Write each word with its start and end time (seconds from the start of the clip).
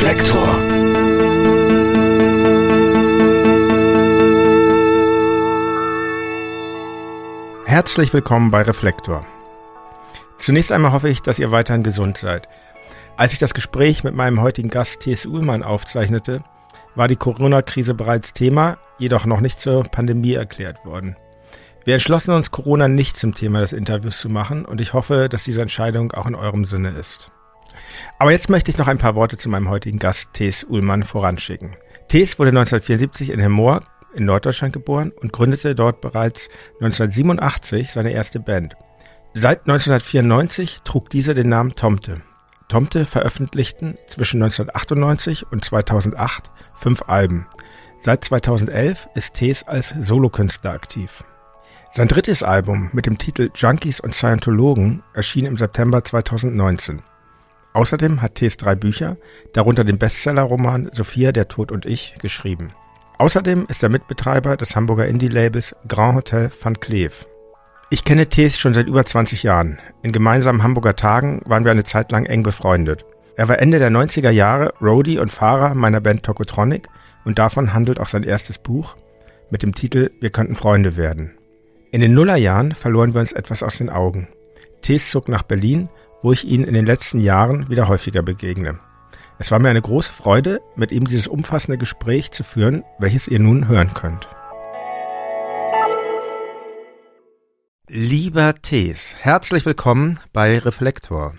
Reflektor. 0.00 0.48
Herzlich 7.66 8.14
willkommen 8.14 8.50
bei 8.50 8.62
Reflektor. 8.62 9.26
Zunächst 10.38 10.72
einmal 10.72 10.92
hoffe 10.92 11.10
ich, 11.10 11.20
dass 11.20 11.38
ihr 11.38 11.50
weiterhin 11.52 11.82
gesund 11.82 12.16
seid. 12.16 12.48
Als 13.18 13.34
ich 13.34 13.38
das 13.38 13.52
Gespräch 13.52 14.02
mit 14.02 14.14
meinem 14.14 14.40
heutigen 14.40 14.70
Gast 14.70 15.00
T.S. 15.00 15.26
Uhlmann 15.26 15.62
aufzeichnete, 15.62 16.42
war 16.94 17.06
die 17.06 17.16
Corona-Krise 17.16 17.92
bereits 17.92 18.32
Thema, 18.32 18.78
jedoch 18.96 19.26
noch 19.26 19.40
nicht 19.40 19.60
zur 19.60 19.82
Pandemie 19.82 20.32
erklärt 20.32 20.82
worden. 20.86 21.14
Wir 21.84 21.92
entschlossen 21.92 22.32
uns, 22.32 22.50
Corona 22.50 22.88
nicht 22.88 23.18
zum 23.18 23.34
Thema 23.34 23.60
des 23.60 23.74
Interviews 23.74 24.18
zu 24.18 24.30
machen 24.30 24.64
und 24.64 24.80
ich 24.80 24.94
hoffe, 24.94 25.28
dass 25.28 25.44
diese 25.44 25.60
Entscheidung 25.60 26.12
auch 26.12 26.26
in 26.26 26.34
eurem 26.34 26.64
Sinne 26.64 26.88
ist. 26.88 27.30
Aber 28.18 28.32
jetzt 28.32 28.50
möchte 28.50 28.70
ich 28.70 28.78
noch 28.78 28.88
ein 28.88 28.98
paar 28.98 29.14
Worte 29.14 29.36
zu 29.36 29.48
meinem 29.48 29.68
heutigen 29.68 29.98
Gast 29.98 30.34
Thees 30.34 30.64
Uhlmann 30.64 31.02
voranschicken. 31.02 31.76
Thees 32.08 32.38
wurde 32.38 32.50
1974 32.50 33.30
in 33.30 33.40
Hemmoor 33.40 33.80
in 34.14 34.24
Norddeutschland 34.24 34.72
geboren 34.72 35.12
und 35.20 35.32
gründete 35.32 35.74
dort 35.74 36.00
bereits 36.00 36.48
1987 36.80 37.92
seine 37.92 38.10
erste 38.10 38.40
Band. 38.40 38.76
Seit 39.34 39.60
1994 39.60 40.80
trug 40.82 41.08
diese 41.10 41.34
den 41.34 41.48
Namen 41.48 41.76
Tomte. 41.76 42.22
Tomte 42.68 43.04
veröffentlichten 43.04 43.96
zwischen 44.08 44.42
1998 44.42 45.46
und 45.50 45.64
2008 45.64 46.50
fünf 46.74 47.02
Alben. 47.06 47.46
Seit 48.00 48.24
2011 48.24 49.08
ist 49.14 49.34
Thees 49.34 49.62
als 49.64 49.94
Solokünstler 50.00 50.72
aktiv. 50.72 51.24
Sein 51.92 52.08
drittes 52.08 52.42
Album 52.42 52.88
mit 52.92 53.06
dem 53.06 53.18
Titel 53.18 53.50
Junkies 53.54 54.00
und 54.00 54.14
Scientologen 54.14 55.02
erschien 55.12 55.44
im 55.44 55.56
September 55.56 56.02
2019. 56.02 57.02
Außerdem 57.72 58.20
hat 58.20 58.36
Thees 58.36 58.56
drei 58.56 58.74
Bücher, 58.74 59.16
darunter 59.52 59.84
den 59.84 59.98
Bestsellerroman 59.98 60.90
Sophia, 60.92 61.32
der 61.32 61.48
Tod 61.48 61.70
und 61.70 61.86
ich, 61.86 62.14
geschrieben. 62.20 62.72
Außerdem 63.18 63.66
ist 63.68 63.82
er 63.82 63.90
Mitbetreiber 63.90 64.56
des 64.56 64.74
Hamburger 64.74 65.06
Indie-Labels 65.06 65.76
Grand 65.86 66.16
Hotel 66.16 66.50
Van 66.62 66.80
Cleef. 66.80 67.26
Ich 67.90 68.04
kenne 68.04 68.28
Thees 68.28 68.58
schon 68.58 68.72
seit 68.72 68.86
über 68.86 69.04
20 69.04 69.42
Jahren. 69.42 69.78
In 70.02 70.12
gemeinsamen 70.12 70.62
Hamburger 70.62 70.96
Tagen 70.96 71.42
waren 71.44 71.64
wir 71.64 71.70
eine 71.70 71.84
Zeit 71.84 72.12
lang 72.12 72.24
eng 72.24 72.42
befreundet. 72.42 73.04
Er 73.36 73.48
war 73.48 73.58
Ende 73.58 73.78
der 73.78 73.90
90er 73.90 74.30
Jahre 74.30 74.74
Roadie 74.80 75.18
und 75.18 75.30
Fahrer 75.30 75.74
meiner 75.74 76.00
Band 76.00 76.22
Tokotronic 76.22 76.88
und 77.24 77.38
davon 77.38 77.74
handelt 77.74 78.00
auch 78.00 78.08
sein 78.08 78.22
erstes 78.22 78.58
Buch 78.58 78.96
mit 79.50 79.62
dem 79.62 79.74
Titel 79.74 80.10
Wir 80.20 80.30
könnten 80.30 80.54
Freunde 80.54 80.96
werden. 80.96 81.36
In 81.90 82.00
den 82.00 82.14
Nullerjahren 82.14 82.72
verloren 82.72 83.14
wir 83.14 83.20
uns 83.20 83.32
etwas 83.32 83.62
aus 83.62 83.78
den 83.78 83.90
Augen. 83.90 84.28
Tees 84.82 85.10
zog 85.10 85.28
nach 85.28 85.42
Berlin, 85.42 85.88
wo 86.22 86.32
ich 86.32 86.44
ihn 86.44 86.64
in 86.64 86.74
den 86.74 86.86
letzten 86.86 87.20
Jahren 87.20 87.68
wieder 87.68 87.88
häufiger 87.88 88.22
begegne. 88.22 88.78
Es 89.38 89.50
war 89.50 89.58
mir 89.58 89.70
eine 89.70 89.80
große 89.80 90.12
Freude, 90.12 90.60
mit 90.76 90.92
ihm 90.92 91.06
dieses 91.06 91.26
umfassende 91.26 91.78
Gespräch 91.78 92.30
zu 92.30 92.44
führen, 92.44 92.84
welches 92.98 93.26
ihr 93.26 93.38
nun 93.38 93.68
hören 93.68 93.94
könnt. 93.94 94.28
Lieber 97.88 98.54
Tees, 98.54 99.16
herzlich 99.18 99.64
willkommen 99.64 100.20
bei 100.32 100.58
Reflektor. 100.58 101.34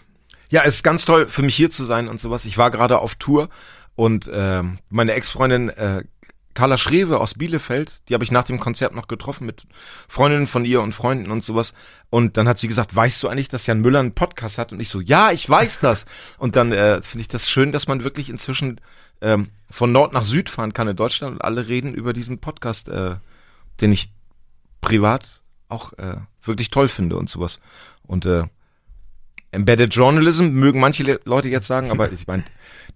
Ja, 0.50 0.64
es 0.66 0.76
ist 0.76 0.84
ganz 0.84 1.06
toll 1.06 1.28
für 1.28 1.44
mich 1.44 1.56
hier 1.56 1.70
zu 1.70 1.86
sein 1.86 2.10
und 2.10 2.20
sowas. 2.20 2.44
Ich 2.46 2.58
war 2.58 2.72
gerade 2.72 3.00
auf 3.00 3.16
Tour 3.16 3.50
und 3.96 4.28
äh, 4.28 4.64
meine 4.90 5.14
Ex-Freundin 5.14 5.70
äh, 5.70 6.04
Carla 6.54 6.78
Schrewe 6.78 7.20
aus 7.20 7.36
Bielefeld, 7.36 8.02
die 8.08 8.14
habe 8.14 8.24
ich 8.24 8.32
nach 8.32 8.44
dem 8.44 8.60
Konzert 8.60 8.94
noch 8.94 9.08
getroffen 9.08 9.46
mit 9.46 9.64
Freundinnen 10.08 10.48
von 10.48 10.66
ihr 10.66 10.82
und 10.82 10.94
Freunden 10.94 11.32
und 11.32 11.44
sowas. 11.44 11.74
Und 12.10 12.38
dann 12.38 12.48
hat 12.48 12.60
sie 12.60 12.68
gesagt, 12.68 12.96
weißt 12.96 13.24
du 13.24 13.28
eigentlich, 13.28 13.48
dass 13.48 13.68
Jan 13.68 13.82
Müller 13.82 14.00
einen 14.00 14.14
Podcast 14.14 14.58
hat? 14.58 14.72
Und 14.74 14.80
ich 14.80 14.90
so, 14.90 15.00
ja, 15.00 15.32
ich 15.32 15.50
weiß 15.50 15.80
das. 15.80 16.06
Und 16.38 16.56
dann 16.56 16.72
äh, 16.72 17.02
finde 17.02 17.22
ich 17.22 17.28
das 17.28 17.50
schön, 17.50 17.72
dass 17.72 17.88
man 17.88 18.04
wirklich 18.04 18.30
inzwischen 18.30 18.82
ähm, 19.22 19.50
von 19.70 19.92
Nord 19.92 20.14
nach 20.14 20.26
Süd 20.26 20.50
fahren 20.50 20.74
kann 20.74 20.88
in 20.88 20.96
Deutschland 20.96 21.36
und 21.36 21.42
alle 21.42 21.68
reden 21.68 21.94
über 21.94 22.14
diesen 22.14 22.40
Podcast, 22.40 22.90
äh, 22.90 23.16
den 23.80 23.92
ich 23.92 24.12
privat 24.82 25.42
auch 25.70 25.94
äh, 25.94 26.18
wirklich 26.44 26.70
toll 26.70 26.90
finde 26.90 27.16
und 27.16 27.30
sowas. 27.30 27.60
Und 28.04 28.26
äh, 28.26 28.44
Embedded 29.52 29.94
Journalism 29.94 30.46
mögen 30.46 30.80
manche 30.80 31.20
Leute 31.26 31.50
jetzt 31.50 31.68
sagen, 31.68 31.92
aber 31.92 32.12
ich 32.12 32.26
meine, 32.28 32.44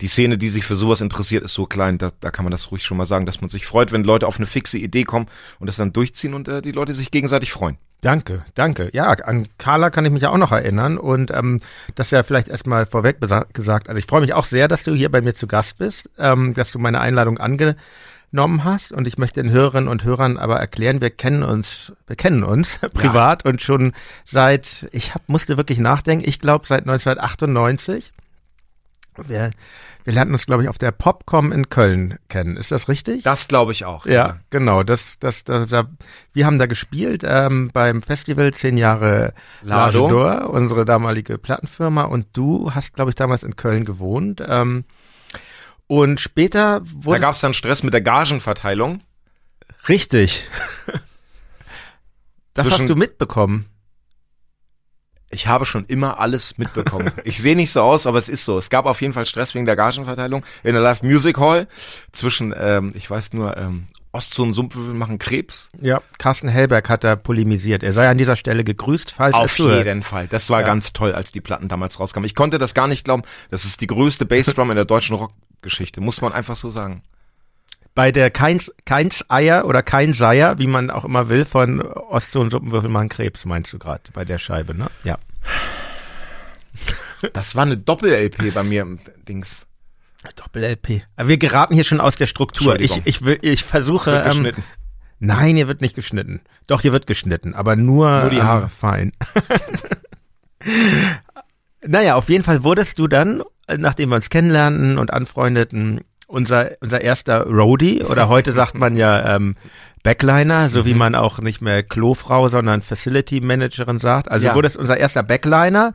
die 0.01 0.07
Szene, 0.07 0.37
die 0.37 0.49
sich 0.49 0.65
für 0.65 0.75
sowas 0.75 1.01
interessiert, 1.01 1.43
ist 1.43 1.53
so 1.53 1.65
klein, 1.65 1.97
da, 1.97 2.11
da 2.19 2.31
kann 2.31 2.45
man 2.45 2.51
das 2.51 2.71
ruhig 2.71 2.83
schon 2.83 2.97
mal 2.97 3.05
sagen, 3.05 3.25
dass 3.25 3.41
man 3.41 3.49
sich 3.49 3.65
freut, 3.65 3.91
wenn 3.91 4.03
Leute 4.03 4.27
auf 4.27 4.37
eine 4.37 4.45
fixe 4.45 4.77
Idee 4.77 5.03
kommen 5.03 5.27
und 5.59 5.67
das 5.67 5.75
dann 5.75 5.93
durchziehen 5.93 6.33
und 6.33 6.47
äh, 6.47 6.61
die 6.61 6.71
Leute 6.71 6.93
sich 6.93 7.11
gegenseitig 7.11 7.51
freuen. 7.51 7.77
Danke, 8.01 8.45
danke. 8.53 8.89
Ja, 8.93 9.09
an 9.09 9.47
Carla 9.57 9.89
kann 9.89 10.05
ich 10.05 10.11
mich 10.11 10.21
ja 10.21 10.29
auch 10.29 10.37
noch 10.37 10.51
erinnern 10.51 10.97
und 10.97 11.31
ähm, 11.31 11.59
das 11.95 12.11
ja 12.11 12.23
vielleicht 12.23 12.49
erstmal 12.49 12.85
vorweg 12.85 13.19
gesagt. 13.53 13.89
Also 13.89 13.97
ich 13.97 14.05
freue 14.05 14.21
mich 14.21 14.33
auch 14.33 14.45
sehr, 14.45 14.67
dass 14.67 14.83
du 14.83 14.93
hier 14.93 15.09
bei 15.09 15.21
mir 15.21 15.33
zu 15.33 15.47
Gast 15.47 15.77
bist, 15.77 16.09
ähm, 16.19 16.53
dass 16.53 16.71
du 16.71 16.77
meine 16.77 16.99
Einladung 16.99 17.37
ange 17.37 17.75
genommen 18.31 18.63
hast. 18.63 18.91
Und 18.91 19.07
ich 19.07 19.17
möchte 19.17 19.41
den 19.41 19.51
Hörerinnen 19.51 19.87
und 19.87 20.03
Hörern 20.03 20.37
aber 20.37 20.57
erklären, 20.57 21.01
wir 21.01 21.09
kennen 21.09 21.43
uns, 21.43 21.93
wir 22.07 22.15
kennen 22.15 22.43
uns 22.43 22.79
privat 22.93 23.43
ja. 23.43 23.51
und 23.51 23.61
schon 23.61 23.93
seit, 24.25 24.87
ich 24.91 25.13
hab, 25.13 25.27
musste 25.27 25.57
wirklich 25.57 25.79
nachdenken, 25.79 26.27
ich 26.27 26.39
glaube 26.39 26.67
seit 26.67 26.81
1998. 26.81 28.11
Wir, 29.27 29.51
wir 30.03 30.13
lernten 30.13 30.33
uns, 30.33 30.45
glaube 30.45 30.63
ich, 30.63 30.69
auf 30.69 30.77
der 30.77 30.91
Popcom 30.91 31.51
in 31.51 31.69
Köln 31.69 32.19
kennen. 32.29 32.57
Ist 32.57 32.71
das 32.71 32.89
richtig? 32.89 33.23
Das 33.23 33.47
glaube 33.47 33.71
ich 33.71 33.85
auch. 33.85 34.05
Ja, 34.05 34.11
ja, 34.11 34.37
genau. 34.49 34.83
Das, 34.83 35.17
das, 35.19 35.45
das, 35.45 35.69
da, 35.69 35.87
wir 36.33 36.45
haben 36.45 36.59
da 36.59 36.65
gespielt 36.65 37.23
ähm, 37.25 37.71
beim 37.73 38.01
Festival 38.01 38.53
zehn 38.53 38.77
Jahre 38.77 39.33
Lado, 39.61 40.07
d'Or, 40.07 40.43
unsere 40.43 40.85
damalige 40.85 41.37
Plattenfirma. 41.37 42.03
Und 42.03 42.27
du 42.33 42.73
hast, 42.75 42.93
glaube 42.93 43.11
ich, 43.11 43.15
damals 43.15 43.43
in 43.43 43.55
Köln 43.55 43.85
gewohnt. 43.85 44.43
Ähm, 44.47 44.83
und 45.87 46.19
später 46.19 46.81
wurde. 46.83 47.19
Da 47.19 47.27
gab 47.27 47.35
es 47.35 47.41
dann 47.41 47.53
Stress 47.53 47.83
mit 47.83 47.93
der 47.93 48.01
Gagenverteilung. 48.01 49.01
Richtig. 49.87 50.47
das 52.53 52.69
hast 52.69 52.89
du 52.89 52.95
mitbekommen. 52.95 53.65
Ich 55.29 55.47
habe 55.47 55.65
schon 55.65 55.85
immer 55.85 56.19
alles 56.19 56.57
mitbekommen. 56.57 57.11
ich 57.23 57.39
sehe 57.39 57.55
nicht 57.55 57.71
so 57.71 57.81
aus, 57.81 58.07
aber 58.07 58.17
es 58.17 58.29
ist 58.29 58.45
so. 58.45 58.57
Es 58.57 58.69
gab 58.69 58.85
auf 58.85 59.01
jeden 59.01 59.13
Fall 59.13 59.25
Stress 59.25 59.53
wegen 59.53 59.65
der 59.65 59.75
Gagenverteilung 59.75 60.45
in 60.63 60.73
der 60.73 60.81
Live 60.81 61.03
Music 61.03 61.37
Hall 61.37 61.67
zwischen, 62.11 62.53
ähm, 62.57 62.93
ich 62.95 63.09
weiß 63.09 63.33
nur, 63.33 63.57
ähm, 63.57 63.87
Ostzoo 64.15 64.43
und 64.43 64.53
Sumpfwürfel 64.53 64.93
machen 64.93 65.19
Krebs. 65.19 65.69
Ja, 65.81 66.01
Carsten 66.17 66.47
Hellberg 66.47 66.87
hat 66.89 67.03
da 67.03 67.17
polemisiert. 67.17 67.83
Er 67.83 67.91
sei 67.91 68.07
an 68.07 68.17
dieser 68.17 68.37
Stelle 68.37 68.63
gegrüßt, 68.63 69.11
falls 69.11 69.35
Auf 69.35 69.57
jeden 69.59 70.03
Fall. 70.03 70.27
Das 70.27 70.49
war 70.49 70.61
ja. 70.61 70.65
ganz 70.65 70.93
toll, 70.93 71.13
als 71.13 71.33
die 71.33 71.41
Platten 71.41 71.67
damals 71.67 71.99
rauskamen. 71.99 72.25
Ich 72.25 72.33
konnte 72.33 72.57
das 72.57 72.73
gar 72.73 72.87
nicht 72.87 73.03
glauben. 73.03 73.23
Das 73.51 73.65
ist 73.65 73.81
die 73.81 73.87
größte 73.87 74.25
Bassdrum 74.25 74.71
in 74.71 74.77
der 74.77 74.85
deutschen 74.85 75.17
Rockgeschichte, 75.65 75.99
muss 75.99 76.21
man 76.21 76.31
einfach 76.31 76.55
so 76.55 76.69
sagen. 76.69 77.01
Bei 77.95 78.11
der 78.11 78.29
Keins, 78.29 78.71
Keins 78.85 79.25
Eier 79.29 79.65
oder 79.65 79.81
Kein 79.81 80.13
Seier, 80.13 80.59
wie 80.59 80.67
man 80.67 80.91
auch 80.91 81.05
immer 81.05 81.29
will, 81.29 81.45
von 81.45 81.81
Ostzoo 81.81 82.41
und 82.41 82.51
Suppenwürfel 82.51 82.89
machen 82.89 83.09
Krebs, 83.09 83.45
meinst 83.45 83.73
du 83.73 83.79
gerade, 83.79 84.03
bei 84.13 84.25
der 84.25 84.37
Scheibe, 84.37 84.75
ne? 84.75 84.87
Ja. 85.03 85.17
Das 87.33 87.55
war 87.55 87.63
eine 87.63 87.77
Doppel-LP 87.77 88.53
bei 88.53 88.61
mir 88.61 88.83
im 88.83 88.99
Dings. 89.27 89.65
Doppel-LP. 90.35 91.01
Wir 91.17 91.37
geraten 91.37 91.73
hier 91.73 91.85
schon 91.85 91.99
aus 91.99 92.17
der 92.17 92.27
Struktur. 92.27 92.79
Ich, 92.79 93.01
ich, 93.05 93.23
will, 93.23 93.39
ich 93.41 93.63
versuche. 93.63 94.11
Wird 94.11 94.35
ähm, 94.35 94.63
nein, 95.19 95.55
hier 95.55 95.67
wird 95.67 95.81
nicht 95.81 95.95
geschnitten. 95.95 96.41
Doch, 96.67 96.81
hier 96.81 96.91
wird 96.91 97.07
geschnitten, 97.07 97.55
aber 97.55 97.77
nur, 97.77 98.21
nur 98.21 98.29
die 98.29 98.43
Haare. 98.43 98.63
Ähm, 98.63 98.69
fein. 98.69 99.11
naja, 101.87 102.15
auf 102.15 102.29
jeden 102.29 102.43
Fall 102.43 102.63
wurdest 102.63 102.99
du 102.99 103.07
dann, 103.07 103.43
nachdem 103.67 104.09
wir 104.09 104.15
uns 104.15 104.29
kennenlernten 104.29 104.97
und 104.97 105.11
anfreundeten, 105.11 106.01
unser, 106.27 106.71
unser 106.81 107.01
erster 107.01 107.45
Roadie 107.45 108.03
oder 108.03 108.29
heute 108.29 108.51
sagt 108.51 108.75
man 108.75 108.95
ja 108.95 109.35
ähm, 109.35 109.55
Backliner, 110.03 110.69
so 110.69 110.81
mhm. 110.81 110.85
wie 110.85 110.93
man 110.93 111.15
auch 111.15 111.39
nicht 111.39 111.61
mehr 111.61 111.83
Klofrau, 111.83 112.47
sondern 112.49 112.81
Facility 112.81 113.41
Managerin 113.41 113.99
sagt. 113.99 114.29
Also 114.29 114.47
ja. 114.47 114.55
wurdest 114.55 114.77
unser 114.77 114.97
erster 114.97 115.23
Backliner 115.23 115.93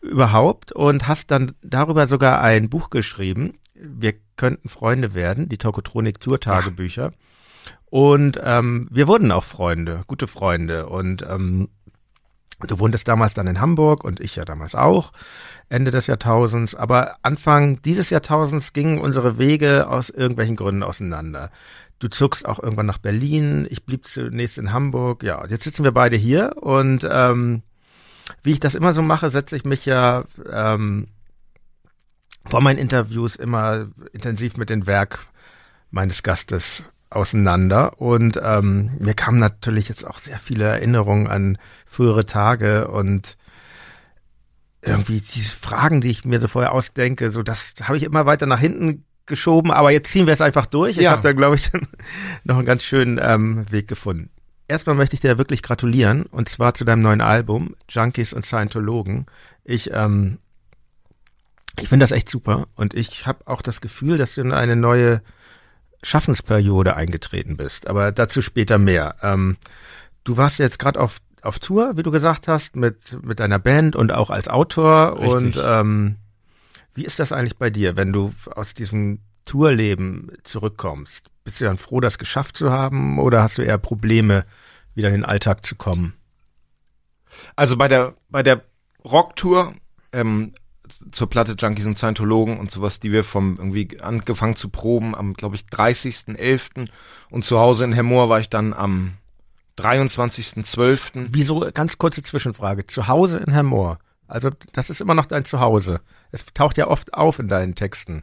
überhaupt 0.00 0.72
und 0.72 1.08
hast 1.08 1.30
dann 1.30 1.52
darüber 1.62 2.06
sogar 2.06 2.40
ein 2.40 2.68
Buch 2.68 2.90
geschrieben. 2.90 3.54
Wir 3.74 4.14
könnten 4.36 4.68
Freunde 4.68 5.14
werden, 5.14 5.48
die 5.48 5.58
Tokotronik 5.58 6.20
Tour 6.20 6.40
Tagebücher. 6.40 7.12
Und 7.86 8.40
ähm, 8.42 8.88
wir 8.90 9.06
wurden 9.06 9.30
auch 9.30 9.44
Freunde, 9.44 10.02
gute 10.08 10.26
Freunde. 10.26 10.86
Und 10.86 11.22
ähm, 11.22 11.68
du 12.60 12.78
wohntest 12.78 13.08
damals 13.08 13.34
dann 13.34 13.46
in 13.46 13.60
Hamburg 13.60 14.04
und 14.04 14.20
ich 14.20 14.36
ja 14.36 14.44
damals 14.44 14.74
auch, 14.74 15.12
Ende 15.68 15.90
des 15.90 16.06
Jahrtausends. 16.06 16.74
Aber 16.74 17.16
Anfang 17.22 17.82
dieses 17.82 18.10
Jahrtausends 18.10 18.72
gingen 18.72 18.98
unsere 18.98 19.38
Wege 19.38 19.88
aus 19.88 20.10
irgendwelchen 20.10 20.56
Gründen 20.56 20.82
auseinander. 20.82 21.50
Du 21.98 22.08
zuckst 22.08 22.46
auch 22.46 22.62
irgendwann 22.62 22.86
nach 22.86 22.98
Berlin, 22.98 23.66
ich 23.70 23.84
blieb 23.84 24.06
zunächst 24.06 24.58
in 24.58 24.72
Hamburg. 24.72 25.22
Ja, 25.22 25.46
jetzt 25.46 25.64
sitzen 25.64 25.84
wir 25.84 25.92
beide 25.92 26.16
hier 26.16 26.54
und 26.60 27.06
ähm, 27.10 27.62
wie 28.42 28.52
ich 28.52 28.60
das 28.60 28.74
immer 28.74 28.92
so 28.92 29.02
mache, 29.02 29.30
setze 29.30 29.56
ich 29.56 29.64
mich 29.64 29.86
ja 29.86 30.24
ähm, 30.50 31.08
vor 32.44 32.60
meinen 32.60 32.78
Interviews 32.78 33.36
immer 33.36 33.86
intensiv 34.12 34.56
mit 34.56 34.70
dem 34.70 34.86
Werk 34.86 35.26
meines 35.90 36.22
Gastes 36.22 36.82
auseinander 37.10 38.00
und 38.00 38.40
ähm, 38.42 38.90
mir 38.98 39.14
kamen 39.14 39.38
natürlich 39.38 39.88
jetzt 39.88 40.04
auch 40.06 40.18
sehr 40.18 40.38
viele 40.38 40.64
Erinnerungen 40.64 41.26
an 41.28 41.58
frühere 41.86 42.26
Tage 42.26 42.88
und 42.88 43.36
irgendwie 44.82 45.20
diese 45.20 45.50
Fragen, 45.50 46.00
die 46.00 46.10
ich 46.10 46.24
mir 46.24 46.40
so 46.40 46.48
vorher 46.48 46.72
ausdenke, 46.72 47.30
so 47.30 47.42
das 47.42 47.74
habe 47.82 47.96
ich 47.96 48.02
immer 48.02 48.26
weiter 48.26 48.46
nach 48.46 48.58
hinten 48.60 49.04
geschoben, 49.26 49.70
aber 49.70 49.90
jetzt 49.90 50.10
ziehen 50.10 50.26
wir 50.26 50.34
es 50.34 50.42
einfach 50.42 50.66
durch. 50.66 50.98
Ich 50.98 51.04
Ja. 51.04 51.12
habe 51.12 51.22
da, 51.22 51.32
glaube 51.32 51.56
ich, 51.56 51.70
noch 52.44 52.56
einen 52.58 52.66
ganz 52.66 52.82
schönen 52.82 53.18
ähm, 53.22 53.70
Weg 53.72 53.88
gefunden. 53.88 54.30
Erstmal 54.68 54.96
möchte 54.96 55.14
ich 55.14 55.20
dir 55.20 55.38
wirklich 55.38 55.62
gratulieren 55.62 56.24
und 56.24 56.48
zwar 56.48 56.74
zu 56.74 56.84
deinem 56.84 57.02
neuen 57.02 57.20
Album 57.20 57.76
Junkies 57.88 58.32
und 58.32 58.44
Scientologen. 58.44 59.26
Ich 59.62 59.90
ähm, 59.92 60.38
ich 61.80 61.88
finde 61.88 62.04
das 62.04 62.12
echt 62.12 62.28
super 62.28 62.66
und 62.76 62.94
ich 62.94 63.26
habe 63.26 63.46
auch 63.46 63.60
das 63.62 63.80
Gefühl, 63.80 64.16
dass 64.18 64.34
du 64.34 64.42
in 64.42 64.52
eine 64.52 64.76
neue 64.76 65.22
Schaffensperiode 66.04 66.96
eingetreten 66.96 67.56
bist. 67.56 67.86
Aber 67.86 68.12
dazu 68.12 68.42
später 68.42 68.78
mehr. 68.78 69.16
Ähm, 69.22 69.56
du 70.24 70.36
warst 70.36 70.58
jetzt 70.58 70.78
gerade 70.78 71.00
auf 71.00 71.18
auf 71.42 71.58
Tour, 71.58 71.92
wie 71.96 72.02
du 72.02 72.10
gesagt 72.10 72.48
hast, 72.48 72.74
mit 72.74 73.22
mit 73.22 73.38
deiner 73.38 73.58
Band 73.58 73.96
und 73.96 74.12
auch 74.12 74.30
als 74.30 74.48
Autor 74.48 75.20
Richtig. 75.20 75.28
und 75.28 75.62
ähm, 75.62 76.16
wie 76.94 77.04
ist 77.04 77.18
das 77.18 77.32
eigentlich 77.32 77.58
bei 77.58 77.70
dir, 77.70 77.96
wenn 77.96 78.12
du 78.12 78.32
aus 78.54 78.72
diesem 78.72 79.18
Tourleben 79.44 80.30
zurückkommst? 80.44 81.26
Bist 81.42 81.60
du 81.60 81.64
dann 81.64 81.76
froh, 81.76 82.00
das 82.00 82.18
geschafft 82.18 82.56
zu 82.56 82.70
haben 82.70 83.18
oder 83.18 83.42
hast 83.42 83.58
du 83.58 83.62
eher 83.62 83.78
Probleme, 83.78 84.46
wieder 84.94 85.08
in 85.08 85.14
den 85.14 85.24
Alltag 85.24 85.66
zu 85.66 85.74
kommen? 85.74 86.14
Also 87.56 87.76
bei 87.76 87.88
der, 87.88 88.14
bei 88.30 88.42
der 88.42 88.62
Rocktour, 89.04 89.74
ähm, 90.12 90.52
zur 91.12 91.28
Platte 91.28 91.54
Junkies 91.58 91.86
und 91.86 91.98
Scientologen 91.98 92.58
und 92.58 92.70
sowas, 92.70 93.00
die 93.00 93.12
wir 93.12 93.24
vom 93.24 93.56
irgendwie 93.58 94.00
angefangen 94.00 94.56
zu 94.56 94.68
proben 94.68 95.14
am, 95.14 95.34
glaube 95.34 95.56
ich, 95.56 95.62
30.11. 95.62 96.88
und 97.30 97.44
zu 97.44 97.58
Hause 97.58 97.84
in 97.84 97.92
Hemmoor 97.92 98.28
war 98.28 98.40
ich 98.40 98.48
dann 98.48 98.72
am 98.72 99.18
23.12. 99.78 101.28
Wieso, 101.30 101.68
ganz 101.72 101.98
kurze 101.98 102.22
Zwischenfrage, 102.22 102.86
zu 102.86 103.08
Hause 103.08 103.38
in 103.38 103.52
Herr 103.52 103.62
Mohr, 103.62 103.98
also 104.26 104.50
das 104.72 104.90
ist 104.90 105.00
immer 105.00 105.14
noch 105.14 105.26
dein 105.26 105.44
Zuhause. 105.44 106.00
Es 106.30 106.44
taucht 106.54 106.78
ja 106.78 106.88
oft 106.88 107.14
auf 107.14 107.38
in 107.38 107.48
deinen 107.48 107.74
Texten. 107.74 108.22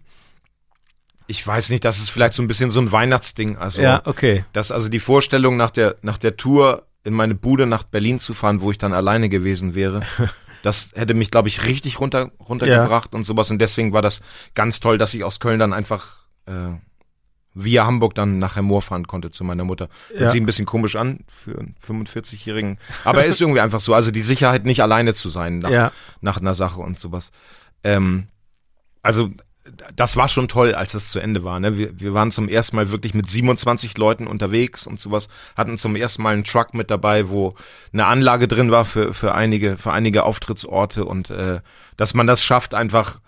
Ich 1.28 1.45
weiß 1.45 1.69
nicht, 1.69 1.86
das 1.86 1.98
ist 1.98 2.10
vielleicht 2.10 2.33
so 2.33 2.42
ein 2.42 2.48
bisschen 2.48 2.69
so 2.69 2.81
ein 2.81 2.92
Weihnachtsding. 2.92 3.57
Also, 3.57 3.81
okay. 4.06 4.44
dass 4.51 4.72
also 4.72 4.89
die 4.89 5.00
Vorstellung 5.00 5.56
nach 5.56 5.72
der, 5.72 5.95
nach 6.01 6.18
der 6.18 6.36
Tour 6.36 6.88
in 7.04 7.13
meine 7.13 7.36
Bude 7.36 7.66
nach 7.66 7.83
Berlin 7.83 8.19
zu 8.19 8.33
fahren, 8.33 8.62
wo 8.62 8.72
ich 8.72 8.78
dann 8.78 8.94
alleine 8.94 9.30
gewesen 9.30 9.75
wäre, 9.75 10.01
das 10.63 10.92
hätte 10.96 11.13
mich, 11.13 11.31
glaube 11.31 11.48
ich, 11.50 11.66
richtig 11.66 12.00
runter, 12.00 12.31
runtergebracht 12.40 13.13
und 13.13 13.25
sowas. 13.25 13.50
Und 13.52 13.60
deswegen 13.60 13.94
war 13.94 14.02
das 14.02 14.22
ganz 14.54 14.80
toll, 14.80 14.98
dass 14.98 15.13
ich 15.13 15.24
aus 15.24 15.40
Köln 15.40 15.60
dann 15.60 15.74
einfach 15.74 16.18
äh, 16.46 16.75
via 17.54 17.86
Hamburg 17.86 18.16
dann 18.16 18.40
nach 18.40 18.56
Hermoor 18.56 18.81
fahren 18.81 19.08
konnte 19.08 19.30
zu 19.31 19.44
meiner 19.44 19.63
Mutter. 19.66 19.90
Hört 20.10 20.22
Ja. 20.22 20.30
sich 20.30 20.40
ein 20.42 20.46
bisschen 20.46 20.66
komisch 20.66 20.96
an 20.96 21.25
für 21.28 21.58
einen 21.60 21.75
45-Jährigen. 21.86 22.78
Aber 23.04 23.25
ist 23.25 23.42
irgendwie 23.42 23.60
einfach 23.60 23.80
so. 23.81 23.94
Also 23.94 24.12
die 24.12 24.22
Sicherheit, 24.22 24.63
nicht 24.66 24.81
alleine 24.81 25.13
zu 25.13 25.30
sein 25.30 25.60
nach, 25.60 25.69
Ja. 25.69 25.92
nach 26.22 26.38
einer 26.38 26.56
Sache 26.56 26.80
und 26.81 26.98
sowas. 27.00 27.31
Ähm, 27.84 28.28
also 29.02 29.31
das 29.96 30.18
war 30.18 30.28
schon 30.28 30.48
toll, 30.48 30.74
als 30.74 30.94
es 30.94 31.10
zu 31.10 31.19
Ende 31.19 31.44
war. 31.44 31.60
Ne? 31.60 31.78
Wir, 31.78 32.00
wir 32.00 32.13
waren 32.13 32.31
zum 32.31 32.50
ersten 32.50 32.75
Mal 32.75 32.92
wirklich 32.92 33.13
mit 33.13 33.30
27 33.30 33.98
Leuten 33.98 34.25
unterwegs 34.25 34.88
und 34.88 35.00
sowas, 35.00 35.28
hatten 35.56 35.78
zum 35.78 35.96
ersten 35.96 36.24
Mal 36.24 36.34
einen 36.34 36.44
Truck 36.44 36.74
mit 36.74 36.90
dabei, 36.90 37.30
wo 37.30 37.56
eine 37.94 38.08
Anlage 38.08 38.48
drin 38.48 38.72
war 38.72 38.86
für, 38.86 39.13
für 39.13 39.36
einige, 39.36 39.78
für 39.78 39.92
einige 39.92 40.24
Auftrittsorte 40.24 41.06
und 41.06 41.30
äh, 41.30 41.62
dass 41.96 42.13
man 42.13 42.25
das 42.25 42.44
schafft, 42.44 42.74
einfach, 42.74 43.19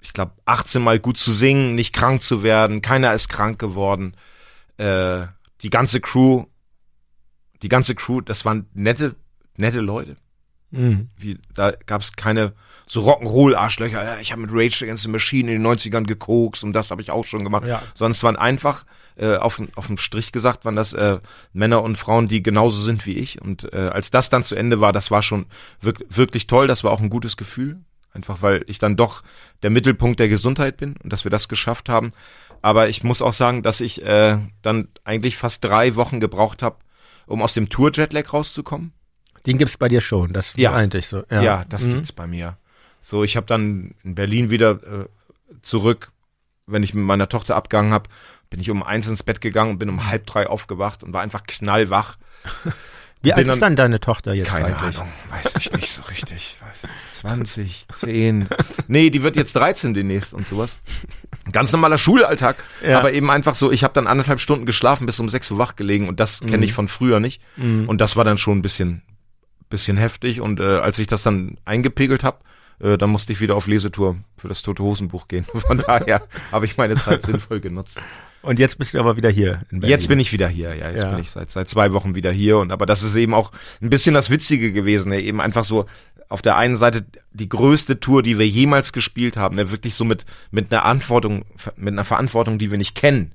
ich 0.00 0.12
glaube, 0.12 0.32
18 0.44 0.82
Mal 0.82 1.00
gut 1.00 1.18
zu 1.18 1.32
singen, 1.32 1.74
nicht 1.74 1.92
krank 1.92 2.22
zu 2.22 2.44
werden, 2.44 2.80
keiner 2.80 3.12
ist 3.12 3.28
krank 3.28 3.58
geworden. 3.58 4.14
Äh, 4.76 5.26
die 5.62 5.70
ganze 5.70 6.00
Crew, 6.00 6.44
die 7.62 7.68
ganze 7.68 7.96
Crew, 7.96 8.20
das 8.20 8.44
waren 8.44 8.68
nette, 8.74 9.16
nette 9.56 9.80
Leute 9.80 10.16
Mhm. 10.76 11.08
wie, 11.16 11.38
da 11.54 11.72
gab 11.86 12.02
es 12.02 12.14
keine 12.14 12.52
so 12.86 13.02
Rock'n'Roll-Arschlöcher, 13.02 14.04
ja, 14.04 14.18
ich 14.18 14.30
habe 14.30 14.42
mit 14.42 14.50
Rage 14.52 14.84
Against 14.84 15.02
the 15.02 15.10
Machine 15.10 15.52
in 15.52 15.62
den 15.62 15.66
90ern 15.66 16.04
gekokst 16.04 16.62
und 16.62 16.72
das 16.72 16.90
habe 16.90 17.02
ich 17.02 17.10
auch 17.10 17.24
schon 17.24 17.42
gemacht. 17.42 17.66
Ja. 17.66 17.82
Sondern 17.94 18.12
es 18.12 18.22
waren 18.22 18.36
einfach, 18.36 18.84
äh, 19.16 19.36
auf, 19.36 19.60
auf 19.74 19.86
dem 19.88 19.98
Strich 19.98 20.30
gesagt, 20.30 20.64
waren 20.64 20.76
das 20.76 20.92
äh, 20.92 21.18
Männer 21.52 21.82
und 21.82 21.96
Frauen, 21.96 22.28
die 22.28 22.42
genauso 22.42 22.80
sind 22.80 23.06
wie 23.06 23.16
ich. 23.16 23.42
Und 23.42 23.72
äh, 23.72 23.90
als 23.92 24.10
das 24.10 24.30
dann 24.30 24.44
zu 24.44 24.54
Ende 24.54 24.80
war, 24.80 24.92
das 24.92 25.10
war 25.10 25.22
schon 25.22 25.46
wirk 25.80 26.04
wirklich 26.08 26.46
toll, 26.46 26.66
das 26.66 26.84
war 26.84 26.92
auch 26.92 27.00
ein 27.00 27.10
gutes 27.10 27.36
Gefühl. 27.36 27.78
Einfach 28.12 28.40
weil 28.40 28.64
ich 28.66 28.78
dann 28.78 28.96
doch 28.96 29.22
der 29.62 29.70
Mittelpunkt 29.70 30.20
der 30.20 30.28
Gesundheit 30.28 30.78
bin 30.78 30.96
und 31.02 31.12
dass 31.12 31.24
wir 31.24 31.30
das 31.30 31.48
geschafft 31.48 31.88
haben. 31.88 32.12
Aber 32.62 32.88
ich 32.88 33.04
muss 33.04 33.20
auch 33.20 33.34
sagen, 33.34 33.62
dass 33.62 33.80
ich 33.80 34.02
äh, 34.04 34.38
dann 34.62 34.88
eigentlich 35.04 35.36
fast 35.36 35.64
drei 35.64 35.96
Wochen 35.96 36.20
gebraucht 36.20 36.62
habe, 36.62 36.76
um 37.26 37.42
aus 37.42 37.52
dem 37.52 37.68
Tour-Jetlag 37.68 38.32
rauszukommen. 38.32 38.92
Den 39.46 39.58
gibt's 39.58 39.76
bei 39.76 39.88
dir 39.88 40.00
schon, 40.00 40.32
das 40.32 40.54
Ja. 40.56 40.72
meinte 40.72 40.98
ich 40.98 41.06
so. 41.08 41.22
Ja, 41.30 41.64
das 41.68 41.86
Mhm. 41.86 41.94
gibt's 41.94 42.12
bei 42.12 42.26
mir. 42.26 42.56
So, 43.00 43.22
ich 43.24 43.36
habe 43.36 43.46
dann 43.46 43.94
in 44.02 44.14
Berlin 44.14 44.50
wieder 44.50 44.70
äh, 44.72 45.06
zurück, 45.62 46.10
wenn 46.66 46.82
ich 46.82 46.94
mit 46.94 47.04
meiner 47.04 47.28
Tochter 47.28 47.54
abgegangen 47.56 47.92
habe, 47.92 48.08
bin 48.50 48.60
ich 48.60 48.70
um 48.70 48.82
eins 48.82 49.06
ins 49.06 49.22
Bett 49.22 49.40
gegangen 49.40 49.72
und 49.72 49.78
bin 49.78 49.88
um 49.88 50.06
halb 50.08 50.26
drei 50.26 50.46
aufgewacht 50.48 51.02
und 51.04 51.12
war 51.12 51.20
einfach 51.22 51.44
knallwach. 51.44 52.16
Wie 53.22 53.32
alt 53.32 53.46
dann- 53.46 53.54
ist 53.54 53.62
dann 53.62 53.76
deine 53.76 53.98
Tochter 53.98 54.34
jetzt 54.34 54.48
Keine 54.48 54.76
eigentlich? 54.76 54.98
Ahnung, 54.98 55.08
weiß 55.30 55.54
ich 55.58 55.72
nicht 55.72 55.90
so 55.90 56.02
richtig. 56.02 56.56
Weiß 56.60 56.82
nicht. 56.82 56.94
20, 57.12 57.86
10. 57.94 58.48
Nee, 58.88 59.10
die 59.10 59.22
wird 59.22 59.36
jetzt 59.36 59.54
13 59.56 59.94
demnächst 59.94 60.34
und 60.34 60.46
sowas. 60.46 60.76
Ganz 61.50 61.72
normaler 61.72 61.98
Schulalltag, 61.98 62.56
Ja. 62.86 62.98
aber 62.98 63.12
eben 63.12 63.30
einfach 63.30 63.54
so, 63.54 63.72
ich 63.72 63.82
habe 63.84 63.94
dann 63.94 64.06
anderthalb 64.06 64.38
Stunden 64.40 64.66
geschlafen, 64.66 65.06
bis 65.06 65.18
um 65.18 65.28
6 65.28 65.50
Uhr 65.50 65.58
wach 65.58 65.76
gelegen 65.76 66.08
und 66.08 66.20
das 66.20 66.40
kenne 66.40 66.64
ich 66.64 66.72
von 66.72 66.88
früher 66.88 67.18
nicht. 67.20 67.40
Und 67.56 68.00
das 68.00 68.16
war 68.16 68.24
dann 68.24 68.38
schon 68.38 68.58
ein 68.58 68.62
bisschen, 68.62 69.02
bisschen 69.68 69.96
heftig 69.96 70.40
und 70.40 70.60
äh, 70.60 70.64
als 70.78 70.98
ich 70.98 71.06
das 71.06 71.22
dann 71.22 71.58
eingepegelt 71.64 72.24
habe, 72.24 72.38
äh, 72.78 72.96
dann 72.98 73.10
musste 73.10 73.32
ich 73.32 73.40
wieder 73.40 73.56
auf 73.56 73.66
Lesetour 73.66 74.16
für 74.36 74.48
das 74.48 74.62
Tote 74.62 74.82
Hosenbuch 74.82 75.28
gehen. 75.28 75.44
Von 75.66 75.78
daher 75.78 76.22
habe 76.52 76.66
ich 76.66 76.76
meine 76.76 76.96
Zeit 76.96 77.22
sinnvoll 77.22 77.60
genutzt. 77.60 78.00
Und 78.42 78.58
jetzt 78.60 78.78
bist 78.78 78.94
du 78.94 79.00
aber 79.00 79.16
wieder 79.16 79.30
hier 79.30 79.62
in 79.70 79.80
Berlin. 79.80 79.90
Jetzt 79.90 80.08
bin 80.08 80.20
ich 80.20 80.32
wieder 80.32 80.46
hier, 80.48 80.74
ja, 80.76 80.90
jetzt 80.90 81.02
Ja. 81.02 81.10
bin 81.10 81.18
ich 81.18 81.30
seit 81.30 81.50
seit 81.50 81.68
zwei 81.68 81.92
Wochen 81.92 82.14
wieder 82.14 82.30
hier 82.30 82.58
und 82.58 82.70
aber 82.70 82.86
das 82.86 83.02
ist 83.02 83.16
eben 83.16 83.34
auch 83.34 83.50
ein 83.82 83.90
bisschen 83.90 84.14
das 84.14 84.30
Witzige 84.30 84.72
gewesen, 84.72 85.08
ne? 85.08 85.20
eben 85.20 85.40
einfach 85.40 85.64
so 85.64 85.86
auf 86.28 86.42
der 86.42 86.56
einen 86.56 86.76
Seite 86.76 87.04
die 87.32 87.48
größte 87.48 87.98
Tour, 87.98 88.22
die 88.22 88.38
wir 88.38 88.46
jemals 88.46 88.92
gespielt 88.92 89.36
haben, 89.36 89.56
ne? 89.56 89.70
wirklich 89.72 89.94
so 89.96 90.04
mit 90.04 90.26
mit 90.52 90.72
einer 90.72 90.82
Verantwortung, 90.82 91.44
mit 91.76 91.92
einer 91.92 92.04
Verantwortung, 92.04 92.58
die 92.58 92.70
wir 92.70 92.78
nicht 92.78 92.94
kennen, 92.94 93.32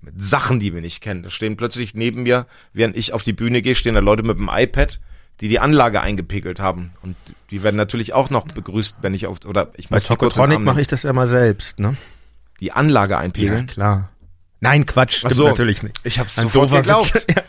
mit 0.00 0.22
Sachen, 0.22 0.60
die 0.60 0.74
wir 0.74 0.80
nicht 0.80 1.00
kennen. 1.00 1.22
Da 1.24 1.30
stehen 1.30 1.56
plötzlich 1.56 1.94
neben 1.94 2.22
mir, 2.22 2.46
während 2.72 2.96
ich 2.96 3.12
auf 3.12 3.22
die 3.24 3.32
Bühne 3.32 3.62
gehe, 3.62 3.74
stehen 3.74 3.94
da 3.94 4.00
Leute 4.00 4.22
mit 4.22 4.38
dem 4.38 4.48
iPad, 4.52 5.00
die 5.42 5.48
die 5.48 5.58
Anlage 5.58 6.00
eingepegelt 6.00 6.60
haben 6.60 6.92
und 7.02 7.16
die 7.50 7.62
werden 7.62 7.76
natürlich 7.76 8.14
auch 8.14 8.30
noch 8.30 8.46
begrüßt, 8.46 8.98
wenn 9.02 9.12
ich 9.12 9.26
auf 9.26 9.44
oder 9.44 9.72
ich 9.76 9.88
Bei 9.88 9.96
muss 9.96 10.04
Tokotronic 10.04 10.60
mache 10.60 10.80
ich 10.80 10.86
das 10.86 11.02
ja 11.02 11.12
mal 11.12 11.26
selbst, 11.26 11.80
ne? 11.80 11.96
die 12.60 12.70
Anlage 12.70 13.18
einpegeln. 13.18 13.66
klar. 13.66 14.10
Nein, 14.60 14.86
Quatsch, 14.86 15.24
so. 15.28 15.48
natürlich 15.48 15.82
nicht. 15.82 15.98
Ich 16.04 16.20
hab's 16.20 16.38
Ein 16.38 16.44
sofort 16.48 16.70
geglaubt. 16.70 17.26
Ja. 17.36 17.42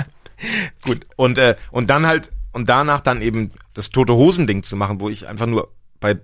Gut. 0.84 1.06
Und, 1.16 1.38
äh, 1.38 1.56
und 1.72 1.90
dann 1.90 2.06
halt, 2.06 2.32
und 2.52 2.68
danach 2.68 3.00
dann 3.00 3.22
eben 3.22 3.52
das 3.74 3.92
tote 3.92 4.14
Hosen-Ding 4.14 4.64
zu 4.64 4.76
machen, 4.76 5.00
wo 5.00 5.08
ich 5.08 5.28
einfach 5.28 5.46
nur 5.46 5.72
bei 6.02 6.18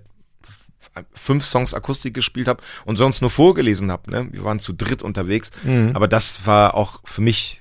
fünf 1.14 1.46
Songs 1.46 1.72
Akustik 1.72 2.12
gespielt 2.12 2.48
habe 2.48 2.62
und 2.84 2.96
sonst 2.96 3.22
nur 3.22 3.30
vorgelesen 3.30 3.90
habe. 3.90 4.10
Ne? 4.10 4.28
Wir 4.30 4.44
waren 4.44 4.58
zu 4.58 4.74
dritt 4.74 5.02
unterwegs. 5.02 5.52
Aber 5.94 6.06
das 6.06 6.44
war 6.46 6.74
auch 6.74 7.00
für 7.04 7.22
mich 7.22 7.59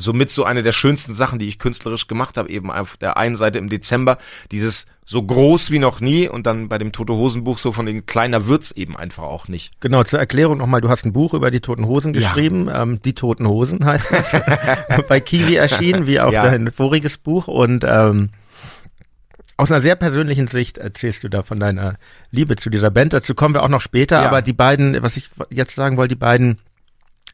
somit 0.00 0.30
so 0.30 0.44
eine 0.44 0.62
der 0.62 0.72
schönsten 0.72 1.12
Sachen, 1.14 1.38
die 1.38 1.48
ich 1.48 1.58
künstlerisch 1.58 2.06
gemacht 2.08 2.36
habe. 2.36 2.48
Eben 2.50 2.70
auf 2.70 2.96
der 2.96 3.16
einen 3.16 3.36
Seite 3.36 3.58
im 3.58 3.68
Dezember 3.68 4.16
dieses 4.52 4.86
so 5.04 5.22
groß 5.22 5.70
wie 5.70 5.78
noch 5.78 6.00
nie 6.00 6.28
und 6.28 6.46
dann 6.46 6.68
bei 6.68 6.76
dem 6.78 6.92
Tote 6.92 7.14
Hosen 7.14 7.42
Buch 7.44 7.58
so 7.58 7.72
von 7.72 7.86
den 7.86 8.04
kleiner 8.06 8.46
wird's 8.46 8.72
eben 8.72 8.96
einfach 8.96 9.22
auch 9.24 9.48
nicht. 9.48 9.72
Genau, 9.80 10.04
zur 10.04 10.18
Erklärung 10.18 10.58
nochmal, 10.58 10.80
du 10.82 10.88
hast 10.90 11.04
ein 11.06 11.12
Buch 11.14 11.32
über 11.34 11.50
die 11.50 11.60
Toten 11.60 11.86
Hosen 11.86 12.12
Ja. 12.14 12.20
geschrieben, 12.20 12.68
ähm, 12.72 13.00
Die 13.02 13.14
Toten 13.14 13.48
Hosen 13.48 13.84
heißt 13.84 14.12
es, 14.12 14.32
bei 15.08 15.20
Kiwi 15.20 15.56
erschienen, 15.56 16.06
wie 16.06 16.20
auch 16.20 16.32
Ja. 16.32 16.42
dein 16.44 16.70
voriges 16.70 17.16
Buch 17.16 17.48
und 17.48 17.84
ähm, 17.88 18.30
aus 19.56 19.72
einer 19.72 19.80
sehr 19.80 19.96
persönlichen 19.96 20.46
Sicht 20.46 20.78
erzählst 20.78 21.24
du 21.24 21.28
da 21.28 21.42
von 21.42 21.58
deiner 21.58 21.96
Liebe 22.30 22.54
zu 22.56 22.70
dieser 22.70 22.90
Band. 22.92 23.12
Dazu 23.12 23.34
kommen 23.34 23.54
wir 23.54 23.62
auch 23.64 23.68
noch 23.68 23.80
später, 23.80 24.20
Ja. 24.20 24.28
aber 24.28 24.40
die 24.42 24.52
beiden, 24.52 25.02
was 25.02 25.16
ich 25.16 25.30
jetzt 25.50 25.74
sagen 25.74 25.96
wollte, 25.96 26.14
die 26.14 26.20
beiden 26.20 26.58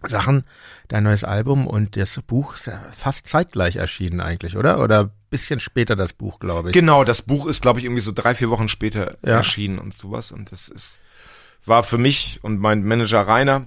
Sachen, 0.09 0.45
dein 0.89 1.05
neues 1.05 1.25
Album 1.25 1.67
und 1.67 1.97
das 1.97 2.21
Buch 2.27 2.55
ist 2.57 2.67
ja 2.67 2.81
fast 2.97 3.27
zeitgleich 3.27 3.77
erschienen 3.77 4.21
eigentlich, 4.21 4.57
oder? 4.57 4.81
Oder 4.81 5.11
bisschen 5.31 5.61
später 5.61 5.97
das 5.97 6.13
Buch, 6.13 6.39
glaube 6.39 6.71
ich. 6.71 6.75
Genau, 6.75 7.05
das 7.05 7.23
Buch 7.23 7.47
ist, 7.47 7.63
glaube 7.63 7.79
ich, 7.81 7.85
irgendwie 7.85 8.03
so 8.03 8.13
drei, 8.13 8.35
vier 8.35 8.51
Wochen 8.51 8.69
später 8.69 9.17
Ja. 9.23 9.37
erschienen 9.37 9.79
und 9.79 9.95
sowas. 9.95 10.31
Und 10.33 10.53
das 10.53 10.69
ist, 10.69 10.99
war 11.65 11.83
für 11.83 11.99
mich 11.99 12.39
und 12.43 12.61
mein 12.61 12.85
Manager 12.85 13.27
Rainer, 13.27 13.67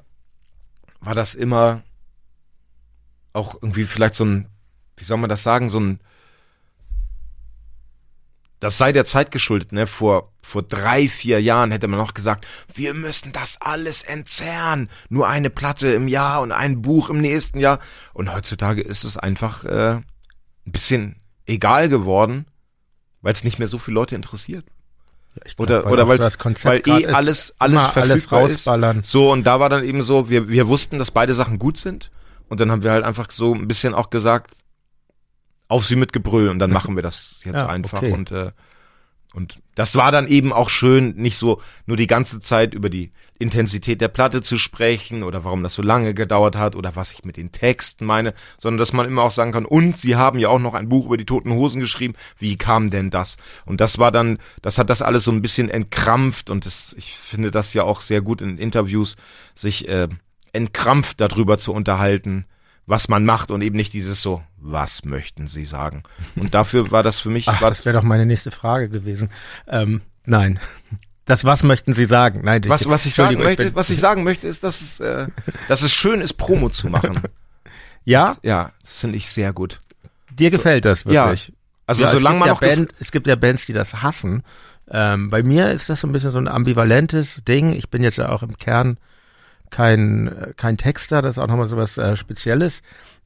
war 1.00 1.14
das 1.14 1.36
immer 1.36 1.82
auch 3.34 3.56
irgendwie 3.56 3.84
vielleicht 3.86 4.16
so 4.16 4.26
ein, 4.26 4.48
wie 4.96 5.04
soll 5.04 5.18
man 5.18 5.30
das 5.30 5.44
sagen, 5.44 5.70
so 5.70 5.80
ein, 5.80 6.00
das 8.60 8.78
sei 8.78 8.92
der 8.92 9.06
Zeit 9.06 9.32
geschuldet, 9.32 9.72
ne? 9.72 9.86
Vor, 9.86 10.32
vor 10.42 10.64
drei, 10.64 11.08
vier 11.08 11.42
Jahren 11.42 11.72
hätte 11.72 11.88
man 11.88 12.00
noch 12.00 12.14
gesagt, 12.14 12.48
wir 12.74 12.94
müssen 12.94 13.32
das 13.32 13.58
alles 13.62 14.02
entzerren. 14.02 14.90
Nur 15.10 15.28
eine 15.28 15.50
Platte 15.50 15.90
im 15.90 16.08
Jahr 16.08 16.42
und 16.42 16.52
ein 16.52 16.82
Buch 16.82 17.10
im 17.10 17.22
nächsten 17.22 17.60
Jahr. 17.60 17.80
Und 18.14 18.34
heutzutage 18.34 18.82
ist 18.82 19.04
es 19.04 19.18
einfach 19.18 19.64
äh, 19.64 19.96
ein 19.98 20.04
bisschen 20.66 21.18
egal 21.46 21.90
geworden, 21.90 22.46
weil 23.22 23.34
es 23.34 23.44
nicht 23.44 23.60
mehr 23.60 23.68
so 23.68 23.78
viele 23.78 23.96
Leute 23.96 24.16
interessiert. 24.16 24.66
Ich 25.46 25.60
oder 25.60 25.86
weil 25.86 25.94
oder 25.94 26.08
weil's, 26.08 26.38
weil 26.64 26.82
eh 26.88 27.04
ist, 27.04 27.14
alles 27.14 27.54
alles 27.60 27.82
immer 27.82 27.82
alles 27.82 27.92
verfügbar 27.94 28.42
rausballern. 28.42 29.00
ist. 29.02 29.12
So 29.12 29.32
und 29.32 29.44
da 29.44 29.60
war 29.60 29.70
dann 29.70 29.84
eben 29.84 30.02
so, 30.02 30.32
wir 30.32 30.50
wir 30.50 30.68
wussten, 30.68 30.98
dass 30.98 31.12
beide 31.12 31.36
Sachen 31.36 31.60
gut 31.60 31.78
sind 31.78 32.10
und 32.50 32.60
dann 32.60 32.72
haben 32.72 32.84
wir 32.84 32.90
halt 32.90 33.04
einfach 33.04 33.30
so 33.32 33.54
ein 33.54 33.68
bisschen 33.68 33.94
auch 33.94 34.10
gesagt, 34.10 34.52
auf 35.68 35.86
sie 35.86 35.96
mit 35.96 36.14
Gebrüll 36.14 36.50
und 36.50 36.60
dann 36.60 36.72
machen 36.78 36.96
wir 36.96 37.04
das 37.04 37.40
jetzt 37.44 37.56
Ja, 37.56 37.68
einfach 37.68 38.02
okay. 38.02 38.12
und 38.12 38.32
äh, 38.32 38.52
und 39.34 39.60
das 39.76 39.96
war 39.96 40.12
dann 40.12 40.28
eben 40.28 40.52
auch 40.54 40.70
schön, 40.70 41.14
nicht 41.16 41.38
so 41.38 41.62
nur 41.86 41.98
die 41.98 42.08
ganze 42.08 42.40
Zeit 42.40 42.74
über 42.74 42.90
die 42.90 43.12
Intensität 43.38 44.02
der 44.02 44.08
Platte 44.08 44.42
zu 44.42 44.58
sprechen 44.58 45.22
oder 45.22 45.44
warum 45.44 45.62
das 45.62 45.76
so 45.76 45.84
lange 45.84 46.14
gedauert 46.14 46.56
hat 46.56 46.76
oder 46.76 46.96
was 46.96 47.12
ich 47.12 47.24
mit 47.24 47.38
den 47.38 47.52
Texten 47.52 48.06
meine, 48.06 48.34
sondern 48.58 48.80
dass 48.80 48.94
man 48.94 49.06
immer 49.06 49.22
auch 49.22 49.32
sagen 49.32 49.52
kann, 49.52 49.66
und 49.66 49.98
sie 49.98 50.16
haben 50.16 50.40
ja 50.40 50.50
auch 50.50 50.58
noch 50.60 50.74
ein 50.74 50.90
Buch 50.90 51.06
über 51.06 51.18
die 51.18 51.26
toten 51.26 51.52
Hosen 51.52 51.82
geschrieben, 51.82 52.16
wie 52.40 52.56
kam 52.56 52.90
denn 52.90 53.12
das? 53.12 53.38
Und 53.66 53.80
das 53.80 54.00
war 54.00 54.12
dann, 54.12 54.40
das 54.62 54.78
hat 54.80 54.90
das 54.90 55.04
alles 55.04 55.26
so 55.26 55.32
ein 55.32 55.42
bisschen 55.42 55.70
entkrampft 55.70 56.50
und 56.50 56.66
das, 56.66 56.96
ich 56.98 57.16
finde 57.16 57.52
das 57.52 57.74
ja 57.74 57.84
auch 57.84 58.02
sehr 58.02 58.22
gut 58.22 58.42
in 58.42 58.58
Interviews, 58.58 59.18
sich 59.54 59.88
äh, 59.88 60.08
entkrampft 60.52 61.22
darüber 61.22 61.58
zu 61.60 61.74
unterhalten, 61.74 62.46
was 62.88 63.08
man 63.10 63.24
macht 63.26 63.52
und 63.52 63.62
eben 63.62 63.76
nicht 63.76 63.94
dieses 63.94 64.22
so, 64.22 64.42
was 64.58 65.06
möchten 65.06 65.48
Sie 65.48 65.66
sagen? 65.66 66.04
Und 66.36 66.54
dafür 66.56 66.90
war 66.90 67.04
das 67.04 67.20
für 67.20 67.30
mich, 67.30 67.48
Ach, 67.48 67.60
das 67.60 67.86
wäre 67.86 67.98
doch 67.98 68.04
meine 68.04 68.26
nächste 68.26 68.50
Frage 68.50 68.90
gewesen. 68.90 69.30
Ähm, 69.68 70.02
nein. 70.26 70.60
Das 71.26 71.44
was 71.44 71.62
möchten 71.64 71.94
Sie 71.94 72.06
sagen? 72.06 72.42
Nein, 72.46 72.64
Was, 72.68 72.88
was 72.88 73.06
ich 73.06 73.14
sagen 73.14 73.38
möchte, 73.38 73.66
bin- 73.66 73.76
was 73.76 73.90
ich 73.90 74.00
sagen 74.00 74.24
möchte, 74.24 74.48
ist, 74.48 74.64
dass 74.64 74.80
es, 74.82 75.00
äh, 75.02 75.28
dass 75.68 75.82
es 75.82 75.94
schön 75.94 76.22
ist, 76.22 76.34
Promo 76.34 76.70
zu 76.70 76.88
machen. 76.88 77.22
Ja, 78.06 78.38
Ja, 78.42 78.72
das 78.82 79.00
finde 79.00 79.18
ich 79.18 79.30
sehr 79.30 79.52
gut. 79.52 79.80
dir 80.32 80.50
gefällt 80.50 80.86
das 80.86 81.04
Ja, 81.04 81.26
wirklich. 81.26 81.52
Also 81.88 82.04
ja, 82.04 82.12
solange 82.12 82.40
man 82.40 82.48
es 82.48 82.54
noch 82.54 82.60
gibt 82.62 82.72
ja 82.72 82.74
gef- 82.74 82.78
Band, 82.88 82.96
es 83.02 83.12
gibt 83.12 83.28
ja 83.28 83.36
Bands, 83.36 83.66
die 83.66 83.74
das 83.74 84.02
hassen. 84.02 84.44
Ähm, 84.90 85.30
bei 85.30 85.44
mir 85.44 85.72
ist 85.72 85.90
das 85.90 86.00
so 86.00 86.08
ein 86.08 86.14
bisschen 86.14 86.32
so 86.32 86.38
ein 86.38 86.48
ambivalentes 86.48 87.42
Ding. 87.46 87.74
Ich 87.74 87.90
bin 87.90 88.04
jetzt 88.04 88.18
ja 88.18 88.30
auch 88.30 88.44
im 88.44 88.58
Kern 88.58 88.98
kein 89.70 90.54
kein 90.58 90.78
Texter, 90.78 91.22
das 91.22 91.36
ist 91.36 91.40
auch 91.40 91.48
nochmal 91.48 91.68
so 91.68 91.78
was 91.78 91.98
äh, 91.98 92.16
Spezielles. 92.16 92.82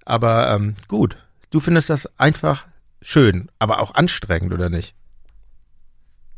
Aber 0.05 0.49
ähm, 0.49 0.75
gut, 0.87 1.17
du 1.51 1.59
findest 1.59 1.89
das 1.89 2.09
einfach 2.17 2.65
schön, 3.01 3.49
aber 3.59 3.79
auch 3.79 3.93
anstrengend 3.95 4.53
oder 4.53 4.69
nicht? 4.69 4.93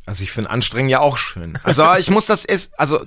Also 0.05 0.24
ich 0.24 0.31
finde 0.31 0.50
anstrengend 0.50 0.91
ja 0.91 1.00
auch 1.00 1.17
schön. 1.17 1.57
Also 1.63 1.86
ich 1.95 2.10
muss 2.10 2.25
das 2.25 2.43
erst, 2.45 2.77
also 2.77 3.05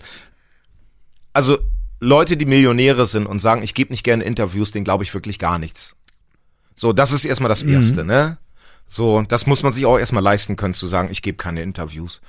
also 1.32 1.58
Leute, 2.00 2.36
die 2.36 2.46
Millionäre 2.46 3.06
sind 3.06 3.26
und 3.26 3.40
sagen, 3.40 3.62
ich 3.62 3.74
gebe 3.74 3.92
nicht 3.92 4.04
gerne 4.04 4.24
Interviews, 4.24 4.70
denen 4.70 4.84
glaube 4.84 5.04
ich 5.04 5.12
wirklich 5.12 5.38
gar 5.38 5.58
nichts. 5.58 5.96
So, 6.74 6.92
das 6.92 7.12
ist 7.12 7.24
erstmal 7.24 7.48
das 7.48 7.62
Erste, 7.62 8.04
ne? 8.04 8.38
So, 8.86 9.22
das 9.22 9.46
muss 9.46 9.62
man 9.62 9.72
sich 9.72 9.86
auch 9.86 9.98
erstmal 9.98 10.22
leisten 10.22 10.56
können, 10.56 10.74
zu 10.74 10.86
sagen, 10.86 11.08
ich 11.10 11.22
gebe 11.22 11.36
keine 11.36 11.62
Interviews. 11.62 12.20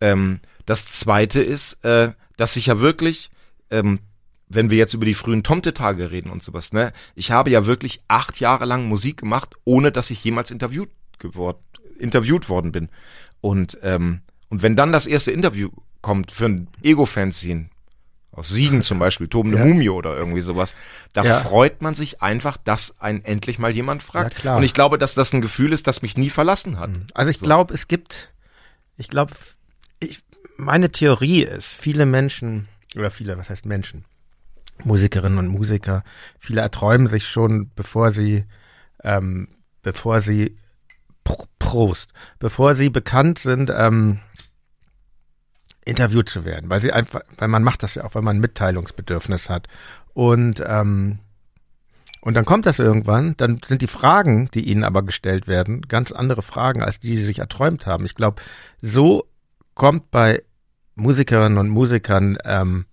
Ähm, 0.00 0.40
das 0.66 0.86
Zweite 0.86 1.40
ist, 1.40 1.82
äh, 1.84 2.12
dass 2.36 2.56
ich 2.56 2.66
ja 2.66 2.80
wirklich, 2.80 3.30
ähm, 3.70 4.00
wenn 4.48 4.70
wir 4.70 4.78
jetzt 4.78 4.94
über 4.94 5.04
die 5.04 5.14
frühen 5.14 5.42
Tomte-Tage 5.42 6.10
reden 6.10 6.30
und 6.30 6.42
sowas, 6.42 6.72
ne? 6.72 6.92
Ich 7.14 7.30
habe 7.30 7.50
ja 7.50 7.66
wirklich 7.66 8.00
acht 8.08 8.40
Jahre 8.40 8.64
lang 8.64 8.86
Musik 8.88 9.18
gemacht, 9.18 9.54
ohne 9.64 9.92
dass 9.92 10.10
ich 10.10 10.24
jemals 10.24 10.50
interviewt, 10.50 10.88
geworden, 11.18 11.58
interviewt 11.98 12.48
worden 12.48 12.72
bin. 12.72 12.88
Und, 13.40 13.78
ähm, 13.82 14.22
und 14.48 14.62
wenn 14.62 14.74
dann 14.76 14.92
das 14.92 15.06
erste 15.06 15.32
Interview 15.32 15.68
kommt 16.00 16.30
für 16.32 16.46
ein 16.46 16.68
Ego-Fanzine, 16.82 17.68
aus 18.30 18.48
Siegen 18.50 18.82
zum 18.82 18.98
Beispiel, 19.00 19.26
tobende 19.28 19.58
Ja. 19.58 19.64
Mumie 19.64 19.88
oder 19.90 20.16
irgendwie 20.16 20.40
sowas, 20.40 20.74
da 21.12 21.24
Ja. 21.24 21.40
freut 21.40 21.82
man 21.82 21.94
sich 21.94 22.22
einfach, 22.22 22.56
dass 22.56 22.94
ein 23.00 23.24
endlich 23.24 23.58
mal 23.58 23.72
jemand 23.72 24.02
fragt. 24.02 24.44
Ja. 24.44 24.56
Und 24.56 24.62
ich 24.62 24.74
glaube, 24.74 24.96
dass 24.96 25.14
das 25.14 25.32
ein 25.32 25.40
Gefühl 25.40 25.72
ist, 25.72 25.86
das 25.86 26.02
mich 26.02 26.16
nie 26.16 26.30
verlassen 26.30 26.78
hat. 26.78 26.90
Also 27.14 27.30
ich 27.30 27.38
So. 27.38 27.44
glaube, 27.46 27.74
es 27.74 27.88
gibt, 27.88 28.32
ich 28.96 29.08
glaube, 29.08 29.34
ich, 30.00 30.22
meine 30.56 30.90
Theorie 30.90 31.42
ist, 31.42 31.66
viele 31.68 32.06
Menschen, 32.06 32.68
oder 32.98 33.10
viele, 33.10 33.38
was 33.38 33.50
heißt 33.50 33.66
Menschen, 33.66 34.04
Musikerinnen 34.84 35.38
und 35.38 35.48
Musiker, 35.48 36.04
viele 36.38 36.60
erträumen 36.60 37.08
sich 37.08 37.26
schon, 37.26 37.70
bevor 37.74 38.12
sie, 38.12 38.44
ähm, 39.02 39.48
bevor 39.82 40.20
sie, 40.20 40.54
Pro- 41.24 41.46
Prost, 41.58 42.12
bevor 42.38 42.76
sie 42.76 42.88
bekannt 42.88 43.38
sind, 43.38 43.70
ähm, 43.74 44.20
interviewt 45.84 46.28
zu 46.28 46.44
werden, 46.44 46.70
weil 46.70 46.80
sie 46.80 46.92
einfach, 46.92 47.22
weil 47.36 47.48
man 47.48 47.62
macht 47.62 47.82
das 47.82 47.94
ja 47.94 48.04
auch, 48.04 48.14
weil 48.14 48.22
man 48.22 48.36
ein 48.36 48.40
Mitteilungsbedürfnis 48.40 49.48
hat. 49.48 49.68
Und 50.14 50.62
ähm, 50.66 51.18
und 52.20 52.34
dann 52.34 52.44
kommt 52.44 52.66
das 52.66 52.78
irgendwann, 52.78 53.36
dann 53.36 53.60
sind 53.64 53.80
die 53.80 53.86
Fragen, 53.86 54.48
die 54.52 54.68
ihnen 54.68 54.82
aber 54.82 55.02
gestellt 55.02 55.46
werden, 55.46 55.82
ganz 55.82 56.10
andere 56.10 56.42
Fragen, 56.42 56.82
als 56.82 56.98
die 56.98 57.16
sie 57.16 57.24
sich 57.24 57.38
erträumt 57.38 57.86
haben. 57.86 58.04
Ich 58.04 58.16
glaube, 58.16 58.42
so 58.82 59.28
kommt 59.74 60.10
bei 60.10 60.42
Musikerinnen 60.96 61.58
und 61.58 61.68
Musikern 61.68 62.36
ähm, 62.44 62.86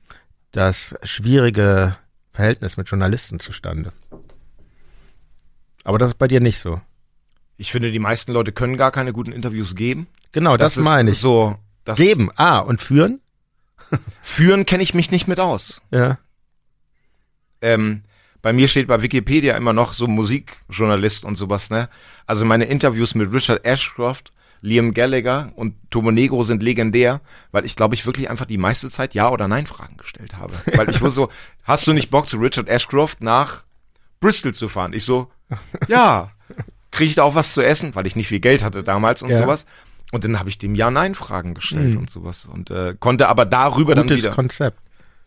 das 0.56 0.96
schwierige 1.04 1.98
Verhältnis 2.32 2.78
mit 2.78 2.90
Journalisten 2.90 3.40
zustande. 3.40 3.92
Aber 5.84 5.98
das 5.98 6.12
ist 6.12 6.18
bei 6.18 6.28
dir 6.28 6.40
nicht 6.40 6.60
so. 6.60 6.82
Ich 7.58 7.72
finde, 7.72 7.92
die 7.92 8.00
meisten 8.00 8.32
Leute 8.32 8.52
können 8.52 8.78
gar 8.78 8.92
keine 8.92 9.12
guten 9.12 9.32
Interviews 9.32 9.76
geben. 9.76 10.08
Genau, 10.32 10.58
das, 10.58 10.78
ist 10.78 10.84
meine 10.84 11.12
ich. 11.12 11.20
So, 11.20 11.58
das 11.84 11.98
Geben, 11.98 12.30
ah, 12.36 12.60
und 12.60 12.82
führen? 12.82 13.22
Führen 14.22 14.66
kenne 14.66 14.82
ich 14.82 14.94
mich 14.94 15.12
nicht 15.12 15.28
mit 15.28 15.40
aus. 15.40 15.82
Ja. 15.92 16.18
Ähm, 17.62 18.04
bei 18.42 18.54
mir 18.54 18.68
steht 18.68 18.88
bei 18.88 19.02
Wikipedia 19.02 19.56
immer 19.58 19.74
noch 19.74 19.94
so 19.94 20.08
Musikjournalist 20.08 21.26
und 21.26 21.36
sowas, 21.36 21.70
ne? 21.70 21.90
Also 22.26 22.46
meine 22.46 22.66
Interviews 22.66 23.14
mit 23.14 23.32
Richard 23.32 23.64
Ashcroft, 23.66 24.32
Liam 24.66 24.94
Gallagher 24.94 25.52
und 25.56 25.76
Tomo 25.92 26.12
Negro 26.12 26.44
sind 26.44 26.64
legendär, 26.64 27.22
weil 27.52 27.66
ich 27.66 27.76
glaube 27.76 27.94
ich 27.96 28.06
wirklich 28.06 28.30
einfach 28.30 28.46
die 28.46 28.58
meiste 28.58 28.90
Zeit 28.90 29.14
Ja 29.14 29.30
oder 29.30 29.48
Nein 29.48 29.68
Fragen 29.68 29.98
gestellt 29.98 30.38
habe. 30.38 30.54
Weil 30.74 30.90
ich 30.90 31.02
war 31.02 31.12
so, 31.12 31.30
hast 31.64 31.86
du 31.86 31.94
nicht 31.94 32.10
Bock 32.10 32.28
zu 32.28 32.38
Richard 32.38 32.68
Ashcroft 32.68 33.22
nach 33.22 33.64
Bristol 34.20 34.54
zu 34.54 34.68
fahren? 34.68 34.94
Ich 34.94 35.06
so, 35.06 35.32
ja. 35.88 36.32
Kriege 36.92 37.10
ich 37.10 37.16
da 37.16 37.24
auch 37.24 37.36
was 37.36 37.54
zu 37.54 37.62
essen, 37.62 37.94
weil 37.94 38.08
ich 38.08 38.16
nicht 38.16 38.28
viel 38.30 38.40
Geld 38.40 38.64
hatte 38.64 38.82
damals 38.84 39.22
und 39.22 39.30
Ja. 39.30 39.38
sowas. 39.38 39.66
Und 40.12 40.24
dann 40.24 40.40
habe 40.40 40.50
ich 40.50 40.58
dem 40.58 40.76
Ja-Nein-Fragen 40.76 41.54
gestellt 41.54 41.98
und 41.98 42.10
sowas 42.10 42.46
und 42.46 42.70
äh, 42.72 42.96
konnte 43.00 43.28
aber 43.28 43.46
darüber 43.46 43.96
dann 43.96 44.08
Gutes 44.08 44.18
wieder 44.24 44.32
Konzept. 44.32 44.80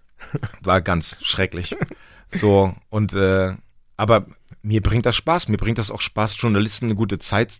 war 0.63 0.81
ganz 0.81 1.23
schrecklich. 1.25 1.77
So, 2.29 2.75
und 2.89 3.13
äh, 3.13 3.55
aber 3.97 4.27
mir 4.63 4.83
bringt 4.83 5.07
das 5.07 5.17
Spaß, 5.17 5.49
mir 5.49 5.57
bringt 5.59 5.79
das 5.79 5.91
auch 5.91 6.01
Spaß, 6.01 6.41
Journalisten 6.41 6.87
eine 6.87 6.95
gute 6.95 7.19
Zeit, 7.19 7.53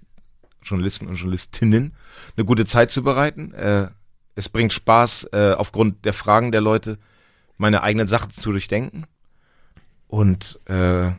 Journalisten 0.69 1.07
und 1.07 1.15
Journalistinnen 1.15 1.95
eine 2.37 2.45
gute 2.45 2.67
Zeit 2.67 2.91
zu 2.91 3.03
bereiten. 3.03 3.53
Äh, 3.55 3.89
es 4.35 4.49
bringt 4.49 4.73
Spaß, 4.73 5.31
äh, 5.33 5.53
aufgrund 5.57 6.05
der 6.05 6.13
Fragen 6.13 6.53
der 6.53 6.61
Leute 6.61 6.99
meine 7.57 7.83
eigenen 7.83 8.09
Sachen 8.09 8.31
zu 8.31 8.53
durchdenken. 8.53 9.07
Und 10.07 10.61
äh, 10.67 11.11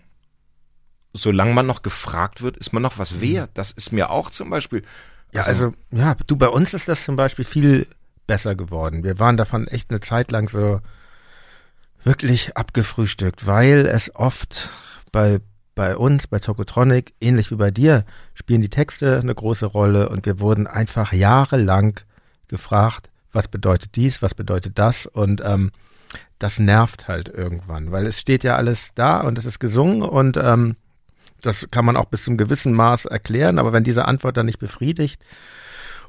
solange 1.13 1.53
man 1.53 1.65
noch 1.65 1.81
gefragt 1.81 2.41
wird, 2.41 2.57
ist 2.57 2.73
man 2.73 2.81
noch 2.81 2.97
was 2.97 3.21
wert. 3.21 3.51
Das 3.55 3.71
ist 3.71 3.91
mir 3.91 4.09
auch 4.09 4.29
zum 4.29 4.49
Beispiel. 4.49 4.83
Ja, 5.33 5.41
also, 5.41 5.73
ja, 5.91 6.15
du, 6.25 6.37
bei 6.37 6.47
uns 6.47 6.73
ist 6.73 6.87
das 6.87 7.03
zum 7.03 7.15
Beispiel 7.15 7.45
viel 7.45 7.87
besser 8.25 8.55
geworden. 8.55 9.03
Wir 9.03 9.19
waren 9.19 9.37
davon 9.37 9.67
echt 9.67 9.89
eine 9.89 9.99
Zeit 9.99 10.31
lang 10.31 10.49
so 10.49 10.81
wirklich 12.03 12.55
abgefrühstückt, 12.55 13.45
weil 13.45 13.85
es 13.85 14.15
oft 14.15 14.69
bei, 15.11 15.39
bei 15.79 15.95
uns, 15.95 16.27
bei 16.27 16.39
Tokotronic, 16.39 17.13
ähnlich 17.21 17.51
wie 17.51 17.55
bei 17.55 17.71
dir, 17.71 18.03
spielen 18.33 18.61
die 18.61 18.67
Texte 18.69 19.17
eine 19.17 19.33
große 19.33 19.65
Rolle 19.65 20.09
und 20.09 20.25
wir 20.25 20.41
wurden 20.41 20.67
einfach 20.67 21.13
jahrelang 21.13 22.01
gefragt, 22.49 23.09
was 23.31 23.47
bedeutet 23.47 23.95
dies, 23.95 24.21
was 24.21 24.35
bedeutet 24.35 24.77
das 24.77 25.05
und 25.05 25.41
ähm, 25.41 25.71
das 26.37 26.59
nervt 26.59 27.07
halt 27.07 27.29
irgendwann, 27.29 27.93
weil 27.93 28.07
es 28.07 28.19
steht 28.19 28.43
ja 28.43 28.57
alles 28.57 28.89
da 28.93 29.21
und 29.21 29.37
es 29.37 29.45
ist 29.45 29.59
gesungen 29.59 30.01
und 30.01 30.35
ähm, 30.35 30.75
das 31.39 31.69
kann 31.71 31.85
man 31.85 31.95
auch 31.95 32.07
bis 32.07 32.25
zum 32.25 32.35
gewissen 32.35 32.73
Maß 32.73 33.05
erklären, 33.05 33.57
aber 33.57 33.71
wenn 33.71 33.85
diese 33.85 34.03
Antwort 34.03 34.35
dann 34.35 34.47
nicht 34.47 34.59
befriedigt 34.59 35.21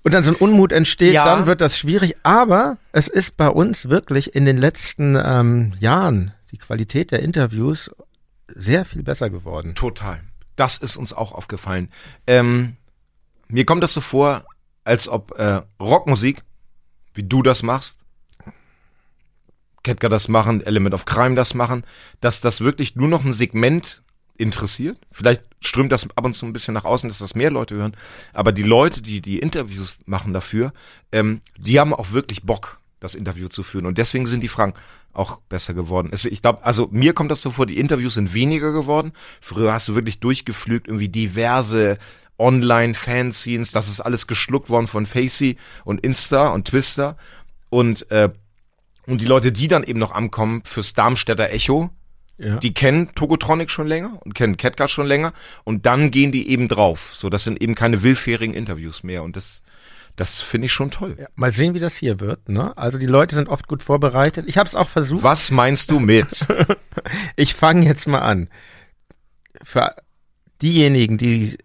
und 0.03 0.13
dann 0.13 0.25
so 0.25 0.33
ein 0.33 0.37
Unmut 0.37 0.73
entsteht, 0.73 1.15
Ja. 1.15 1.25
dann 1.27 1.47
wird 1.47 1.61
das 1.61 1.79
schwierig. 1.79 2.17
Aber 2.25 2.77
es 2.91 3.07
ist 3.07 3.37
bei 3.37 3.49
uns 3.49 3.89
wirklich 3.89 4.35
in 4.35 4.47
den 4.47 4.59
letzten 4.59 5.17
ähm, 5.25 5.75
Jahren 5.79 6.33
die 6.51 6.59
Qualität 6.59 7.13
der 7.13 7.21
Interviews 7.21 7.89
sehr 8.55 8.85
viel 8.85 9.03
besser 9.03 9.31
geworden. 9.31 9.75
Total. 9.75 10.21
Das 10.57 10.77
ist 10.77 10.97
uns 10.97 11.13
auch 11.13 11.33
aufgefallen. 11.33 11.91
Ähm, 12.27 12.77
mir 13.49 13.65
kommt 13.65 13.83
das 13.83 13.93
so 13.93 14.01
vor, 14.01 14.45
als 14.85 15.09
ob 15.09 15.39
äh, 15.39 15.63
Rockmusik, 15.81 16.43
wie 17.15 17.23
du 17.23 17.43
das 17.43 17.63
machst, 17.63 17.99
Ketka 19.83 20.09
das 20.09 20.29
machen, 20.29 20.65
Element 20.65 20.95
of 20.95 21.05
Crime 21.05 21.35
das 21.35 21.55
machen, 21.55 21.85
dass 22.21 22.41
das 22.41 22.61
wirklich 22.61 22.97
nur 22.97 23.09
noch 23.09 23.25
ein 23.25 23.33
Segment 23.33 24.03
interessiert. 24.37 24.99
Vielleicht 25.11 25.43
strömt 25.61 25.93
das 25.93 26.09
ab 26.17 26.25
und 26.25 26.35
zu 26.35 26.47
ein 26.47 26.53
bisschen 26.53 26.75
nach 26.75 26.85
außen, 26.85 27.09
dass 27.09 27.19
das 27.19 27.35
mehr 27.35 27.51
Leute 27.51 27.77
hören. 27.77 27.97
Aber 28.33 28.53
die 28.53 28.63
Leute, 28.63 29.03
die 29.03 29.21
die 29.21 29.39
Interviews 29.39 30.01
machen 30.07 30.33
dafür, 30.33 30.73
ähm, 31.13 31.43
die 31.59 31.79
haben 31.79 31.95
auch 31.95 32.13
wirklich 32.13 32.43
Bock, 32.43 32.80
das 33.01 33.15
Interview 33.15 33.49
zu 33.49 33.63
führen. 33.63 33.87
Und 33.87 33.99
deswegen 33.99 34.27
sind 34.27 34.43
die 34.43 34.49
Fragen 34.49 34.75
auch 35.13 35.41
besser 35.49 35.75
geworden. 35.75 36.11
Es, 36.13 36.25
ich 36.25 36.43
glaube, 36.43 36.65
also 36.65 36.89
mir 36.93 37.13
kommt 37.15 37.31
das 37.31 37.43
so 37.43 37.51
vor, 37.51 37.67
die 37.67 37.79
Interviews 37.79 38.15
sind 38.15 38.33
weniger 38.35 38.73
geworden. 38.73 39.13
Früher 39.41 39.73
hast 39.73 39.89
du 39.89 39.95
wirklich 39.95 40.21
durchgeflügt, 40.21 40.87
irgendwie 40.87 41.09
diverse 41.09 41.99
Online-Fanzines, 42.39 43.71
das 43.73 43.89
ist 43.89 44.01
alles 44.01 44.27
geschluckt 44.27 44.71
worden 44.71 44.87
von 44.87 45.07
Facey 45.07 45.57
und 45.85 46.01
Insta 46.05 46.49
und 46.49 46.69
Twister 46.69 47.17
und 47.69 48.11
äh, 48.11 48.31
und 49.07 49.21
die 49.21 49.27
Leute, 49.27 49.51
die 49.51 49.67
dann 49.67 49.83
eben 49.83 49.99
noch 49.99 50.13
ankommen 50.13 50.63
fürs 50.65 50.93
Darmstädter 50.93 51.51
Echo, 51.51 51.91
Ja. 52.39 52.57
die 52.57 52.73
kennen 52.73 53.11
Togotronic 53.15 53.71
schon 53.71 53.87
länger 53.89 54.19
und 54.25 54.35
kennen 54.35 54.57
Catcard 54.57 54.91
schon 54.91 55.07
länger 55.07 55.33
und 55.65 55.85
dann 55.85 56.11
gehen 56.11 56.33
die 56.33 56.49
eben 56.49 56.69
drauf. 56.69 57.11
So, 57.15 57.29
das 57.29 57.45
sind 57.45 57.61
eben 57.61 57.75
keine 57.75 58.03
willfährigen 58.03 58.55
Interviews 58.55 59.03
mehr 59.03 59.23
und 59.25 59.37
das, 59.37 59.63
das 60.21 60.41
finde 60.41 60.67
ich 60.67 60.73
schon 60.73 60.91
toll. 60.91 61.17
Ja, 61.19 61.27
mal 61.35 61.53
sehen, 61.53 61.75
wie 61.75 61.81
das 61.81 61.95
hier 61.97 62.21
wird. 62.21 62.49
Ne? 62.49 62.77
Also 62.77 62.99
die 62.99 63.07
Leute 63.07 63.35
sind 63.35 63.49
oft 63.49 63.67
gut 63.67 63.83
vorbereitet. 63.83 64.45
Ich 64.49 64.59
habe 64.59 64.69
es 64.69 64.75
auch 64.75 64.89
versucht. 64.89 65.23
Was 65.25 65.51
meinst 65.51 65.91
du 65.91 65.99
mit? 66.01 66.47
Ich 67.37 67.55
fange 67.55 67.87
jetzt 67.87 68.07
mal 68.07 68.19
an. 68.21 68.49
Für 69.63 69.95
diejenigen, 70.61 71.17
die 71.19 71.57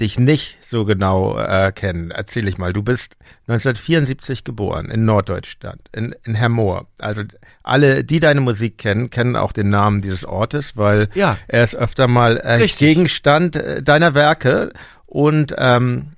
dich 0.00 0.18
nicht 0.18 0.58
so 0.66 0.84
genau 0.84 1.38
äh, 1.38 1.70
kennen, 1.72 2.10
erzähle 2.10 2.48
ich 2.50 2.58
mal. 2.58 2.72
Du 2.72 2.82
bist 2.82 3.16
1974 3.46 4.42
geboren 4.42 4.90
in 4.90 5.04
Norddeutschland, 5.04 5.80
in, 5.92 6.14
in 6.24 6.34
Hermoor. 6.34 6.88
Also 6.98 7.22
alle, 7.62 8.02
die 8.02 8.18
deine 8.18 8.40
Musik 8.40 8.78
kennen, 8.78 9.10
kennen 9.10 9.36
auch 9.36 9.52
den 9.52 9.68
Namen 9.70 10.02
dieses 10.02 10.24
Ortes, 10.24 10.76
weil 10.76 11.08
Ja. 11.14 11.38
er 11.46 11.62
ist 11.62 11.76
öfter 11.76 12.08
mal 12.08 12.40
äh. 12.42 12.66
Gegenstand 12.66 13.54
äh, 13.54 13.82
deiner 13.82 14.14
Werke. 14.14 14.72
Und, 15.06 15.54
ähm, 15.56 16.08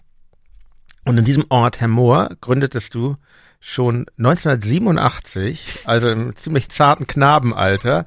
und 1.07 1.17
in 1.19 1.25
diesem 1.25 1.45
Ort 1.49 1.81
Hermoor 1.81 2.31
gründetest 2.43 2.95
du 2.95 3.17
schon 3.61 4.07
1987, 4.19 5.81
also 5.85 6.11
im 6.11 6.37
ziemlich 6.37 6.69
zarten 6.69 7.07
Knabenalter, 7.07 8.05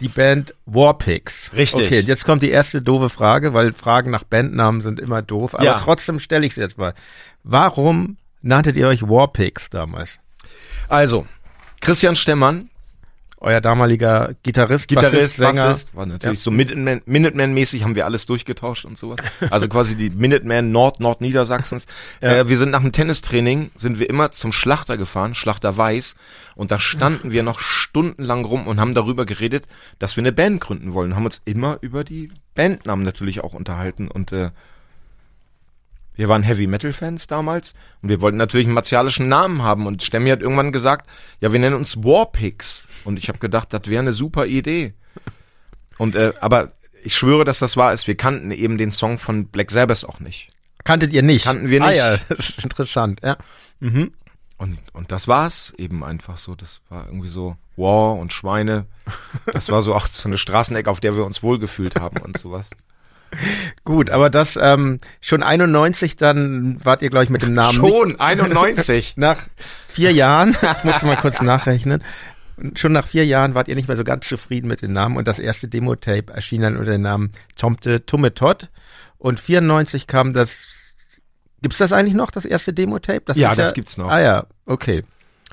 die 0.00 0.08
Band 0.08 0.54
Warpigs. 0.66 1.50
Richtig. 1.54 1.86
Okay, 1.86 2.00
jetzt 2.00 2.24
kommt 2.24 2.42
die 2.42 2.50
erste 2.50 2.80
doofe 2.82 3.08
Frage, 3.08 3.52
weil 3.54 3.72
Fragen 3.72 4.10
nach 4.10 4.24
Bandnamen 4.24 4.80
sind 4.80 5.00
immer 5.00 5.22
doof, 5.22 5.54
aber 5.54 5.64
Ja. 5.64 5.78
trotzdem 5.78 6.18
stelle 6.18 6.46
ich 6.46 6.54
sie 6.54 6.60
jetzt 6.60 6.78
mal. 6.78 6.94
Warum 7.44 8.16
nanntet 8.40 8.76
ihr 8.76 8.88
euch 8.88 9.02
Warpigs 9.02 9.70
damals? 9.70 10.18
Also, 10.88 11.26
Christian 11.80 12.16
Stemmann, 12.16 12.70
Euer 13.44 13.60
damaliger 13.60 14.36
Gitarrist, 14.44 14.86
Gitarrist, 14.86 15.38
Sänger. 15.38 15.64
Bassist, 15.64 15.96
war 15.96 16.06
natürlich 16.06 16.38
so 16.38 16.52
Minuteman- 16.52 17.02
Minuteman-mäßig 17.06 17.82
haben 17.82 17.96
wir 17.96 18.04
alles 18.04 18.24
durchgetauscht 18.26 18.84
und 18.84 18.96
sowas. 18.96 19.18
Also 19.50 19.68
quasi 19.68 19.96
die 19.96 20.10
Minuteman 20.10 20.70
Nord, 20.70 21.00
Nordniedersachsens. 21.00 21.86
Ja. 22.20 22.36
Äh, 22.36 22.48
wir 22.48 22.56
sind 22.56 22.70
nach 22.70 22.82
dem 22.82 22.92
Tennistraining, 22.92 23.72
sind 23.74 23.98
wir 23.98 24.08
immer 24.08 24.30
zum 24.30 24.52
Schlachter 24.52 24.96
gefahren, 24.96 25.34
Schlachter 25.34 25.76
Weiß. 25.76 26.14
Und 26.54 26.70
da 26.70 26.78
standen 26.78 27.32
wir 27.32 27.42
noch 27.42 27.58
stundenlang 27.58 28.44
rum 28.44 28.68
und 28.68 28.78
haben 28.78 28.94
darüber 28.94 29.26
geredet, 29.26 29.66
dass 29.98 30.16
wir 30.16 30.22
eine 30.22 30.32
Band 30.32 30.60
gründen 30.60 30.94
wollen. 30.94 31.16
Haben 31.16 31.24
uns 31.24 31.42
immer 31.44 31.78
über 31.80 32.04
die 32.04 32.30
Bandnamen 32.54 33.04
natürlich 33.04 33.42
auch 33.42 33.54
unterhalten 33.54 34.06
und 34.06 34.30
äh, 34.30 34.50
wir 36.14 36.28
waren 36.28 36.44
Heavy 36.44 36.68
Metal 36.68 36.92
Fans 36.92 37.26
damals 37.26 37.74
und 38.02 38.08
wir 38.08 38.20
wollten 38.20 38.36
natürlich 38.36 38.66
einen 38.66 38.74
martialischen 38.74 39.28
Namen 39.28 39.62
haben 39.62 39.86
und 39.86 40.04
Stemmi 40.04 40.30
hat 40.30 40.42
irgendwann 40.42 40.70
gesagt, 40.70 41.10
ja, 41.40 41.52
wir 41.52 41.58
nennen 41.58 41.74
uns 41.74 42.04
Warpigs 42.04 42.86
und 43.04 43.18
ich 43.18 43.28
habe 43.28 43.38
gedacht, 43.38 43.72
das 43.72 43.82
wäre 43.86 44.00
eine 44.00 44.12
super 44.12 44.46
Idee. 44.46 44.94
Und 45.98 46.14
äh, 46.14 46.32
aber 46.40 46.72
ich 47.02 47.14
schwöre, 47.14 47.44
dass 47.44 47.58
das 47.58 47.76
wahr 47.76 47.92
ist. 47.92 48.06
Wir 48.06 48.16
kannten 48.16 48.50
eben 48.50 48.78
den 48.78 48.92
Song 48.92 49.18
von 49.18 49.46
Black 49.46 49.70
Sabbath 49.70 50.04
auch 50.04 50.20
nicht. 50.20 50.48
Kanntet 50.84 51.12
ihr 51.12 51.22
nicht? 51.22 51.44
Kannten 51.44 51.68
wir 51.68 51.82
Ah 51.82 51.88
nicht. 51.88 51.98
ja, 51.98 52.16
das 52.28 52.50
ist 52.50 52.64
interessant, 52.64 53.20
ja. 53.22 53.36
Mhm. 53.80 54.12
Und 54.56 54.78
und 54.92 55.10
das 55.10 55.26
war's 55.28 55.74
eben 55.76 56.04
einfach 56.04 56.38
so. 56.38 56.54
Das 56.54 56.80
war 56.88 57.06
irgendwie 57.06 57.28
so 57.28 57.56
War 57.76 58.14
und 58.14 58.32
Schweine. 58.32 58.86
Das 59.52 59.68
war 59.70 59.82
so 59.82 59.94
auch 59.94 60.06
so 60.06 60.28
eine 60.28 60.38
Straßenecke, 60.38 60.90
auf 60.90 61.00
der 61.00 61.16
wir 61.16 61.24
uns 61.24 61.42
wohlgefühlt 61.42 61.96
haben 61.96 62.18
und 62.18 62.38
sowas. 62.38 62.70
Gut, 63.84 64.10
aber 64.10 64.30
das 64.30 64.58
ähm, 64.60 65.00
schon 65.20 65.42
91, 65.42 66.16
dann 66.16 66.84
wart 66.84 67.02
ihr, 67.02 67.10
glaube 67.10 67.24
ich, 67.24 67.30
mit 67.30 67.42
dem 67.42 67.54
Namen 67.54 67.74
Schon 67.74 68.20
91. 68.20 69.14
nach 69.16 69.38
vier 69.88 70.12
Jahren, 70.12 70.50
ich 70.50 70.84
muss 70.84 71.02
mal 71.02 71.16
kurz 71.16 71.40
nachrechnen, 71.40 72.02
Und 72.56 72.78
schon 72.78 72.92
nach 72.92 73.06
vier 73.06 73.24
Jahren 73.26 73.54
wart 73.54 73.68
ihr 73.68 73.74
nicht 73.74 73.88
mehr 73.88 73.96
so 73.96 74.04
ganz 74.04 74.28
zufrieden 74.28 74.68
mit 74.68 74.82
dem 74.82 74.92
Namen 74.92 75.16
und 75.16 75.26
das 75.26 75.38
erste 75.38 75.68
Demo-Tape 75.68 76.32
erschien 76.32 76.62
dann 76.62 76.76
unter 76.76 76.92
dem 76.92 77.02
Namen 77.02 77.32
Tomte 77.56 78.04
Tumme 78.06 78.34
Tot 78.34 78.68
und 79.18 79.40
94 79.40 80.06
kam 80.06 80.32
das, 80.32 80.58
gibt's 81.62 81.78
das 81.78 81.92
eigentlich 81.92 82.14
noch, 82.14 82.30
das 82.30 82.44
erste 82.44 82.72
Demo-Tape? 82.72 83.22
Das 83.26 83.36
Ja, 83.36 83.50
ist 83.50 83.58
das 83.58 83.74
gibt's 83.74 83.96
noch. 83.96 84.10
Ah 84.10 84.20
ja, 84.20 84.46
okay. 84.66 85.04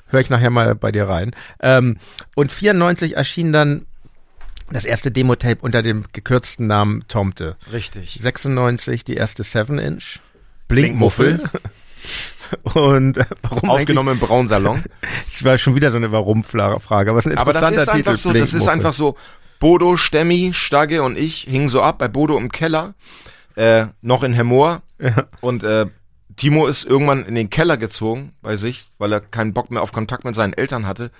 Hör 0.08 0.20
ich 0.20 0.28
nachher 0.28 0.50
mal 0.50 0.74
bei 0.74 0.90
dir 0.90 1.08
rein. 1.08 1.30
Ähm, 1.60 1.98
und 2.34 2.50
94 2.50 3.16
erschien 3.16 3.52
dann 3.52 3.86
das 4.72 4.84
erste 4.84 5.10
Demo-Tape 5.10 5.58
unter 5.60 5.82
dem 5.82 6.04
gekürzten 6.12 6.66
Namen 6.66 7.04
Tomte. 7.08 7.56
Richtig. 7.72 8.18
96 8.20 9.04
die 9.04 9.14
erste 9.14 9.42
7-Inch. 9.42 10.20
Blinkmuffel. 10.68 11.42
Und 12.74 13.16
äh, 13.16 13.24
warum 13.42 13.70
Aufgenommen 13.70 14.14
im 14.14 14.18
Braunsalon. 14.18 14.84
Das 15.26 15.44
war 15.44 15.58
schon 15.58 15.74
wieder 15.74 15.90
so 15.90 15.96
eine 15.96 16.12
Warum-Frage, 16.12 17.10
aber 17.10 17.18
es 17.18 17.26
ist 17.26 17.32
ein 17.32 17.38
Aber 17.38 17.52
das 17.52 17.70
ist 17.70 17.88
einfach 17.88 18.14
Titel, 18.14 18.16
so, 18.16 18.32
das 18.32 18.54
ist 18.54 18.68
einfach 18.68 18.92
so, 18.92 19.16
Bodo, 19.58 19.96
Stemmi, 19.96 20.52
Stagge 20.54 21.02
und 21.02 21.18
ich 21.18 21.42
hingen 21.42 21.68
so 21.68 21.82
ab 21.82 21.98
bei 21.98 22.08
Bodo 22.08 22.38
im 22.38 22.50
Keller, 22.50 22.94
äh, 23.56 23.86
noch 24.00 24.22
in 24.22 24.32
Hemmoor. 24.32 24.82
Ja. 24.98 25.26
Und 25.42 25.64
äh, 25.64 25.86
Timo 26.36 26.66
ist 26.66 26.84
irgendwann 26.84 27.24
in 27.24 27.34
den 27.34 27.50
Keller 27.50 27.76
gezogen 27.76 28.32
bei 28.40 28.56
sich, 28.56 28.88
weil 28.98 29.12
er 29.12 29.20
keinen 29.20 29.52
Bock 29.52 29.70
mehr 29.70 29.82
auf 29.82 29.92
Kontakt 29.92 30.24
mit 30.24 30.34
seinen 30.34 30.54
Eltern 30.54 30.86
hatte. 30.86 31.10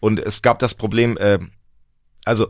Und 0.00 0.20
es 0.20 0.42
gab 0.42 0.58
das 0.58 0.74
Problem, 0.74 1.16
äh, 1.16 1.38
also 2.26 2.48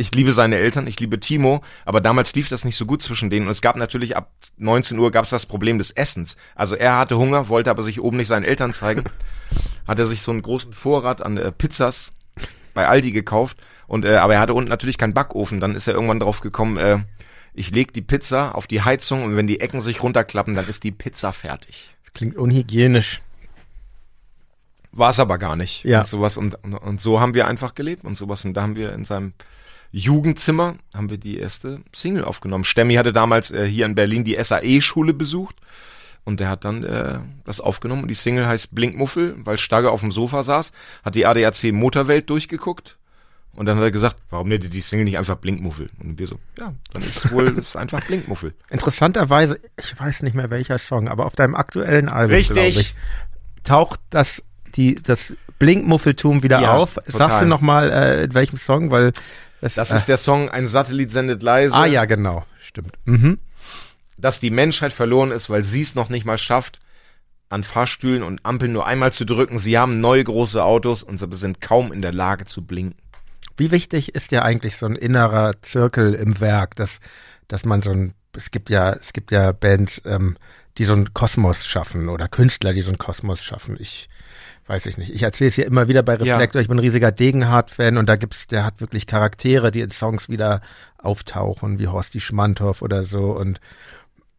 ich 0.00 0.14
liebe 0.14 0.32
seine 0.32 0.56
Eltern, 0.56 0.86
ich 0.86 0.98
liebe 0.98 1.20
Timo, 1.20 1.62
aber 1.84 2.00
damals 2.00 2.34
lief 2.34 2.48
das 2.48 2.64
nicht 2.64 2.76
so 2.76 2.86
gut 2.86 3.02
zwischen 3.02 3.28
denen. 3.28 3.46
Und 3.46 3.52
es 3.52 3.60
gab 3.60 3.76
natürlich 3.76 4.16
ab 4.16 4.32
19 4.56 4.98
Uhr 4.98 5.10
gab 5.10 5.24
es 5.24 5.30
das 5.30 5.44
Problem 5.44 5.76
des 5.76 5.90
Essens. 5.90 6.36
Also 6.54 6.74
er 6.74 6.96
hatte 6.96 7.18
Hunger, 7.18 7.48
wollte 7.48 7.70
aber 7.70 7.82
sich 7.82 8.00
oben 8.00 8.16
nicht 8.16 8.26
seinen 8.26 8.44
Eltern 8.44 8.72
zeigen. 8.72 9.04
hat 9.86 9.98
er 9.98 10.06
sich 10.06 10.22
so 10.22 10.30
einen 10.30 10.40
großen 10.40 10.72
Vorrat 10.72 11.20
an 11.20 11.36
äh, 11.36 11.52
Pizzas 11.52 12.12
bei 12.72 12.88
Aldi 12.88 13.12
gekauft. 13.12 13.58
Und 13.86 14.06
äh, 14.06 14.16
aber 14.16 14.34
er 14.34 14.40
hatte 14.40 14.54
unten 14.54 14.70
natürlich 14.70 14.96
keinen 14.96 15.12
Backofen. 15.12 15.60
Dann 15.60 15.74
ist 15.74 15.86
er 15.86 15.94
irgendwann 15.94 16.20
drauf 16.20 16.40
gekommen, 16.40 16.78
äh, 16.78 17.00
ich 17.52 17.70
leg 17.70 17.92
die 17.92 18.00
Pizza 18.00 18.54
auf 18.54 18.66
die 18.66 18.80
Heizung 18.82 19.24
und 19.24 19.36
wenn 19.36 19.48
die 19.48 19.60
Ecken 19.60 19.80
sich 19.80 20.02
runterklappen, 20.02 20.54
dann 20.54 20.68
ist 20.68 20.84
die 20.84 20.92
Pizza 20.92 21.32
fertig. 21.32 21.94
Klingt 22.14 22.36
unhygienisch. 22.36 23.20
War 24.92 25.10
es 25.10 25.20
aber 25.20 25.36
gar 25.36 25.56
nicht. 25.56 25.84
Ja. 25.84 26.00
Und 26.00 26.06
sowas 26.06 26.36
und, 26.38 26.54
und, 26.64 26.74
und 26.74 27.00
so 27.00 27.20
haben 27.20 27.34
wir 27.34 27.46
einfach 27.46 27.74
gelebt 27.74 28.04
und 28.04 28.16
sowas. 28.16 28.44
Und 28.44 28.54
da 28.54 28.62
haben 28.62 28.76
wir 28.76 28.92
in 28.92 29.04
seinem 29.04 29.34
Jugendzimmer 29.92 30.76
haben 30.94 31.10
wir 31.10 31.18
die 31.18 31.38
erste 31.38 31.80
Single 31.92 32.24
aufgenommen. 32.24 32.64
Stemmi 32.64 32.94
hatte 32.94 33.12
damals 33.12 33.50
äh, 33.50 33.66
hier 33.66 33.86
in 33.86 33.94
Berlin 33.94 34.24
die 34.24 34.36
SAE-Schule 34.40 35.14
besucht 35.14 35.56
und 36.24 36.38
der 36.40 36.48
hat 36.48 36.64
dann 36.64 36.84
äh, 36.84 37.18
das 37.44 37.60
aufgenommen 37.60 38.02
und 38.02 38.08
die 38.08 38.14
Single 38.14 38.46
heißt 38.46 38.74
Blinkmuffel, 38.74 39.34
weil 39.38 39.58
Stagge 39.58 39.90
auf 39.90 40.00
dem 40.00 40.10
Sofa 40.12 40.42
saß, 40.42 40.72
hat 41.04 41.14
die 41.14 41.26
ADAC 41.26 41.72
Motorwelt 41.72 42.30
durchgeguckt 42.30 42.98
und 43.52 43.66
dann 43.66 43.78
hat 43.78 43.84
er 43.84 43.90
gesagt, 43.90 44.16
warum 44.30 44.48
nennt 44.48 44.62
ihr 44.64 44.70
die 44.70 44.80
Single 44.80 45.04
nicht 45.06 45.18
einfach 45.18 45.36
Blinkmuffel? 45.36 45.90
Und 45.98 46.18
wir 46.20 46.26
so, 46.28 46.38
ja, 46.56 46.72
dann 46.92 47.02
ist 47.02 47.30
wohl 47.32 47.52
das 47.52 47.66
ist 47.68 47.76
einfach 47.76 48.06
Blinkmuffel. 48.06 48.54
Interessanterweise, 48.68 49.58
ich 49.76 49.98
weiß 49.98 50.22
nicht 50.22 50.34
mehr 50.34 50.50
welcher 50.50 50.78
Song, 50.78 51.08
aber 51.08 51.26
auf 51.26 51.34
deinem 51.34 51.56
aktuellen 51.56 52.08
Album, 52.08 52.36
Richtig. 52.36 52.78
ich, 52.78 52.94
taucht 53.64 54.00
das, 54.10 54.42
die, 54.76 54.94
das 54.94 55.34
Blinkmuffeltum 55.58 56.42
wieder 56.42 56.60
Ja, 56.60 56.74
auf. 56.74 56.94
total. 56.94 57.12
Sagst 57.12 57.42
du 57.42 57.46
nochmal, 57.46 57.90
äh, 57.90 58.24
in 58.24 58.34
welchem 58.34 58.58
Song? 58.58 58.90
Weil 58.90 59.12
das, 59.60 59.74
Das 59.74 59.90
äh, 59.90 59.96
ist 59.96 60.06
der 60.06 60.16
Song 60.16 60.48
Ein 60.48 60.66
Satellit 60.66 61.10
sendet 61.10 61.42
leise. 61.42 61.74
Ah 61.74 61.86
ja, 61.86 62.04
genau. 62.04 62.44
Stimmt. 62.62 62.92
Mhm. 63.04 63.38
dass 64.16 64.38
die 64.38 64.50
Menschheit 64.50 64.92
verloren 64.92 65.30
ist, 65.30 65.48
weil 65.50 65.64
sie 65.64 65.80
es 65.80 65.94
noch 65.94 66.08
nicht 66.08 66.24
mal 66.24 66.38
schafft, 66.38 66.80
an 67.48 67.64
Fahrstühlen 67.64 68.22
und 68.22 68.44
Ampeln 68.44 68.72
nur 68.72 68.86
einmal 68.86 69.12
zu 69.12 69.24
drücken. 69.24 69.58
Sie 69.58 69.76
haben 69.76 69.98
neue 70.00 70.22
große 70.22 70.62
Autos 70.62 71.02
und 71.02 71.18
sie 71.18 71.26
sind 71.32 71.60
kaum 71.60 71.92
in 71.92 72.00
der 72.00 72.12
Lage 72.12 72.44
zu 72.44 72.64
blinken. 72.64 73.00
Wie 73.56 73.70
wichtig 73.72 74.14
ist 74.14 74.30
ja 74.30 74.42
eigentlich 74.42 74.76
so 74.76 74.86
ein 74.86 74.94
innerer 74.94 75.60
Zirkel 75.62 76.14
im 76.14 76.40
Werk, 76.40 76.76
dass, 76.76 77.00
dass 77.48 77.64
man 77.64 77.82
so 77.82 77.90
ein, 77.90 78.14
es 78.36 78.50
gibt 78.50 78.70
ja, 78.70 78.92
es 78.92 79.12
gibt 79.12 79.32
ja 79.32 79.52
Bands, 79.52 80.00
ähm, 80.06 80.36
die 80.78 80.84
so 80.84 80.92
einen 80.92 81.12
Kosmos 81.12 81.66
schaffen 81.66 82.08
oder 82.08 82.28
Künstler, 82.28 82.72
die 82.72 82.82
so 82.82 82.90
einen 82.90 82.98
Kosmos 82.98 83.42
schaffen. 83.42 83.76
Ich 83.80 84.08
weiß 84.70 84.86
ich 84.86 84.96
nicht. 84.96 85.12
Ich 85.12 85.22
erzähle 85.22 85.48
es 85.48 85.56
hier 85.56 85.66
immer 85.66 85.88
wieder 85.88 86.04
bei 86.04 86.16
Ja. 86.16 86.34
Reflektor. 86.34 86.62
Ich 86.62 86.68
bin 86.68 86.76
ein 86.76 86.80
riesiger 86.80 87.10
Degenhardt-Fan 87.10 87.98
und 87.98 88.06
da 88.06 88.14
gibt's, 88.14 88.46
der 88.46 88.64
hat 88.64 88.80
wirklich 88.80 89.08
Charaktere, 89.08 89.72
die 89.72 89.80
in 89.80 89.90
Songs 89.90 90.28
wieder 90.28 90.62
auftauchen, 90.96 91.80
wie 91.80 91.88
Horsti 91.88 92.20
Schmanthoff 92.20 92.80
oder 92.80 93.02
so. 93.02 93.32
Und 93.32 93.60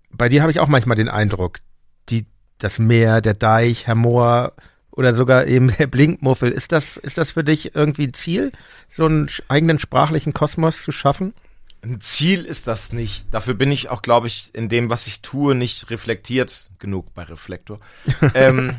bei 0.10 0.30
dir 0.30 0.42
habe 0.42 0.52
ich 0.52 0.62
auch 0.62 0.70
manchmal 0.70 0.96
den 0.96 1.10
Eindruck, 1.10 1.60
die, 2.08 2.28
das 2.60 2.80
Meer, 2.80 3.20
der 3.20 3.34
Deich, 3.34 3.88
Herr 3.88 3.96
Moor 3.96 4.54
oder 4.92 5.14
sogar 5.16 5.48
eben 5.48 5.76
der 5.78 5.88
Blinkmuffel, 5.88 6.50
ist 6.50 6.72
das, 6.72 6.96
ist 6.96 7.18
das 7.18 7.32
für 7.32 7.44
dich 7.44 7.76
irgendwie 7.76 8.08
ein 8.08 8.14
Ziel, 8.14 8.54
so 8.88 9.04
einen 9.06 9.28
eigenen 9.50 9.80
sprachlichen 9.80 10.32
Kosmos 10.32 10.82
zu 10.82 10.94
schaffen? 10.94 11.34
Ein 11.82 12.00
Ziel 12.00 12.46
ist 12.46 12.68
das 12.68 12.94
nicht. 12.94 13.26
Dafür 13.34 13.56
bin 13.56 13.70
ich 13.70 13.90
auch, 13.90 14.02
glaube 14.02 14.28
ich, 14.28 14.52
in 14.54 14.70
dem, 14.70 14.90
was 14.90 15.08
ich 15.08 15.22
tue, 15.22 15.56
nicht 15.56 15.90
reflektiert 15.90 16.70
genug 16.80 17.14
bei 17.14 17.24
Reflektor. 17.24 17.82
ähm, 18.34 18.78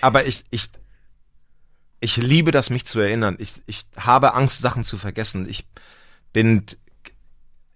aber 0.00 0.26
ich, 0.26 0.44
ich, 0.50 0.70
ich 2.00 2.16
liebe 2.16 2.50
das, 2.50 2.70
mich 2.70 2.84
zu 2.84 3.00
erinnern. 3.00 3.36
Ich, 3.38 3.54
ich 3.66 3.86
habe 3.96 4.34
Angst, 4.34 4.60
Sachen 4.60 4.84
zu 4.84 4.98
vergessen. 4.98 5.48
Ich 5.48 5.66
bin, 6.32 6.66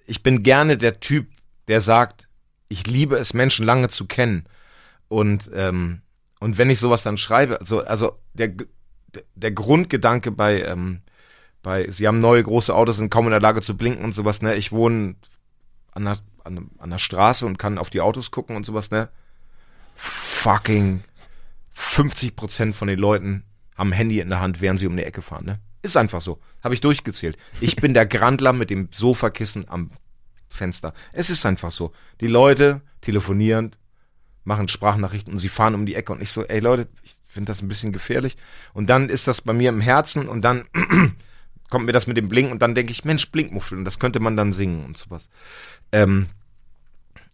ich 0.07 0.23
bin 0.23 0.43
gerne 0.43 0.77
der 0.77 1.01
Typ, 1.01 1.29
der 1.69 1.81
sagt, 1.81 2.29
ich 2.69 2.87
liebe 2.87 3.17
es, 3.17 3.35
Menschen 3.35 3.65
lange 3.65 3.89
zu 3.89 4.07
kennen. 4.07 4.45
Und, 5.09 5.51
ähm, 5.55 6.03
und 6.41 6.59
wenn 6.59 6.71
ich 6.71 6.81
sowas 6.81 7.03
dann 7.03 7.19
schreibe, 7.19 7.61
also, 7.61 7.85
also 7.85 8.19
der, 8.35 8.53
der 9.35 9.53
Grundgedanke 9.53 10.31
bei, 10.31 10.63
ähm, 10.63 11.01
bei, 11.63 11.91
sie 11.91 12.07
haben 12.07 12.21
neue 12.21 12.43
große 12.43 12.75
Autos, 12.75 12.99
sind 12.99 13.11
kaum 13.11 13.27
in 13.27 13.33
der 13.33 13.41
Lage 13.41 13.63
zu 13.63 13.77
blinken 13.77 14.05
und 14.05 14.15
sowas, 14.15 14.43
ne? 14.43 14.55
Ich 14.55 14.71
wohne 14.71 15.17
an 15.93 16.05
der, 16.05 16.19
an, 16.45 16.91
der 16.91 16.99
Straße 16.99 17.45
und 17.47 17.59
kann 17.59 17.79
auf 17.79 17.91
die 17.91 18.01
Autos 18.01 18.31
gucken 18.31 18.57
und 18.57 18.65
sowas, 18.65 18.91
ne? 18.91 19.09
Fucking 19.97 21.03
50 21.79 22.37
Prozent 22.37 22.75
von 22.75 22.89
den 22.89 22.99
Leuten 22.99 23.45
haben 23.77 23.93
Handy 23.93 24.21
in 24.21 24.29
der 24.29 24.41
Hand, 24.41 24.61
während 24.61 24.81
sie 24.81 24.87
um 24.87 24.97
die 24.97 25.05
Ecke 25.05 25.23
fahren, 25.23 25.45
ne? 25.45 25.61
Ist 25.81 25.97
einfach 25.97 26.21
so. 26.21 26.41
Habe 26.63 26.75
ich 26.75 26.81
durchgezählt. 26.81 27.39
Ich 27.61 27.77
bin 27.77 27.95
der 27.95 28.05
Grandler 28.05 28.53
mit 28.53 28.69
dem 28.69 28.89
Sofakissen 28.91 29.69
am 29.69 29.93
Fenster. 30.49 30.93
Es 31.13 31.31
ist 31.31 31.47
einfach 31.47 31.71
so. 31.71 31.93
Die 32.21 32.27
Leute 32.27 32.83
telefonieren, 33.01 33.77
machen 34.45 34.67
Sprachnachrichten 34.67 35.33
und 35.33 35.39
sie 35.39 35.49
fahren 35.49 35.77
um 35.77 35.87
die 35.87 35.95
Ecke 35.95 36.13
und 36.13 36.21
ich 36.21 36.33
so, 36.33 36.45
ey 36.45 36.59
Leute, 36.59 36.89
ich 37.05 37.15
finde 37.23 37.51
das 37.51 37.63
ein 37.63 37.69
bisschen 37.69 37.93
gefährlich. 37.93 38.37
Und 38.73 38.91
dann 38.91 39.09
ist 39.09 39.29
das 39.29 39.41
bei 39.41 39.53
mir 39.53 39.69
im 39.69 39.81
Herzen 39.81 40.29
und 40.29 40.43
dann 40.43 40.65
kommt 41.71 41.87
mir 41.87 41.93
das 41.93 42.09
mit 42.09 42.17
dem 42.17 42.29
Blinken 42.29 42.53
und 42.53 42.61
dann 42.61 42.75
denke 42.75 42.91
ich, 42.91 43.05
Mensch, 43.05 43.31
Blinkmuffel 43.31 43.79
und 43.79 43.85
das 43.85 44.01
könnte 44.01 44.19
man 44.19 44.37
dann 44.37 44.53
singen 44.53 44.85
und 44.85 44.97
sowas. 44.97 45.29
Ähm, 45.93 46.27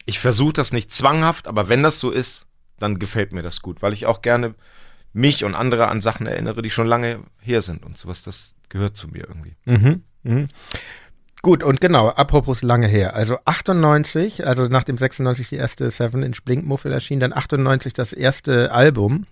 ich 0.05 0.19
versuche 0.19 0.53
das 0.53 0.73
nicht 0.73 0.93
zwanghaft, 0.93 1.49
aber 1.49 1.71
wenn 1.71 1.83
das 1.83 1.99
so 1.99 2.11
ist, 2.11 2.47
dann 2.79 2.99
gefällt 2.99 3.33
mir 3.33 3.43
das 3.43 3.61
gut, 3.61 3.83
weil 3.83 3.93
ich 3.93 4.07
auch 4.07 4.23
gerne 4.23 4.55
mich 5.13 5.45
und 5.45 5.55
andere 5.55 5.89
an 5.89 6.01
Sachen 6.01 6.27
erinnere, 6.27 6.61
die 6.61 6.71
schon 6.71 6.87
lange 6.87 7.21
her 7.41 7.63
sind 7.63 7.85
und 7.85 7.97
sowas. 7.97 8.23
Das 8.23 8.55
gehört 8.69 8.97
zu 8.97 9.09
mir 9.09 9.29
irgendwie. 9.29 9.57
Mhm, 9.65 10.03
mh. 10.25 10.49
Gut, 11.41 11.63
und 11.63 11.81
genau, 11.81 12.09
apropos 12.09 12.63
lange 12.63 12.87
her. 12.87 13.15
Also 13.15 13.37
98, 13.45 14.47
also 14.47 14.67
nach 14.67 14.83
dem 14.83 14.97
96 14.97 15.51
die 15.51 15.57
erste 15.57 15.91
Seven 15.91 16.23
Inch 16.23 16.43
Blinkmuffel 16.43 16.91
erschien, 16.91 17.21
dann 17.21 17.35
98 17.35 17.93
das 17.93 18.15
erste 18.15 18.73
Album 18.73 19.27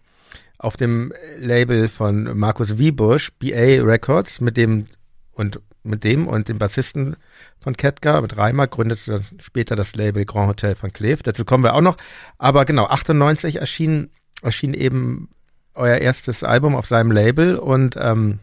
auf 0.58 0.76
dem 0.76 1.12
Label 1.38 1.88
von 1.88 2.38
Markus 2.38 2.78
Wiebusch, 2.78 3.30
BA 3.38 3.82
Records, 3.82 4.40
mit 4.40 4.56
dem 4.56 4.86
und 5.32 5.60
mit 5.84 6.04
dem 6.04 6.26
und 6.26 6.48
dem 6.48 6.58
Bassisten 6.58 7.16
von 7.58 7.76
Ketka, 7.76 8.20
mit 8.20 8.36
Reimer, 8.36 8.66
gründete 8.66 9.10
dann 9.10 9.24
später 9.40 9.76
das 9.76 9.94
Label 9.94 10.24
Grand 10.24 10.48
Hotel 10.48 10.74
von 10.74 10.92
Cleve. 10.92 11.22
Dazu 11.22 11.44
kommen 11.44 11.64
wir 11.64 11.74
auch 11.74 11.80
noch. 11.80 11.96
Aber 12.38 12.64
genau, 12.64 12.86
98 12.86 13.56
erschien, 13.56 14.10
erschien 14.42 14.74
eben 14.74 15.28
euer 15.74 15.98
erstes 15.98 16.44
Album 16.44 16.76
auf 16.76 16.86
seinem 16.86 17.10
Label 17.10 17.56
und 17.56 17.96
ähm, 17.98 18.38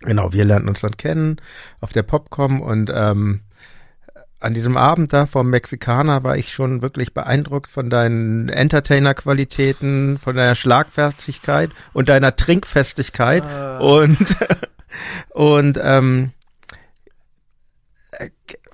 genau, 0.00 0.32
wir 0.32 0.44
lernten 0.44 0.68
uns 0.68 0.80
dann 0.80 0.96
kennen 0.96 1.40
auf 1.80 1.92
der 1.92 2.02
Popcom 2.02 2.60
und 2.60 2.90
ähm, 2.92 3.40
an 4.40 4.54
diesem 4.54 4.76
Abend 4.78 5.12
da 5.12 5.26
vom 5.26 5.50
Mexikaner 5.50 6.24
war 6.24 6.36
ich 6.38 6.50
schon 6.52 6.80
wirklich 6.80 7.12
beeindruckt 7.12 7.70
von 7.70 7.90
deinen 7.90 8.48
Entertainer-Qualitäten, 8.48 10.18
von 10.18 10.34
deiner 10.34 10.54
Schlagfertigkeit 10.54 11.70
und 11.92 12.08
deiner 12.08 12.34
Trinkfestigkeit 12.34 13.44
ah. 13.44 13.78
und 13.78 14.36
und 15.30 15.78
ähm, 15.82 16.32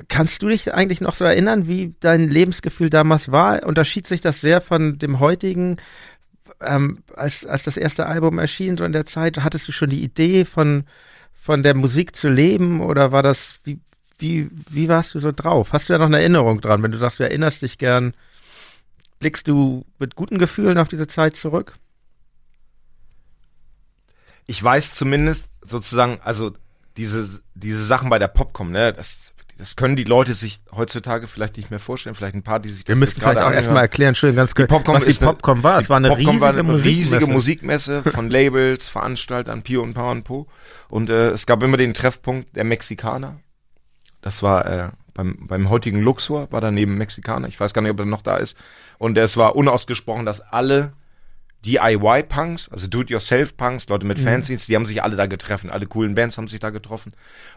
kannst 0.08 0.42
du 0.42 0.48
dich 0.48 0.72
eigentlich 0.72 1.00
noch 1.00 1.14
so 1.14 1.24
erinnern, 1.24 1.66
wie 1.66 1.94
dein 2.00 2.28
Lebensgefühl 2.28 2.90
damals 2.90 3.30
war? 3.30 3.64
Unterschied 3.64 4.06
sich 4.06 4.20
das 4.20 4.40
sehr 4.40 4.60
von 4.60 4.98
dem 4.98 5.20
heutigen? 5.20 5.76
Ähm, 6.60 7.02
als, 7.14 7.44
als 7.44 7.64
das 7.64 7.76
erste 7.76 8.06
Album 8.06 8.38
erschien, 8.38 8.76
so 8.76 8.84
in 8.84 8.92
der 8.92 9.06
Zeit, 9.06 9.38
hattest 9.42 9.68
du 9.68 9.72
schon 9.72 9.90
die 9.90 10.02
Idee 10.02 10.44
von, 10.44 10.84
von 11.34 11.62
der 11.62 11.74
Musik 11.74 12.16
zu 12.16 12.28
leben 12.28 12.80
oder 12.80 13.12
war 13.12 13.22
das, 13.22 13.58
wie, 13.64 13.78
wie, 14.18 14.48
wie 14.70 14.88
warst 14.88 15.14
du 15.14 15.18
so 15.18 15.32
drauf? 15.32 15.72
Hast 15.72 15.88
du 15.88 15.92
ja 15.92 15.98
noch 15.98 16.06
eine 16.06 16.20
Erinnerung 16.20 16.60
dran, 16.60 16.82
wenn 16.82 16.92
du 16.92 16.98
sagst, 16.98 17.18
du 17.18 17.24
erinnerst 17.24 17.62
dich 17.62 17.78
gern, 17.78 18.14
blickst 19.18 19.48
du 19.48 19.84
mit 19.98 20.14
guten 20.14 20.38
Gefühlen 20.38 20.78
auf 20.78 20.88
diese 20.88 21.06
Zeit 21.06 21.36
zurück? 21.36 21.76
Ich 24.46 24.62
weiß 24.62 24.94
zumindest 24.94 25.46
sozusagen, 25.62 26.20
also 26.22 26.52
diese, 26.96 27.40
diese 27.54 27.84
Sachen 27.84 28.08
bei 28.08 28.18
der 28.18 28.28
Popcom, 28.28 28.70
ne, 28.70 28.92
das 28.92 29.34
das 29.58 29.76
können 29.76 29.96
die 29.96 30.04
Leute 30.04 30.34
sich 30.34 30.60
heutzutage 30.74 31.26
vielleicht 31.26 31.56
nicht 31.56 31.70
mehr 31.70 31.78
vorstellen. 31.78 32.14
Vielleicht 32.14 32.34
ein 32.34 32.42
paar, 32.42 32.60
die 32.60 32.68
sich 32.68 32.84
das 32.84 32.88
Wir 32.88 32.96
müssten 32.96 33.20
vielleicht 33.20 33.40
auch 33.40 33.50
erstmal 33.50 33.82
erklären, 33.82 34.14
schön 34.14 34.36
ganz 34.36 34.54
kurz, 34.54 34.70
was 34.70 35.04
die 35.06 35.14
Popcom 35.14 35.62
war. 35.62 35.78
Es 35.78 35.88
war 35.88 35.96
eine 35.96 36.08
Popcom 36.08 36.26
riesige, 36.26 36.40
war 36.40 36.50
eine 36.50 36.84
riesige 36.84 37.26
Musikmesse 37.26 38.02
von 38.02 38.28
Labels, 38.28 38.88
Veranstaltern, 38.88 39.62
Pio 39.62 39.82
und 39.82 39.94
Power 39.94 40.10
und 40.10 40.24
Po. 40.24 40.46
Und 40.88 41.08
äh, 41.08 41.30
es 41.30 41.46
gab 41.46 41.62
immer 41.62 41.78
den 41.78 41.94
Treffpunkt 41.94 42.54
der 42.54 42.64
Mexikaner. 42.64 43.40
Das 44.20 44.42
war 44.42 44.66
äh, 44.66 44.88
beim, 45.14 45.46
beim 45.46 45.70
heutigen 45.70 46.00
Luxor, 46.00 46.52
war 46.52 46.60
daneben 46.60 46.98
Mexikaner. 46.98 47.48
Ich 47.48 47.58
weiß 47.58 47.72
gar 47.72 47.80
nicht, 47.80 47.92
ob 47.92 48.00
er 48.00 48.06
noch 48.06 48.22
da 48.22 48.36
ist. 48.36 48.56
Und 48.98 49.16
es 49.16 49.36
war 49.36 49.56
unausgesprochen, 49.56 50.26
dass 50.26 50.40
alle 50.40 50.92
DIY-Punks, 51.64 52.68
also 52.68 52.86
Do-it-yourself-Punks, 52.86 53.88
Leute 53.88 54.06
mit 54.06 54.18
mhm. 54.18 54.24
Fanzines, 54.24 54.66
die 54.66 54.76
haben 54.76 54.86
sich 54.86 55.02
alle 55.02 55.16
da 55.16 55.26
getroffen, 55.26 55.70
alle 55.70 55.86
coolen 55.86 56.14
Bands 56.14 56.38
haben 56.38 56.48
sich 56.48 56.60
da 56.60 56.70
getroffen. 56.70 57.12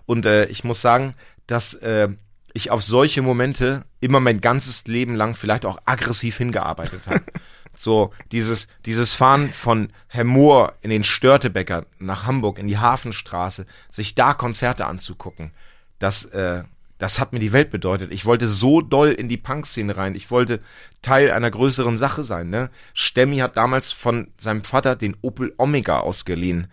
Und 0.06 0.26
äh, 0.26 0.46
ich 0.46 0.64
muss 0.64 0.82
sagen, 0.82 1.14
dass 1.48 1.74
äh, 1.76 2.10
ich 2.54 2.72
auf 2.72 2.84
solche 2.84 3.22
Momente 3.22 3.84
immer 4.00 4.20
mein 4.20 4.42
ganzes 4.42 4.88
Leben 4.88 5.16
lang 5.16 5.36
vielleicht 5.36 5.66
auch 5.66 5.80
aggressiv 5.86 6.38
hingearbeitet 6.38 7.02
habe. 7.06 7.22
so 7.76 8.12
dieses 8.32 8.68
dieses 8.86 9.14
Fahren 9.14 9.50
von 9.50 9.92
Herr 10.08 10.24
Mohr 10.24 10.74
in 10.82 10.90
den 10.90 11.04
Störtebäcker 11.04 11.86
nach 12.00 12.26
Hamburg 12.26 12.60
in 12.60 12.68
die 12.68 12.80
Hafenstraße, 12.80 13.66
sich 13.90 14.16
da 14.16 14.34
Konzerte 14.34 14.86
anzugucken, 14.86 15.52
das 16.00 16.26
äh, 16.26 16.64
das 17.00 17.20
hat 17.20 17.34
mir 17.34 17.40
die 17.40 17.54
Welt 17.54 17.72
bedeutet. 17.72 18.14
Ich 18.14 18.26
wollte 18.26 18.50
so 18.50 18.82
doll 18.82 19.10
in 19.10 19.30
die 19.30 19.38
Punk-Szene 19.38 19.96
rein. 19.96 20.16
Ich 20.16 20.30
wollte 20.30 20.60
Teil 21.02 21.32
einer 21.32 21.50
größeren 21.50 21.98
Sache 21.98 22.24
sein. 22.24 22.50
Ne? 22.50 22.70
Stemmi 22.94 23.38
hat 23.38 23.56
damals 23.56 23.92
von 23.92 24.28
seinem 24.38 24.64
Vater 24.64 24.98
den 24.98 25.16
Opel 25.22 25.54
Omega 25.58 26.02
ausgeliehen 26.02 26.68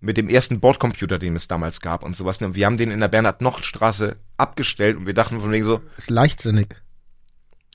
mit 0.00 0.16
dem 0.16 0.28
ersten 0.28 0.58
Bordcomputer, 0.58 1.20
den 1.20 1.36
es 1.36 1.46
damals 1.46 1.80
gab 1.80 2.02
und 2.02 2.16
sowas. 2.16 2.42
Und 2.42 2.56
wir 2.56 2.66
haben 2.66 2.76
den 2.76 2.90
in 2.90 2.98
der 2.98 3.08
Bernhard-Nocht-Straße 3.08 4.16
abgestellt 4.36 4.96
und 4.96 5.06
wir 5.06 5.14
dachten 5.14 5.40
von 5.40 5.52
wegen 5.52 5.64
so. 5.64 5.80
Ist 5.98 6.10
leichtsinnig. 6.10 6.74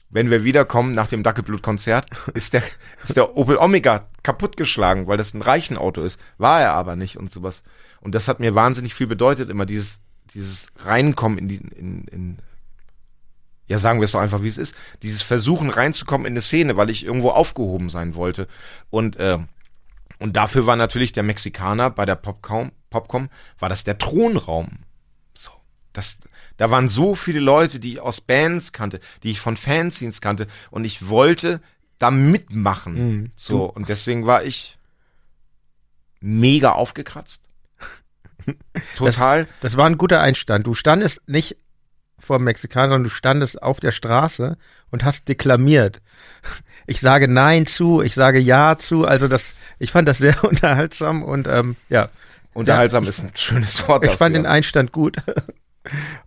Wenn 0.10 0.30
wir 0.30 0.44
wiederkommen 0.44 0.92
nach 0.94 1.08
dem 1.08 1.24
Dackelblut-Konzert, 1.24 2.08
ist 2.34 2.52
der, 2.52 2.64
ist 3.04 3.16
der 3.16 3.38
Opel 3.38 3.56
Omega 3.56 4.10
kaputtgeschlagen, 4.22 5.08
weil 5.08 5.18
das 5.18 5.34
ein 5.34 5.42
Reichenauto 5.42 6.02
ist. 6.02 6.20
War 6.38 6.60
er 6.60 6.74
aber 6.74 6.98
nicht 6.98 7.16
und 7.16 7.32
sowas. 7.32 7.64
Und 8.02 8.16
das 8.16 8.28
hat 8.28 8.42
mir 8.42 8.54
wahnsinnig 8.54 8.94
viel 8.94 9.08
bedeutet, 9.08 9.50
immer 9.50 9.66
dieses, 9.66 10.02
dieses 10.34 10.68
Reinkommen 10.78 11.38
in 11.38 11.48
die, 11.48 11.56
in, 11.58 12.06
in, 12.06 12.38
ja, 13.68 13.80
sagen 13.80 14.00
wir 14.00 14.06
es 14.06 14.12
doch 14.14 14.20
einfach, 14.20 14.44
wie 14.44 14.48
es 14.48 14.58
ist, 14.58 14.76
dieses 15.04 15.22
Versuchen 15.22 15.70
reinzukommen 15.70 16.26
in 16.26 16.34
eine 16.34 16.42
Szene, 16.42 16.76
weil 16.76 16.90
ich 16.90 17.06
irgendwo 17.06 17.30
aufgehoben 17.30 17.90
sein 17.90 18.16
wollte. 18.16 18.48
Und, 18.90 19.18
äh, 19.18 19.38
und 20.18 20.36
dafür 20.36 20.66
war 20.66 20.76
natürlich 20.76 21.12
der 21.12 21.24
Mexikaner 21.24 21.90
bei 21.90 22.06
der 22.06 22.16
Popcom, 22.16 22.72
Popcom 22.90 23.30
war 23.60 23.70
das 23.70 23.84
der 23.84 23.98
Thronraum. 23.98 24.80
So, 25.34 25.52
das, 25.94 26.18
da 26.58 26.72
waren 26.72 26.90
so 26.90 27.16
viele 27.16 27.40
Leute, 27.40 27.80
die 27.80 27.94
ich 27.94 28.00
aus 28.00 28.22
Bands 28.22 28.72
kannte, 28.72 29.00
die 29.24 29.32
ich 29.32 29.40
von 29.40 29.56
Fanzines 29.56 30.20
kannte 30.20 30.48
und 30.72 30.84
ich 30.84 31.08
wollte 31.08 31.62
da 32.00 32.12
mitmachen. 32.12 32.94
Mhm. 32.94 33.32
So, 33.36 33.66
und 33.66 33.88
deswegen 33.88 34.26
war 34.26 34.44
ich 34.44 34.80
mega 36.22 36.72
aufgekratzt. 36.72 37.42
Total. 38.96 39.46
Das, 39.46 39.54
das 39.62 39.78
war 39.78 39.86
ein 39.86 39.98
guter 39.98 40.22
Einstand. 40.22 40.68
Du 40.68 40.74
standest 40.74 41.22
nicht 41.28 41.58
vor 42.20 42.38
dem 42.38 42.46
Mexikaner, 42.46 42.90
sondern 42.90 43.04
du 43.06 43.10
standest 43.10 43.62
auf 43.62 43.80
der 43.80 43.92
Straße 43.92 44.58
und 44.92 45.04
hast 45.04 45.28
deklamiert 45.28 46.02
ich 46.90 47.02
sage 47.02 47.28
Nein 47.28 47.68
zu, 47.68 48.02
ich 48.02 48.16
sage 48.16 48.40
Ja 48.40 48.78
zu. 48.80 49.06
Also 49.06 49.28
das, 49.28 49.54
ich 49.78 49.92
fand 49.92 50.08
das 50.08 50.18
sehr 50.18 50.44
unterhaltsam 50.44 51.24
und 51.24 51.48
ähm, 51.48 51.76
ja. 51.90 52.10
Unterhaltsam 52.54 53.04
ja, 53.04 53.10
ist 53.10 53.20
ein 53.20 53.32
schönes 53.36 53.88
Wort. 53.88 54.04
Ich 54.04 54.10
dafür. 54.10 54.18
fand 54.18 54.36
den 54.36 54.48
Einstand 54.48 54.92
gut. 54.92 55.18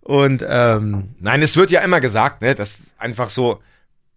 und 0.01 0.43
ähm, 0.47 1.15
Nein, 1.19 1.41
es 1.41 1.57
wird 1.57 1.69
ja 1.69 1.81
immer 1.81 1.99
gesagt, 1.99 2.41
ne, 2.41 2.55
dass 2.55 2.77
einfach 2.97 3.29
so, 3.29 3.61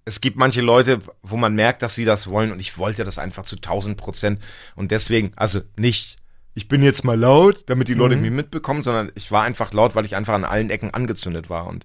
es 0.05 0.21
gibt 0.21 0.37
manche 0.37 0.61
Leute, 0.61 1.01
wo 1.23 1.37
man 1.37 1.57
merkt, 1.57 1.83
dass 1.83 1.97
sie 1.97 2.05
das 2.05 2.29
wollen 2.29 2.53
und 2.53 2.61
ich 2.61 2.79
wollte 2.79 3.03
das 3.03 3.19
einfach 3.19 3.45
zu 3.45 3.57
1000 3.57 3.97
Prozent 3.97 4.41
und 4.77 4.93
deswegen, 4.93 5.33
also 5.35 5.61
nicht, 5.77 6.17
ich 6.57 6.69
bin 6.69 6.83
jetzt 6.83 7.05
mal 7.05 7.21
laut, 7.21 7.65
damit 7.67 7.87
die 7.87 7.95
Leute 7.95 8.17
mhm. 8.17 8.23
mich 8.23 8.31
mitbekommen, 8.31 8.83
sondern 8.83 9.13
ich 9.15 9.31
war 9.31 9.43
einfach 9.43 9.75
laut, 9.75 9.95
weil 9.95 10.07
ich 10.07 10.17
einfach 10.17 10.33
an 10.33 10.45
allen 10.45 10.71
Ecken 10.71 10.93
angezündet 10.93 11.51
war 11.51 11.67
und 11.67 11.85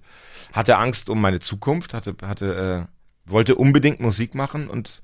hatte 0.50 0.78
Angst 0.78 1.10
um 1.10 1.20
meine 1.20 1.40
Zukunft, 1.40 1.92
hatte, 1.92 2.16
hatte 2.22 2.88
äh, 2.88 3.30
wollte 3.30 3.56
unbedingt 3.56 4.00
Musik 4.00 4.34
machen 4.34 4.68
und, 4.68 5.02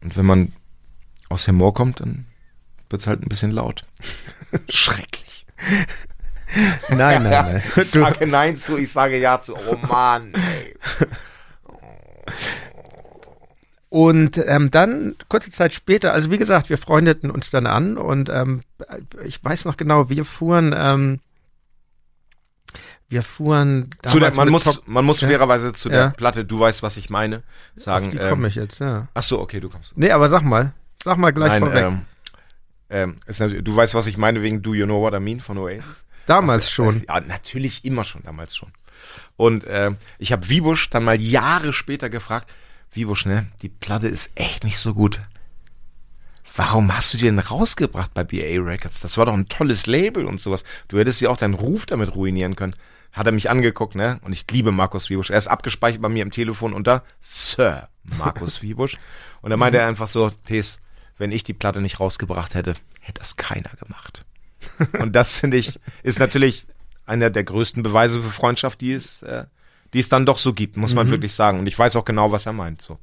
und 0.00 0.16
wenn 0.16 0.24
man 0.24 0.52
aus 1.28 1.48
Humor 1.48 1.74
kommt, 1.74 1.98
dann 1.98 2.26
wird's 2.88 3.08
halt 3.08 3.20
ein 3.20 3.28
bisschen 3.28 3.50
laut. 3.50 3.84
Schrecklich. 4.68 5.44
Nein, 6.88 6.96
nein, 6.98 7.22
nein. 7.24 7.62
ich 7.76 7.90
sage 7.90 8.28
Nein 8.28 8.56
zu, 8.56 8.78
ich 8.78 8.92
sage 8.92 9.18
Ja 9.18 9.40
zu. 9.40 9.56
Oh 9.56 9.76
Mann, 9.88 10.32
ey. 10.34 10.76
Und 13.90 14.36
ähm, 14.46 14.70
dann, 14.70 15.14
kurze 15.28 15.50
Zeit 15.50 15.72
später, 15.72 16.12
also 16.12 16.30
wie 16.30 16.36
gesagt, 16.38 16.68
wir 16.68 16.76
freundeten 16.76 17.30
uns 17.30 17.50
dann 17.50 17.66
an 17.66 17.96
und 17.96 18.28
ähm, 18.28 18.62
ich 19.24 19.42
weiß 19.42 19.64
noch 19.64 19.78
genau, 19.78 20.10
wir 20.10 20.24
fuhren 20.26 20.74
ähm, 20.76 21.20
wir 23.08 23.22
fuhren 23.22 23.88
zu 24.04 24.18
der, 24.18 24.34
man 24.34 24.50
muss, 24.50 24.64
Top- 24.64 24.82
man 24.86 25.04
muss 25.04 25.22
Ja. 25.22 25.28
fairerweise 25.28 25.72
zu 25.72 25.88
der 25.88 25.98
Ja. 25.98 26.08
Platte, 26.10 26.44
du 26.44 26.60
weißt, 26.60 26.82
was 26.82 26.98
ich 26.98 27.08
meine, 27.08 27.42
sagen. 27.74 28.06
Auf 28.06 28.12
die 28.12 28.18
ähm, 28.18 28.28
komme 28.28 28.48
ich 28.48 28.54
jetzt, 28.56 28.80
ja. 28.80 29.08
Ach 29.14 29.22
so, 29.22 29.40
okay, 29.40 29.60
du 29.60 29.70
kommst. 29.70 29.96
Nee, 29.96 30.10
aber 30.10 30.28
sag 30.28 30.42
mal. 30.42 30.74
Sag 31.02 31.16
mal 31.16 31.30
gleich 31.32 31.52
Nein, 31.52 31.60
vorweg. 31.62 31.84
ähm, 31.84 32.00
ähm, 32.90 33.16
ist 33.26 33.40
du 33.40 33.76
weißt, 33.76 33.94
was 33.94 34.06
ich 34.06 34.18
meine 34.18 34.42
wegen 34.42 34.60
Do 34.60 34.74
You 34.74 34.84
Know 34.84 35.00
What 35.00 35.14
I 35.14 35.20
Mean 35.20 35.40
von 35.40 35.56
Oasis? 35.56 36.04
damals 36.26 36.64
Also, 36.64 36.70
schon. 36.72 37.00
äh, 37.02 37.06
Ja, 37.08 37.20
natürlich 37.20 37.86
immer 37.86 38.04
schon, 38.04 38.22
damals 38.24 38.54
schon. 38.54 38.70
Und 39.38 39.64
ähm, 39.66 39.96
ich 40.18 40.32
habe 40.32 40.46
Wiebusch 40.50 40.90
dann 40.90 41.04
mal 41.04 41.18
Jahre 41.18 41.72
später 41.72 42.10
gefragt, 42.10 42.50
Wiebusch, 42.92 43.26
ne, 43.26 43.48
die 43.62 43.68
Platte 43.68 44.08
ist 44.08 44.30
echt 44.34 44.64
nicht 44.64 44.78
so 44.78 44.94
gut. 44.94 45.20
Warum 46.56 46.94
hast 46.96 47.12
du 47.12 47.18
die 47.18 47.24
denn 47.24 47.38
rausgebracht 47.38 48.12
bei 48.14 48.24
BA 48.24 48.60
Records? 48.60 49.00
Das 49.00 49.16
war 49.16 49.26
doch 49.26 49.34
ein 49.34 49.48
tolles 49.48 49.86
Label 49.86 50.26
und 50.26 50.40
sowas. 50.40 50.64
Du 50.88 50.98
hättest 50.98 51.20
ja 51.20 51.30
auch 51.30 51.36
deinen 51.36 51.54
Ruf 51.54 51.86
damit 51.86 52.16
ruinieren 52.16 52.56
können. 52.56 52.74
Hat 53.12 53.26
er 53.26 53.32
mich 53.32 53.48
angeguckt, 53.48 53.94
ne? 53.94 54.18
Und 54.22 54.32
ich 54.32 54.44
liebe 54.50 54.72
Markus 54.72 55.08
Wiebusch. 55.08 55.30
Er 55.30 55.38
ist 55.38 55.46
abgespeichert 55.46 56.02
bei 56.02 56.08
mir 56.08 56.22
im 56.22 56.30
Telefon 56.30 56.72
unter 56.72 57.04
Sir 57.20 57.88
Markus 58.02 58.60
Wiebusch. 58.62 58.96
Und 59.40 59.50
da 59.50 59.56
meinte 59.56 59.78
er 59.78 59.86
einfach 59.86 60.08
so, 60.08 60.30
Tees, 60.30 60.80
wenn 61.16 61.32
ich 61.32 61.44
die 61.44 61.52
Platte 61.54 61.80
nicht 61.80 62.00
rausgebracht 62.00 62.54
hätte, 62.54 62.74
hätte 63.00 63.20
das 63.20 63.36
keiner 63.36 63.70
gemacht. 63.80 64.24
Und 64.98 65.14
das 65.14 65.36
finde 65.36 65.56
ich, 65.58 65.78
ist 66.02 66.18
natürlich 66.18 66.66
einer 67.06 67.30
der 67.30 67.44
größten 67.44 67.82
Beweise 67.82 68.20
für 68.20 68.30
Freundschaft, 68.30 68.80
die 68.80 68.92
es, 68.92 69.22
äh, 69.22 69.44
die 69.94 70.00
es 70.00 70.08
dann 70.08 70.26
doch 70.26 70.38
so 70.38 70.52
gibt, 70.52 70.76
muss 70.76 70.94
man 70.94 71.08
wirklich 71.10 71.34
sagen. 71.34 71.58
Und 71.60 71.66
ich 71.66 71.78
weiß 71.78 71.96
auch 71.96 72.04
genau, 72.04 72.30
was 72.32 72.46
er 72.46 72.52
meint. 72.52 72.82
So. 72.82 72.98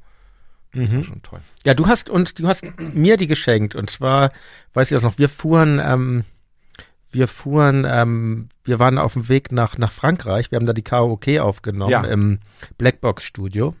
Das 0.72 0.92
war 0.92 1.04
schon 1.04 1.22
toll. 1.22 1.40
Ja, 1.64 1.74
du 1.74 1.86
hast 1.86 2.10
uns, 2.10 2.34
du 2.34 2.46
hast 2.48 2.64
mir 2.94 3.16
die 3.16 3.26
geschenkt. 3.26 3.74
Und 3.74 3.90
zwar, 3.90 4.30
weiß 4.74 4.90
ich 4.90 4.94
das 4.94 5.02
noch, 5.02 5.18
wir 5.18 5.28
fuhren, 5.28 5.80
ähm, 5.82 6.24
wir 7.10 7.28
fuhren, 7.28 7.86
ähm, 7.88 8.48
wir 8.64 8.78
waren 8.78 8.98
auf 8.98 9.14
dem 9.14 9.28
Weg 9.28 9.52
nach, 9.52 9.78
nach 9.78 9.90
Frankreich. 9.92 10.50
Wir 10.50 10.56
haben 10.56 10.66
da 10.66 10.72
die 10.74 10.82
Karaoke 10.82 11.42
aufgenommen 11.42 11.90
Ja. 11.90 12.04
im 12.04 12.40
Blackbox-Studio 12.78 13.74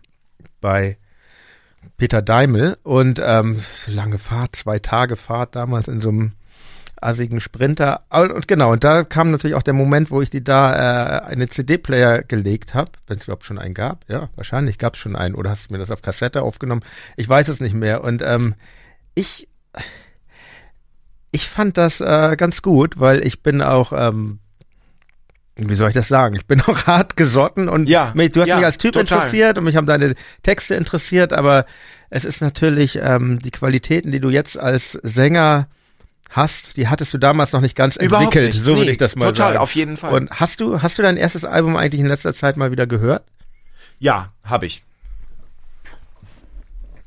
bei 0.60 0.96
Peter 1.98 2.22
Daimel. 2.22 2.78
Und 2.82 3.20
ähm, 3.22 3.60
lange 3.86 4.18
Fahrt, 4.18 4.56
zwei 4.56 4.78
Tage 4.78 5.16
Fahrt 5.16 5.54
damals 5.54 5.88
in 5.88 6.00
so 6.00 6.08
einem 6.08 6.32
assigen 7.06 7.40
Sprinter. 7.40 8.02
Und, 8.10 8.48
genau, 8.48 8.72
und 8.72 8.84
da 8.84 9.04
kam 9.04 9.30
natürlich 9.30 9.54
auch 9.54 9.62
der 9.62 9.74
Moment, 9.74 10.10
wo 10.10 10.20
ich 10.20 10.30
die 10.30 10.42
da 10.42 11.20
äh, 11.20 11.22
eine 11.26 11.48
CD-Player 11.48 12.22
gelegt 12.22 12.74
habe, 12.74 12.90
wenn 13.06 13.18
es 13.18 13.24
überhaupt 13.24 13.44
schon 13.44 13.58
einen 13.58 13.74
gab. 13.74 14.04
Ja, 14.08 14.28
wahrscheinlich 14.34 14.78
gab 14.78 14.94
es 14.94 15.00
schon 15.00 15.16
einen. 15.16 15.34
Oder 15.34 15.50
hast 15.50 15.68
du 15.68 15.74
mir 15.74 15.78
das 15.78 15.90
auf 15.90 16.02
Kassette 16.02 16.42
aufgenommen? 16.42 16.82
Ich 17.16 17.28
weiß 17.28 17.48
es 17.48 17.60
nicht 17.60 17.74
mehr. 17.74 18.02
Und 18.02 18.22
ähm, 18.22 18.54
ich, 19.14 19.48
ich 21.30 21.48
fand 21.48 21.78
das 21.78 22.00
äh, 22.00 22.34
ganz 22.36 22.60
gut, 22.60 22.98
weil 22.98 23.24
ich 23.24 23.42
bin 23.42 23.62
auch, 23.62 23.92
ähm, 23.92 24.40
wie 25.56 25.74
soll 25.74 25.88
ich 25.88 25.94
das 25.94 26.08
sagen? 26.08 26.34
Ich 26.34 26.46
bin 26.46 26.60
auch 26.66 26.86
hart 26.86 27.16
gesotten 27.16 27.68
und 27.68 27.88
Ja, 27.88 28.12
mich, 28.14 28.32
du 28.32 28.40
hast 28.40 28.48
ja, 28.48 28.56
mich 28.56 28.66
als 28.66 28.78
Typ 28.78 28.94
total. 28.94 29.18
interessiert 29.18 29.58
und 29.58 29.64
mich 29.64 29.76
haben 29.76 29.86
deine 29.86 30.14
Texte 30.42 30.74
interessiert, 30.74 31.32
aber 31.32 31.66
es 32.10 32.24
ist 32.24 32.40
natürlich 32.40 32.98
ähm, 33.00 33.38
die 33.38 33.50
Qualitäten, 33.50 34.12
die 34.12 34.20
du 34.20 34.30
jetzt 34.30 34.58
als 34.58 34.92
Sänger 35.02 35.68
hast, 36.30 36.76
die 36.76 36.88
hattest 36.88 37.14
du 37.14 37.18
damals 37.18 37.52
noch 37.52 37.60
nicht 37.60 37.76
ganz 37.76 37.96
Überhaupt 37.96 38.34
entwickelt, 38.34 38.54
nicht. 38.54 38.64
so 38.64 38.72
Nee, 38.72 38.78
würde 38.80 38.90
ich 38.92 38.98
das 38.98 39.16
mal 39.16 39.26
total, 39.28 39.48
sagen. 39.52 39.58
auf 39.58 39.74
jeden 39.74 39.96
Fall. 39.96 40.12
Und 40.12 40.30
hast 40.30 40.60
du, 40.60 40.82
hast 40.82 40.98
du 40.98 41.02
dein 41.02 41.16
erstes 41.16 41.44
Album 41.44 41.76
eigentlich 41.76 42.00
in 42.00 42.06
letzter 42.06 42.34
Zeit 42.34 42.56
mal 42.56 42.70
wieder 42.70 42.86
gehört? 42.86 43.24
Ja, 43.98 44.32
habe 44.44 44.66
ich. 44.66 44.84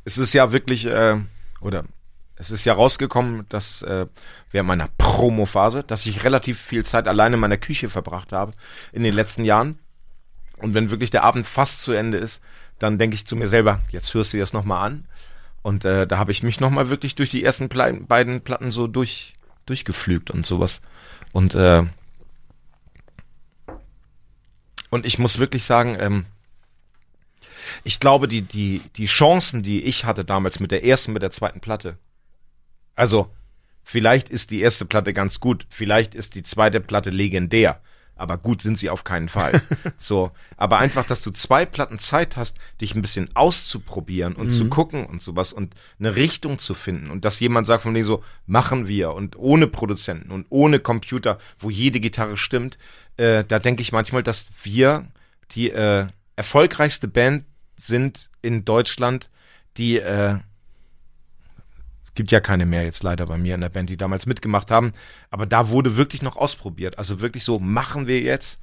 Es 0.05 0.17
ist 0.17 0.33
ja 0.33 0.51
wirklich, 0.51 0.85
äh, 0.85 1.17
oder 1.61 1.83
es 2.35 2.51
ist 2.51 2.65
ja 2.65 2.73
rausgekommen, 2.73 3.45
dass 3.49 3.81
äh, 3.81 4.07
während 4.51 4.67
meiner 4.67 4.89
Promo-Phase, 4.97 5.83
dass 5.83 6.05
ich 6.05 6.23
relativ 6.23 6.59
viel 6.59 6.85
Zeit 6.85 7.07
alleine 7.07 7.35
in 7.35 7.41
meiner 7.41 7.57
Küche 7.57 7.89
verbracht 7.89 8.31
habe 8.31 8.53
in 8.91 9.03
den 9.03 9.13
letzten 9.13 9.43
Jahren. 9.43 9.77
Und 10.57 10.73
wenn 10.73 10.89
wirklich 10.89 11.11
der 11.11 11.23
Abend 11.23 11.45
fast 11.45 11.81
zu 11.81 11.91
Ende 11.91 12.17
ist, 12.17 12.41
dann 12.79 12.97
denke 12.97 13.15
ich 13.15 13.25
zu 13.27 13.35
mir 13.35 13.49
selber, 13.49 13.81
jetzt 13.89 14.13
hörst 14.13 14.33
du 14.33 14.37
das 14.37 14.53
nochmal 14.53 14.85
an. 14.85 15.05
Und 15.61 15.85
äh, 15.85 16.07
da 16.07 16.17
habe 16.17 16.31
ich 16.31 16.43
mich 16.43 16.59
nochmal 16.59 16.89
wirklich 16.89 17.15
durch 17.15 17.31
die 17.31 17.43
ersten 17.43 17.69
Ple 17.69 17.93
beiden 18.07 18.41
Platten 18.41 18.71
so 18.71 18.87
durch, 18.87 19.33
durchgeflügt 19.65 20.31
und 20.31 20.45
sowas. 20.45 20.81
Und, 21.33 21.55
äh, 21.55 21.83
und 24.89 25.05
ich 25.05 25.19
muss 25.19 25.37
wirklich 25.37 25.65
sagen, 25.65 25.97
ähm, 25.99 26.25
ich 27.83 27.99
glaube, 27.99 28.27
die, 28.27 28.41
die, 28.41 28.81
die 28.95 29.05
Chancen, 29.05 29.61
die 29.63 29.83
ich 29.83 30.05
hatte 30.05 30.25
damals 30.25 30.59
mit 30.59 30.71
der 30.71 30.83
ersten, 30.83 31.13
mit 31.13 31.21
der 31.21 31.31
zweiten 31.31 31.59
Platte, 31.59 31.97
also 32.95 33.33
vielleicht 33.83 34.29
ist 34.29 34.51
die 34.51 34.61
erste 34.61 34.85
Platte 34.85 35.13
ganz 35.13 35.39
gut, 35.39 35.65
vielleicht 35.69 36.15
ist 36.15 36.35
die 36.35 36.43
zweite 36.43 36.79
Platte 36.79 37.09
legendär, 37.09 37.81
aber 38.19 38.37
gut 38.37 38.61
sind 38.61 38.77
sie 38.77 38.89
auf 38.89 39.03
keinen 39.03 39.29
Fall. 39.29 39.61
so, 39.97 40.31
aber 40.57 40.77
einfach, 40.79 41.05
dass 41.05 41.21
du 41.21 41.31
zwei 41.31 41.65
Platten 41.65 41.99
Zeit 41.99 42.37
hast, 42.37 42.57
dich 42.81 42.95
ein 42.95 43.01
bisschen 43.01 43.35
auszuprobieren 43.35 44.35
und 44.35 44.51
zu 44.51 44.67
gucken 44.69 45.05
und 45.05 45.21
sowas 45.21 45.53
und 45.53 45.75
eine 45.99 46.15
Richtung 46.15 46.59
zu 46.59 46.73
finden 46.73 47.09
und 47.11 47.25
dass 47.25 47.39
jemand 47.39 47.67
sagt 47.67 47.83
von 47.83 47.93
mir 47.93 48.03
so, 48.03 48.23
machen 48.45 48.87
wir 48.87 49.13
und 49.13 49.37
ohne 49.37 49.67
Produzenten 49.67 50.31
und 50.31 50.45
ohne 50.49 50.79
Computer, 50.79 51.37
wo 51.59 51.69
jede 51.69 51.99
Gitarre 51.99 52.37
stimmt, 52.37 52.77
äh, 53.17 53.43
da 53.43 53.59
denke 53.59 53.81
ich 53.81 53.91
manchmal, 53.91 54.23
dass 54.23 54.47
wir 54.63 55.07
die 55.51 55.71
äh, 55.71 56.07
erfolgreichste 56.35 57.07
Band 57.07 57.45
sind 57.77 58.29
in 58.41 58.65
Deutschland, 58.65 59.29
die 59.77 59.97
äh, 59.99 60.37
gibt 62.19 62.33
ja 62.33 62.41
keine 62.41 62.65
mehr 62.65 62.83
jetzt 62.83 63.01
leider 63.01 63.25
bei 63.27 63.37
mir 63.37 63.55
in 63.55 63.61
der 63.61 63.69
Band, 63.69 63.89
die 63.89 63.95
damals 63.95 64.25
mitgemacht 64.25 64.71
haben, 64.71 64.91
aber 65.31 65.45
da 65.45 65.69
wurde 65.69 65.95
wirklich 65.95 66.21
noch 66.21 66.35
ausprobiert. 66.35 66.97
Also 66.97 67.21
wirklich 67.21 67.45
so, 67.45 67.59
machen 67.59 68.07
wir 68.07 68.19
jetzt 68.19 68.59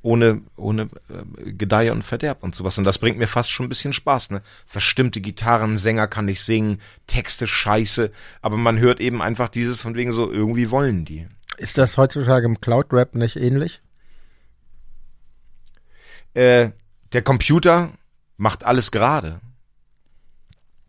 ohne, 0.00 0.40
ohne 0.56 0.88
äh, 1.10 1.52
Gedeihe 1.52 1.92
und 1.92 2.00
Verderb 2.00 2.42
und 2.42 2.54
sowas. 2.54 2.78
Und 2.78 2.84
das 2.84 2.96
bringt 2.96 3.18
mir 3.18 3.26
fast 3.26 3.50
schon 3.50 3.66
ein 3.66 3.68
bisschen 3.68 3.92
Spaß, 3.92 4.30
ne? 4.30 4.40
Verstimmte 4.64 5.20
Gitarren, 5.20 5.76
Sänger 5.76 6.06
kann 6.06 6.24
nicht 6.24 6.40
singen, 6.40 6.80
Texte 7.06 7.46
scheiße, 7.46 8.10
aber 8.40 8.56
man 8.56 8.78
hört 8.78 9.00
eben 9.00 9.20
einfach 9.20 9.50
dieses 9.50 9.82
von 9.82 9.94
wegen 9.94 10.10
so, 10.10 10.32
irgendwie 10.32 10.70
wollen 10.70 11.04
die. 11.04 11.26
Ist 11.58 11.76
das 11.76 11.98
heutzutage 11.98 12.46
im 12.46 12.58
Cloud-Rap 12.58 13.14
nicht 13.14 13.36
ähnlich? 13.36 13.82
Äh, 16.32 16.70
der 17.12 17.20
Computer 17.20 17.92
macht 18.38 18.64
alles 18.64 18.90
gerade. 18.90 19.42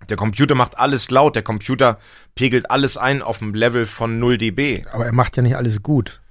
Der 0.09 0.17
Computer 0.17 0.55
macht 0.55 0.77
alles 0.77 1.09
laut, 1.11 1.35
der 1.35 1.43
Computer 1.43 1.99
pegelt 2.35 2.69
alles 2.69 2.97
ein 2.97 3.21
auf 3.21 3.39
dem 3.39 3.53
Level 3.53 3.85
von 3.85 4.19
0 4.19 4.37
dB. 4.37 4.85
Aber 4.91 5.05
er 5.05 5.13
macht 5.13 5.37
ja 5.37 5.43
nicht 5.43 5.55
alles 5.55 5.81
gut. 5.81 6.21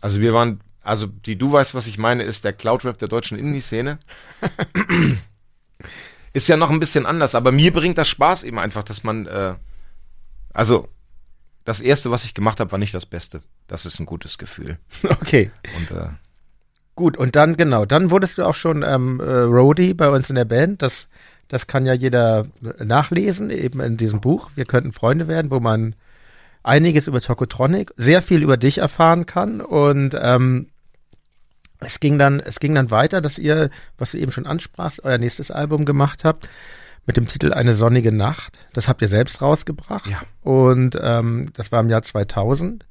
Also 0.00 0.20
wir 0.20 0.32
waren, 0.32 0.60
also 0.82 1.06
die 1.06 1.36
du 1.36 1.52
weißt, 1.52 1.74
was 1.74 1.86
ich 1.86 1.98
meine, 1.98 2.22
ist 2.22 2.44
der 2.44 2.52
Cloud-Rap 2.52 2.98
der 2.98 3.08
deutschen 3.08 3.38
Indie-Szene. 3.38 3.98
ist 6.32 6.48
ja 6.48 6.56
noch 6.56 6.70
ein 6.70 6.80
bisschen 6.80 7.06
anders, 7.06 7.34
aber 7.34 7.52
mir 7.52 7.72
bringt 7.72 7.98
das 7.98 8.08
Spaß 8.08 8.44
eben 8.44 8.58
einfach, 8.58 8.82
dass 8.82 9.04
man, 9.04 9.26
äh, 9.26 9.54
also 10.52 10.88
das 11.64 11.80
erste, 11.80 12.10
was 12.10 12.24
ich 12.24 12.34
gemacht 12.34 12.60
habe, 12.60 12.72
war 12.72 12.78
nicht 12.78 12.94
das 12.94 13.06
Beste. 13.06 13.42
Das 13.68 13.86
ist 13.86 14.00
ein 14.00 14.06
gutes 14.06 14.38
Gefühl. 14.38 14.78
Okay. 15.02 15.50
Und 15.76 15.90
äh, 15.90 16.08
Gut, 17.00 17.16
und 17.16 17.34
dann, 17.34 17.56
genau, 17.56 17.86
dann 17.86 18.10
wurdest 18.10 18.36
du 18.36 18.44
auch 18.44 18.54
schon 18.54 18.82
ähm, 18.82 19.20
äh, 19.20 19.24
Roadie 19.24 19.94
bei 19.94 20.10
uns 20.10 20.28
in 20.28 20.36
der 20.36 20.44
Band. 20.44 20.82
Das, 20.82 21.08
das 21.50 21.66
kann 21.66 21.84
ja 21.84 21.92
jeder 21.92 22.46
nachlesen, 22.78 23.50
eben 23.50 23.80
in 23.80 23.96
diesem 23.96 24.20
Buch. 24.20 24.52
Wir 24.54 24.64
könnten 24.64 24.92
Freunde 24.92 25.26
werden, 25.26 25.50
wo 25.50 25.58
man 25.58 25.96
einiges 26.62 27.08
über 27.08 27.20
Tokotronic, 27.20 27.92
sehr 27.96 28.22
viel 28.22 28.42
über 28.44 28.56
dich 28.56 28.78
erfahren 28.78 29.26
kann. 29.26 29.60
Und 29.60 30.16
ähm, 30.20 30.68
es 31.80 31.98
ging 31.98 32.20
dann, 32.20 32.38
es 32.38 32.60
ging 32.60 32.76
dann 32.76 32.92
weiter, 32.92 33.20
dass 33.20 33.36
ihr, 33.36 33.68
was 33.98 34.12
du 34.12 34.18
eben 34.18 34.30
schon 34.30 34.46
ansprachst, 34.46 35.02
euer 35.02 35.18
nächstes 35.18 35.50
Album 35.50 35.84
gemacht 35.84 36.22
habt 36.22 36.48
mit 37.04 37.16
dem 37.16 37.26
Titel 37.26 37.52
Eine 37.52 37.74
sonnige 37.74 38.12
Nacht. 38.12 38.60
Das 38.72 38.86
habt 38.86 39.02
ihr 39.02 39.08
selbst 39.08 39.42
rausgebracht. 39.42 40.06
Ja. 40.06 40.20
Und 40.42 40.96
ähm, 41.02 41.50
das 41.54 41.72
war 41.72 41.80
im 41.80 41.90
Jahr 41.90 42.02
2000. 42.02 42.86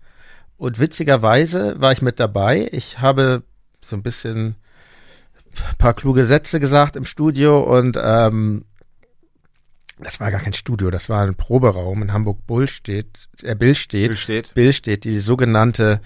Und 0.58 0.80
witzigerweise 0.80 1.80
war 1.80 1.94
ich 1.94 2.02
mit 2.02 2.20
dabei. 2.20 2.68
Ich 2.74 3.00
habe 3.00 3.44
so 3.82 3.96
ein 3.96 4.04
bisschen 4.04 4.56
paar 5.78 5.94
kluge 5.94 6.26
Sätze 6.26 6.60
gesagt 6.60 6.96
im 6.96 7.06
Studio 7.06 7.60
und 7.60 7.98
ähm, 8.02 8.66
das 10.00 10.20
war 10.20 10.32
gar 10.32 10.40
kein 10.40 10.54
Studio, 10.54 10.92
das 10.92 11.10
war 11.10 11.24
ein 11.24 11.36
Proberaum 11.36 12.02
in 12.02 12.14
Hamburg 12.14 12.46
Bull 12.48 12.68
steht, 12.68 13.08
äh, 13.44 13.56
Bill 13.56 13.76
steht, 13.76 14.08
Bill 14.08 14.18
steht. 14.18 14.54
Bill 14.54 14.74
steht, 14.74 15.04
die 15.04 15.20
sogenannte 15.20 16.02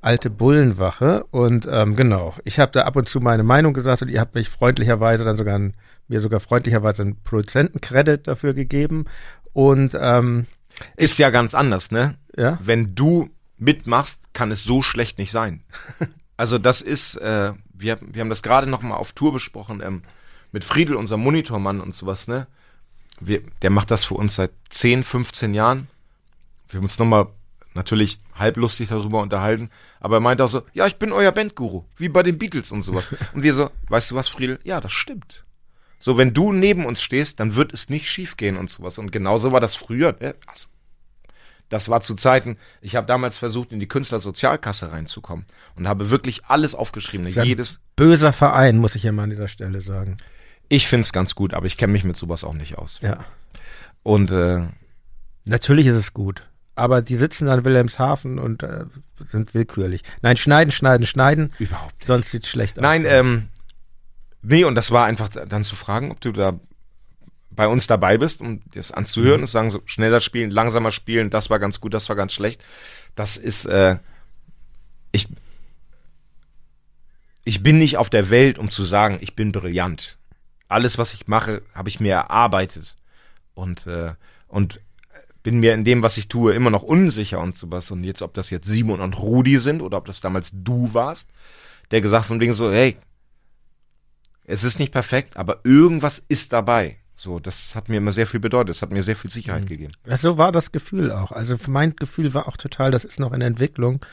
alte 0.00 0.30
Bullenwache 0.30 1.24
und 1.30 1.68
ähm, 1.70 1.96
genau, 1.96 2.34
ich 2.44 2.58
habe 2.58 2.72
da 2.72 2.82
ab 2.82 2.96
und 2.96 3.08
zu 3.08 3.20
meine 3.20 3.42
Meinung 3.42 3.72
gesagt 3.72 4.02
und 4.02 4.08
ihr 4.08 4.20
habt 4.20 4.34
mich 4.34 4.48
freundlicherweise 4.48 5.24
dann 5.24 5.36
sogar 5.36 5.58
ein, 5.58 5.74
mir 6.08 6.20
sogar 6.20 6.40
freundlicherweise 6.40 7.02
einen 7.02 7.22
Produzentencredit 7.22 8.26
dafür 8.26 8.54
gegeben 8.54 9.04
und 9.52 9.96
ähm, 9.98 10.46
ist 10.96 11.18
ja 11.18 11.30
ganz 11.30 11.54
anders, 11.54 11.90
ne? 11.90 12.16
ja, 12.36 12.58
wenn 12.62 12.94
du 12.94 13.30
mitmachst, 13.58 14.18
kann 14.32 14.50
es 14.50 14.64
so 14.64 14.82
schlecht 14.82 15.18
nicht 15.18 15.30
sein. 15.30 15.62
Also 16.38 16.58
das 16.58 16.80
ist, 16.80 17.14
äh, 17.16 17.52
wir, 17.82 17.98
wir 18.00 18.20
haben 18.20 18.30
das 18.30 18.42
gerade 18.42 18.66
noch 18.66 18.82
mal 18.82 18.96
auf 18.96 19.12
Tour 19.12 19.32
besprochen 19.32 19.82
ähm, 19.84 20.02
mit 20.52 20.64
Friedel, 20.64 20.96
unserem 20.96 21.22
Monitormann 21.22 21.80
und 21.80 21.94
sowas, 21.94 22.28
ne? 22.28 22.46
Wir, 23.20 23.42
der 23.62 23.70
macht 23.70 23.90
das 23.90 24.04
für 24.04 24.14
uns 24.14 24.34
seit 24.34 24.50
10, 24.70 25.04
15 25.04 25.54
Jahren. 25.54 25.88
Wir 26.68 26.78
haben 26.78 26.84
uns 26.84 26.98
noch 26.98 27.06
mal 27.06 27.28
natürlich 27.74 28.18
halblustig 28.34 28.88
darüber 28.88 29.20
unterhalten, 29.20 29.70
aber 30.00 30.16
er 30.16 30.20
meinte 30.20 30.44
auch 30.44 30.48
so, 30.48 30.62
ja, 30.72 30.86
ich 30.86 30.96
bin 30.96 31.12
euer 31.12 31.32
Bandguru, 31.32 31.84
wie 31.96 32.08
bei 32.08 32.22
den 32.22 32.38
Beatles 32.38 32.72
und 32.72 32.82
sowas. 32.82 33.08
Und 33.34 33.42
wir 33.42 33.54
so, 33.54 33.70
weißt 33.88 34.10
du 34.10 34.14
was, 34.14 34.28
Friedel? 34.28 34.58
Ja, 34.64 34.80
das 34.80 34.92
stimmt. 34.92 35.44
So, 35.98 36.18
wenn 36.18 36.34
du 36.34 36.52
neben 36.52 36.84
uns 36.84 37.00
stehst, 37.00 37.38
dann 37.38 37.54
wird 37.54 37.72
es 37.72 37.88
nicht 37.88 38.10
schief 38.10 38.36
gehen 38.36 38.56
und 38.56 38.68
sowas. 38.68 38.98
Und 38.98 39.12
genauso 39.12 39.52
war 39.52 39.60
das 39.60 39.76
früher. 39.76 40.16
Ne? 40.18 40.34
Also, 40.48 40.66
das 41.72 41.88
war 41.88 42.00
zu 42.00 42.14
Zeiten, 42.14 42.58
ich 42.80 42.96
habe 42.96 43.06
damals 43.06 43.38
versucht, 43.38 43.72
in 43.72 43.80
die 43.80 43.88
Künstlersozialkasse 43.88 44.92
reinzukommen 44.92 45.46
und 45.76 45.88
habe 45.88 46.10
wirklich 46.10 46.44
alles 46.46 46.74
aufgeschrieben. 46.74 47.26
Jedes. 47.26 47.80
Böser 47.96 48.32
Verein, 48.32 48.78
muss 48.78 48.94
ich 48.94 49.02
hier 49.02 49.12
mal 49.12 49.24
an 49.24 49.30
dieser 49.30 49.48
Stelle 49.48 49.80
sagen. 49.80 50.16
Ich 50.68 50.88
find's 50.88 51.12
ganz 51.12 51.34
gut, 51.34 51.54
aber 51.54 51.66
ich 51.66 51.76
kenne 51.76 51.92
mich 51.92 52.04
mit 52.04 52.16
sowas 52.16 52.44
auch 52.44 52.54
nicht 52.54 52.78
aus. 52.78 52.98
Ja. 53.02 53.24
Und 54.02 54.30
äh, 54.30 54.62
Natürlich 55.44 55.86
ist 55.86 55.96
es 55.96 56.12
gut. 56.12 56.48
Aber 56.74 57.02
die 57.02 57.16
sitzen 57.16 57.48
an 57.48 57.64
Wilhelmshaven 57.64 58.38
und 58.38 58.62
äh, 58.62 58.86
sind 59.26 59.52
willkürlich. 59.54 60.02
Nein, 60.22 60.36
schneiden, 60.36 60.70
schneiden, 60.70 61.06
schneiden. 61.06 61.52
überhaupt. 61.58 61.92
nicht. 61.98 62.06
Sonst 62.06 62.30
sieht's 62.30 62.48
schlecht 62.48 62.78
aus. 62.78 62.82
Nein, 62.82 63.04
ähm, 63.06 63.48
nee, 64.40 64.64
und 64.64 64.74
das 64.74 64.90
war 64.90 65.04
einfach 65.04 65.28
dann 65.28 65.64
zu 65.64 65.76
fragen, 65.76 66.10
ob 66.10 66.20
du 66.20 66.32
da 66.32 66.58
bei 67.54 67.68
uns 67.68 67.86
dabei 67.86 68.18
bist, 68.18 68.40
um 68.40 68.60
das 68.74 68.92
anzuhören 68.92 69.38
Mhm. 69.38 69.42
und 69.42 69.46
zu 69.48 69.52
sagen, 69.52 69.70
so 69.70 69.82
schneller 69.84 70.20
spielen, 70.20 70.50
langsamer 70.50 70.92
spielen, 70.92 71.30
das 71.30 71.50
war 71.50 71.58
ganz 71.58 71.80
gut, 71.80 71.94
das 71.94 72.08
war 72.08 72.16
ganz 72.16 72.32
schlecht. 72.32 72.62
Das 73.14 73.36
ist, 73.36 73.64
äh, 73.66 73.98
ich, 75.12 75.28
ich 77.44 77.62
bin 77.62 77.78
nicht 77.78 77.96
auf 77.96 78.10
der 78.10 78.30
Welt, 78.30 78.58
um 78.58 78.70
zu 78.70 78.84
sagen, 78.84 79.18
ich 79.20 79.34
bin 79.34 79.52
brillant. 79.52 80.18
Alles, 80.68 80.96
was 80.98 81.12
ich 81.12 81.26
mache, 81.26 81.62
habe 81.74 81.88
ich 81.88 82.00
mir 82.00 82.12
erarbeitet 82.14 82.96
und 83.54 83.86
äh, 83.86 84.14
und 84.48 84.80
bin 85.42 85.58
mir 85.60 85.74
in 85.74 85.84
dem, 85.84 86.02
was 86.02 86.16
ich 86.18 86.28
tue, 86.28 86.54
immer 86.54 86.70
noch 86.70 86.82
unsicher 86.82 87.40
und 87.40 87.56
sowas. 87.56 87.90
Und 87.90 88.04
jetzt, 88.04 88.22
ob 88.22 88.32
das 88.34 88.50
jetzt 88.50 88.68
Simon 88.68 89.00
und 89.00 89.18
Rudi 89.18 89.58
sind 89.58 89.82
oder 89.82 89.96
ob 89.98 90.04
das 90.04 90.20
damals 90.20 90.50
du 90.52 90.94
warst, 90.94 91.28
der 91.90 92.00
gesagt 92.00 92.26
von 92.26 92.40
wegen 92.40 92.52
so, 92.52 92.70
hey, 92.70 92.96
es 94.44 94.62
ist 94.62 94.78
nicht 94.78 94.92
perfekt, 94.92 95.36
aber 95.36 95.60
irgendwas 95.64 96.22
ist 96.28 96.52
dabei. 96.52 96.98
So, 97.22 97.38
das 97.38 97.76
hat 97.76 97.88
mir 97.88 97.98
immer 97.98 98.10
sehr 98.10 98.26
viel 98.26 98.40
bedeutet. 98.40 98.70
Das 98.70 98.82
hat 98.82 98.90
mir 98.90 99.04
sehr 99.04 99.14
viel 99.14 99.30
Sicherheit 99.30 99.68
gegeben. 99.68 99.92
Ja, 100.08 100.18
so 100.18 100.38
war 100.38 100.50
das 100.50 100.72
Gefühl 100.72 101.12
auch. 101.12 101.30
Also 101.30 101.56
mein 101.68 101.94
Gefühl 101.94 102.34
war 102.34 102.48
auch 102.48 102.56
total, 102.56 102.90
das 102.90 103.04
ist 103.04 103.20
noch 103.20 103.32
in 103.32 103.42
Entwicklung. 103.42 104.04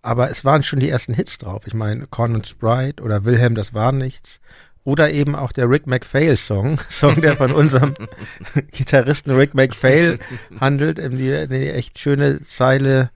Aber 0.00 0.30
es 0.30 0.46
waren 0.46 0.62
schon 0.62 0.80
die 0.80 0.88
ersten 0.88 1.12
Hits 1.12 1.36
drauf. 1.36 1.66
Ich 1.66 1.74
meine, 1.74 2.06
Corn 2.06 2.34
and 2.36 2.46
Sprite 2.46 3.02
oder 3.02 3.26
Wilhelm, 3.26 3.54
das 3.54 3.74
war 3.74 3.92
nichts. 3.92 4.40
Oder 4.82 5.10
eben 5.10 5.36
auch 5.36 5.52
der 5.52 5.68
Rick 5.68 5.86
McPhail 5.86 6.38
Song, 6.38 6.80
Song, 6.88 7.20
der 7.20 7.36
von 7.36 7.52
unserem 7.52 7.92
Gitarristen 8.72 9.32
Rick 9.32 9.52
McPhail 9.52 10.18
handelt, 10.58 10.98
in 10.98 11.18
die, 11.18 11.28
in 11.28 11.50
die 11.50 11.68
echt 11.68 11.98
schöne 11.98 12.40
Zeile 12.46 13.10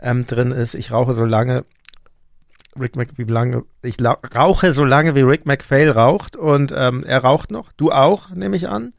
ähm, 0.00 0.26
drin 0.26 0.50
ist. 0.50 0.74
Ich 0.74 0.90
rauche 0.90 1.14
so 1.14 1.24
lange, 1.24 1.64
Rick 2.78 2.96
Mc, 2.96 3.12
wie 3.16 3.24
lange, 3.24 3.64
ich 3.82 3.96
rauche 4.34 4.72
so 4.72 4.84
lange, 4.84 5.14
wie 5.14 5.20
Rick 5.20 5.46
McPhail 5.46 5.90
raucht 5.90 6.36
und 6.36 6.72
ähm, 6.76 7.04
er 7.04 7.22
raucht 7.22 7.50
noch. 7.50 7.72
Du 7.72 7.92
auch, 7.92 8.30
nehme 8.30 8.56
ich 8.56 8.68
an. 8.68 8.92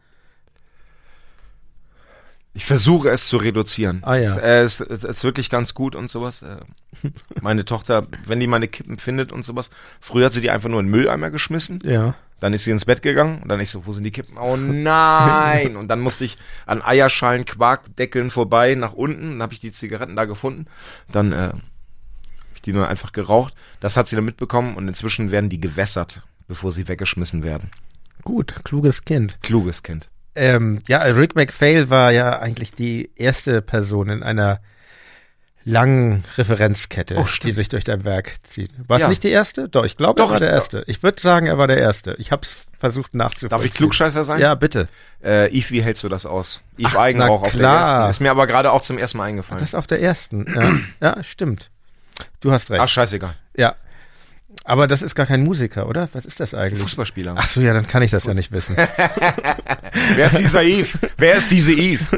Ich 2.58 2.66
versuche 2.66 3.10
es 3.10 3.28
zu 3.28 3.36
reduzieren. 3.36 4.00
Ah, 4.04 4.16
ja. 4.16 4.38
Es, 4.38 4.38
äh, 4.38 4.64
es, 4.64 4.80
es 4.80 5.04
ist 5.04 5.24
wirklich 5.26 5.50
ganz 5.50 5.74
gut 5.74 5.94
und 5.94 6.10
sowas. 6.10 6.42
Äh, 6.42 6.60
meine 7.42 7.66
Tochter, 7.66 8.08
wenn 8.26 8.40
die 8.40 8.48
meine 8.48 8.70
Kippen 8.70 8.98
findet 8.98 9.34
und 9.34 9.44
sowas, 9.44 9.70
früher 10.00 10.28
hat 10.28 10.34
sie 10.34 10.40
die 10.40 10.50
einfach 10.50 10.70
nur 10.70 10.80
in 10.80 10.86
den 10.86 10.92
Mülleimer 10.92 11.32
geschmissen. 11.32 11.80
Ja. 11.84 12.16
Dann 12.40 12.54
ist 12.54 12.64
sie 12.64 12.72
ins 12.72 12.86
Bett 12.86 13.02
gegangen 13.02 13.42
und 13.42 13.50
dann 13.50 13.60
ich 13.60 13.70
so, 13.70 13.86
wo 13.86 13.92
sind 13.92 14.06
die 14.06 14.12
Kippen? 14.12 14.38
Oh 14.38 14.56
nein! 14.56 15.76
und 15.78 15.90
dann 15.90 16.00
musste 16.00 16.24
ich 16.24 16.38
an 16.66 16.82
Eierschalen, 16.82 17.44
Quarkdeckeln 17.44 18.32
vorbei 18.32 18.76
nach 18.76 18.94
unten. 18.94 19.32
Dann 19.32 19.42
habe 19.42 19.54
ich 19.54 19.60
die 19.60 19.74
Zigaretten 19.74 20.16
da 20.16 20.24
gefunden. 20.24 20.66
Dann 21.12 21.34
äh, 21.34 21.52
die 22.66 22.74
nur 22.74 22.88
einfach 22.88 23.12
geraucht. 23.12 23.54
Das 23.80 23.98
hat 23.98 24.08
sie 24.08 24.16
dann 24.16 24.26
mitbekommen 24.26 24.76
und 24.76 24.88
inzwischen 24.88 25.32
werden 25.32 25.50
die 25.50 25.60
gewässert, 25.62 26.24
bevor 26.48 26.72
sie 26.72 26.88
weggeschmissen 26.88 27.44
werden. 27.44 27.72
Gut, 28.24 28.56
kluges 28.64 29.04
Kind. 29.06 29.38
Kluges 29.42 29.84
Kind. 29.84 30.10
Ähm, 30.36 30.80
ja, 30.88 31.02
Rick 31.04 31.36
McPhail 31.36 31.90
war 31.90 32.12
ja 32.12 32.40
eigentlich 32.40 32.74
die 32.74 33.12
erste 33.16 33.62
Person 33.62 34.10
in 34.10 34.24
einer 34.24 34.60
langen 35.68 36.24
Referenzkette, 36.38 37.16
Oh, 37.18 37.26
die 37.44 37.52
sich 37.52 37.70
durch 37.70 37.84
dein 37.84 38.04
Werk 38.04 38.36
zieht. 38.44 38.70
War 38.88 38.98
es 38.98 39.02
Ja. 39.02 39.08
nicht 39.10 39.24
die 39.24 39.30
erste? 39.30 39.68
Doch, 39.68 39.84
ich 39.84 39.98
glaube, 39.98 40.22
er 40.22 40.30
war 40.30 40.40
der 40.40 40.52
erste. 40.52 40.84
Ich 40.86 41.02
würde 41.02 41.20
sagen, 41.22 41.48
er 41.48 41.58
war 41.58 41.68
der 41.68 41.78
erste. 41.80 42.16
Ich 42.20 42.32
habe 42.32 42.46
es 42.46 42.66
versucht 42.78 43.16
nachzuvollziehen. 43.16 43.50
Darf 43.50 43.66
ich 43.66 43.74
Klugscheißer 43.74 44.26
sein? 44.26 44.40
Ja, 44.42 44.54
bitte. 44.54 44.88
Äh, 45.24 45.50
Yves, 45.58 45.72
wie 45.72 45.82
hältst 45.82 46.04
du 46.04 46.10
das 46.10 46.26
aus? 46.28 46.62
Yves 46.78 46.92
Ach, 46.94 47.00
Eigenrauch 47.00 47.42
auf 47.42 47.56
der 47.56 47.68
ersten. 47.68 48.10
Ist 48.12 48.20
mir 48.20 48.30
aber 48.30 48.46
gerade 48.46 48.72
auch 48.72 48.82
zum 48.82 49.00
ersten 49.00 49.18
Mal 49.18 49.24
eingefallen. 49.26 49.60
Das 49.60 49.70
ist 49.70 49.76
auf 49.76 49.88
der 49.88 50.02
ersten. 50.02 50.46
Ja, 51.02 51.16
ja 51.16 51.24
stimmt. 51.24 51.72
Du 52.40 52.52
hast 52.52 52.70
recht. 52.72 52.82
Ach, 52.82 52.88
scheißegal. 52.90 53.36
Ja. 53.56 53.76
Aber 54.64 54.88
das 54.88 55.02
ist 55.02 55.16
gar 55.16 55.26
kein 55.26 55.44
Musiker, 55.44 55.88
oder? 55.88 56.08
Was 56.14 56.26
ist 56.26 56.40
das 56.40 56.54
eigentlich? 56.54 56.82
Fußballspieler. 56.82 57.36
Ach 57.38 57.48
so, 57.48 57.62
ja, 57.62 57.74
dann 57.74 57.88
kann 57.88 58.04
ich 58.04 58.12
das 58.12 58.24
ja 58.24 58.34
nicht 58.34 58.52
wissen. 58.52 58.76
Wer 60.16 60.28
ist 60.28 60.38
dieser 60.38 60.64
Yves? 60.64 60.98
Wer 61.18 61.36
ist 61.36 61.52
diese 61.52 61.74
Yves? 61.74 62.06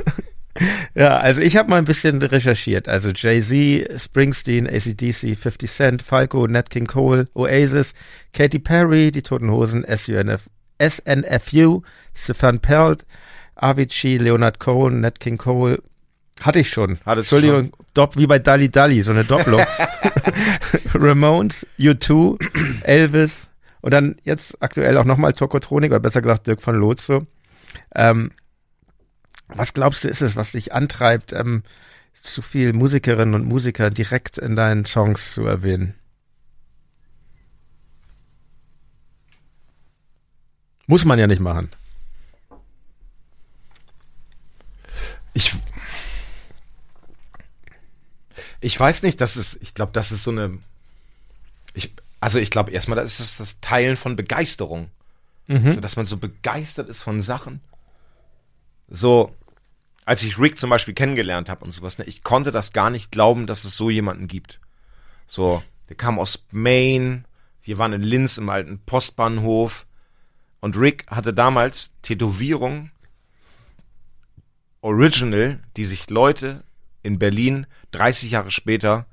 Ja, 0.96 1.18
also 1.18 1.42
ich 1.42 1.56
habe 1.56 1.70
mal 1.70 1.78
ein 1.78 1.86
bisschen 1.86 2.20
recherchiert. 2.20 2.88
Also 2.90 3.12
Jay-Z, 3.12 4.02
Springsteen, 4.02 4.68
ACDC, 4.68 5.38
50 5.38 5.72
Cent, 5.72 6.02
Falco, 6.02 6.48
Nat 6.48 6.72
King 6.72 6.88
Cole, 6.88 7.28
Oasis, 7.36 7.94
Katy 8.34 8.58
Perry, 8.58 9.12
die 9.12 9.22
Toten 9.22 9.52
Hosen, 9.52 9.86
SUNF, 9.88 10.50
SNFU, 10.82 11.84
Stefan 12.16 12.60
Pelt, 12.60 13.06
Avicii, 13.56 14.18
Leonard 14.18 14.60
Cohen, 14.60 15.02
Nat 15.02 15.20
King 15.20 15.38
Cole. 15.38 15.82
Hatte 16.42 16.60
ich 16.60 16.70
schon. 16.70 17.00
Hattest 17.06 17.32
Entschuldigung, 17.32 17.74
Dopp, 17.98 18.16
wie 18.16 18.28
bei 18.28 18.38
Dali 18.38 18.70
Dali, 18.70 19.02
so 19.02 19.12
eine 19.12 19.24
Doppelung. 19.24 19.66
Ramones, 20.94 21.66
U2, 21.80 22.38
Elvis 22.84 23.48
und 23.82 23.92
dann 23.92 24.18
jetzt 24.24 24.62
aktuell 24.62 24.98
auch 24.98 25.06
nochmal 25.06 25.34
Tokotronik, 25.34 25.92
oder 25.92 26.00
besser 26.00 26.22
gesagt 26.22 26.46
Dirk 26.46 26.62
von 26.62 26.76
Lotso. 26.76 27.26
Ähm, 27.96 28.32
was 29.48 29.74
glaubst 29.74 30.04
du, 30.04 30.10
ist 30.10 30.22
es, 30.22 30.36
was 30.36 30.52
dich 30.52 30.74
antreibt, 30.74 31.34
ähm, 31.34 31.64
zu 32.22 32.42
viel 32.42 32.74
Musikerinnen 32.74 33.34
und 33.34 33.46
Musiker 33.48 33.90
direkt 33.90 34.38
in 34.38 34.56
deinen 34.56 34.86
Songs 34.86 35.34
zu 35.34 35.46
erwähnen? 35.46 35.96
Muss 40.86 41.04
man 41.04 41.18
ja 41.18 41.28
nicht 41.28 41.42
machen. 41.42 41.70
Ich, 45.34 45.56
ich 48.60 48.80
weiß 48.80 49.04
nicht, 49.04 49.22
das 49.22 49.38
ist, 49.38 49.58
ich 49.62 49.74
glaube, 49.74 49.92
das 49.92 50.12
ist 50.12 50.24
so 50.24 50.32
eine, 50.32 50.58
ich, 51.74 51.94
also 52.20 52.40
ich 52.40 52.50
glaube 52.50 52.72
erstmal, 52.72 52.96
das 52.96 53.20
ist 53.20 53.40
das 53.40 53.60
Teilen 53.62 53.98
von 53.98 54.16
Begeisterung. 54.16 54.90
So, 55.76 55.80
dass 55.82 55.96
man 55.96 56.06
so 56.06 56.18
begeistert 56.18 56.90
ist 56.90 57.04
von 57.04 57.22
Sachen. 57.22 57.62
So, 58.90 59.34
als 60.04 60.24
ich 60.24 60.40
Rick 60.40 60.60
zum 60.60 60.70
Beispiel 60.70 60.94
kennengelernt 60.94 61.50
habe 61.50 61.64
und 61.64 61.72
sowas, 61.72 61.98
ne, 61.98 62.06
ich 62.06 62.24
konnte 62.24 62.52
das 62.52 62.74
gar 62.74 62.90
nicht 62.90 63.12
glauben, 63.12 63.48
dass 63.48 63.64
es 63.64 63.76
so 63.76 63.90
jemanden 63.90 64.28
gibt. 64.28 64.60
So, 65.26 65.64
der 65.90 65.96
kam 65.96 66.20
aus 66.20 66.44
Maine, 66.52 67.24
wir 67.64 67.78
waren 67.78 67.94
in 67.94 68.02
Linz 68.02 68.38
im 68.38 68.50
alten 68.50 68.80
Postbahnhof 68.80 69.86
und 70.60 70.78
Rick 70.78 71.06
hatte 71.08 71.34
damals 71.34 71.92
Tätowierungen 72.02 72.92
Original, 74.82 75.60
die 75.76 75.86
sich 75.86 76.10
Leute 76.10 76.64
in 77.04 77.20
Berlin 77.20 77.68
30 77.98 78.32
Jahre 78.32 78.52
später 78.52 79.06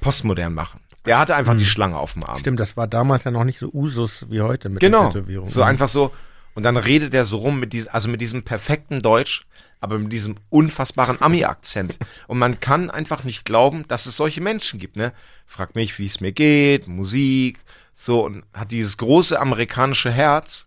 postmodern 0.00 0.54
machen. 0.54 0.80
Der 1.04 1.18
hatte 1.18 1.34
einfach 1.34 1.56
die 1.56 1.64
Schlange 1.64 1.96
auf 1.96 2.12
dem 2.12 2.24
Arm. 2.24 2.38
Stimmt, 2.38 2.60
das 2.60 2.76
war 2.76 2.86
damals 2.86 3.24
ja 3.24 3.30
noch 3.30 3.44
nicht 3.44 3.58
so 3.58 3.70
Usus 3.72 4.26
wie 4.28 4.42
heute 4.42 4.68
mit 4.68 4.82
der 4.82 4.90
Genau. 4.90 5.10
Tätowierung. 5.10 5.48
So 5.48 5.62
einfach 5.62 5.88
so. 5.88 6.12
Und 6.54 6.64
dann 6.64 6.76
redet 6.76 7.14
er 7.14 7.24
so 7.24 7.38
rum 7.38 7.60
mit 7.60 7.72
diesem, 7.72 7.90
also 7.92 8.08
mit 8.08 8.20
diesem 8.20 8.42
perfekten 8.42 9.00
Deutsch, 9.00 9.46
aber 9.80 9.98
mit 9.98 10.12
diesem 10.12 10.36
unfassbaren 10.50 11.22
Ami-Akzent. 11.22 11.98
Und 12.26 12.38
man 12.38 12.60
kann 12.60 12.90
einfach 12.90 13.24
nicht 13.24 13.44
glauben, 13.44 13.86
dass 13.88 14.06
es 14.06 14.16
solche 14.16 14.40
Menschen 14.40 14.78
gibt, 14.80 14.96
ne? 14.96 15.12
Fragt 15.46 15.76
mich, 15.76 15.98
wie 15.98 16.06
es 16.06 16.20
mir 16.20 16.32
geht, 16.32 16.88
Musik, 16.88 17.60
so, 17.94 18.24
und 18.26 18.44
hat 18.52 18.70
dieses 18.72 18.96
große 18.96 19.38
amerikanische 19.40 20.10
Herz. 20.10 20.66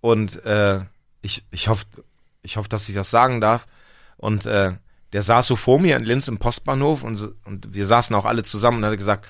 Und 0.00 0.44
äh, 0.44 0.80
ich, 1.22 1.44
ich 1.50 1.68
hoffe, 1.68 1.84
ich 2.42 2.56
hoffe, 2.56 2.68
dass 2.68 2.88
ich 2.88 2.94
das 2.94 3.10
sagen 3.10 3.40
darf. 3.40 3.66
Und 4.16 4.46
äh, 4.46 4.72
der 5.16 5.22
saß 5.22 5.46
so 5.46 5.56
vor 5.56 5.80
mir 5.80 5.96
in 5.96 6.04
Linz 6.04 6.28
im 6.28 6.36
Postbahnhof 6.36 7.02
und, 7.02 7.32
und 7.46 7.72
wir 7.72 7.86
saßen 7.86 8.14
auch 8.14 8.26
alle 8.26 8.42
zusammen 8.42 8.84
und 8.84 8.90
hat 8.90 8.98
gesagt, 8.98 9.24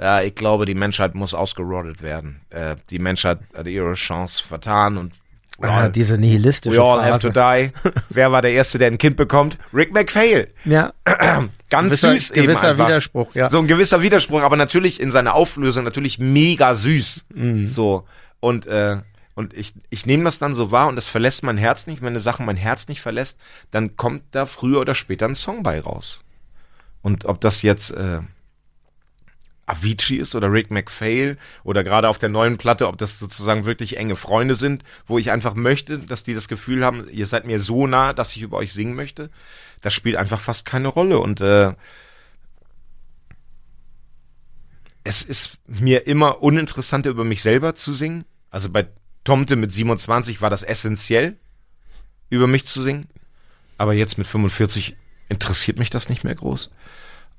ja, 0.00 0.22
ich 0.22 0.34
glaube, 0.34 0.64
die 0.64 0.74
Menschheit 0.74 1.14
muss 1.14 1.34
ausgerottet 1.34 2.00
werden. 2.00 2.40
Äh, 2.48 2.76
die 2.88 2.98
Menschheit 2.98 3.40
hat 3.54 3.66
ihre 3.66 3.92
Chance 3.92 4.42
vertan 4.42 4.96
und 4.96 5.12
all, 5.60 5.92
diese 5.92 6.16
nihilistische 6.16 6.78
we 6.78 6.82
all 6.82 7.04
have 7.04 7.18
to 7.18 7.28
die. 7.28 7.70
Wer 8.08 8.32
war 8.32 8.40
der 8.40 8.52
Erste, 8.52 8.78
der 8.78 8.86
ein 8.86 8.96
Kind 8.96 9.18
bekommt? 9.18 9.58
Rick 9.74 9.92
McPhail. 9.92 10.48
Ja, 10.64 10.94
Ganz 11.68 11.90
gewisser, 11.90 12.12
süß 12.12 12.30
eben 12.30 12.46
gewisser 12.46 12.68
einfach. 12.68 12.88
Widerspruch, 12.88 13.34
ja. 13.34 13.50
So 13.50 13.58
ein 13.58 13.66
gewisser 13.66 14.00
Widerspruch, 14.00 14.40
aber 14.40 14.56
natürlich 14.56 15.02
in 15.02 15.10
seiner 15.10 15.34
Auflösung 15.34 15.84
natürlich 15.84 16.18
mega 16.18 16.74
süß. 16.74 17.26
Mhm. 17.34 17.66
So. 17.66 18.06
Und 18.40 18.66
äh, 18.66 19.00
Und 19.36 19.52
ich, 19.52 19.74
ich 19.90 20.06
nehme 20.06 20.24
das 20.24 20.38
dann 20.38 20.54
so 20.54 20.72
wahr 20.72 20.88
und 20.88 20.96
das 20.96 21.08
verlässt 21.08 21.42
mein 21.42 21.58
Herz 21.58 21.86
nicht. 21.86 22.00
Wenn 22.00 22.08
eine 22.08 22.20
Sache 22.20 22.42
mein 22.42 22.56
Herz 22.56 22.88
nicht 22.88 23.02
verlässt, 23.02 23.38
dann 23.70 23.94
kommt 23.94 24.22
da 24.30 24.46
früher 24.46 24.80
oder 24.80 24.94
später 24.94 25.26
ein 25.26 25.34
Song 25.34 25.62
bei 25.62 25.78
raus. 25.78 26.22
Und 27.02 27.26
ob 27.26 27.38
das 27.42 27.60
jetzt 27.60 27.90
äh, 27.90 28.20
Avicii 29.66 30.16
ist 30.16 30.34
oder 30.34 30.50
Rick 30.50 30.70
McPhail 30.70 31.36
oder 31.64 31.84
gerade 31.84 32.08
auf 32.08 32.16
der 32.16 32.30
neuen 32.30 32.56
Platte, 32.56 32.88
ob 32.88 32.96
das 32.96 33.18
sozusagen 33.18 33.66
wirklich 33.66 33.98
enge 33.98 34.16
Freunde 34.16 34.54
sind, 34.54 34.84
wo 35.06 35.18
ich 35.18 35.30
einfach 35.30 35.54
möchte, 35.54 35.98
dass 35.98 36.22
die 36.22 36.34
das 36.34 36.48
Gefühl 36.48 36.82
haben, 36.82 37.06
ihr 37.10 37.26
seid 37.26 37.44
mir 37.44 37.60
so 37.60 37.86
nah, 37.86 38.14
dass 38.14 38.34
ich 38.34 38.40
über 38.40 38.56
euch 38.56 38.72
singen 38.72 38.94
möchte, 38.94 39.28
das 39.82 39.92
spielt 39.92 40.16
einfach 40.16 40.40
fast 40.40 40.64
keine 40.64 40.88
Rolle. 40.88 41.18
Und 41.18 41.42
äh, 41.42 41.74
es 45.04 45.20
ist 45.20 45.58
mir 45.66 46.06
immer 46.06 46.42
uninteressanter, 46.42 47.10
über 47.10 47.24
mich 47.24 47.42
selber 47.42 47.74
zu 47.74 47.92
singen. 47.92 48.24
Also 48.50 48.70
bei 48.70 48.88
Tomte 49.26 49.56
mit 49.56 49.72
27 49.72 50.40
war 50.40 50.48
das 50.48 50.62
essentiell, 50.62 51.36
über 52.30 52.46
mich 52.46 52.66
zu 52.66 52.80
singen. 52.80 53.06
Aber 53.76 53.92
jetzt 53.92 54.16
mit 54.16 54.26
45 54.26 54.96
interessiert 55.28 55.78
mich 55.78 55.90
das 55.90 56.08
nicht 56.08 56.24
mehr 56.24 56.34
groß. 56.34 56.70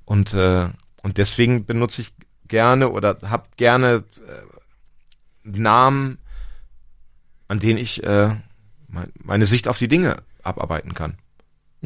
Und, 0.05 0.33
äh, 0.33 0.69
und 1.01 1.17
deswegen 1.17 1.65
benutze 1.65 2.01
ich 2.01 2.13
gerne 2.47 2.89
oder 2.89 3.17
habe 3.23 3.47
gerne 3.57 4.03
äh, 4.27 5.49
Namen, 5.49 6.19
an 7.47 7.59
denen 7.59 7.79
ich 7.79 8.03
äh, 8.03 8.35
meine 9.23 9.45
Sicht 9.45 9.67
auf 9.67 9.79
die 9.79 9.88
Dinge 9.88 10.21
abarbeiten 10.43 10.93
kann. 10.93 11.17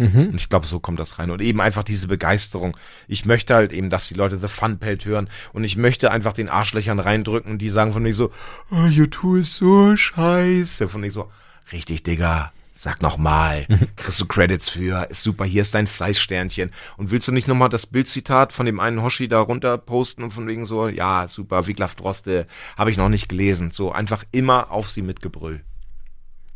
Mhm. 0.02 0.30
Und 0.30 0.36
ich 0.36 0.50
glaube, 0.50 0.66
so 0.66 0.80
kommt 0.80 1.00
das 1.00 1.20
rein. 1.20 1.30
Und 1.30 1.42
eben 1.42 1.62
einfach 1.62 1.84
diese 1.84 2.08
Begeisterung. 2.08 2.76
Ich 3.08 3.26
möchte 3.26 3.54
halt 3.54 3.72
eben, 3.72 3.92
dass 3.92 4.08
die 4.08 4.16
Leute 4.16 4.40
The 4.40 4.48
Fun 4.48 4.80
Pelt 4.80 5.06
hören. 5.06 5.30
Und 5.54 5.64
ich 5.64 5.78
möchte 5.78 6.10
einfach 6.10 6.34
den 6.34 6.50
Arschlöchern 6.50 7.00
reindrücken, 7.00 7.60
die 7.60 7.70
sagen 7.70 7.94
von 7.94 8.02
mir 8.02 8.14
so, 8.16 8.32
oh, 8.72 8.88
YouTube 8.88 9.42
ist 9.42 9.56
so 9.56 9.96
scheiße. 9.96 10.90
Von 10.90 11.02
mir 11.02 11.12
so, 11.12 11.30
richtig, 11.72 12.02
Digga. 12.02 12.52
Sag 12.74 13.04
noch 13.04 13.18
mal, 13.20 13.68
kriegst 13.96 14.20
du 14.20 14.26
Credits 14.26 14.70
für, 14.70 15.08
ist 15.12 15.22
super, 15.22 15.46
hier 15.46 15.62
ist 15.62 15.76
dein 15.76 15.86
Fleißsternchen. 15.86 16.72
Und 16.98 17.12
willst 17.12 17.28
du 17.28 17.32
nicht 17.32 17.48
nochmal 17.48 17.70
das 17.70 17.86
Bildzitat 17.86 18.54
von 18.54 18.66
dem 18.66 18.80
einen 18.80 19.04
Hoshi 19.04 19.28
da 19.28 19.40
runter 19.40 19.78
posten 19.78 20.24
und 20.24 20.32
von 20.32 20.48
wegen 20.48 20.66
so, 20.66 20.88
ja, 20.88 21.28
super, 21.28 21.68
Wiglaf 21.68 21.94
Droste, 21.94 22.48
habe 22.76 22.90
ich 22.90 22.98
noch 22.98 23.10
nicht 23.10 23.30
gelesen. 23.30 23.70
So 23.70 23.92
einfach 23.92 24.24
immer 24.32 24.72
auf 24.72 24.90
sie 24.90 25.04
mit 25.04 25.22
Gebrüll. 25.22 25.64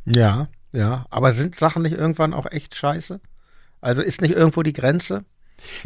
Ja, 0.05 0.47
ja, 0.71 1.05
aber 1.11 1.33
sind 1.33 1.55
Sachen 1.55 1.83
nicht 1.83 1.95
irgendwann 1.95 2.33
auch 2.33 2.51
echt 2.51 2.73
scheiße? 2.73 3.21
Also 3.85 4.01
ist 4.01 4.19
nicht 4.19 4.33
irgendwo 4.33 4.63
die 4.63 4.73
Grenze? 4.73 5.25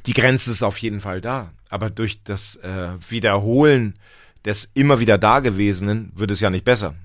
Die 0.06 0.14
Grenze 0.14 0.52
ist 0.52 0.64
auf 0.64 0.78
jeden 0.78 1.02
Fall 1.02 1.20
da. 1.20 1.52
Aber 1.70 1.90
durch 1.90 2.24
das 2.24 2.56
äh, 2.58 2.92
Wiederholen 3.10 4.00
des 4.46 4.70
immer 4.74 5.02
wieder 5.02 5.18
Dagewesenen 5.18 6.14
wird 6.16 6.32
es 6.32 6.40
ja 6.40 6.50
nicht 6.50 6.64
besser. 6.64 6.96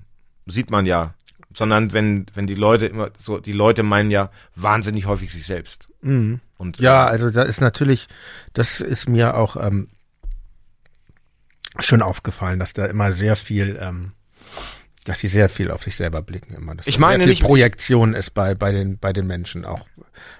Sieht 0.45 0.71
man 0.71 0.85
ja. 0.85 1.13
Sondern 1.53 1.91
wenn, 1.91 2.27
wenn 2.33 2.47
die 2.47 2.55
Leute 2.55 2.85
immer 2.85 3.09
so, 3.17 3.39
die 3.39 3.51
Leute 3.51 3.83
meinen 3.83 4.09
ja 4.09 4.31
wahnsinnig 4.55 5.05
häufig 5.05 5.33
sich 5.33 5.45
selbst. 5.45 5.89
Mhm. 6.01 6.39
Und, 6.57 6.79
ja, 6.79 7.07
äh, 7.07 7.09
also 7.09 7.29
da 7.29 7.43
ist 7.43 7.59
natürlich, 7.59 8.07
das 8.53 8.79
ist 8.79 9.09
mir 9.09 9.35
auch 9.35 9.57
ähm, 9.57 9.89
schon 11.79 12.01
aufgefallen, 12.01 12.57
dass 12.57 12.71
da 12.71 12.85
immer 12.85 13.11
sehr 13.11 13.35
viel 13.35 13.77
ähm, 13.81 14.13
dass 15.05 15.19
sie 15.19 15.27
sehr 15.27 15.49
viel 15.49 15.71
auf 15.71 15.83
sich 15.83 15.95
selber 15.95 16.21
blicken 16.21 16.53
immer. 16.53 16.75
Dass 16.75 16.87
ich 16.87 16.99
meine 16.99 17.19
sehr 17.19 17.27
viel 17.27 17.29
nicht, 17.29 17.43
Projektion 17.43 18.13
ist 18.13 18.33
bei 18.33 18.55
bei 18.55 18.71
den 18.71 18.97
bei 18.97 19.13
den 19.13 19.27
Menschen 19.27 19.63
auch 19.63 19.85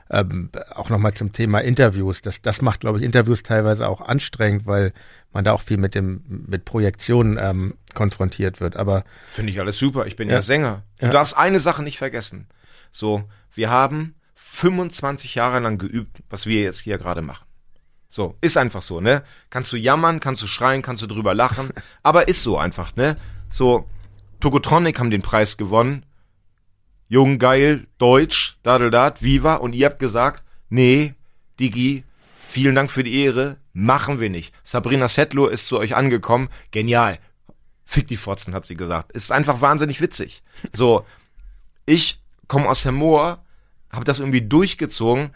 ähm, 0.10 0.50
auch 0.72 0.90
nochmal 0.90 1.14
zum 1.14 1.32
Thema 1.32 1.60
Interviews. 1.60 2.22
Das 2.22 2.42
das 2.42 2.62
macht 2.62 2.82
glaube 2.82 3.00
ich 3.00 3.06
Interviews 3.06 3.44
teilweise 3.44 3.88
auch 3.88 4.02
anstrengend, 4.02 4.66
weil 4.66 4.92
man 5.32 5.46
da 5.46 5.54
auch 5.54 5.62
viel 5.62 5.78
mit 5.78 5.96
dem 5.96 6.24
mit 6.28 6.66
Projektionen 6.66 7.38
ähm, 7.40 7.76
konfrontiert 7.94 8.60
wird. 8.60 8.76
Aber 8.76 9.06
finde 9.28 9.52
ich 9.52 9.60
alles 9.60 9.80
super. 9.80 10.08
Ich 10.08 10.16
bin 10.16 10.30
ja, 10.30 10.36
ja 10.36 10.42
Sänger. 10.42 10.84
Du 11.00 11.06
ja. 11.06 11.12
darfst 11.12 11.38
eine 11.38 11.60
Sache 11.60 11.84
nicht 11.84 11.98
vergessen. 11.98 12.48
So, 12.92 13.24
wir 13.54 13.70
haben 13.70 14.16
25 14.36 15.36
Jahre 15.36 15.60
lang 15.60 15.78
geübt, 15.78 16.24
was 16.30 16.46
wir 16.46 16.62
jetzt 16.62 16.80
hier 16.80 16.98
gerade 16.98 17.22
machen. 17.22 17.46
So, 18.08 18.38
ist 18.40 18.58
einfach 18.58 18.82
so, 18.82 19.02
ne? 19.02 19.24
Kannst 19.50 19.74
du 19.74 19.76
jammern, 19.76 20.22
kannst 20.22 20.42
du 20.42 20.48
schreien, 20.48 20.82
kannst 20.82 21.04
du 21.04 21.08
drüber 21.08 21.34
lachen, 21.34 21.72
aber 22.04 22.30
ist 22.30 22.42
so 22.42 22.58
einfach, 22.58 22.96
ne? 22.96 23.18
So, 23.50 23.90
Tokotronic 24.40 25.00
haben 25.00 25.12
den 25.12 25.22
Preis 25.22 25.58
gewonnen. 25.58 26.06
Jung, 27.08 27.40
geil, 27.40 27.88
deutsch, 27.98 28.58
dadeldat, 28.64 29.24
viva. 29.24 29.56
Und 29.56 29.74
ihr 29.74 29.86
habt 29.86 30.00
gesagt, 30.00 30.44
nee, 30.70 31.14
Digi, 31.60 32.04
vielen 32.40 32.76
Dank 32.76 32.92
für 32.92 33.04
die 33.04 33.24
Ehre, 33.24 33.58
machen 33.74 34.20
wir 34.20 34.30
nicht. 34.30 34.54
Sabrina 34.64 35.08
Settler 35.08 35.52
ist 35.52 35.68
zu 35.68 35.78
euch 35.78 35.96
angekommen, 35.96 36.50
genial. 36.72 37.20
Fick 37.86 38.08
die 38.08 38.16
Fotzen, 38.16 38.56
hat 38.56 38.66
sie 38.66 38.76
gesagt. 38.76 39.12
Ist 39.12 39.32
einfach 39.32 39.62
wahnsinnig 39.62 40.02
witzig. 40.02 40.42
So, 40.74 41.06
ich 41.86 42.22
komme 42.48 42.70
aus 42.70 42.84
Hermoor, 42.84 43.44
habe 43.92 44.06
das 44.06 44.20
irgendwie 44.20 44.42
durchgezogen, 44.42 45.32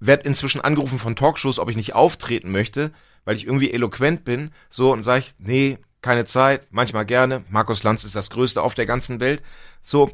werd 0.00 0.24
inzwischen 0.24 0.60
angerufen 0.60 0.98
von 0.98 1.16
Talkshows, 1.16 1.58
ob 1.58 1.70
ich 1.70 1.76
nicht 1.76 1.94
auftreten 1.94 2.52
möchte, 2.52 2.92
weil 3.24 3.36
ich 3.36 3.46
irgendwie 3.46 3.72
eloquent 3.72 4.24
bin, 4.24 4.52
so 4.70 4.92
und 4.92 5.02
sage 5.02 5.20
ich, 5.20 5.34
nee, 5.38 5.78
keine 6.04 6.26
Zeit, 6.26 6.66
manchmal 6.70 7.06
gerne. 7.06 7.44
Markus 7.48 7.82
Lanz 7.82 8.04
ist 8.04 8.14
das 8.14 8.28
Größte 8.28 8.60
auf 8.62 8.74
der 8.74 8.84
ganzen 8.84 9.20
Welt. 9.20 9.42
So. 9.80 10.10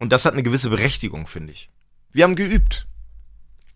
Und 0.00 0.12
das 0.12 0.24
hat 0.24 0.32
eine 0.32 0.42
gewisse 0.42 0.68
Berechtigung, 0.68 1.28
finde 1.28 1.52
ich. 1.52 1.70
Wir 2.10 2.24
haben 2.24 2.34
geübt. 2.34 2.86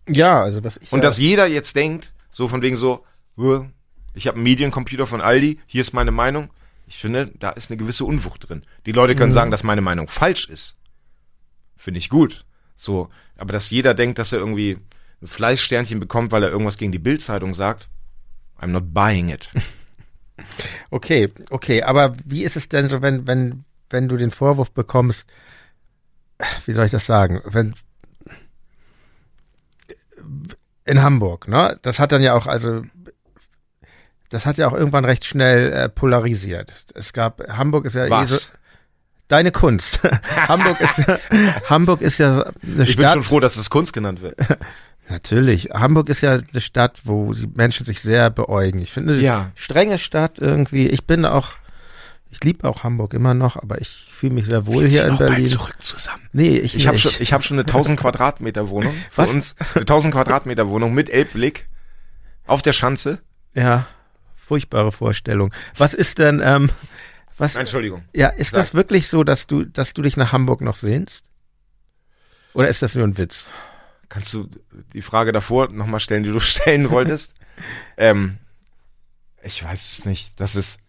Ja, 0.09 0.43
also 0.43 0.63
was 0.63 0.77
ich. 0.77 0.91
Und 0.91 1.03
dass 1.03 1.17
jeder 1.17 1.47
jetzt 1.47 1.75
denkt, 1.75 2.13
so 2.29 2.49
von 2.49 2.61
wegen 2.61 2.75
so, 2.75 3.05
ich 4.13 4.27
habe 4.27 4.35
einen 4.35 4.43
Mediencomputer 4.43 5.07
von 5.07 5.21
Aldi, 5.21 5.59
hier 5.65 5.81
ist 5.81 5.93
meine 5.93 6.11
Meinung. 6.11 6.49
Ich 6.85 6.97
finde, 6.97 7.31
da 7.39 7.51
ist 7.51 7.71
eine 7.71 7.77
gewisse 7.77 8.03
Unwucht 8.03 8.49
drin. 8.49 8.63
Die 8.85 8.91
Leute 8.91 9.15
können 9.15 9.29
mhm. 9.29 9.35
sagen, 9.35 9.51
dass 9.51 9.63
meine 9.63 9.81
Meinung 9.81 10.09
falsch 10.09 10.49
ist. 10.49 10.75
Finde 11.77 11.99
ich 11.99 12.09
gut. 12.09 12.45
So, 12.75 13.09
aber 13.37 13.53
dass 13.53 13.69
jeder 13.69 13.93
denkt, 13.93 14.19
dass 14.19 14.33
er 14.33 14.39
irgendwie 14.39 14.77
ein 15.21 15.27
Fleißsternchen 15.27 16.01
bekommt, 16.01 16.33
weil 16.33 16.43
er 16.43 16.49
irgendwas 16.49 16.77
gegen 16.77 16.91
die 16.91 16.99
Bildzeitung 16.99 17.53
sagt, 17.53 17.87
I'm 18.59 18.67
not 18.67 18.93
buying 18.93 19.29
it. 19.29 19.49
Okay, 20.89 21.31
okay, 21.49 21.83
aber 21.83 22.15
wie 22.25 22.43
ist 22.43 22.55
es 22.55 22.69
denn 22.69 22.89
so, 22.89 23.01
wenn, 23.01 23.27
wenn, 23.27 23.63
wenn 23.89 24.07
du 24.07 24.17
den 24.17 24.31
Vorwurf 24.31 24.71
bekommst, 24.71 25.25
wie 26.65 26.73
soll 26.73 26.85
ich 26.85 26.91
das 26.91 27.05
sagen, 27.05 27.41
wenn 27.45 27.75
in 30.85 31.01
Hamburg, 31.01 31.47
ne? 31.47 31.79
Das 31.81 31.99
hat 31.99 32.11
dann 32.11 32.21
ja 32.21 32.33
auch, 32.33 32.47
also 32.47 32.83
das 34.29 34.45
hat 34.45 34.57
ja 34.57 34.67
auch 34.67 34.73
irgendwann 34.73 35.05
recht 35.05 35.25
schnell 35.25 35.71
äh, 35.71 35.89
polarisiert. 35.89 36.85
Es 36.93 37.13
gab 37.13 37.41
Hamburg 37.47 37.85
ist 37.85 37.95
ja 37.95 38.09
Was? 38.09 38.31
Eh 38.31 38.35
so, 38.35 38.51
deine 39.27 39.51
Kunst. 39.51 39.99
Hamburg 40.47 40.79
ist 40.81 40.97
ja, 40.97 41.19
Hamburg 41.69 42.01
ist 42.01 42.17
ja 42.17 42.43
eine 42.43 42.43
ich 42.43 42.63
Stadt. 42.63 42.87
Ich 42.89 42.97
bin 42.97 43.07
schon 43.07 43.23
froh, 43.23 43.39
dass 43.39 43.57
es 43.57 43.69
Kunst 43.69 43.93
genannt 43.93 44.21
wird. 44.21 44.37
Natürlich. 45.07 45.69
Hamburg 45.71 46.09
ist 46.09 46.21
ja 46.21 46.33
eine 46.33 46.61
Stadt, 46.61 47.01
wo 47.03 47.33
die 47.33 47.47
Menschen 47.47 47.85
sich 47.85 48.01
sehr 48.01 48.29
beäugen. 48.29 48.79
Ich 48.79 48.91
finde, 48.91 49.19
ja. 49.19 49.51
strenge 49.55 49.99
Stadt 49.99 50.39
irgendwie. 50.39 50.87
Ich 50.87 51.05
bin 51.05 51.25
auch, 51.25 51.51
ich 52.31 52.43
liebe 52.43 52.67
auch 52.67 52.83
Hamburg 52.83 53.13
immer 53.13 53.33
noch, 53.33 53.55
aber 53.55 53.79
ich 53.79 53.89
fühle 53.89 54.33
mich 54.33 54.45
sehr 54.45 54.65
wohl 54.65 54.83
Wir 54.83 54.89
hier 54.89 55.07
in 55.07 55.17
Berlin. 55.17 55.45
zurück 55.45 55.75
zusammen. 55.79 56.27
Nee, 56.33 56.57
ich 56.57 56.75
Ich 56.75 56.87
habe 56.87 56.97
schon, 56.97 57.11
ich 57.19 57.33
habe 57.33 57.43
schon 57.43 57.55
eine 57.59 57.67
1000 57.67 57.99
Quadratmeter 57.99 58.69
Wohnung 58.69 58.95
für 59.09 59.23
Was? 59.23 59.29
uns. 59.29 59.55
Eine 59.75 59.81
1000 59.81 60.13
Quadratmeter 60.13 60.67
Wohnung 60.69 60.93
mit 60.93 61.09
Elbblick 61.09 61.69
auf 62.47 62.61
der 62.63 62.73
Schanze. 62.73 63.19
Ja, 63.53 63.85
furchtbare 64.35 64.91
Vorstellung. 64.91 65.53
Was 65.77 65.93
ist 65.93 66.17
denn, 66.17 66.41
ähm, 66.43 66.69
was? 67.37 67.55
Entschuldigung. 67.55 68.03
Ja, 68.13 68.29
ist 68.29 68.51
Sag. 68.51 68.61
das 68.61 68.73
wirklich 68.73 69.07
so, 69.07 69.23
dass 69.23 69.45
du, 69.45 69.65
dass 69.65 69.93
du 69.93 70.01
dich 70.01 70.17
nach 70.17 70.31
Hamburg 70.31 70.61
noch 70.61 70.77
sehnst? 70.77 71.25
Oder 72.53 72.69
ist 72.69 72.81
das 72.81 72.95
nur 72.95 73.05
ein 73.05 73.17
Witz? 73.17 73.47
Kannst 74.09 74.33
du 74.33 74.49
die 74.93 75.01
Frage 75.01 75.31
davor 75.31 75.69
nochmal 75.69 75.99
stellen, 75.99 76.23
die 76.23 76.31
du 76.31 76.39
stellen 76.41 76.89
wolltest? 76.89 77.33
ähm, 77.97 78.37
ich 79.43 79.63
weiß 79.63 79.91
es 79.91 80.05
nicht. 80.05 80.39
Das 80.39 80.55
ist, 80.55 80.79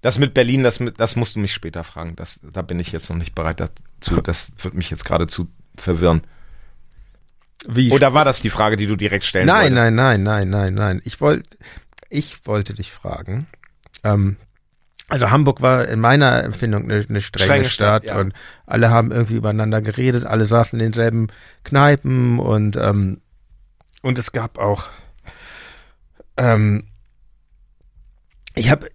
das 0.00 0.18
mit 0.18 0.34
Berlin, 0.34 0.62
das, 0.62 0.80
mit, 0.80 1.00
das 1.00 1.16
musst 1.16 1.36
du 1.36 1.40
mich 1.40 1.54
später 1.54 1.84
fragen. 1.84 2.16
Das, 2.16 2.40
da 2.42 2.62
bin 2.62 2.78
ich 2.78 2.92
jetzt 2.92 3.08
noch 3.08 3.16
nicht 3.16 3.34
bereit 3.34 3.60
dazu. 3.60 4.20
Das 4.20 4.52
wird 4.58 4.74
mich 4.74 4.90
jetzt 4.90 5.04
gerade 5.04 5.26
zu 5.26 5.48
verwirren. 5.76 6.22
Wie? 7.66 7.90
Oder 7.92 8.12
war 8.12 8.24
das 8.24 8.40
die 8.40 8.50
Frage, 8.50 8.76
die 8.76 8.86
du 8.86 8.96
direkt 8.96 9.24
stellen 9.24 9.46
nein, 9.46 9.74
wolltest? 9.74 9.76
Nein, 9.76 9.94
nein, 9.94 10.22
nein, 10.22 10.50
nein, 10.50 10.74
nein. 10.74 11.02
Ich 11.04 11.20
wollte, 11.20 11.56
ich 12.08 12.46
wollte 12.46 12.74
dich 12.74 12.90
fragen. 12.90 13.46
Ähm, 14.04 14.36
also 15.08 15.30
Hamburg 15.30 15.60
war 15.60 15.86
in 15.88 16.00
meiner 16.00 16.42
Empfindung 16.42 16.84
eine, 16.84 17.04
eine 17.08 17.20
strenge, 17.20 17.46
strenge 17.46 17.64
Stadt, 17.64 18.04
Stadt 18.04 18.04
ja. 18.04 18.20
und 18.20 18.32
alle 18.66 18.90
haben 18.90 19.12
irgendwie 19.12 19.34
übereinander 19.34 19.82
geredet, 19.82 20.24
alle 20.24 20.46
saßen 20.46 20.78
in 20.78 20.92
denselben 20.92 21.28
Kneipen 21.64 22.38
und 22.38 22.76
ähm, 22.76 23.20
und 24.02 24.18
es 24.18 24.32
gab 24.32 24.58
auch 24.58 24.88
ähm, 26.36 26.88
ich 28.54 28.70
habe 28.70 28.88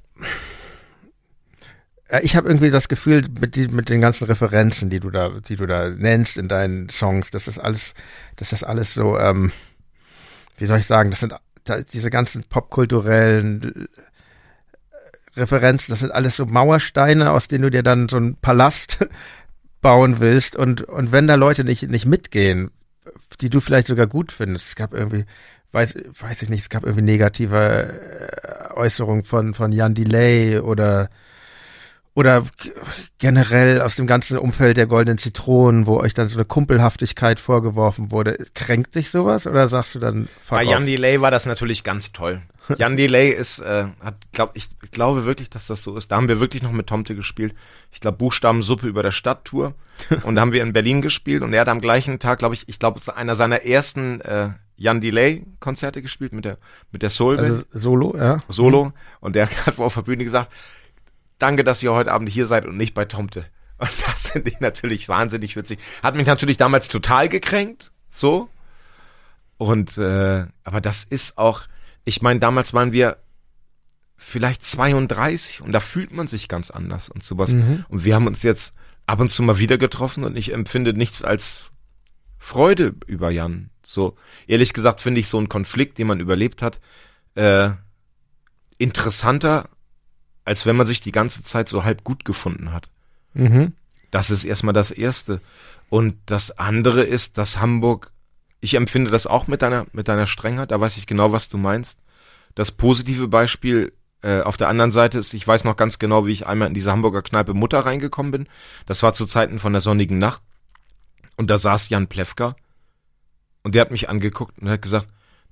äh, 2.10 2.22
ich 2.24 2.36
habe 2.36 2.47
irgendwie 2.47 2.72
das 2.72 2.88
Gefühl 2.88 3.28
mit, 3.39 3.55
die, 3.55 3.68
mit 3.68 3.89
den 3.89 4.01
ganzen 4.01 4.26
Referenzen, 4.26 4.89
die 4.89 4.99
du 4.99 5.10
da, 5.10 5.30
die 5.30 5.55
du 5.55 5.66
da 5.66 5.89
nennst 5.89 6.38
in 6.38 6.47
deinen 6.47 6.89
Songs, 6.89 7.32
dass 7.32 7.45
das 7.45 7.60
alles, 7.60 7.93
dass 8.36 8.49
das 8.49 8.64
alles 8.64 8.93
so, 8.93 9.18
ähm, 9.18 9.51
wie 10.58 10.66
soll 10.66 10.80
ich 10.80 10.88
sagen, 10.88 11.10
das 11.10 11.20
sind 11.20 11.34
da, 11.64 11.82
diese 11.82 12.10
ganzen 12.10 12.43
popkulturellen 12.43 13.88
Referenzen, 15.38 15.91
das 15.91 15.99
sind 15.99 16.11
alles 16.11 16.38
so 16.38 16.45
Mauersteine, 16.45 17.31
aus 17.31 17.47
denen 17.47 17.63
du 17.63 17.71
dir 17.71 17.83
dann 17.83 18.09
so 18.09 18.17
einen 18.17 18.35
Palast 18.35 19.07
bauen 19.81 20.19
willst. 20.19 20.55
Und, 20.55 20.81
und 20.81 21.11
wenn 21.11 21.27
da 21.27 21.35
Leute 21.35 21.63
nicht, 21.63 21.89
nicht 21.89 22.05
mitgehen, 22.05 22.71
die 23.41 23.49
du 23.49 23.61
vielleicht 23.61 23.88
sogar 23.88 24.07
gut 24.07 24.31
findest, 24.31 24.67
es 24.67 24.75
gab 24.75 24.93
irgendwie, 24.93 25.25
weiß, 25.71 25.95
weiß 26.19 26.41
ich 26.41 26.49
nicht, 26.49 26.61
es 26.61 26.69
gab 26.69 26.83
irgendwie 26.83 27.03
negative 27.03 28.71
äh, 28.71 28.73
Äußerungen 28.73 29.23
von, 29.23 29.53
von 29.53 29.71
Jan 29.71 29.95
Delay 29.95 30.59
oder 30.59 31.09
oder 32.17 32.43
generell 33.19 33.79
aus 33.79 33.95
dem 33.95 34.07
ganzen 34.07 34.39
Umfeld 34.39 34.75
der 34.75 34.88
goldenen 34.88 35.19
Zitronen, 35.19 35.85
wo 35.85 35.99
euch 35.99 36.15
dann 36.15 36.27
so 36.27 36.35
eine 36.35 36.45
Kumpelhaftigkeit 36.45 37.39
vorgeworfen 37.39 38.09
wurde. 38.09 38.43
Kränkt 38.55 38.95
dich 38.95 39.11
sowas 39.11 39.45
oder 39.45 39.67
sagst 39.67 39.93
du 39.93 39.99
dann 39.99 40.27
fuck 40.43 40.57
Bei 40.57 40.63
Jan 40.63 40.88
Delay 40.88 41.21
war 41.21 41.29
das 41.29 41.45
natürlich 41.45 41.83
ganz 41.83 42.13
toll. 42.13 42.41
Jan 42.78 42.97
Delay 42.97 43.30
ist, 43.30 43.59
äh, 43.59 43.88
hat, 44.01 44.15
glaub, 44.32 44.51
ich 44.55 44.70
glaube 44.91 45.26
wirklich, 45.26 45.49
dass 45.49 45.68
das 45.68 45.84
so 45.84 45.95
ist. 45.95 46.11
Da 46.11 46.18
haben 46.18 46.28
wir 46.28 46.39
wirklich 46.39 46.63
noch 46.63 46.72
mit 46.72 46.88
Tomte 46.88 47.15
gespielt. 47.15 47.53
Ich 47.91 47.99
glaube, 47.99 48.18
Buchstabensuppe 48.18 48.88
über 48.88 49.03
der 49.03 49.11
Stadttour. 49.11 49.74
und 50.24 50.36
da 50.36 50.41
haben 50.41 50.51
wir 50.51 50.61
in 50.61 50.74
Berlin 50.74 51.01
gespielt 51.01 51.41
und 51.41 51.53
er 51.53 51.61
hat 51.61 51.70
am 51.70 51.82
gleichen 51.82 52.20
Tag, 52.20 52.39
glaube 52.39 52.55
ich, 52.55 52.68
ich 52.68 52.80
glaube, 52.80 52.99
es 52.99 53.07
ist 53.07 53.13
einer 53.13 53.36
seiner 53.36 53.63
ersten 53.63 54.22
äh, 54.22 54.49
Jan 54.76 55.01
Delay 55.01 55.43
Konzerte 55.59 56.01
gespielt 56.01 56.34
mit 56.34 56.45
der 56.45 56.57
mit 56.91 57.01
der 57.01 57.09
Soul 57.09 57.39
also 57.39 57.63
Solo, 57.74 58.15
ja. 58.15 58.43
Solo 58.47 58.86
mhm. 58.86 58.93
und 59.22 59.36
der 59.36 59.49
hat 59.65 59.80
auf 59.80 59.95
der 59.95 60.03
Bühne 60.03 60.24
gesagt, 60.24 60.51
danke, 61.39 61.63
dass 61.63 61.82
ihr 61.84 61.93
heute 61.93 62.11
Abend 62.11 62.30
hier 62.30 62.47
seid 62.47 62.65
und 62.65 62.78
nicht 62.78 62.93
bei 62.93 63.05
Tomte. 63.05 63.45
Und 63.80 63.89
das 64.05 64.32
finde 64.32 64.49
ich 64.49 64.59
natürlich 64.59 65.09
wahnsinnig 65.09 65.55
witzig. 65.55 65.80
Hat 66.01 66.15
mich 66.15 66.28
natürlich 66.28 66.57
damals 66.57 66.88
total 66.88 67.30
gekränkt, 67.30 67.91
so. 68.09 68.49
Und 69.57 69.97
äh, 69.97 70.45
aber 70.63 70.82
das 70.82 71.03
ist 71.03 71.38
auch, 71.38 71.61
ich 72.08 72.22
meine, 72.22 72.39
damals 72.39 72.74
waren 72.74 72.91
wir 72.91 73.18
vielleicht 74.16 74.66
32 74.66 75.62
und 75.62 75.72
da 75.72 75.80
fühlt 75.80 76.12
man 76.12 76.28
sich 76.28 76.47
ganz 76.47 76.72
anders 76.72 77.10
und 77.10 77.24
sowas. 77.24 77.51
Mhm. 77.51 77.86
Und 77.89 78.05
wir 78.05 78.16
haben 78.16 78.28
uns 78.28 78.43
jetzt 78.43 78.74
ab 79.05 79.20
und 79.20 79.32
zu 79.32 79.43
mal 79.43 79.60
wieder 79.60 79.78
getroffen 79.78 80.24
und 80.24 80.38
ich 80.38 80.53
empfinde 80.53 80.93
nichts 80.93 81.22
als 81.22 81.70
Freude 82.39 82.95
über 83.05 83.30
Jan. 83.30 83.70
So 83.84 84.16
ehrlich 84.47 84.74
gesagt 84.74 85.01
finde 85.01 85.20
ich 85.20 85.28
so 85.28 85.38
einen 85.38 85.49
Konflikt, 85.49 85.97
den 85.97 86.08
man 86.08 86.20
überlebt 86.20 86.62
hat, 86.62 86.80
äh, 87.36 87.72
interessanter 88.78 89.70
als 90.47 90.66
wenn 90.66 90.78
man 90.78 90.88
sich 90.88 91.01
die 91.01 91.12
ganze 91.12 91.43
Zeit 91.43 91.68
so 91.68 91.84
halb 91.84 92.05
gut 92.05 92.24
gefunden 92.24 92.72
hat. 92.72 92.89
Mhm. 93.34 93.74
Das 94.12 94.30
ist 94.30 94.45
erstmal 94.45 94.74
das 94.74 94.91
Erste. 94.91 95.41
Und 95.89 96.16
das 96.26 96.58
andere 96.58 97.03
ist, 97.03 97.38
dass 97.38 97.60
Hamburg, 97.60 98.14
ich 98.60 98.74
empfinde 98.74 99.12
das 99.12 99.28
auch 99.28 99.47
mit 99.47 99.62
deiner, 99.62 99.86
mit 99.91 100.08
deiner 100.08 100.26
Strengheit, 100.26 100.72
da 100.72 100.80
weiß 100.80 100.97
ich 100.97 101.08
genau, 101.08 101.32
was 101.32 101.49
du 101.49 101.58
meinst. 101.58 101.99
Das 102.55 102.72
positive 102.72 103.28
Beispiel 103.28 103.93
äh, 104.24 104.41
auf 104.41 104.58
der 104.58 104.68
anderen 104.68 104.91
Seite 104.91 105.20
ist, 105.20 105.34
ich 105.34 105.47
weiß 105.47 105.64
noch 105.64 105.78
ganz 105.78 105.99
genau, 105.99 106.26
wie 106.26 106.32
ich 106.32 106.47
einmal 106.47 106.68
in 106.68 106.74
diese 106.74 106.91
Hamburger 106.91 107.22
Kneipe 107.22 107.53
Mutter 107.53 107.80
reingekommen 107.80 108.32
bin. 108.32 108.47
Das 108.86 109.03
war 109.03 109.14
zu 109.14 109.28
Zeiten 109.28 109.60
von 109.60 109.74
der 109.74 109.82
sonnigen 109.82 110.18
Nacht. 110.18 110.41
Und 111.36 111.51
da 111.51 111.60
saß 111.60 111.89
Jan 111.89 112.08
Plewka 112.08 112.55
und 113.64 113.76
der 113.76 113.82
hat 113.82 113.91
mich 113.91 114.10
angeguckt 114.10 114.58
und 114.60 114.70
hat 114.70 114.82
gesagt, 114.82 115.08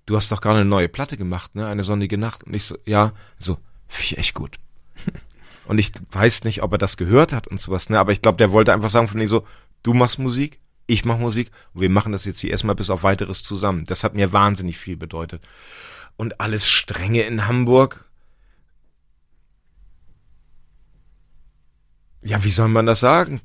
du 0.08 0.16
hast 0.16 0.32
doch 0.32 0.42
gerade 0.42 0.60
eine 0.60 0.70
neue 0.70 0.90
Platte 0.90 1.16
gemacht, 1.16 1.54
ne? 1.54 1.68
Eine 1.68 1.84
sonnige 1.84 2.18
Nacht. 2.18 2.44
Und 2.44 2.56
ich 2.56 2.66
so, 2.66 2.78
ja, 2.86 3.12
so, 3.38 3.60
viel 3.88 4.18
echt 4.18 4.34
gut. 4.34 4.58
Und 5.68 5.80
ich 5.80 5.92
weiß 6.12 6.44
nicht, 6.44 6.62
ob 6.62 6.74
er 6.74 6.78
das 6.78 6.96
gehört 6.96 7.34
hat 7.34 7.48
und 7.48 7.60
sowas, 7.60 7.90
ne? 7.90 7.98
Aber 7.98 8.12
ich 8.12 8.22
glaube, 8.22 8.38
der 8.38 8.52
wollte 8.52 8.72
einfach 8.72 8.90
sagen 8.90 9.08
von 9.08 9.18
mir 9.18 9.28
so, 9.28 9.48
du 9.82 9.96
machst 9.96 10.20
Musik, 10.20 10.60
ich 10.88 11.06
mach 11.06 11.18
Musik 11.18 11.52
und 11.74 11.82
wir 11.82 11.90
machen 11.90 12.12
das 12.12 12.26
jetzt 12.26 12.40
hier 12.40 12.52
erstmal 12.52 12.76
bis 12.76 12.90
auf 12.90 13.04
weiteres 13.04 13.44
zusammen. 13.44 13.86
Das 13.86 14.04
hat 14.04 14.14
mir 14.14 14.34
wahnsinnig 14.34 14.78
viel 14.78 14.98
bedeutet. 14.98 15.42
Und 16.16 16.40
alles 16.40 16.70
Strenge 16.70 17.24
in 17.24 17.48
Hamburg. 17.48 18.10
Ja, 22.24 22.44
wie 22.44 22.52
soll 22.52 22.70
man 22.70 22.86
das 22.86 23.00
sagen? 23.00 23.42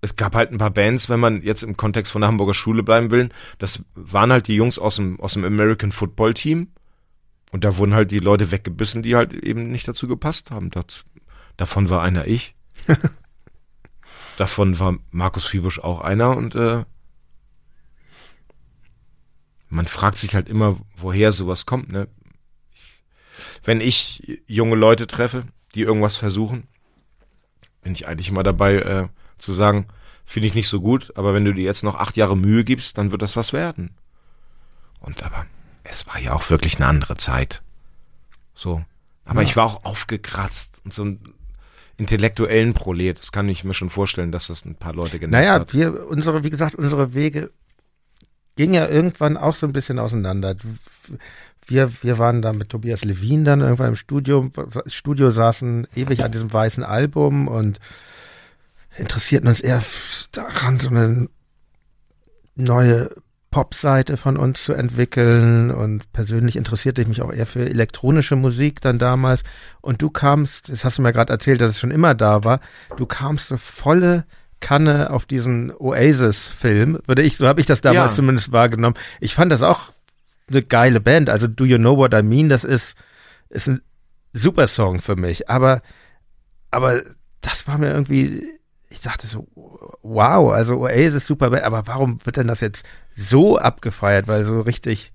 Es 0.00 0.16
gab 0.16 0.34
halt 0.34 0.50
ein 0.50 0.58
paar 0.58 0.70
Bands, 0.70 1.08
wenn 1.08 1.20
man 1.20 1.42
jetzt 1.42 1.62
im 1.62 1.76
Kontext 1.76 2.12
von 2.12 2.22
der 2.22 2.28
Hamburger 2.28 2.54
Schule 2.54 2.82
bleiben 2.82 3.12
will, 3.12 3.28
das 3.58 3.84
waren 3.94 4.32
halt 4.32 4.48
die 4.48 4.56
Jungs 4.56 4.78
aus 4.78 4.96
dem, 4.96 5.20
aus 5.20 5.34
dem 5.34 5.44
American 5.44 5.92
Football 5.92 6.34
Team 6.34 6.68
und 7.52 7.62
da 7.62 7.76
wurden 7.76 7.94
halt 7.94 8.10
die 8.10 8.18
Leute 8.18 8.50
weggebissen, 8.50 9.02
die 9.02 9.14
halt 9.14 9.32
eben 9.32 9.70
nicht 9.70 9.86
dazu 9.86 10.08
gepasst 10.08 10.50
haben. 10.50 10.70
Das, 10.70 11.04
davon 11.56 11.88
war 11.88 12.02
einer 12.02 12.26
ich. 12.26 12.56
davon 14.36 14.78
war 14.78 14.96
Markus 15.10 15.44
Fiebusch 15.44 15.78
auch 15.78 16.00
einer 16.00 16.36
und 16.36 16.54
äh, 16.54 16.84
man 19.68 19.86
fragt 19.86 20.18
sich 20.18 20.34
halt 20.34 20.48
immer, 20.48 20.76
woher 20.96 21.32
sowas 21.32 21.64
kommt. 21.64 21.90
Ne? 21.90 22.08
Wenn 23.64 23.80
ich 23.80 24.42
junge 24.46 24.76
Leute 24.76 25.06
treffe, 25.06 25.44
die 25.74 25.82
irgendwas 25.82 26.16
versuchen, 26.16 26.68
bin 27.82 27.94
ich 27.94 28.06
eigentlich 28.06 28.28
immer 28.28 28.42
dabei 28.42 28.74
äh, 28.76 29.08
zu 29.38 29.54
sagen, 29.54 29.88
finde 30.24 30.48
ich 30.48 30.54
nicht 30.54 30.68
so 30.68 30.80
gut, 30.80 31.16
aber 31.16 31.34
wenn 31.34 31.44
du 31.44 31.54
dir 31.54 31.64
jetzt 31.64 31.82
noch 31.82 31.96
acht 31.96 32.16
Jahre 32.16 32.36
Mühe 32.36 32.64
gibst, 32.64 32.98
dann 32.98 33.12
wird 33.12 33.22
das 33.22 33.36
was 33.36 33.52
werden. 33.52 33.96
Und 35.00 35.24
aber 35.24 35.46
es 35.84 36.06
war 36.06 36.18
ja 36.18 36.32
auch 36.32 36.48
wirklich 36.50 36.76
eine 36.76 36.86
andere 36.86 37.16
Zeit. 37.16 37.62
So. 38.54 38.84
Aber 39.24 39.42
ja. 39.42 39.48
ich 39.48 39.56
war 39.56 39.64
auch 39.64 39.84
aufgekratzt 39.84 40.80
und 40.84 40.92
so 40.92 41.04
ein 41.04 41.31
intellektuellen 41.96 42.74
Prolet. 42.74 43.18
Das 43.18 43.32
kann 43.32 43.48
ich 43.48 43.64
mir 43.64 43.74
schon 43.74 43.90
vorstellen, 43.90 44.32
dass 44.32 44.48
das 44.48 44.64
ein 44.64 44.74
paar 44.74 44.94
Leute 44.94 45.18
genervt 45.18 45.32
naja, 45.32 45.60
hat. 45.60 45.74
Naja, 45.74 45.94
wir, 45.94 46.08
unsere, 46.08 46.44
wie 46.44 46.50
gesagt, 46.50 46.74
unsere 46.74 47.14
Wege 47.14 47.50
gingen 48.56 48.74
ja 48.74 48.88
irgendwann 48.88 49.36
auch 49.36 49.54
so 49.54 49.66
ein 49.66 49.72
bisschen 49.72 49.98
auseinander. 49.98 50.56
Wir, 51.66 51.90
wir 52.02 52.18
waren 52.18 52.42
da 52.42 52.52
mit 52.52 52.70
Tobias 52.70 53.04
Levin 53.04 53.44
dann 53.44 53.60
irgendwann 53.60 53.90
im 53.90 53.96
Studio, 53.96 54.50
Studio 54.86 55.30
saßen 55.30 55.86
ewig 55.94 56.24
an 56.24 56.32
diesem 56.32 56.52
weißen 56.52 56.82
Album 56.82 57.48
und 57.48 57.78
interessierten 58.96 59.48
uns 59.48 59.60
eher 59.60 59.82
daran, 60.32 60.78
so 60.78 60.88
eine 60.88 61.28
neue 62.54 63.10
Pop-Seite 63.52 64.16
von 64.16 64.36
uns 64.36 64.64
zu 64.64 64.72
entwickeln 64.72 65.70
und 65.70 66.12
persönlich 66.12 66.56
interessierte 66.56 67.02
ich 67.02 67.06
mich 67.06 67.22
auch 67.22 67.32
eher 67.32 67.46
für 67.46 67.68
elektronische 67.68 68.34
Musik 68.34 68.80
dann 68.80 68.98
damals 68.98 69.44
und 69.80 70.02
du 70.02 70.10
kamst, 70.10 70.68
das 70.70 70.84
hast 70.84 70.98
du 70.98 71.02
mir 71.02 71.12
gerade 71.12 71.32
erzählt, 71.32 71.60
dass 71.60 71.70
es 71.70 71.78
schon 71.78 71.92
immer 71.92 72.16
da 72.16 72.42
war, 72.42 72.58
du 72.96 73.06
kamst 73.06 73.48
so 73.48 73.56
volle 73.56 74.24
Kanne 74.58 75.10
auf 75.10 75.26
diesen 75.26 75.72
Oasis-Film, 75.72 76.98
würde 77.06 77.22
ich, 77.22 77.36
so 77.36 77.46
habe 77.46 77.60
ich 77.60 77.66
das 77.66 77.80
damals 77.80 78.12
ja. 78.12 78.16
zumindest 78.16 78.50
wahrgenommen. 78.50 78.96
Ich 79.20 79.34
fand 79.34 79.52
das 79.52 79.62
auch 79.62 79.92
eine 80.48 80.62
geile 80.62 81.00
Band, 81.00 81.30
also 81.30 81.46
Do 81.46 81.64
You 81.64 81.78
Know 81.78 81.96
What 81.96 82.14
I 82.14 82.22
Mean, 82.22 82.48
das 82.48 82.64
ist, 82.64 82.94
ist 83.50 83.68
ein 83.68 83.82
super 84.32 84.66
Song 84.66 85.00
für 85.00 85.14
mich, 85.14 85.48
aber, 85.50 85.82
aber 86.70 87.02
das 87.42 87.68
war 87.68 87.78
mir 87.78 87.92
irgendwie 87.92 88.42
ich 88.92 89.00
dachte 89.00 89.26
so, 89.26 89.48
wow, 90.02 90.52
also 90.52 90.74
Oasis 90.74 91.26
super, 91.26 91.64
aber 91.64 91.86
warum 91.86 92.18
wird 92.24 92.36
denn 92.36 92.46
das 92.46 92.60
jetzt 92.60 92.84
so 93.16 93.58
abgefeiert? 93.58 94.28
Weil 94.28 94.44
so 94.44 94.60
richtig, 94.60 95.12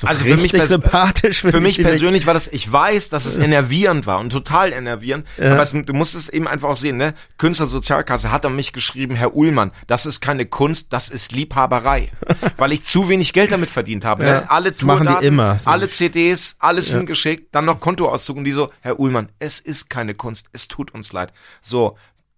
so 0.00 0.06
also 0.06 0.24
für 0.24 0.36
mich 0.36 0.52
sympathisch. 0.52 1.42
Für 1.42 1.60
mich 1.60 1.76
persönlich 1.76 2.26
war 2.26 2.34
das, 2.34 2.48
ich 2.48 2.70
weiß, 2.70 3.10
dass 3.10 3.26
es 3.26 3.38
enervierend 3.38 4.06
war 4.06 4.18
und 4.18 4.30
total 4.30 4.72
enervierend, 4.72 5.26
ja. 5.38 5.52
aber 5.52 5.62
es, 5.62 5.70
du 5.70 5.92
musst 5.92 6.14
es 6.14 6.28
eben 6.28 6.48
einfach 6.48 6.70
auch 6.70 6.76
sehen, 6.76 6.96
ne? 6.96 7.14
Künstlersozialkasse 7.38 8.32
hat 8.32 8.44
an 8.46 8.56
mich 8.56 8.72
geschrieben, 8.72 9.14
Herr 9.14 9.34
Uhlmann, 9.34 9.70
das 9.86 10.06
ist 10.06 10.20
keine 10.20 10.46
Kunst, 10.46 10.88
das 10.90 11.08
ist 11.08 11.32
Liebhaberei. 11.32 12.10
weil 12.56 12.72
ich 12.72 12.82
zu 12.82 13.08
wenig 13.08 13.32
Geld 13.32 13.52
damit 13.52 13.70
verdient 13.70 14.04
habe. 14.04 14.24
Ne? 14.24 14.28
Ja. 14.30 14.40
Ne? 14.40 14.50
Alle 14.50 14.76
Tourdaten, 14.76 15.24
immer. 15.24 15.60
alle 15.64 15.88
CDs, 15.88 16.56
alles 16.58 16.90
ja. 16.90 16.96
hingeschickt, 16.96 17.54
dann 17.54 17.66
noch 17.66 17.78
Kontoauszug 17.78 18.38
und 18.38 18.44
die 18.44 18.52
so, 18.52 18.70
Herr 18.80 18.98
Uhlmann, 18.98 19.28
es 19.38 19.60
ist 19.60 19.90
keine 19.90 20.14
Kunst, 20.14 20.46
es 20.52 20.66
tut 20.66 20.92
uns 20.94 21.12
leid. 21.12 21.32
So, 21.60 21.96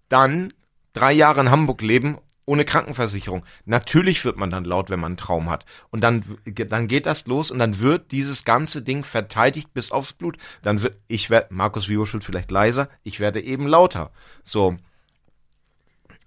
dann 0.09 0.53
drei 0.95 1.13
Jahre 1.13 1.43
in 1.43 1.51
Hamburg 1.51 1.83
leben 1.83 2.19
ohne 2.47 2.65
Krankenversicherung. 2.65 3.45
Natürlich 3.65 4.25
wird 4.25 4.37
man 4.37 4.51
dann 4.51 4.65
laut, 4.65 4.91
wenn 4.91 5.01
man 5.01 5.13
einen 5.13 5.17
Traum 5.17 5.51
hat. 5.51 5.65
Und 5.91 6.03
dann, 6.03 6.25
dann 6.45 6.89
geht 6.89 7.07
das 7.07 7.27
los 7.27 7.51
und 7.51 7.59
dann 7.59 7.79
wird 7.79 8.13
dieses 8.13 8.45
ganze 8.45 8.83
Ding 8.83 9.05
verteidigt 9.05 9.73
bis 9.73 9.91
aufs 9.91 10.13
Blut. 10.13 10.37
Dann 10.63 10.83
wird, 10.83 10.97
ich 11.09 11.31
werde, 11.31 11.55
Markus 11.55 11.89
wird 11.89 12.25
vielleicht 12.25 12.51
leiser, 12.51 12.89
ich 13.03 13.21
werde 13.21 13.41
eben 13.41 13.67
lauter. 13.67 14.11
So. 14.43 14.77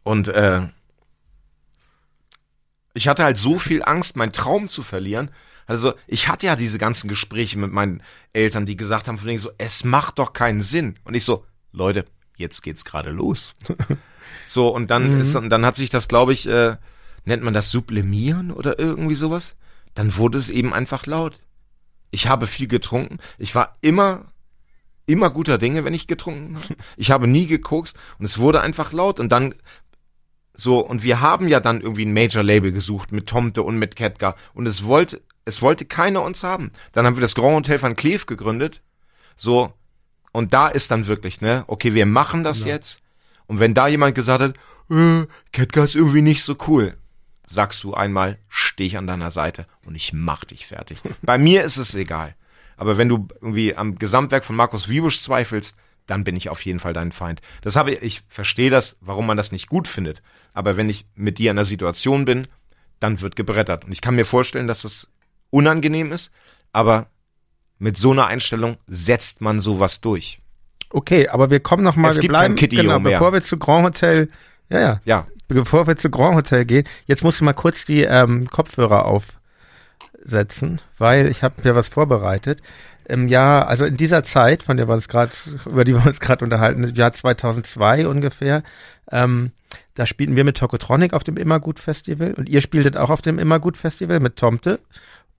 Und, 0.04 0.28
äh, 0.30 0.68
ich 2.94 3.08
hatte 3.08 3.24
halt 3.24 3.38
so 3.38 3.60
viel 3.60 3.84
Angst, 3.84 4.16
meinen 4.16 4.34
Traum 4.34 4.70
zu 4.70 4.82
verlieren. 4.82 5.30
Also, 5.68 5.94
ich 6.08 6.30
hatte 6.30 6.48
ja 6.48 6.56
diese 6.56 6.80
ganzen 6.80 7.08
Gespräche 7.08 7.60
mit 7.60 7.72
meinen 7.72 8.02
Eltern, 8.34 8.66
die 8.66 8.76
gesagt 8.76 9.08
haben 9.08 9.20
von 9.20 9.28
denen 9.28 9.38
so, 9.38 9.52
es 9.60 9.84
macht 9.84 10.18
doch 10.18 10.34
keinen 10.34 10.62
Sinn. 10.62 10.96
Und 11.04 11.14
ich 11.14 11.24
so, 11.24 11.46
Leute, 11.72 12.06
jetzt 12.38 12.64
geht's 12.64 12.86
gerade 12.86 13.12
los. 13.12 13.54
So, 14.48 14.70
und 14.70 14.90
dann 14.90 15.16
mhm. 15.16 15.22
ist, 15.22 15.36
und 15.36 15.50
dann 15.50 15.66
hat 15.66 15.76
sich 15.76 15.90
das, 15.90 16.08
glaube 16.08 16.34
ich, 16.34 16.48
äh, 16.48 16.78
nennt 17.26 17.44
man 17.44 17.54
das 17.54 17.70
Sublimieren 17.72 18.52
oder 18.52 18.80
irgendwie 18.80 19.16
sowas? 19.16 19.56
Dann 19.94 20.16
wurde 20.16 20.38
es 20.38 20.50
eben 20.50 20.74
einfach 20.74 21.06
laut. 21.06 21.40
Ich 22.12 22.28
habe 22.28 22.48
viel 22.48 22.68
getrunken. 22.68 23.18
Ich 23.38 23.54
war 23.56 23.76
immer, 23.82 24.32
immer 25.06 25.30
guter 25.30 25.58
Dinge, 25.58 25.84
wenn 25.84 25.94
ich 25.94 26.08
getrunken 26.08 26.56
habe. 26.56 26.76
Ich 26.96 27.12
habe 27.12 27.28
nie 27.28 27.48
gekokst 27.48 27.96
und 28.18 28.26
es 28.26 28.38
wurde 28.38 28.62
einfach 28.62 28.94
laut 28.94 29.20
und 29.20 29.32
dann 29.32 29.56
so, 30.54 30.80
und 30.80 31.04
wir 31.04 31.22
haben 31.22 31.48
ja 31.48 31.60
dann 31.60 31.82
irgendwie 31.82 32.06
ein 32.06 32.14
Major-Label 32.14 32.72
gesucht 32.72 33.12
mit 33.12 33.28
Tomte 33.28 33.62
und 33.62 33.78
mit 33.78 33.96
Ketka 33.96 34.36
und 34.54 34.66
es 34.66 34.86
wollte, 34.86 35.22
es 35.46 35.62
wollte 35.62 35.86
keiner 35.86 36.24
uns 36.24 36.44
haben. 36.44 36.72
Dann 36.94 37.06
haben 37.06 37.16
wir 37.16 37.22
das 37.22 37.36
Grand 37.36 37.56
Hotel 37.56 37.82
van 37.82 37.96
Cleef 37.96 38.26
gegründet. 38.26 38.82
So, 39.36 39.74
Und 40.32 40.54
da 40.54 40.68
ist 40.68 40.92
dann 40.92 41.08
wirklich, 41.08 41.42
ne, 41.42 41.64
okay, 41.68 41.94
wir 41.94 42.06
machen 42.06 42.44
das 42.44 42.62
ja. 42.62 42.68
jetzt. 42.68 43.00
Und 43.48 43.60
wenn 43.60 43.74
da 43.74 43.88
jemand 43.88 44.16
gesagt 44.16 44.42
hat, 44.42 44.54
äh, 44.90 45.26
Ketka 45.52 45.84
ist 45.84 45.96
irgendwie 45.96 46.22
nicht 46.22 46.44
so 46.44 46.56
cool, 46.68 46.98
sagst 47.46 47.84
du 47.84 47.94
einmal, 47.94 48.38
steh 48.50 48.86
ich 48.86 48.98
an 48.98 49.08
deiner 49.08 49.32
Seite 49.32 49.66
und 49.86 49.96
ich 49.96 50.14
mach 50.14 50.44
dich 50.44 50.68
fertig. 50.68 51.00
Bei 51.22 51.38
mir 51.38 51.64
ist 51.64 51.78
es 51.78 51.96
egal. 51.96 52.36
Aber 52.76 52.98
wenn 52.98 53.10
du 53.10 53.28
irgendwie 53.42 53.76
am 53.76 53.96
Gesamtwerk 53.96 54.46
von 54.46 54.56
Markus 54.56 54.90
Wiebusch 54.90 55.22
zweifelst, 55.22 55.76
dann 56.06 56.24
bin 56.24 56.36
ich 56.36 56.50
auf 56.50 56.64
jeden 56.64 56.80
Fall 56.80 56.94
dein 56.94 57.12
Feind. 57.12 57.42
Das 57.62 57.76
habe 57.76 57.92
ich, 57.92 58.02
ich 58.02 58.24
verstehe 58.28 58.70
das, 58.70 58.98
warum 59.02 59.26
man 59.26 59.38
das 59.38 59.52
nicht 59.52 59.68
gut 59.68 59.88
findet. 59.88 60.22
Aber 60.54 60.78
wenn 60.78 60.90
ich 60.90 61.06
mit 61.16 61.38
dir 61.38 61.52
in 61.52 61.58
einer 61.58 61.66
Situation 61.66 62.26
bin, 62.26 62.48
dann 63.00 63.22
wird 63.22 63.36
gebrettert. 63.36 63.86
Und 63.86 63.92
ich 63.92 64.02
kann 64.02 64.16
mir 64.16 64.26
vorstellen, 64.26 64.68
dass 64.68 64.84
das 64.84 65.08
unangenehm 65.50 66.12
ist, 66.12 66.32
aber 66.72 67.08
mit 67.80 67.98
so 67.98 68.12
einer 68.12 68.28
Einstellung 68.28 68.78
setzt 68.88 69.42
man 69.42 69.60
sowas 69.60 70.02
durch. 70.02 70.40
Okay, 70.90 71.28
aber 71.28 71.50
wir 71.50 71.60
kommen 71.60 71.84
noch 71.84 71.96
mal, 71.96 72.10
es 72.10 72.16
wir 72.16 72.22
gibt 72.22 72.32
bleiben, 72.32 72.56
genau, 72.56 73.00
mehr. 73.00 73.18
bevor 73.18 73.34
wir 73.34 73.42
zu 73.42 73.58
Grand 73.58 73.86
Hotel, 73.86 74.30
ja, 74.70 74.80
ja, 74.80 75.02
Ja, 75.06 75.26
bevor 75.48 75.88
wir 75.88 75.98
zu 75.98 76.10
Grand 76.10 76.36
Hotel 76.36 76.66
gehen, 76.66 76.88
jetzt 77.06 77.24
musst 77.24 77.40
du 77.40 77.46
mal 77.46 77.54
kurz 77.54 77.86
die 77.86 78.04
ähm, 78.04 78.50
Kopfhörer 78.50 79.06
aufsetzen, 79.06 80.82
weil 80.98 81.28
ich 81.28 81.44
habe 81.44 81.56
mir 81.64 81.76
was 81.76 81.88
vorbereitet. 81.88 82.62
Im 83.06 83.28
Jahr, 83.30 83.68
also 83.68 83.86
in 83.86 83.96
dieser 83.96 84.24
Zeit, 84.24 84.64
von 84.64 84.76
der 84.76 84.88
wir 84.90 84.94
uns 84.94 85.08
gerade, 85.08 85.32
über 85.66 85.86
die 85.86 85.94
wir 85.94 86.06
uns 86.06 86.20
gerade 86.20 86.44
unterhalten, 86.44 86.84
im 86.84 86.96
Jahr 86.96 87.14
2002 87.14 88.08
ungefähr, 88.08 88.64
ähm, 89.12 89.52
da 89.96 90.06
spielten 90.06 90.36
wir 90.36 90.44
mit 90.44 90.58
Tokotronic 90.58 91.14
auf 91.14 91.24
dem 91.24 91.38
Immergut 91.38 91.80
Festival 91.80 92.34
und 92.34 92.50
ihr 92.50 92.62
spieltet 92.62 92.98
auch 92.98 93.10
auf 93.10 93.22
dem 93.22 93.40
Immergut 93.40 93.78
Festival 93.78 94.20
mit 94.20 94.36
Tomte 94.36 94.80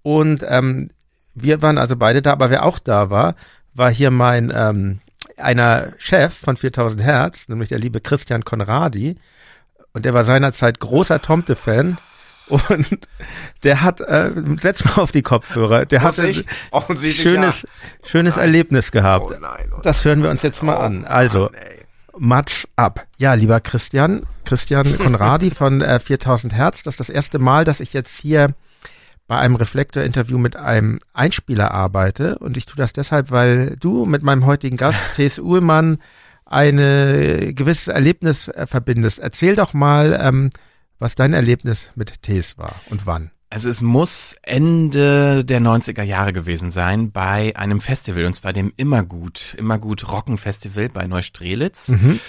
und 0.03 0.44
ähm, 0.49 0.90
wir 1.34 1.62
waren 1.62 1.78
also 1.78 1.96
beide 1.96 2.22
da, 2.22 2.32
aber 2.32 2.51
wer 2.51 2.64
auch 2.64 2.78
da 2.78 3.11
war, 3.11 3.34
war 3.74 3.90
hier 3.90 4.11
mein 4.11 4.53
ähm, 4.55 5.01
einer 5.39 5.93
Chef 5.99 6.34
von 6.34 6.57
4000 6.57 7.03
Hertz, 7.03 7.49
nämlich 7.49 7.68
der 7.68 7.78
liebe 7.78 8.01
Christian 8.01 8.45
Conradi 8.45 9.16
und 9.93 10.05
der 10.05 10.14
war 10.14 10.24
seinerzeit 10.24 10.80
großer 10.80 11.20
Tomte-Fan 11.20 11.99
und 12.49 13.09
der 13.62 13.82
hat, 13.82 14.01
äh, 14.01 14.30
setz 14.59 14.84
mal 14.84 15.03
auf 15.03 15.12
die 15.12 15.22
Kopfhörer, 15.22 15.84
der 15.84 16.01
Muss 16.01 16.18
hatte 16.18 16.28
ich? 16.28 16.47
Offensichtlich 16.70 17.22
schönes, 17.22 17.66
schönes 18.03 18.36
Erlebnis 18.36 18.91
gehabt. 18.91 19.26
Oh 19.28 19.34
nein, 19.39 19.70
oh 19.76 19.80
Das 19.82 20.05
hören 20.05 20.22
wir 20.22 20.30
uns 20.30 20.43
jetzt 20.43 20.62
mal 20.62 20.76
an. 20.76 21.05
Also. 21.05 21.51
Mats 22.16 22.66
ab. 22.74 23.07
Ja, 23.18 23.34
lieber 23.34 23.61
Christian, 23.61 24.22
Christian 24.45 24.99
Konradi 25.03 25.51
von 25.51 25.82
äh, 25.82 26.01
4000 26.01 26.53
Hertz. 26.55 26.82
Das 26.82 26.95
ist 26.95 27.01
das 27.01 27.11
erste 27.11 27.39
Mal, 27.39 27.64
dass 27.64 27.80
ich 27.80 27.93
jetzt 27.93 28.18
hier 28.18 28.55
bei 29.29 29.39
einem 29.39 29.55
Reflektor-Interview 29.55 30.39
mit 30.39 30.57
einem 30.57 30.99
Einspieler 31.12 31.70
arbeite. 31.70 32.39
Und 32.39 32.57
ich 32.57 32.66
tue 32.66 32.79
das 32.79 32.93
deshalb, 32.93 33.31
weil 33.31 33.76
du 33.79 34.07
mit 34.07 34.24
meinem 34.24 34.47
heutigen 34.47 34.76
Gast, 34.76 34.99
T.S. 35.16 35.39
Uhlmann, 35.39 35.99
eine 36.45 37.53
gewisses 37.53 37.89
Erlebnis 37.89 38.49
äh, 38.49 38.66
verbindest. 38.66 39.18
Erzähl 39.20 39.55
doch 39.55 39.74
mal, 39.74 40.18
ähm, 40.20 40.51
was 40.99 41.14
dein 41.14 41.35
Erlebnis 41.35 41.93
mit 41.95 42.22
T.S. 42.22 42.57
war 42.59 42.74
und 42.89 43.07
wann. 43.07 43.31
Also 43.51 43.68
es 43.68 43.83
muss 43.83 44.37
Ende 44.43 45.45
der 45.45 45.61
90er 45.61 46.03
Jahre 46.03 46.33
gewesen 46.33 46.70
sein 46.70 47.12
bei 47.12 47.55
einem 47.57 47.81
Festival, 47.81 48.24
und 48.24 48.35
zwar 48.35 48.53
dem 48.53 48.72
Immergut, 48.76 49.55
Immergut 49.59 50.11
Rocken 50.11 50.37
Festival 50.37 50.89
bei 50.89 51.07
Neustrelitz. 51.07 51.89
Mhm. 51.89 52.20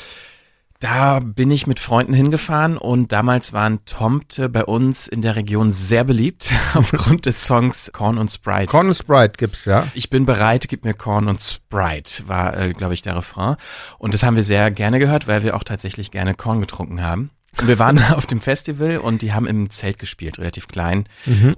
Da 0.80 1.20
bin 1.20 1.52
ich 1.52 1.68
mit 1.68 1.82
Freunden 1.82 2.14
hingefahren 2.14 2.78
und 2.78 3.12
damals 3.12 3.52
waren 3.52 3.84
Tomte 3.84 4.48
bei 4.48 4.64
uns 4.64 5.10
in 5.10 5.22
der 5.22 5.36
Region 5.36 5.74
sehr 5.74 6.06
beliebt 6.06 6.54
aufgrund 6.74 7.26
des 7.26 7.44
Songs 7.44 7.92
Corn 7.92 8.18
und 8.18 8.32
Sprite. 8.32 8.68
Corn 8.68 8.88
und 8.88 8.96
Sprite 8.96 9.34
gibt's, 9.36 9.66
ja. 9.66 9.88
Ich 9.94 10.10
bin 10.10 10.26
bereit, 10.26 10.70
gib 10.70 10.86
mir 10.86 10.94
Korn 10.94 11.28
und 11.28 11.42
Sprite, 11.42 12.30
war, 12.30 12.58
äh, 12.58 12.72
glaube 12.72 12.94
ich, 12.94 13.02
der 13.02 13.18
Refrain. 13.18 13.58
Und 13.98 14.14
das 14.14 14.24
haben 14.24 14.38
wir 14.38 14.46
sehr 14.46 14.72
gerne 14.72 15.00
gehört, 15.00 15.28
weil 15.28 15.44
wir 15.44 15.58
auch 15.58 15.66
tatsächlich 15.66 16.12
gerne 16.12 16.34
Korn 16.34 16.62
getrunken 16.62 17.04
haben. 17.04 17.32
Und 17.60 17.68
wir 17.68 17.78
waren 17.78 18.02
auf 18.14 18.26
dem 18.26 18.40
Festival 18.40 19.00
und 19.00 19.22
die 19.22 19.34
haben 19.34 19.48
im 19.48 19.70
Zelt 19.72 20.00
gespielt, 20.00 20.40
relativ 20.40 20.70
klein. 20.70 21.10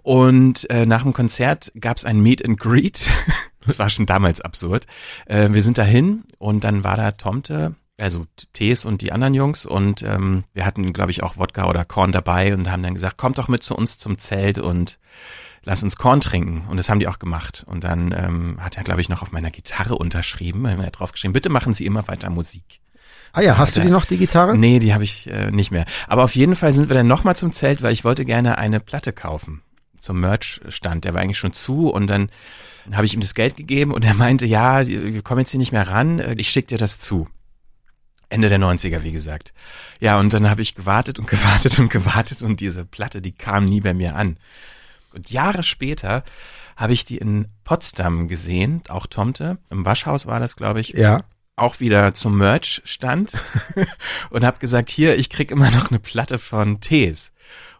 Und 0.01 0.67
äh, 0.71 0.87
nach 0.87 1.03
dem 1.03 1.13
Konzert 1.13 1.71
gab 1.79 1.97
es 1.97 2.05
ein 2.05 2.21
Meet 2.21 2.43
and 2.43 2.59
Greet. 2.59 3.07
das 3.67 3.77
war 3.77 3.91
schon 3.91 4.07
damals 4.07 4.41
absurd. 4.41 4.87
Äh, 5.27 5.49
wir 5.51 5.61
sind 5.61 5.77
dahin 5.77 6.23
und 6.39 6.63
dann 6.63 6.83
war 6.83 6.97
da 6.97 7.11
Tomte, 7.11 7.75
also 8.01 8.25
Tees 8.53 8.85
und 8.85 9.01
die 9.01 9.11
anderen 9.11 9.33
Jungs 9.33 9.65
und 9.65 10.03
ähm, 10.03 10.43
wir 10.53 10.65
hatten, 10.65 10.91
glaube 10.93 11.11
ich, 11.11 11.23
auch 11.23 11.37
Wodka 11.37 11.69
oder 11.69 11.85
Korn 11.85 12.11
dabei 12.11 12.53
und 12.53 12.69
haben 12.71 12.83
dann 12.83 12.93
gesagt, 12.93 13.17
kommt 13.17 13.37
doch 13.37 13.47
mit 13.47 13.63
zu 13.63 13.75
uns 13.75 13.97
zum 13.97 14.17
Zelt 14.17 14.59
und 14.59 14.99
lass 15.63 15.83
uns 15.83 15.95
Korn 15.95 16.21
trinken. 16.21 16.65
Und 16.69 16.77
das 16.77 16.89
haben 16.89 16.99
die 16.99 17.07
auch 17.07 17.19
gemacht. 17.19 17.63
Und 17.67 17.83
dann 17.83 18.13
ähm, 18.17 18.57
hat 18.59 18.77
er, 18.77 18.83
glaube 18.83 19.01
ich, 19.01 19.09
noch 19.09 19.21
auf 19.21 19.31
meiner 19.31 19.51
Gitarre 19.51 19.95
unterschrieben, 19.95 20.65
er 20.65 20.77
hat 20.77 20.99
draufgeschrieben, 20.99 21.33
bitte 21.33 21.49
machen 21.49 21.73
Sie 21.73 21.85
immer 21.85 22.07
weiter 22.07 22.29
Musik. 22.29 22.79
Ah 23.33 23.41
ja, 23.41 23.57
hast 23.57 23.77
du 23.77 23.81
die 23.81 23.89
noch, 23.89 24.05
die 24.05 24.17
Gitarre? 24.17 24.57
Nee, 24.57 24.79
die 24.79 24.93
habe 24.93 25.05
ich 25.05 25.27
äh, 25.27 25.51
nicht 25.51 25.71
mehr. 25.71 25.85
Aber 26.07 26.23
auf 26.23 26.35
jeden 26.35 26.55
Fall 26.55 26.73
sind 26.73 26.89
wir 26.89 26.95
dann 26.95 27.07
nochmal 27.07 27.37
zum 27.37 27.53
Zelt, 27.53 27.81
weil 27.81 27.93
ich 27.93 28.03
wollte 28.03 28.25
gerne 28.25 28.57
eine 28.57 28.81
Platte 28.81 29.13
kaufen 29.13 29.61
zum 30.01 30.19
Merch-Stand. 30.19 31.05
Der 31.05 31.13
war 31.13 31.21
eigentlich 31.21 31.37
schon 31.37 31.53
zu 31.53 31.89
und 31.89 32.07
dann 32.07 32.29
habe 32.91 33.05
ich 33.05 33.13
ihm 33.13 33.21
das 33.21 33.35
Geld 33.35 33.55
gegeben 33.55 33.93
und 33.93 34.03
er 34.03 34.15
meinte, 34.15 34.45
ja, 34.47 34.85
wir 34.85 35.21
kommen 35.21 35.41
jetzt 35.41 35.51
hier 35.51 35.59
nicht 35.59 35.71
mehr 35.71 35.87
ran, 35.87 36.21
ich 36.37 36.49
schick 36.49 36.67
dir 36.67 36.79
das 36.79 36.99
zu. 36.99 37.27
Ende 38.31 38.49
der 38.49 38.59
90er, 38.59 39.03
wie 39.03 39.11
gesagt. 39.11 39.53
Ja, 39.99 40.19
und 40.19 40.33
dann 40.33 40.49
habe 40.49 40.61
ich 40.61 40.73
gewartet 40.75 41.19
und 41.19 41.27
gewartet 41.29 41.77
und 41.79 41.89
gewartet 41.91 42.41
und 42.41 42.59
diese 42.59 42.85
Platte, 42.85 43.21
die 43.21 43.33
kam 43.33 43.65
nie 43.65 43.81
bei 43.81 43.93
mir 43.93 44.15
an. 44.15 44.37
Und 45.13 45.29
Jahre 45.29 45.63
später 45.63 46.23
habe 46.77 46.93
ich 46.93 47.05
die 47.05 47.17
in 47.17 47.47
Potsdam 47.65 48.27
gesehen, 48.27 48.81
auch 48.87 49.05
Tomte. 49.05 49.57
Im 49.69 49.85
Waschhaus 49.85 50.25
war 50.25 50.39
das, 50.39 50.55
glaube 50.55 50.79
ich 50.79 50.89
Ja. 50.89 51.23
auch 51.57 51.79
wieder 51.81 52.13
zum 52.13 52.37
Merch 52.37 52.81
stand 52.85 53.33
und 54.29 54.45
habe 54.45 54.59
gesagt, 54.59 54.89
hier, 54.89 55.17
ich 55.19 55.29
krieg 55.29 55.51
immer 55.51 55.69
noch 55.69 55.89
eine 55.91 55.99
Platte 55.99 56.39
von 56.39 56.79
Tees. 56.79 57.31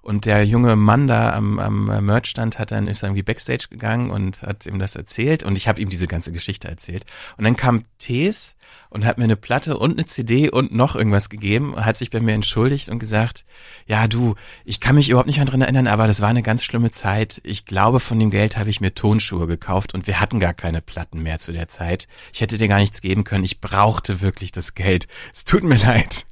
Und 0.01 0.25
der 0.25 0.45
junge 0.45 0.75
Mann 0.75 1.07
da 1.07 1.31
am, 1.33 1.59
am 1.59 2.05
Merchstand 2.05 2.59
hat 2.59 2.71
dann 2.71 2.87
ist 2.87 3.03
dann 3.03 3.11
irgendwie 3.11 3.23
backstage 3.23 3.67
gegangen 3.69 4.09
und 4.11 4.41
hat 4.41 4.65
ihm 4.65 4.79
das 4.79 4.95
erzählt 4.95 5.43
und 5.43 5.57
ich 5.57 5.67
habe 5.67 5.79
ihm 5.79 5.89
diese 5.89 6.07
ganze 6.07 6.31
Geschichte 6.31 6.67
erzählt. 6.67 7.05
Und 7.37 7.45
dann 7.45 7.55
kam 7.55 7.85
Tees 7.99 8.55
und 8.91 9.05
hat 9.05 9.17
mir 9.17 9.23
eine 9.23 9.35
Platte 9.37 9.77
und 9.77 9.93
eine 9.93 10.05
CD 10.05 10.49
und 10.51 10.71
noch 10.75 10.95
irgendwas 10.95 11.29
gegeben, 11.29 11.75
hat 11.83 11.97
sich 11.97 12.11
bei 12.11 12.19
mir 12.19 12.33
entschuldigt 12.33 12.89
und 12.89 12.99
gesagt, 12.99 13.45
ja 13.87 14.07
du, 14.07 14.35
ich 14.65 14.79
kann 14.79 14.95
mich 14.95 15.09
überhaupt 15.09 15.27
nicht 15.27 15.37
mehr 15.37 15.45
dran 15.47 15.61
erinnern, 15.61 15.87
aber 15.87 16.05
das 16.07 16.21
war 16.21 16.27
eine 16.29 16.43
ganz 16.43 16.63
schlimme 16.63 16.91
Zeit. 16.91 17.41
Ich 17.43 17.65
glaube, 17.65 17.99
von 17.99 18.19
dem 18.19 18.29
Geld 18.29 18.57
habe 18.57 18.69
ich 18.69 18.81
mir 18.81 18.93
Tonschuhe 18.93 19.47
gekauft 19.47 19.93
und 19.95 20.05
wir 20.07 20.19
hatten 20.19 20.39
gar 20.39 20.53
keine 20.53 20.81
Platten 20.81 21.23
mehr 21.23 21.39
zu 21.39 21.51
der 21.53 21.67
Zeit. 21.69 22.07
Ich 22.33 22.41
hätte 22.41 22.57
dir 22.59 22.67
gar 22.67 22.77
nichts 22.79 23.01
geben 23.01 23.23
können. 23.23 23.43
Ich 23.45 23.59
brauchte 23.61 24.21
wirklich 24.21 24.51
das 24.51 24.75
Geld. 24.75 25.07
Es 25.33 25.43
tut 25.45 25.63
mir 25.63 25.77
leid. 25.77 26.27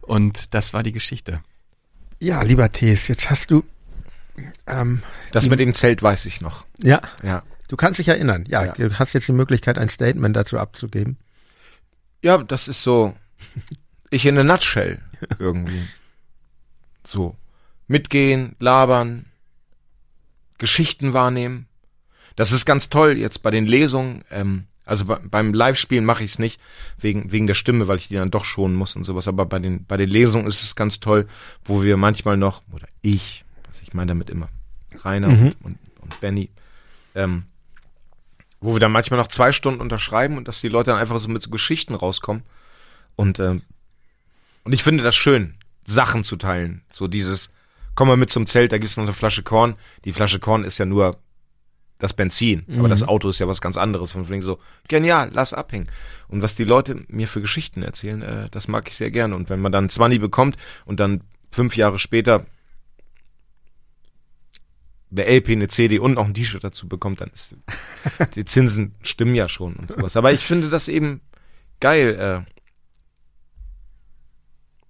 Und 0.00 0.54
das 0.54 0.72
war 0.72 0.82
die 0.82 0.92
Geschichte. 0.92 1.40
Ja, 2.20 2.40
lieber 2.42 2.70
Tees, 2.72 3.08
jetzt 3.08 3.28
hast 3.28 3.50
du, 3.50 3.64
ähm, 4.66 5.02
Das 5.32 5.48
mit 5.48 5.60
dem 5.60 5.74
Zelt 5.74 6.02
weiß 6.02 6.26
ich 6.26 6.40
noch. 6.40 6.64
ja, 6.78 7.00
Ja. 7.22 7.42
du 7.68 7.76
kannst 7.76 7.98
dich 7.98 8.08
erinnern. 8.08 8.44
Ja, 8.48 8.64
Ja. 8.66 8.72
du 8.72 8.98
hast 8.98 9.12
jetzt 9.12 9.28
die 9.28 9.32
Möglichkeit, 9.32 9.76
ein 9.76 9.88
Statement 9.88 10.36
dazu 10.36 10.58
abzugeben. 10.58 11.16
Ja, 12.22 12.38
das 12.38 12.68
ist 12.68 12.82
so. 12.82 13.14
Ich 14.10 14.24
in 14.26 14.38
a 14.38 14.42
nutshell 14.44 15.00
irgendwie. 15.38 15.82
So. 17.04 17.36
Mitgehen, 17.88 18.56
labern, 18.58 19.26
Geschichten 20.58 21.12
wahrnehmen. 21.12 21.66
Das 22.34 22.52
ist 22.52 22.66
ganz 22.66 22.88
toll 22.90 23.16
jetzt 23.16 23.42
bei 23.42 23.50
den 23.50 23.66
Lesungen. 23.66 24.24
Ähm, 24.30 24.66
also 24.84 25.04
bei, 25.04 25.16
beim 25.18 25.52
Live-Spielen 25.54 26.04
mache 26.04 26.24
ich 26.24 26.32
es 26.32 26.38
nicht, 26.38 26.60
wegen, 26.98 27.32
wegen 27.32 27.46
der 27.46 27.54
Stimme, 27.54 27.88
weil 27.88 27.96
ich 27.96 28.08
die 28.08 28.14
dann 28.14 28.30
doch 28.30 28.44
schonen 28.44 28.76
muss 28.76 28.96
und 28.96 29.04
sowas. 29.04 29.28
Aber 29.28 29.46
bei 29.46 29.58
den, 29.58 29.84
bei 29.84 29.96
den 29.96 30.08
Lesungen 30.08 30.46
ist 30.46 30.62
es 30.62 30.74
ganz 30.76 31.00
toll, 31.00 31.28
wo 31.64 31.82
wir 31.82 31.96
manchmal 31.96 32.36
noch, 32.36 32.62
oder 32.72 32.86
ich, 33.02 33.44
also 33.66 33.80
ich 33.82 33.94
meine 33.94 34.10
damit 34.10 34.30
immer 34.30 34.48
Rainer 35.04 35.28
Mhm. 35.28 35.46
und, 35.46 35.56
und, 35.62 35.78
und 36.00 36.20
Benny, 36.20 36.50
ähm, 37.14 37.44
wo 38.60 38.74
wir 38.74 38.80
dann 38.80 38.92
manchmal 38.92 39.20
noch 39.20 39.28
zwei 39.28 39.52
Stunden 39.52 39.80
unterschreiben 39.80 40.36
und 40.36 40.48
dass 40.48 40.60
die 40.60 40.68
Leute 40.68 40.90
dann 40.90 41.00
einfach 41.00 41.18
so 41.20 41.28
mit 41.28 41.42
so 41.42 41.50
Geschichten 41.50 41.94
rauskommen. 41.94 42.42
Und, 43.14 43.38
ähm, 43.38 43.62
und 44.64 44.72
ich 44.72 44.82
finde 44.82 45.04
das 45.04 45.14
schön, 45.14 45.54
Sachen 45.84 46.24
zu 46.24 46.36
teilen. 46.36 46.82
So 46.90 47.08
dieses, 47.08 47.50
komm 47.94 48.08
mal 48.08 48.16
mit 48.16 48.30
zum 48.30 48.46
Zelt, 48.46 48.72
da 48.72 48.78
gibt's 48.78 48.96
noch 48.96 49.04
eine 49.04 49.12
Flasche 49.12 49.42
Korn. 49.42 49.74
Die 50.04 50.12
Flasche 50.12 50.38
Korn 50.38 50.64
ist 50.64 50.78
ja 50.78 50.86
nur 50.86 51.18
das 51.98 52.12
Benzin, 52.12 52.64
aber 52.78 52.88
das 52.88 53.02
Auto 53.02 53.30
ist 53.30 53.38
ja 53.38 53.48
was 53.48 53.62
ganz 53.62 53.78
anderes. 53.78 54.12
Von 54.12 54.28
wegen 54.28 54.42
so, 54.42 54.58
genial, 54.86 55.30
lass 55.32 55.54
abhängen. 55.54 55.88
Und 56.28 56.42
was 56.42 56.54
die 56.54 56.64
Leute 56.64 57.04
mir 57.08 57.26
für 57.26 57.40
Geschichten 57.40 57.82
erzählen, 57.82 58.20
äh, 58.20 58.48
das 58.50 58.68
mag 58.68 58.86
ich 58.88 58.96
sehr 58.96 59.10
gerne. 59.10 59.34
Und 59.34 59.48
wenn 59.48 59.60
man 59.60 59.72
dann 59.72 59.88
20 59.88 60.20
bekommt 60.20 60.56
und 60.84 61.00
dann 61.00 61.22
fünf 61.50 61.76
Jahre 61.76 61.98
später 61.98 62.44
eine 65.10 65.24
LP, 65.24 65.50
eine 65.50 65.68
CD 65.68 65.98
und 65.98 66.14
noch 66.14 66.26
ein 66.26 66.34
T-Shirt 66.34 66.64
dazu 66.64 66.88
bekommt, 66.88 67.20
dann 67.20 67.30
ist 67.30 67.56
die 68.34 68.44
Zinsen 68.44 68.94
stimmen 69.02 69.34
ja 69.34 69.48
schon 69.48 69.74
und 69.74 69.92
sowas. 69.92 70.16
Aber 70.16 70.32
ich 70.32 70.44
finde 70.44 70.68
das 70.68 70.88
eben 70.88 71.20
geil. 71.80 72.44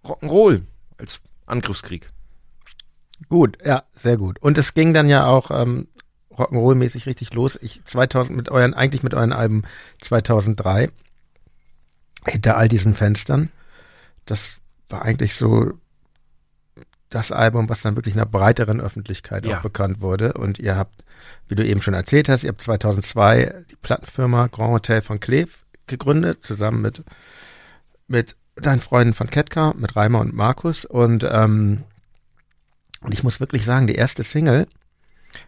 Äh, 0.04 0.06
Rock'n'Roll 0.06 0.62
als 0.98 1.20
Angriffskrieg. 1.46 2.10
Gut, 3.28 3.58
ja, 3.64 3.84
sehr 3.94 4.16
gut. 4.16 4.40
Und 4.40 4.58
es 4.58 4.74
ging 4.74 4.94
dann 4.94 5.08
ja 5.08 5.26
auch 5.26 5.50
ähm, 5.50 5.88
Rock'n'Roll-mäßig 6.30 7.06
richtig 7.06 7.32
los. 7.34 7.58
Ich 7.60 7.82
2000 7.84 8.36
mit 8.36 8.48
euren, 8.50 8.74
eigentlich 8.74 9.02
mit 9.02 9.14
euren 9.14 9.32
Alben 9.32 9.64
2003. 10.02 10.90
hinter 12.26 12.56
all 12.56 12.68
diesen 12.68 12.94
Fenstern. 12.94 13.50
Das 14.24 14.58
war 14.88 15.02
eigentlich 15.02 15.34
so 15.34 15.72
das 17.08 17.30
Album, 17.32 17.68
was 17.68 17.82
dann 17.82 17.96
wirklich 17.96 18.14
einer 18.14 18.26
breiteren 18.26 18.80
Öffentlichkeit 18.80 19.46
Ja. 19.46 19.58
auch 19.58 19.62
bekannt 19.62 20.00
wurde. 20.00 20.32
Und 20.34 20.58
ihr 20.58 20.76
habt, 20.76 21.04
wie 21.48 21.54
du 21.54 21.64
eben 21.64 21.80
schon 21.80 21.94
erzählt 21.94 22.28
hast, 22.28 22.42
ihr 22.42 22.48
habt 22.48 22.62
2002 22.62 23.64
die 23.70 23.76
Plattenfirma 23.76 24.48
Grand 24.48 24.72
Hotel 24.72 25.02
von 25.02 25.20
Kleef 25.20 25.64
gegründet, 25.86 26.44
zusammen 26.44 26.82
mit, 26.82 27.04
mit 28.08 28.36
deinen 28.56 28.80
Freunden 28.80 29.14
von 29.14 29.30
Ketka, 29.30 29.72
mit 29.76 29.94
Reimer 29.94 30.20
und 30.20 30.34
Markus. 30.34 30.84
Und, 30.84 31.24
ähm, 31.30 31.84
und 33.02 33.12
ich 33.12 33.22
muss 33.22 33.38
wirklich 33.40 33.64
sagen, 33.64 33.86
die 33.86 33.94
erste 33.94 34.22
Single, 34.24 34.66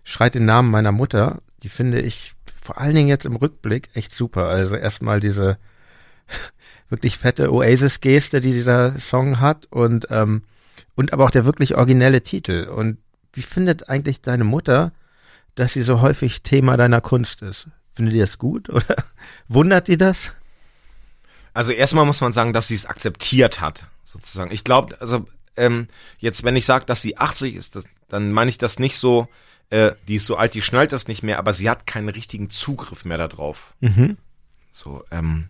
Schreit 0.04 0.34
den 0.34 0.44
Namen 0.44 0.70
meiner 0.70 0.92
Mutter, 0.92 1.40
die 1.62 1.68
finde 1.68 2.00
ich 2.00 2.34
vor 2.60 2.78
allen 2.78 2.94
Dingen 2.94 3.08
jetzt 3.08 3.24
im 3.24 3.36
Rückblick 3.36 3.88
echt 3.94 4.14
super. 4.14 4.46
Also 4.48 4.76
erstmal 4.76 5.18
diese 5.20 5.58
wirklich 6.88 7.18
fette 7.18 7.52
Oasis-Geste, 7.52 8.40
die 8.40 8.52
dieser 8.52 9.00
Song 9.00 9.40
hat 9.40 9.66
und, 9.70 10.06
ähm, 10.10 10.42
und 10.94 11.12
aber 11.12 11.24
auch 11.24 11.30
der 11.30 11.44
wirklich 11.44 11.74
originelle 11.74 12.22
Titel. 12.22 12.68
Und 12.68 12.98
wie 13.32 13.42
findet 13.42 13.88
eigentlich 13.88 14.20
deine 14.20 14.44
Mutter, 14.44 14.92
dass 15.54 15.72
sie 15.72 15.82
so 15.82 16.00
häufig 16.00 16.42
Thema 16.42 16.76
deiner 16.76 17.00
Kunst 17.00 17.42
ist? 17.42 17.68
Findet 17.94 18.14
ihr 18.14 18.26
das 18.26 18.38
gut 18.38 18.68
oder 18.70 19.04
wundert 19.48 19.88
die 19.88 19.96
das? 19.96 20.32
Also 21.54 21.72
erstmal 21.72 22.06
muss 22.06 22.20
man 22.20 22.32
sagen, 22.32 22.52
dass 22.52 22.68
sie 22.68 22.74
es 22.74 22.86
akzeptiert 22.86 23.60
hat, 23.60 23.86
sozusagen. 24.04 24.52
Ich 24.52 24.64
glaube, 24.64 25.00
also 25.00 25.26
ähm, 25.56 25.88
jetzt, 26.18 26.44
wenn 26.44 26.56
ich 26.56 26.64
sage, 26.64 26.84
dass 26.86 27.02
sie 27.02 27.18
80 27.18 27.56
ist, 27.56 27.76
das, 27.76 27.84
dann 28.08 28.32
meine 28.32 28.48
ich 28.48 28.58
das 28.58 28.78
nicht 28.78 28.96
so, 28.96 29.28
äh, 29.70 29.92
die 30.06 30.16
ist 30.16 30.26
so 30.26 30.36
alt, 30.36 30.54
die 30.54 30.62
schnallt 30.62 30.92
das 30.92 31.08
nicht 31.08 31.22
mehr, 31.22 31.38
aber 31.38 31.52
sie 31.52 31.68
hat 31.68 31.86
keinen 31.86 32.08
richtigen 32.08 32.48
Zugriff 32.48 33.04
mehr 33.04 33.18
darauf. 33.18 33.74
Mhm. 33.80 34.16
So, 34.70 35.04
ähm, 35.10 35.48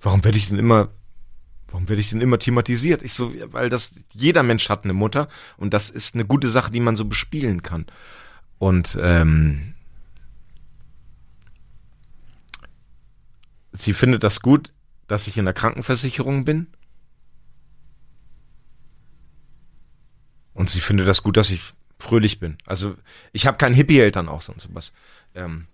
warum 0.00 0.24
werde 0.24 0.38
ich 0.38 0.48
denn 0.48 0.58
immer, 0.58 0.88
warum 1.76 1.90
werde 1.90 2.00
ich 2.00 2.08
denn 2.08 2.22
immer 2.22 2.38
thematisiert? 2.38 3.02
Ich 3.02 3.12
so, 3.12 3.34
weil 3.52 3.68
das, 3.68 3.92
jeder 4.14 4.42
Mensch 4.42 4.70
hat 4.70 4.84
eine 4.84 4.94
Mutter 4.94 5.28
und 5.58 5.74
das 5.74 5.90
ist 5.90 6.14
eine 6.14 6.24
gute 6.24 6.48
Sache, 6.48 6.72
die 6.72 6.80
man 6.80 6.96
so 6.96 7.04
bespielen 7.04 7.62
kann. 7.62 7.84
Und 8.56 8.96
ähm, 8.98 9.74
sie 13.72 13.92
findet 13.92 14.24
das 14.24 14.40
gut, 14.40 14.72
dass 15.06 15.26
ich 15.26 15.36
in 15.36 15.44
der 15.44 15.52
Krankenversicherung 15.52 16.46
bin. 16.46 16.68
Und 20.54 20.70
sie 20.70 20.80
findet 20.80 21.06
das 21.06 21.22
gut, 21.22 21.36
dass 21.36 21.50
ich 21.50 21.74
fröhlich 21.98 22.40
bin. 22.40 22.56
Also 22.64 22.96
ich 23.34 23.46
habe 23.46 23.58
keinen 23.58 23.74
Hippie-Eltern 23.74 24.30
auch 24.30 24.40
sonst 24.40 24.62
sowas. 24.62 24.92
Ähm, 25.34 25.66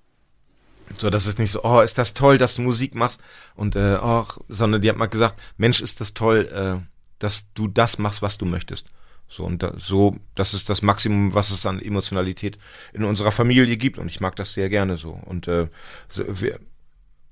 so, 0.99 1.11
das 1.11 1.27
ist 1.27 1.39
nicht 1.39 1.51
so, 1.51 1.65
oh, 1.65 1.81
ist 1.81 1.99
das 1.99 2.15
toll, 2.15 2.39
dass 2.39 2.57
du 2.57 2.63
Musik 2.63 2.95
machst. 2.95 3.21
Und 3.55 3.77
äh, 3.77 3.99
oh, 4.01 4.27
sondern 4.49 4.83
die 4.83 4.89
hat 4.89 4.97
mal 4.97 5.07
gesagt, 5.07 5.41
Mensch, 5.57 5.81
ist 5.81 6.01
das 6.01 6.15
toll, 6.15 6.49
äh, 6.53 6.85
dass 7.19 7.53
du 7.55 7.69
das 7.69 7.99
machst, 7.99 8.23
was 8.23 8.39
du 8.39 8.45
möchtest. 8.45 8.89
So 9.29 9.45
und 9.45 9.63
da, 9.63 9.73
so, 9.77 10.17
das 10.35 10.55
ist 10.55 10.69
das 10.69 10.83
Maximum, 10.83 11.35
was 11.35 11.51
es 11.51 11.65
an 11.65 11.81
Emotionalität 11.81 12.59
in 12.93 13.05
unserer 13.05 13.33
Familie 13.33 13.77
gibt. 13.77 13.99
Und 13.99 14.09
ich 14.09 14.21
mag 14.21 14.37
das 14.37 14.53
sehr 14.53 14.69
gerne 14.69 14.97
so. 14.97 15.13
Und 15.13 15.49
äh, 15.49 15.69
wir, 16.15 16.61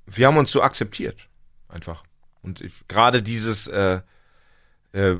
wir 0.05 0.27
haben 0.27 0.37
uns 0.37 0.51
so 0.51 0.61
akzeptiert. 0.61 1.17
Einfach. 1.69 2.03
Und 2.41 2.63
gerade 2.87 3.21
dieses 3.21 3.67
äh, 3.67 4.01
äh, 4.93 5.17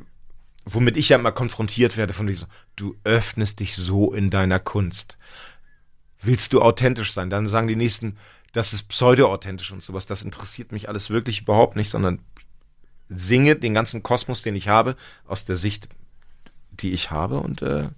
womit 0.65 0.97
ich 0.97 1.09
ja 1.09 1.17
immer 1.17 1.31
konfrontiert 1.31 1.97
werde 1.97 2.13
von 2.13 2.27
diesem, 2.27 2.47
du 2.75 2.95
öffnest 3.03 3.59
dich 3.59 3.75
so 3.75 4.13
in 4.13 4.29
deiner 4.29 4.59
Kunst 4.59 5.17
willst 6.21 6.53
du 6.53 6.61
authentisch 6.61 7.13
sein? 7.13 7.29
Dann 7.29 7.47
sagen 7.47 7.67
die 7.67 7.75
nächsten, 7.75 8.17
das 8.53 8.73
ist 8.73 8.83
pseudo-authentisch 8.83 9.71
und 9.71 9.83
sowas. 9.83 10.05
Das 10.05 10.21
interessiert 10.21 10.71
mich 10.71 10.89
alles 10.89 11.09
wirklich 11.09 11.41
überhaupt 11.41 11.75
nicht, 11.75 11.89
sondern 11.89 12.19
singe 13.09 13.55
den 13.55 13.73
ganzen 13.73 14.03
Kosmos, 14.03 14.41
den 14.41 14.55
ich 14.55 14.67
habe, 14.67 14.95
aus 15.25 15.45
der 15.45 15.57
Sicht, 15.57 15.89
die 16.71 16.91
ich 16.91 17.11
habe 17.11 17.39
und 17.39 17.61
äh, 17.61 17.89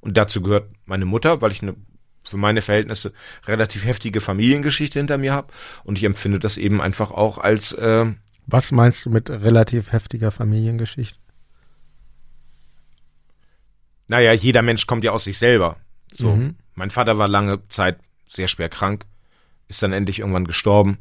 und 0.00 0.16
dazu 0.16 0.42
gehört 0.42 0.68
meine 0.84 1.04
Mutter, 1.04 1.40
weil 1.40 1.52
ich 1.52 1.62
eine 1.62 1.76
für 2.24 2.36
meine 2.36 2.62
Verhältnisse 2.62 3.12
relativ 3.46 3.84
heftige 3.84 4.20
Familiengeschichte 4.20 4.98
hinter 4.98 5.18
mir 5.18 5.32
habe 5.32 5.52
und 5.84 5.98
ich 5.98 6.04
empfinde 6.04 6.38
das 6.38 6.56
eben 6.56 6.80
einfach 6.80 7.10
auch 7.10 7.38
als 7.38 7.72
äh, 7.72 8.06
Was 8.46 8.70
meinst 8.70 9.04
du 9.04 9.10
mit 9.10 9.30
relativ 9.30 9.92
heftiger 9.92 10.30
Familiengeschichte? 10.30 11.18
naja, 14.08 14.32
jeder 14.32 14.60
Mensch 14.60 14.86
kommt 14.86 15.04
ja 15.04 15.12
aus 15.12 15.24
sich 15.24 15.38
selber. 15.38 15.76
So. 16.12 16.36
Mhm. 16.36 16.56
Mein 16.74 16.90
Vater 16.90 17.18
war 17.18 17.28
lange 17.28 17.66
Zeit 17.68 17.98
sehr 18.28 18.48
schwer 18.48 18.68
krank, 18.68 19.04
ist 19.68 19.82
dann 19.82 19.92
endlich 19.92 20.20
irgendwann 20.20 20.46
gestorben. 20.46 20.98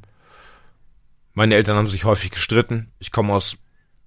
Meine 1.34 1.56
Eltern 1.56 1.78
haben 1.78 1.88
sich 1.88 2.04
häufig 2.04 2.32
gestritten. 2.32 2.92
Ich 3.00 3.12
komme 3.12 3.34
aus 3.34 3.58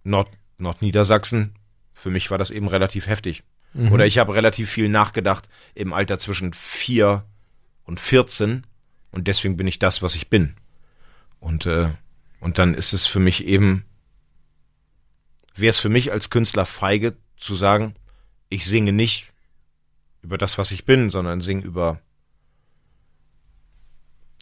Nord 0.02 0.28
Nordniedersachsen. 0.58 1.54
Für 1.94 2.10
mich 2.10 2.30
war 2.30 2.38
das 2.38 2.50
eben 2.50 2.68
relativ 2.68 3.06
heftig. 3.06 3.42
Mhm. 3.72 3.92
Oder 3.92 4.06
ich 4.06 4.18
habe 4.18 4.34
relativ 4.34 4.70
viel 4.70 4.88
nachgedacht 4.88 5.48
im 5.74 5.92
Alter 5.92 6.18
zwischen 6.18 6.52
vier 6.52 7.24
und 7.84 8.00
14 8.00 8.66
und 9.10 9.28
deswegen 9.28 9.56
bin 9.56 9.66
ich 9.66 9.78
das, 9.78 10.02
was 10.02 10.14
ich 10.14 10.28
bin. 10.28 10.54
Und, 11.38 11.66
äh, 11.66 11.90
und 12.40 12.58
dann 12.58 12.74
ist 12.74 12.92
es 12.92 13.06
für 13.06 13.20
mich 13.20 13.44
eben, 13.44 13.84
wäre 15.54 15.70
es 15.70 15.78
für 15.78 15.88
mich 15.88 16.10
als 16.10 16.30
Künstler 16.30 16.66
feige 16.66 17.16
zu 17.36 17.54
sagen, 17.54 17.94
ich 18.48 18.66
singe 18.66 18.92
nicht 18.92 19.32
über 20.24 20.38
das, 20.38 20.58
was 20.58 20.70
ich 20.72 20.84
bin, 20.84 21.10
sondern 21.10 21.40
singe 21.40 21.62
über 21.62 22.00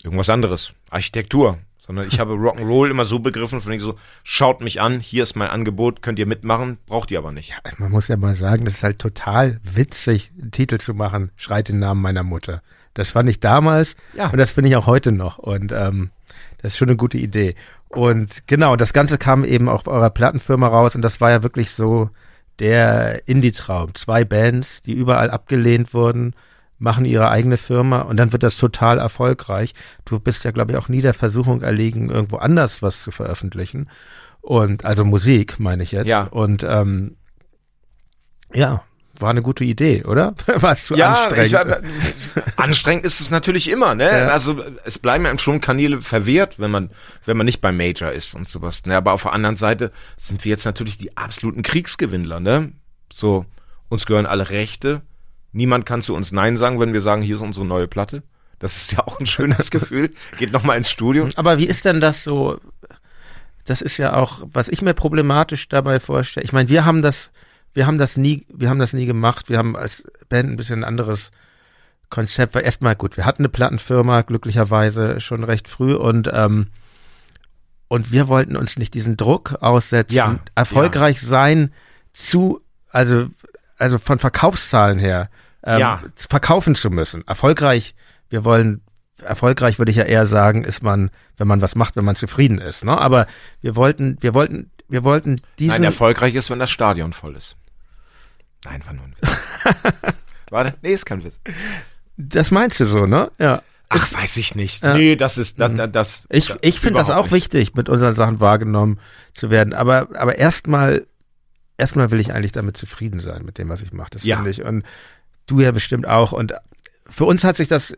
irgendwas 0.03 0.31
anderes. 0.31 0.73
Architektur. 0.91 1.59
Sondern 1.79 2.07
ich 2.07 2.21
habe 2.21 2.35
Rock'n'Roll 2.35 2.91
immer 2.91 3.05
so 3.05 3.19
begriffen, 3.19 3.61
von 3.61 3.79
so, 3.81 3.97
schaut 4.23 4.61
mich 4.61 4.81
an, 4.81 5.01
hier 5.01 5.25
ist 5.25 5.35
mein 5.35 5.51
Angebot, 5.51 6.01
könnt 6.01 6.21
ihr 6.21 6.27
mitmachen, 6.27 6.79
braucht 6.87 7.11
ihr 7.11 7.19
aber 7.19 7.33
nicht. 7.33 7.53
Man 7.79 7.91
muss 7.91 8.07
ja 8.07 8.17
mal 8.17 8.37
sagen, 8.37 8.65
das 8.65 8.75
ist 8.75 8.83
halt 8.85 9.01
total 9.01 9.59
witzig, 9.65 10.31
einen 10.41 10.53
Titel 10.53 10.79
zu 10.79 10.95
machen, 10.95 11.33
Schreit 11.35 11.69
den 11.69 11.81
Namen 11.81 12.01
meiner 12.01 12.23
Mutter. 12.23 12.63
Das 12.95 13.11
fand 13.11 13.29
ich 13.29 13.41
damals 13.41 13.97
Ja. 14.15 14.29
und 14.31 14.39
das 14.39 14.53
finde 14.53 14.71
ich 14.71 14.77
auch 14.77 14.87
heute 14.87 15.11
noch. 15.11 15.39
Und 15.39 15.73
ähm, 15.73 16.11
das 16.59 16.73
ist 16.73 16.79
schon 16.79 16.89
eine 16.89 16.97
gute 16.97 17.19
Idee. 17.19 17.57
Und 17.89 18.47
genau, 18.47 18.77
das 18.77 18.93
Ganze 18.93 19.19
kam 19.19 19.45
eben 19.45 19.69
auch 19.69 19.83
bei 19.83 19.91
eurer 19.91 20.11
Plattenfirma 20.11 20.69
raus 20.69 20.95
und 20.95 21.03
das 21.03 21.21
war 21.21 21.31
ja 21.33 21.43
wirklich 21.43 21.73
so 21.73 22.11
der 22.59 23.27
Indie-Traum. 23.27 23.95
Zwei 23.95 24.25
Bands, 24.25 24.83
die 24.83 24.93
überall 24.93 25.31
abgelehnt 25.31 25.95
wurden, 25.95 26.35
machen 26.79 27.05
ihre 27.05 27.31
eigene 27.31 27.57
Firma 27.57 28.01
und 28.01 28.17
dann 28.17 28.33
wird 28.33 28.43
das 28.43 28.57
total 28.57 28.99
erfolgreich. 28.99 29.73
Du 30.05 30.19
bist 30.19 30.45
ja, 30.45 30.51
glaube 30.51 30.73
ich, 30.73 30.79
auch 30.79 30.89
nie 30.89 31.01
der 31.01 31.15
Versuchung 31.15 31.63
erlegen, 31.63 32.11
irgendwo 32.11 32.37
anders 32.37 32.83
was 32.83 33.03
zu 33.03 33.13
veröffentlichen. 33.13 33.89
Und 34.41 34.85
also 34.85 35.05
Musik, 35.05 35.61
meine 35.61 35.85
ich 35.85 35.93
jetzt. 35.93 36.09
Ja. 36.09 36.25
Und 36.25 36.65
ähm, 36.65 37.17
ja, 38.53 38.83
war 39.23 39.31
eine 39.31 39.43
gute 39.43 39.65
Idee, 39.65 40.05
oder? 40.05 40.35
War 40.47 40.77
zu 40.77 40.95
Ich, 40.95 41.05
anstrengend? 41.05 41.83
anstrengend 42.57 43.07
ist 43.07 43.21
es 43.21 43.31
natürlich 43.31 43.71
immer, 43.71 43.95
ne? 43.95 44.05
Ja. 44.05 44.29
Also 44.29 44.63
es 44.85 44.99
bleiben 44.99 45.25
ja 45.25 45.39
schon 45.39 45.61
Kanäle 45.61 46.03
verwehrt, 46.03 46.59
wenn 46.59 46.71
man, 46.71 46.91
wenn 47.25 47.37
man 47.37 47.47
nicht 47.47 47.61
beim 47.61 47.77
Major 47.77 48.11
ist 48.11 48.35
und 48.35 48.49
sowas. 48.49 48.85
Ne? 48.85 48.97
Aber 48.97 49.13
auf 49.13 49.23
der 49.23 49.33
anderen 49.33 49.57
Seite 49.57 49.93
sind 50.17 50.45
wir 50.45 50.51
jetzt 50.51 50.67
natürlich 50.67 50.99
die 50.99 51.17
absoluten 51.17 51.63
Kriegsgewinnler, 51.63 52.41
ne? 52.41 52.73
So, 53.13 53.47
uns 53.89 54.07
gehören 54.07 54.27
alle 54.27 54.51
Rechte. 54.51 55.03
Niemand 55.53 55.87
kann 55.87 56.03
zu 56.03 56.15
uns 56.15 56.33
Nein 56.33 56.57
sagen, 56.57 56.81
wenn 56.81 56.93
wir 56.93 57.01
sagen, 57.01 57.23
hier 57.23 57.37
ist 57.37 57.43
unsere 57.43 57.67
neue 57.67 57.89
Platte. 57.89 58.23
Das 58.59 58.77
ist 58.77 58.93
ja 58.93 59.01
auch 59.01 59.19
ein 59.19 59.27
schönes 59.27 59.71
Gefühl. 59.73 60.13
Geht 60.39 60.53
noch 60.53 60.63
mal 60.63 60.77
ins 60.77 60.91
Studio. 60.91 61.29
Aber 61.35 61.59
wie 61.59 61.67
ist 61.67 61.85
denn 61.85 62.01
das 62.01 62.25
so? 62.25 62.59
Das 63.65 63.83
ist 63.83 63.97
ja 63.97 64.15
auch, 64.15 64.43
was 64.53 64.69
ich 64.69 64.83
mir 64.83 64.95
problematisch 64.95 65.69
dabei 65.69 66.01
vorstelle. 66.01 66.45
Ich 66.45 66.53
meine, 66.53 66.69
wir 66.69 66.85
haben 66.85 67.03
das, 67.03 67.31
wir 67.75 67.87
haben 67.87 67.99
das 67.99 68.17
nie, 68.17 68.47
wir 68.53 68.69
haben 68.69 68.79
das 68.79 68.93
nie 68.93 69.07
gemacht. 69.07 69.49
Wir 69.49 69.59
haben 69.59 69.77
als 69.77 70.05
Band 70.29 70.51
ein 70.51 70.57
bisschen 70.57 70.81
ein 70.81 70.85
anderes 70.85 71.31
Konzept. 72.11 72.55
Weil 72.55 72.65
erstmal 72.65 72.95
gut, 72.95 73.17
wir 73.17 73.25
hatten 73.25 73.43
eine 73.43 73.49
Plattenfirma 73.49 74.23
glücklicherweise 74.23 75.21
schon 75.21 75.45
recht 75.45 75.69
früh 75.69 75.95
und 75.95 76.31
ähm, 76.33 76.69
und 77.89 78.11
wir 78.11 78.27
wollten 78.29 78.57
uns 78.57 78.79
nicht 78.79 78.95
diesen 78.95 79.19
Druck 79.19 79.57
aussetzen, 79.61 80.15
Ja, 80.15 80.39
erfolgreich 80.55 81.21
sein 81.21 81.73
zu, 82.15 82.61
also 82.91 83.29
also 83.79 83.99
von 83.99 84.19
Verkaufszahlen 84.19 84.99
her 84.99 85.29
ähm, 85.65 85.81
Ja. 85.81 86.03
verkaufen 86.15 86.75
zu 86.75 86.89
müssen. 86.91 87.27
Erfolgreich, 87.27 87.95
wir 88.31 88.45
wollen 88.45 88.81
erfolgreich 89.19 89.79
würde 89.79 89.91
ich 89.91 89.97
ja 89.97 90.05
eher 90.05 90.27
sagen, 90.27 90.65
ist 90.65 90.83
man, 90.83 91.11
wenn 91.37 91.47
man 91.49 91.61
was 91.63 91.75
macht, 91.75 91.97
wenn 91.97 92.05
man 92.05 92.17
zufrieden 92.17 92.59
ist. 92.59 92.85
Ne? 92.85 92.99
Aber 92.99 93.27
wir 93.61 93.77
wollten, 93.77 94.17
wir 94.21 94.35
wollten, 94.35 94.71
wir 94.89 95.05
wollten 95.05 95.41
diesen. 95.59 95.73
Nein, 95.73 95.85
erfolgreich 95.85 96.35
ist, 96.35 96.51
wenn 96.51 96.59
das 96.59 96.71
Stadion 96.71 97.13
voll 97.13 97.37
ist. 97.37 97.57
Nein, 98.65 98.83
war 98.87 98.93
nur 98.93 99.05
ein 99.05 99.15
Witz. 99.21 99.31
Warte, 100.51 100.75
nee, 100.83 100.93
ist 100.93 101.07
kein 101.07 101.25
Witz. 101.25 101.41
das 102.17 102.51
meinst 102.51 102.79
du 102.81 102.87
so, 102.87 103.07
ne? 103.07 103.31
Ja. 103.39 103.63
Ach, 103.89 104.13
weiß 104.13 104.37
ich 104.39 104.55
nicht. 104.55 104.83
Ja. 104.83 104.95
Nee, 104.95 105.17
das 105.17 105.37
ist, 105.39 105.61
das, 105.61 105.71
das, 105.93 106.27
Ich, 106.31 106.55
ich 106.63 106.81
finde 106.81 106.99
das 107.01 107.11
auch 107.11 107.25
nicht. 107.25 107.33
wichtig, 107.33 107.75
mit 107.75 107.89
unseren 107.89 108.15
Sachen 108.15 108.41
wahrgenommen 108.41 108.99
zu 109.35 109.51
werden. 109.51 109.75
Aber, 109.75 110.09
aber 110.15 110.39
erstmal, 110.39 111.07
erstmal 111.77 112.11
will 112.11 112.21
ich 112.21 112.33
eigentlich 112.33 112.53
damit 112.53 112.77
zufrieden 112.77 113.21
sein, 113.21 113.45
mit 113.45 113.59
dem, 113.59 113.69
was 113.69 113.83
ich 113.83 113.93
mache. 113.93 114.11
Das 114.13 114.25
Ja. 114.25 114.37
finde 114.37 114.51
ich. 114.51 114.63
Und 114.63 114.85
du 115.47 115.61
ja 115.61 115.73
bestimmt 115.73 116.07
auch. 116.07 116.33
Und 116.33 116.55
für 117.07 117.25
uns 117.27 117.45
hat 117.45 117.57
sich 117.57 117.69
das, 117.69 117.95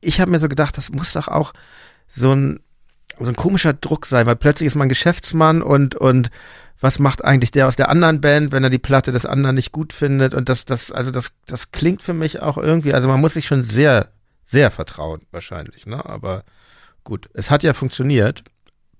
ich 0.00 0.20
habe 0.20 0.30
mir 0.30 0.38
so 0.38 0.48
gedacht, 0.48 0.76
das 0.78 0.90
muss 0.90 1.12
doch 1.14 1.26
auch 1.26 1.52
so 2.08 2.32
ein, 2.32 2.60
so 3.18 3.26
ein 3.28 3.36
komischer 3.36 3.72
Druck 3.72 4.06
sein, 4.06 4.26
weil 4.26 4.36
plötzlich 4.36 4.68
ist 4.68 4.74
man 4.76 4.88
Geschäftsmann 4.88 5.60
und, 5.62 5.96
und 5.96 6.30
was 6.80 6.98
macht 6.98 7.24
eigentlich 7.24 7.50
der 7.50 7.68
aus 7.68 7.76
der 7.76 7.88
anderen 7.88 8.20
Band, 8.20 8.52
wenn 8.52 8.62
er 8.64 8.70
die 8.70 8.78
Platte 8.78 9.12
des 9.12 9.24
anderen 9.26 9.54
nicht 9.56 9.72
gut 9.72 9.92
findet 9.92 10.34
und 10.34 10.48
das, 10.48 10.64
das, 10.64 10.92
also 10.92 11.10
das, 11.10 11.32
das 11.46 11.70
klingt 11.72 12.02
für 12.02 12.12
mich 12.12 12.40
auch 12.42 12.58
irgendwie, 12.58 12.92
also 12.94 13.08
man 13.08 13.20
muss 13.20 13.34
sich 13.34 13.46
schon 13.46 13.64
sehr, 13.64 14.12
sehr 14.44 14.70
vertrauen, 14.70 15.22
wahrscheinlich, 15.30 15.86
ne, 15.86 16.04
aber 16.04 16.44
gut, 17.04 17.28
es 17.34 17.50
hat 17.50 17.62
ja 17.62 17.72
funktioniert 17.74 18.44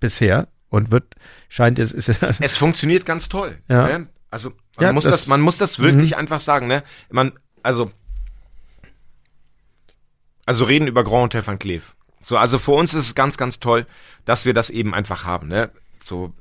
bisher 0.00 0.48
und 0.70 0.90
wird, 0.90 1.14
scheint 1.48 1.78
es, 1.78 1.92
ist 1.92 2.08
Es 2.40 2.56
funktioniert 2.56 3.04
ganz 3.06 3.28
toll. 3.28 3.58
Ja. 3.68 3.86
Ne? 3.98 4.06
Also, 4.30 4.50
man 4.76 4.86
Ja, 4.86 4.92
muss 4.92 5.04
das- 5.04 5.12
das, 5.12 5.26
man 5.26 5.40
muss 5.40 5.58
das 5.58 5.78
wirklich 5.78 6.16
einfach 6.16 6.40
sagen, 6.40 6.66
ne, 6.66 6.82
man, 7.10 7.32
also, 7.62 7.90
also 10.44 10.64
reden 10.64 10.86
über 10.88 11.04
Grand 11.04 11.34
Hotel 11.34 11.46
Van 11.46 11.58
Cleef. 11.58 11.94
So, 12.20 12.36
also 12.36 12.58
für 12.58 12.72
uns 12.72 12.94
ist 12.94 13.04
es 13.06 13.14
ganz, 13.14 13.36
ganz 13.36 13.60
toll, 13.60 13.86
dass 14.24 14.44
wir 14.46 14.54
das 14.54 14.70
eben 14.70 14.94
einfach 14.94 15.24
haben, 15.24 15.48
ne? 15.48 15.70
So 16.02 16.32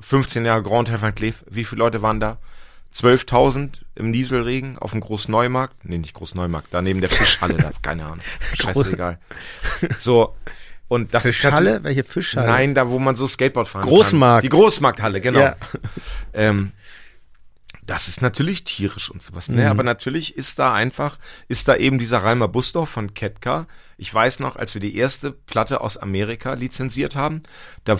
15 0.00 0.44
Jahre 0.44 0.62
Grand 0.62 0.88
Hotel 0.88 1.00
Van 1.02 1.14
Cleef. 1.14 1.44
Wie 1.50 1.64
viele 1.64 1.80
Leute 1.80 2.02
waren 2.02 2.20
da? 2.20 2.38
12.000 2.94 3.70
im 3.94 4.10
Nieselregen 4.10 4.76
auf 4.78 4.90
dem 4.92 5.00
Großneumarkt. 5.00 5.84
Nee, 5.84 5.98
nicht 5.98 6.14
Großneumarkt, 6.14 6.74
da 6.74 6.82
neben 6.82 7.00
der 7.00 7.10
Fischhalle, 7.10 7.54
da, 7.56 7.70
keine 7.82 8.04
Ahnung. 8.06 8.20
Scheißegal. 8.54 9.18
So, 9.98 10.34
und 10.88 11.14
das 11.14 11.24
ist 11.24 11.36
Fischhalle? 11.36 11.74
natürlich- 11.74 11.84
Welche 11.84 12.04
Fischhalle? 12.04 12.46
Nein, 12.48 12.74
da 12.74 12.88
wo 12.88 12.98
man 12.98 13.14
so 13.14 13.26
Skateboard 13.28 13.68
fahren 13.68 13.82
Großmarkt. 13.84 14.38
kann. 14.38 14.42
Die 14.42 14.48
Großmarkthalle, 14.48 15.20
genau. 15.20 15.40
Ja. 15.40 15.56
Ähm, 16.32 16.72
das 17.86 18.06
ist 18.08 18.22
natürlich 18.22 18.62
tierisch 18.64 19.10
und 19.10 19.22
sowas, 19.22 19.48
Mhm. 19.48 19.56
ne? 19.56 19.70
Aber 19.70 19.82
natürlich 19.82 20.36
ist 20.36 20.58
da 20.58 20.74
einfach, 20.74 21.18
ist 21.48 21.66
da 21.68 21.76
eben 21.76 21.98
dieser 21.98 22.18
Reimer 22.24 22.46
Busdorf 22.48 22.88
von 22.88 23.14
Ketka. 23.14 23.66
Ich 23.98 24.12
weiß 24.12 24.38
noch, 24.40 24.56
als 24.56 24.74
wir 24.74 24.80
die 24.80 24.96
erste 24.96 25.32
Platte 25.32 25.80
aus 25.80 25.96
Amerika 25.96 26.54
lizenziert 26.54 27.14
haben, 27.16 27.42
da 27.84 27.98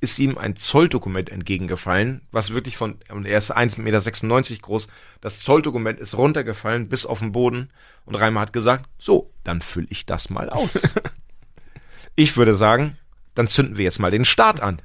ist 0.00 0.18
ihm 0.18 0.36
ein 0.38 0.56
Zolldokument 0.56 1.30
entgegengefallen, 1.30 2.22
was 2.30 2.50
wirklich 2.50 2.76
von, 2.76 2.98
und 3.10 3.26
er 3.26 3.38
ist 3.38 3.56
1,96 3.56 3.80
Meter 3.80 4.62
groß, 4.62 4.88
das 5.20 5.40
Zolldokument 5.40 5.98
ist 5.98 6.16
runtergefallen 6.16 6.88
bis 6.88 7.06
auf 7.06 7.20
den 7.20 7.32
Boden 7.32 7.70
und 8.04 8.14
Reimer 8.14 8.40
hat 8.40 8.52
gesagt, 8.52 8.88
so, 8.98 9.30
dann 9.44 9.62
fülle 9.62 9.86
ich 9.90 10.06
das 10.06 10.30
mal 10.30 10.50
aus. 10.50 10.94
ich 12.14 12.36
würde 12.36 12.54
sagen, 12.54 12.98
dann 13.34 13.48
zünden 13.48 13.76
wir 13.76 13.84
jetzt 13.84 13.98
mal 13.98 14.10
den 14.10 14.24
Start 14.24 14.60
an. 14.60 14.82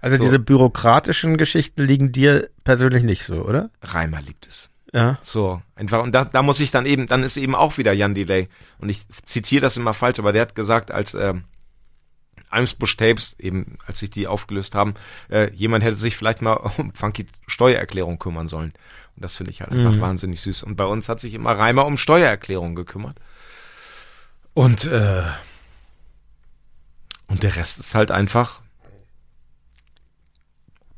Also 0.00 0.18
So. 0.18 0.24
diese 0.24 0.38
bürokratischen 0.38 1.36
Geschichten 1.36 1.82
liegen 1.82 2.12
dir 2.12 2.50
persönlich 2.64 3.02
nicht 3.02 3.24
so, 3.24 3.42
oder? 3.42 3.70
Reimer 3.82 4.20
liebt 4.20 4.46
es. 4.46 4.70
Ja. 4.92 5.16
So, 5.22 5.60
einfach, 5.74 6.02
und 6.02 6.12
da, 6.12 6.24
da 6.24 6.42
muss 6.42 6.60
ich 6.60 6.70
dann 6.70 6.86
eben, 6.86 7.06
dann 7.06 7.22
ist 7.22 7.36
eben 7.36 7.54
auch 7.54 7.76
wieder 7.76 7.92
Jan 7.92 8.14
Delay. 8.14 8.48
Und 8.78 8.88
ich 8.88 9.02
zitiere 9.24 9.62
das 9.62 9.76
immer 9.76 9.94
falsch, 9.94 10.18
aber 10.18 10.32
der 10.32 10.42
hat 10.42 10.54
gesagt, 10.54 10.90
als 10.90 11.14
ähm, 11.14 11.44
Eimsbusch 12.50 12.96
Tapes, 12.96 13.36
eben 13.38 13.78
als 13.86 13.98
sich 13.98 14.10
die 14.10 14.26
aufgelöst 14.26 14.74
haben, 14.74 14.94
äh, 15.30 15.52
jemand 15.52 15.84
hätte 15.84 15.96
sich 15.96 16.16
vielleicht 16.16 16.42
mal 16.42 16.54
um 16.78 16.92
Funky 16.94 17.26
Steuererklärung 17.46 18.18
kümmern 18.18 18.48
sollen. 18.48 18.72
Und 19.16 19.24
das 19.24 19.36
finde 19.36 19.50
ich 19.50 19.60
halt 19.62 19.72
einfach 19.72 19.98
wahnsinnig 20.00 20.40
süß. 20.42 20.62
Und 20.62 20.76
bei 20.76 20.84
uns 20.84 21.08
hat 21.08 21.20
sich 21.20 21.34
immer 21.34 21.52
Reimer 21.52 21.86
um 21.86 21.96
Steuererklärung 21.96 22.74
gekümmert. 22.74 23.18
Und, 24.52 24.84
äh, 24.84 25.22
und 27.26 27.42
der 27.42 27.56
Rest 27.56 27.80
ist 27.80 27.94
halt 27.94 28.10
einfach 28.10 28.60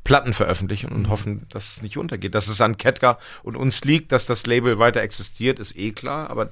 Platten 0.03 0.33
veröffentlichen 0.33 0.91
und 0.91 1.09
hoffen, 1.09 1.45
dass 1.49 1.73
es 1.73 1.81
nicht 1.81 1.97
untergeht. 1.97 2.35
Dass 2.35 2.47
es 2.47 2.61
an 2.61 2.77
Ketka 2.77 3.19
und 3.43 3.55
uns 3.55 3.83
liegt, 3.83 4.11
dass 4.11 4.25
das 4.25 4.45
Label 4.47 4.79
weiter 4.79 5.01
existiert, 5.01 5.59
ist 5.59 5.75
eh 5.75 5.91
klar, 5.91 6.29
aber 6.29 6.49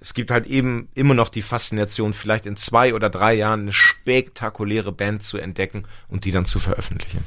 es 0.00 0.14
gibt 0.14 0.30
halt 0.30 0.46
eben 0.46 0.88
immer 0.94 1.14
noch 1.14 1.28
die 1.28 1.42
Faszination, 1.42 2.12
vielleicht 2.12 2.46
in 2.46 2.56
zwei 2.56 2.94
oder 2.94 3.10
drei 3.10 3.34
Jahren 3.34 3.62
eine 3.62 3.72
spektakuläre 3.72 4.92
Band 4.92 5.22
zu 5.22 5.38
entdecken 5.38 5.84
und 6.08 6.24
die 6.24 6.32
dann 6.32 6.44
zu 6.44 6.58
veröffentlichen. 6.58 7.24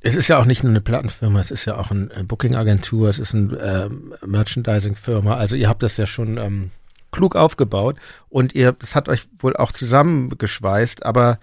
Es 0.00 0.14
ist 0.16 0.28
ja 0.28 0.38
auch 0.38 0.44
nicht 0.44 0.62
nur 0.62 0.70
eine 0.70 0.82
Plattenfirma, 0.82 1.40
es 1.40 1.50
ist 1.50 1.64
ja 1.64 1.76
auch 1.76 1.90
eine 1.90 2.24
Booking-Agentur, 2.24 3.08
es 3.08 3.18
ist 3.18 3.34
eine 3.34 3.56
ähm, 3.56 4.14
Merchandising-Firma. 4.24 5.34
Also 5.34 5.56
ihr 5.56 5.68
habt 5.68 5.82
das 5.82 5.96
ja 5.96 6.06
schon 6.06 6.36
ähm, 6.36 6.70
klug 7.10 7.36
aufgebaut 7.36 7.96
und 8.28 8.54
ihr, 8.54 8.72
das 8.72 8.94
hat 8.94 9.08
euch 9.08 9.26
wohl 9.38 9.56
auch 9.56 9.72
zusammengeschweißt, 9.72 11.06
aber 11.06 11.38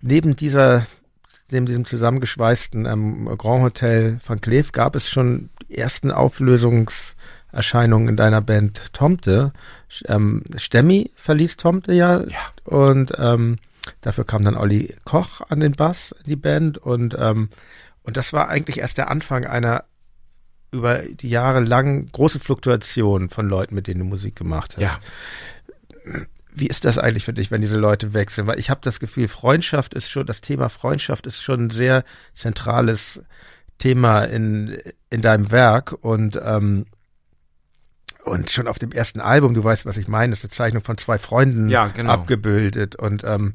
neben 0.00 0.36
dieser, 0.36 0.86
neben 1.50 1.66
diesem 1.66 1.84
zusammengeschweißten 1.84 2.86
ähm, 2.86 3.26
Grand 3.36 3.62
Hotel 3.62 4.20
Van 4.26 4.40
Cleef 4.40 4.72
gab 4.72 4.96
es 4.96 5.10
schon 5.10 5.50
ersten 5.68 6.10
Auflösungserscheinungen 7.52 8.08
in 8.08 8.16
deiner 8.16 8.40
Band 8.40 8.92
Tomte. 8.92 9.52
Ähm, 10.06 10.42
Stemmi 10.56 11.10
verließ 11.14 11.56
Tomte 11.56 11.92
ja, 11.92 12.20
Ja. 12.24 12.38
und 12.64 13.12
ähm, 13.16 13.56
dafür 14.00 14.24
kam 14.24 14.44
dann 14.44 14.56
Olli 14.56 14.94
Koch 15.04 15.40
an 15.48 15.60
den 15.60 15.72
Bass 15.72 16.14
in 16.24 16.30
die 16.30 16.36
Band 16.36 16.78
und 16.78 17.16
ähm, 17.18 17.48
und 18.02 18.16
das 18.16 18.32
war 18.32 18.48
eigentlich 18.48 18.78
erst 18.78 18.96
der 18.96 19.10
Anfang 19.10 19.44
einer 19.44 19.84
über 20.70 20.98
die 20.98 21.28
Jahre 21.28 21.60
lang 21.60 22.10
große 22.12 22.38
Fluktuation 22.38 23.28
von 23.30 23.48
Leuten, 23.48 23.74
mit 23.74 23.86
denen 23.86 24.00
du 24.00 24.06
Musik 24.06 24.36
gemacht 24.36 24.76
hast. 24.76 24.82
Ja. 24.82 24.98
Wie 26.54 26.66
ist 26.66 26.84
das 26.84 26.98
eigentlich 26.98 27.24
für 27.24 27.32
dich, 27.34 27.50
wenn 27.50 27.60
diese 27.60 27.78
Leute 27.78 28.14
wechseln? 28.14 28.46
Weil 28.46 28.58
ich 28.58 28.68
habe 28.70 28.80
das 28.82 28.98
Gefühl, 29.00 29.28
Freundschaft 29.28 29.94
ist 29.94 30.10
schon, 30.10 30.26
das 30.26 30.40
Thema 30.40 30.68
Freundschaft 30.68 31.26
ist 31.26 31.42
schon 31.42 31.66
ein 31.66 31.70
sehr 31.70 32.04
zentrales 32.34 33.20
Thema 33.78 34.24
in, 34.24 34.78
in 35.10 35.22
deinem 35.22 35.50
Werk 35.52 35.92
und 35.92 36.38
ähm, 36.42 36.86
und 38.28 38.50
schon 38.50 38.68
auf 38.68 38.78
dem 38.78 38.92
ersten 38.92 39.20
Album, 39.20 39.54
du 39.54 39.62
weißt, 39.64 39.86
was 39.86 39.96
ich 39.96 40.08
meine, 40.08 40.32
ist 40.32 40.44
eine 40.44 40.50
Zeichnung 40.50 40.82
von 40.84 40.98
zwei 40.98 41.18
Freunden 41.18 41.68
Ja, 41.68 41.86
genau. 41.88 42.12
abgebildet 42.12 42.96
und 42.96 43.24
ähm, 43.24 43.54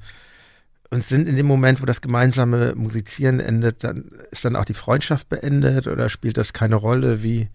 und 0.89 1.03
sind 1.03 1.27
in 1.27 1.35
dem 1.35 1.47
Moment, 1.47 1.81
wo 1.81 1.85
das 1.87 2.01
gemeinsame 2.01 2.75
Musizieren 2.75 3.39
endet, 3.39 3.83
dann 3.83 4.11
ist 4.29 4.45
dann 4.45 4.55
auch 4.55 4.65
die 4.65 4.75
Freundschaft 4.75 5.27
beendet 5.27 5.87
oder 5.87 6.07
spielt 6.07 6.37
das 6.37 6.53
keine 6.53 6.75
Rolle? 6.75 7.23
Wie, 7.23 7.47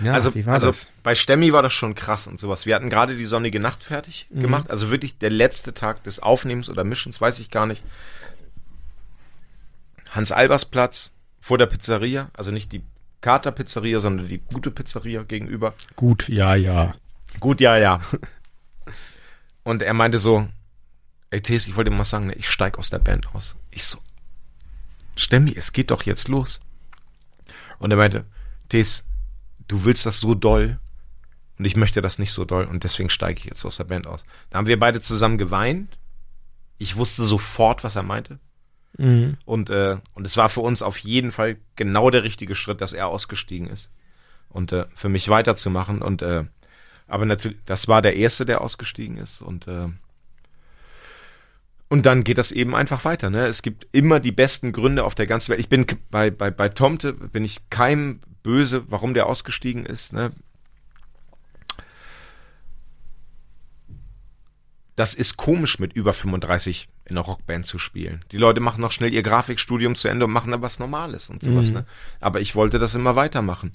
ja, 0.00 0.12
also, 0.12 0.34
wie 0.34 0.44
war 0.44 0.54
also 0.54 0.66
das? 0.68 0.88
bei 1.04 1.14
Stemmi 1.14 1.52
war 1.52 1.62
das 1.62 1.72
schon 1.72 1.94
krass 1.94 2.26
und 2.26 2.40
sowas. 2.40 2.66
Wir 2.66 2.74
hatten 2.74 2.90
gerade 2.90 3.16
die 3.16 3.26
sonnige 3.26 3.60
Nacht 3.60 3.84
fertig 3.84 4.26
Mhm. 4.30 4.40
gemacht, 4.40 4.70
also 4.70 4.90
wirklich 4.90 5.18
der 5.18 5.30
letzte 5.30 5.72
Tag 5.72 6.02
des 6.02 6.18
Aufnehmens 6.18 6.68
oder 6.68 6.82
Mischens, 6.82 7.20
weiß 7.20 7.38
ich 7.38 7.52
gar 7.52 7.66
nicht. 7.66 7.84
Hans-Albers-Platz 10.10 11.10
vor 11.40 11.58
der 11.58 11.66
Pizzeria, 11.66 12.30
also 12.36 12.50
nicht 12.50 12.72
die 12.72 12.82
Kater-Pizzeria, 13.24 14.00
sondern 14.00 14.28
die 14.28 14.38
gute 14.38 14.70
Pizzeria 14.70 15.22
gegenüber. 15.22 15.72
Gut, 15.96 16.28
ja, 16.28 16.54
ja. 16.54 16.94
Gut, 17.40 17.62
ja, 17.62 17.78
ja. 17.78 18.00
Und 19.62 19.80
er 19.80 19.94
meinte 19.94 20.18
so, 20.18 20.46
ey 21.30 21.40
Thes, 21.40 21.66
ich 21.66 21.74
wollte 21.74 21.90
dir 21.90 21.96
mal 21.96 22.04
sagen, 22.04 22.26
ne, 22.26 22.34
ich 22.34 22.50
steig 22.50 22.78
aus 22.78 22.90
der 22.90 22.98
Band 22.98 23.34
aus. 23.34 23.56
Ich 23.70 23.84
so, 23.84 23.98
Stemmi, 25.16 25.54
es 25.56 25.72
geht 25.72 25.90
doch 25.90 26.02
jetzt 26.02 26.28
los. 26.28 26.60
Und 27.78 27.90
er 27.90 27.96
meinte, 27.96 28.26
Thes, 28.68 29.04
du 29.68 29.86
willst 29.86 30.04
das 30.04 30.20
so 30.20 30.34
doll 30.34 30.78
und 31.58 31.64
ich 31.64 31.76
möchte 31.76 32.02
das 32.02 32.18
nicht 32.18 32.32
so 32.32 32.44
doll 32.44 32.66
und 32.66 32.84
deswegen 32.84 33.08
steige 33.08 33.38
ich 33.38 33.46
jetzt 33.46 33.64
aus 33.64 33.78
der 33.78 33.84
Band 33.84 34.06
aus. 34.06 34.26
Da 34.50 34.58
haben 34.58 34.66
wir 34.66 34.78
beide 34.78 35.00
zusammen 35.00 35.38
geweint. 35.38 35.96
Ich 36.76 36.96
wusste 36.96 37.22
sofort, 37.22 37.84
was 37.84 37.96
er 37.96 38.02
meinte. 38.02 38.38
Mhm. 38.98 39.36
Und, 39.44 39.70
äh, 39.70 39.96
und 40.14 40.26
es 40.26 40.36
war 40.36 40.48
für 40.48 40.60
uns 40.60 40.82
auf 40.82 40.98
jeden 40.98 41.32
Fall 41.32 41.56
genau 41.76 42.10
der 42.10 42.22
richtige 42.22 42.54
Schritt, 42.54 42.80
dass 42.80 42.92
er 42.92 43.08
ausgestiegen 43.08 43.68
ist. 43.68 43.90
Und 44.48 44.72
äh, 44.72 44.86
für 44.94 45.08
mich 45.08 45.28
weiterzumachen. 45.28 46.00
Und 46.00 46.22
äh, 46.22 46.44
aber 47.06 47.26
natürlich, 47.26 47.58
das 47.66 47.88
war 47.88 48.02
der 48.02 48.16
erste, 48.16 48.44
der 48.44 48.60
ausgestiegen 48.60 49.16
ist. 49.16 49.42
Und 49.42 49.68
äh, 49.68 49.88
und 51.88 52.06
dann 52.06 52.24
geht 52.24 52.38
das 52.38 52.50
eben 52.50 52.74
einfach 52.74 53.04
weiter. 53.04 53.30
Ne? 53.30 53.46
Es 53.46 53.62
gibt 53.62 53.86
immer 53.92 54.18
die 54.18 54.32
besten 54.32 54.72
Gründe 54.72 55.04
auf 55.04 55.14
der 55.14 55.26
ganzen 55.26 55.50
Welt. 55.50 55.60
Ich 55.60 55.68
bin 55.68 55.86
bei, 56.10 56.30
bei, 56.30 56.50
bei 56.50 56.68
Tomte 56.68 57.12
bin 57.12 57.44
ich 57.44 57.70
keinem 57.70 58.20
böse, 58.42 58.84
warum 58.88 59.14
der 59.14 59.26
ausgestiegen 59.26 59.86
ist. 59.86 60.12
Ne? 60.12 60.32
Das 64.96 65.14
ist 65.14 65.36
komisch, 65.36 65.78
mit 65.78 65.92
über 65.92 66.12
35 66.12 66.88
in 67.06 67.16
einer 67.16 67.26
Rockband 67.26 67.66
zu 67.66 67.78
spielen. 67.78 68.24
Die 68.30 68.38
Leute 68.38 68.60
machen 68.60 68.80
noch 68.80 68.92
schnell 68.92 69.12
ihr 69.12 69.22
Grafikstudium 69.22 69.96
zu 69.96 70.08
Ende 70.08 70.26
und 70.26 70.32
machen 70.32 70.52
dann 70.52 70.62
was 70.62 70.78
Normales 70.78 71.28
und 71.28 71.42
sowas. 71.42 71.70
Ne? 71.72 71.84
Aber 72.20 72.40
ich 72.40 72.54
wollte 72.54 72.78
das 72.78 72.94
immer 72.94 73.16
weitermachen. 73.16 73.72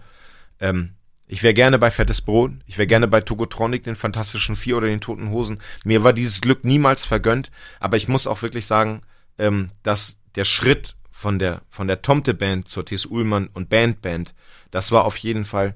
Ähm, 0.60 0.92
ich 1.28 1.44
wäre 1.44 1.54
gerne 1.54 1.78
bei 1.78 1.92
Fettes 1.92 2.22
Brot, 2.22 2.54
ich 2.66 2.80
wäre 2.80 2.88
gerne 2.88 3.08
bei 3.08 3.22
Togotronic, 3.22 3.84
den 3.84 3.96
Fantastischen 3.96 4.56
Vier 4.56 4.78
oder 4.78 4.88
den 4.88 5.00
Toten 5.02 5.30
Hosen. 5.30 5.60
Mir 5.84 6.04
war 6.04 6.12
dieses 6.12 6.42
Glück 6.42 6.64
niemals 6.64 7.06
vergönnt, 7.06 7.52
aber 7.80 7.98
ich 7.98 8.08
muss 8.08 8.26
auch 8.26 8.42
wirklich 8.42 8.66
sagen, 8.66 9.04
ähm, 9.38 9.70
dass 9.84 10.18
der 10.34 10.44
Schritt 10.44 10.96
von 11.12 11.38
der, 11.38 11.62
von 11.70 11.88
der 11.88 12.02
Tomte-Band 12.02 12.68
zur 12.68 12.84
T.S. 12.84 13.06
Ullmann 13.06 13.48
und 13.54 13.70
Band-Band, 13.70 14.34
das 14.72 14.92
war 14.92 15.06
auf 15.06 15.18
jeden 15.18 15.46
Fall, 15.46 15.76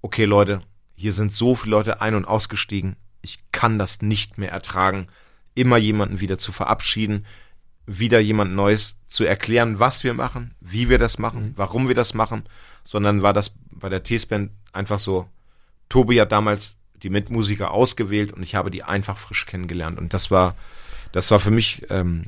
okay 0.00 0.24
Leute, 0.24 0.62
hier 0.94 1.12
sind 1.12 1.32
so 1.32 1.54
viele 1.54 1.72
Leute 1.72 2.00
ein- 2.00 2.14
und 2.14 2.24
ausgestiegen, 2.24 2.96
ich 3.24 3.40
kann 3.52 3.78
das 3.78 4.02
nicht 4.02 4.38
mehr 4.38 4.52
ertragen, 4.52 5.08
immer 5.54 5.76
jemanden 5.76 6.20
wieder 6.20 6.38
zu 6.38 6.52
verabschieden, 6.52 7.26
wieder 7.86 8.20
jemand 8.20 8.54
Neues 8.54 8.96
zu 9.08 9.24
erklären, 9.24 9.78
was 9.78 10.04
wir 10.04 10.14
machen, 10.14 10.54
wie 10.60 10.88
wir 10.88 10.98
das 10.98 11.18
machen, 11.18 11.52
warum 11.56 11.88
wir 11.88 11.94
das 11.94 12.14
machen, 12.14 12.44
sondern 12.84 13.22
war 13.22 13.32
das 13.32 13.52
bei 13.70 13.88
der 13.88 14.02
T-Band 14.02 14.52
einfach 14.72 14.98
so, 14.98 15.28
Tobi 15.88 16.20
hat 16.20 16.32
damals 16.32 16.76
die 16.94 17.10
Mitmusiker 17.10 17.70
ausgewählt 17.70 18.32
und 18.32 18.42
ich 18.42 18.54
habe 18.54 18.70
die 18.70 18.82
einfach 18.82 19.18
frisch 19.18 19.46
kennengelernt 19.46 19.98
und 19.98 20.14
das 20.14 20.30
war, 20.30 20.56
Das 21.12 21.30
war 21.30 21.38
für 21.38 21.52
mich 21.52 21.86
ähm, 21.90 22.24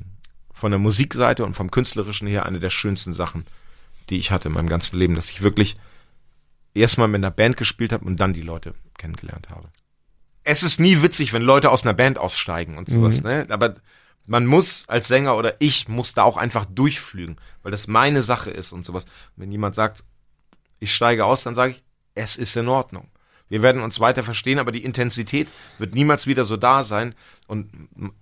von 0.53 0.71
der 0.71 0.79
Musikseite 0.79 1.45
und 1.45 1.55
vom 1.55 1.73
künstlerischen 1.73 2.29
her 2.29 2.47
eine 2.47 2.61
der 2.61 2.71
schönsten 2.71 3.13
Sachen, 3.13 3.45
die 4.09 4.19
ich 4.19 4.31
hatte 4.31 4.49
in 4.49 4.55
meinem 4.55 4.69
ganzen 4.69 4.97
Leben, 4.97 5.17
dass 5.17 5.29
ich 5.29 5.43
wirklich 5.43 5.75
erstmal 6.73 7.09
mit 7.09 7.19
einer 7.19 7.33
Band 7.33 7.57
gespielt 7.57 7.93
habe 7.93 8.05
und 8.05 8.21
dann 8.21 8.33
die 8.33 8.43
Leute 8.43 8.75
kennengelernt 8.97 9.51
habe. 9.51 9.69
Es 10.49 10.63
ist 10.63 10.79
nie 10.79 11.03
witzig, 11.03 11.33
wenn 11.33 11.43
Leute 11.43 11.71
aus 11.71 11.83
einer 11.83 11.93
Band 11.93 12.19
aussteigen 12.19 12.79
und 12.79 12.89
sowas, 12.89 13.19
mhm. 13.19 13.29
ne? 13.29 13.47
Aber 13.51 13.75
man 14.27 14.47
muss 14.47 14.85
als 14.89 15.09
Sänger 15.09 15.37
oder 15.37 15.55
ich 15.59 15.89
muss 15.89 16.15
da 16.15 16.23
auch 16.23 16.37
einfach 16.37 16.67
durchflügen, 16.67 17.37
weil 17.63 17.73
das 17.73 17.89
meine 17.89 18.23
Sache 18.23 18.51
ist 18.51 18.73
und 18.73 18.85
sowas. 18.85 19.07
Wenn 19.35 19.51
jemand 19.51 19.75
sagt, 19.75 20.05
ich 20.79 20.95
steige 20.95 21.25
aus, 21.25 21.43
dann 21.43 21.57
sage 21.57 21.73
ich, 21.73 21.83
es 22.15 22.37
ist 22.37 22.57
in 22.57 22.69
Ordnung. 22.69 23.09
Wir 23.49 23.63
werden 23.63 23.83
uns 23.83 24.01
weiter 24.01 24.23
verstehen, 24.23 24.59
aber 24.59 24.73
die 24.73 24.85
Intensität 24.85 25.49
wird 25.79 25.95
niemals 25.95 26.27
wieder 26.27 26.45
so 26.45 26.57
da 26.57 26.85
sein. 26.85 27.15
Und 27.47 27.71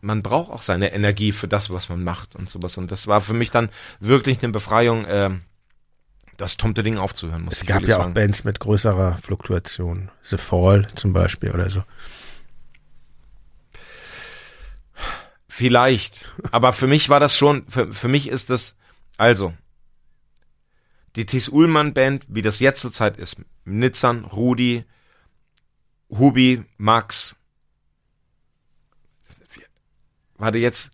man 0.00 0.22
braucht 0.22 0.50
auch 0.50 0.62
seine 0.62 0.92
Energie 0.92 1.32
für 1.32 1.48
das, 1.48 1.70
was 1.70 1.88
man 1.88 2.04
macht 2.04 2.36
und 2.36 2.50
sowas. 2.50 2.76
Und 2.76 2.90
das 2.90 3.06
war 3.06 3.20
für 3.20 3.34
mich 3.34 3.50
dann 3.50 3.70
wirklich 4.00 4.42
eine 4.42 4.52
Befreiung, 4.52 5.04
äh, 5.06 5.30
das 6.36 6.56
Tomte 6.56 6.82
Ding 6.82 6.98
aufzuhören. 6.98 7.42
Muss 7.42 7.54
es 7.54 7.66
gab 7.66 7.82
ja 7.82 7.96
sagen. 7.96 8.10
auch 8.10 8.14
Bands 8.14 8.44
mit 8.44 8.60
größerer 8.60 9.14
Fluktuation. 9.14 10.10
The 10.24 10.36
Fall 10.36 10.88
zum 10.96 11.12
Beispiel 11.12 11.50
oder 11.50 11.70
so. 11.70 11.82
Vielleicht. 15.48 16.32
Aber 16.50 16.72
für 16.72 16.88
mich 16.88 17.08
war 17.08 17.20
das 17.20 17.36
schon, 17.36 17.66
für, 17.68 17.92
für 17.92 18.08
mich 18.08 18.28
ist 18.28 18.50
das, 18.50 18.74
also, 19.16 19.54
die 21.14 21.26
Thies 21.26 21.48
Ullmann 21.48 21.94
Band, 21.94 22.24
wie 22.28 22.42
das 22.42 22.58
jetzt 22.58 22.80
zur 22.80 22.90
Zeit 22.90 23.16
ist, 23.18 23.36
Nitzan, 23.64 24.24
Rudi, 24.24 24.84
Hubi, 26.10 26.64
Max, 26.76 27.36
warte 30.36 30.58
jetzt, 30.58 30.90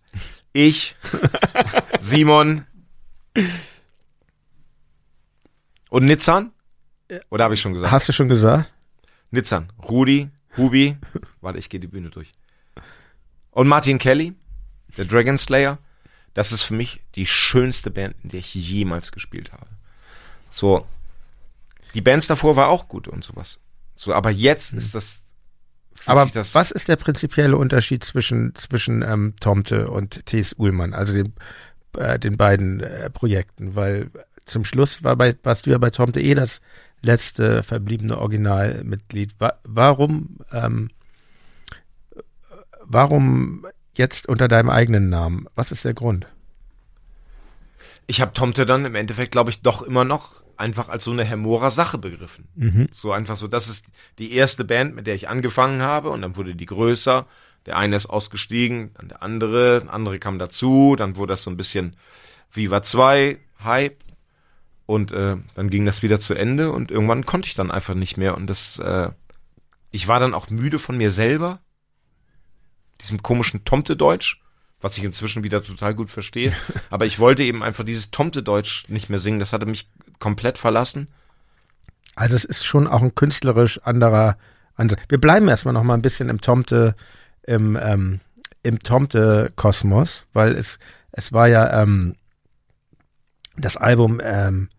ich, 0.53 0.95
Simon 1.99 2.65
und 5.91 6.05
Nitzan? 6.05 6.51
Oder 7.29 7.43
habe 7.43 7.53
ich 7.53 7.61
schon 7.61 7.73
gesagt? 7.73 7.91
Hast 7.91 8.07
du 8.07 8.13
schon 8.13 8.29
gesagt? 8.29 8.73
Nitzan, 9.29 9.71
Rudi, 9.83 10.29
Hubi, 10.57 10.97
warte, 11.41 11.59
ich 11.59 11.69
gehe 11.69 11.79
die 11.79 11.87
Bühne 11.87 12.09
durch. 12.09 12.31
Und 13.51 13.67
Martin 13.67 13.99
Kelly 13.99 14.33
der 14.97 15.05
Dragon 15.05 15.37
Slayer, 15.37 15.77
das 16.33 16.51
ist 16.51 16.63
für 16.63 16.73
mich 16.73 17.01
die 17.15 17.25
schönste 17.25 17.91
Band, 17.91 18.15
in 18.23 18.29
der 18.29 18.39
ich 18.39 18.53
jemals 18.53 19.11
gespielt 19.11 19.51
habe. 19.51 19.67
So, 20.49 20.85
die 21.93 22.01
Bands 22.01 22.27
davor 22.27 22.55
war 22.55 22.69
auch 22.69 22.87
gut 22.87 23.07
und 23.07 23.23
sowas. 23.23 23.59
So, 23.95 24.13
aber 24.13 24.31
jetzt 24.31 24.73
ist 24.73 24.95
das. 24.95 25.25
Aber 26.05 26.25
das 26.25 26.55
was 26.55 26.71
ist 26.71 26.87
der 26.87 26.95
prinzipielle 26.95 27.57
Unterschied 27.57 28.03
zwischen 28.03 28.55
zwischen 28.55 29.01
ähm, 29.01 29.35
Tomte 29.39 29.89
und 29.89 30.25
T.S. 30.25 30.53
Ullmann, 30.57 30.93
also 30.93 31.13
den, 31.13 31.33
äh, 31.97 32.17
den 32.17 32.37
beiden 32.37 32.79
äh, 32.79 33.09
Projekten? 33.09 33.75
Weil 33.75 34.09
zum 34.45 34.65
Schluss 34.65 35.03
war 35.03 35.15
bei 35.15 35.35
warst 35.43 35.65
du 35.65 35.71
ja 35.71 35.77
bei 35.77 35.89
Tomte 35.89 36.21
eh 36.21 36.33
das 36.33 36.61
letzte 37.01 37.63
verbliebene 37.63 38.17
Originalmitglied. 38.17 39.35
Wa 39.39 39.53
warum 39.63 40.37
ähm, 40.51 40.89
warum 42.83 43.65
jetzt 43.95 44.27
unter 44.27 44.47
deinem 44.47 44.69
eigenen 44.69 45.09
Namen. 45.09 45.47
Was 45.55 45.71
ist 45.71 45.85
der 45.85 45.93
Grund? 45.93 46.27
Ich 48.07 48.21
habe 48.21 48.33
Tomte 48.33 48.65
dann 48.65 48.85
im 48.85 48.95
Endeffekt, 48.95 49.31
glaube 49.31 49.51
ich, 49.51 49.61
doch 49.61 49.81
immer 49.81 50.03
noch 50.03 50.41
einfach 50.57 50.89
als 50.89 51.03
so 51.03 51.11
eine 51.11 51.23
Hemora-Sache 51.23 51.97
begriffen. 51.97 52.47
Mhm. 52.55 52.87
So 52.91 53.11
einfach 53.11 53.35
so, 53.35 53.47
das 53.47 53.67
ist 53.67 53.85
die 54.19 54.33
erste 54.33 54.63
Band, 54.63 54.95
mit 54.95 55.07
der 55.07 55.15
ich 55.15 55.27
angefangen 55.27 55.81
habe 55.81 56.09
und 56.09 56.21
dann 56.21 56.35
wurde 56.35 56.55
die 56.55 56.65
größer. 56.65 57.25
Der 57.65 57.77
eine 57.77 57.95
ist 57.95 58.07
ausgestiegen, 58.07 58.91
dann 58.95 59.09
der 59.09 59.23
andere, 59.23 59.81
der 59.81 59.93
andere 59.93 60.19
kam 60.19 60.39
dazu, 60.39 60.95
dann 60.97 61.15
wurde 61.15 61.33
das 61.33 61.43
so 61.43 61.51
ein 61.51 61.57
bisschen 61.57 61.95
Viva 62.51 62.81
2, 62.83 63.37
Hype 63.63 64.03
und 64.85 65.11
äh, 65.11 65.37
dann 65.55 65.69
ging 65.69 65.85
das 65.85 66.01
wieder 66.01 66.19
zu 66.19 66.33
Ende 66.33 66.71
und 66.71 66.91
irgendwann 66.91 67.25
konnte 67.25 67.47
ich 67.47 67.53
dann 67.53 67.71
einfach 67.71 67.93
nicht 67.93 68.17
mehr 68.17 68.35
und 68.35 68.47
das, 68.47 68.79
äh, 68.79 69.09
ich 69.91 70.07
war 70.07 70.19
dann 70.19 70.33
auch 70.33 70.49
müde 70.49 70.79
von 70.79 70.97
mir 70.97 71.11
selber 71.11 71.59
diesem 73.01 73.21
komischen 73.21 73.65
Tomte-Deutsch, 73.65 74.41
was 74.79 74.97
ich 74.97 75.03
inzwischen 75.03 75.43
wieder 75.43 75.63
total 75.63 75.93
gut 75.93 76.09
verstehe. 76.09 76.53
Aber 76.89 77.05
ich 77.05 77.19
wollte 77.19 77.43
eben 77.43 77.63
einfach 77.63 77.83
dieses 77.83 78.11
Tomte-Deutsch 78.11 78.85
nicht 78.87 79.09
mehr 79.09 79.19
singen. 79.19 79.39
Das 79.39 79.53
hatte 79.53 79.65
mich 79.65 79.89
komplett 80.19 80.57
verlassen. 80.57 81.07
Also 82.15 82.35
es 82.35 82.45
ist 82.45 82.65
schon 82.65 82.87
auch 82.87 83.01
ein 83.01 83.15
künstlerisch 83.15 83.79
anderer, 83.83 84.37
anderer. 84.75 84.99
Wir 85.09 85.19
bleiben 85.19 85.47
erstmal 85.47 85.73
noch 85.73 85.83
mal 85.83 85.93
ein 85.93 86.01
bisschen 86.01 86.29
im 86.29 86.41
Tomte, 86.41 86.95
im, 87.43 87.77
ähm, 87.81 88.19
im 88.63 88.79
Tomte-Kosmos, 88.79 90.25
weil 90.33 90.55
es, 90.55 90.77
es 91.11 91.31
war 91.31 91.47
ja 91.47 91.81
ähm, 91.81 92.15
das 93.61 93.77
Album 93.77 94.19
ähm, 94.23 94.69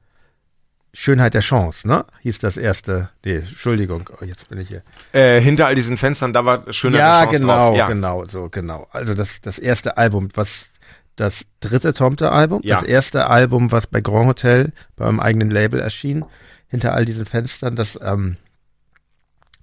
Schönheit 0.95 1.33
der 1.33 1.41
Chance, 1.41 1.89
ne? 1.89 2.05
Hieß 2.21 2.39
das 2.39 2.57
erste. 2.57 3.09
Nee, 3.25 3.37
Entschuldigung, 3.37 4.11
oh, 4.21 4.25
jetzt 4.25 4.49
bin 4.49 4.59
ich 4.59 4.69
hier. 4.69 4.83
Äh, 5.13 5.41
hinter 5.41 5.67
all 5.67 5.75
diesen 5.75 5.97
Fenstern, 5.97 6.35
da 6.35 6.45
war 6.45 6.71
Schönheit 6.73 6.99
ja, 6.99 7.21
der 7.21 7.25
Chance 7.25 7.41
genau, 7.41 7.55
drauf. 7.55 7.77
Ja, 7.77 7.89
genau, 7.89 8.25
so, 8.27 8.49
genau. 8.51 8.89
Also 8.91 9.15
das, 9.15 9.41
das 9.41 9.59
erste 9.59 9.97
Album, 9.97 10.29
was 10.35 10.69
das 11.17 11.45
dritte 11.61 11.95
Tomte-Album, 11.95 12.61
ja. 12.63 12.77
das 12.77 12.85
erste 12.85 13.29
Album, 13.29 13.73
was 13.73 13.87
bei 13.87 14.01
Grand 14.01 14.27
Hotel 14.27 14.73
beim 14.97 15.19
eigenen 15.19 15.51
Label 15.51 15.81
erschien, 15.81 16.25
hinter 16.69 16.95
all 16.95 17.05
diesen 17.05 17.27
Fenstern, 17.27 17.77
das, 17.77 17.99
ähm, 18.03 18.37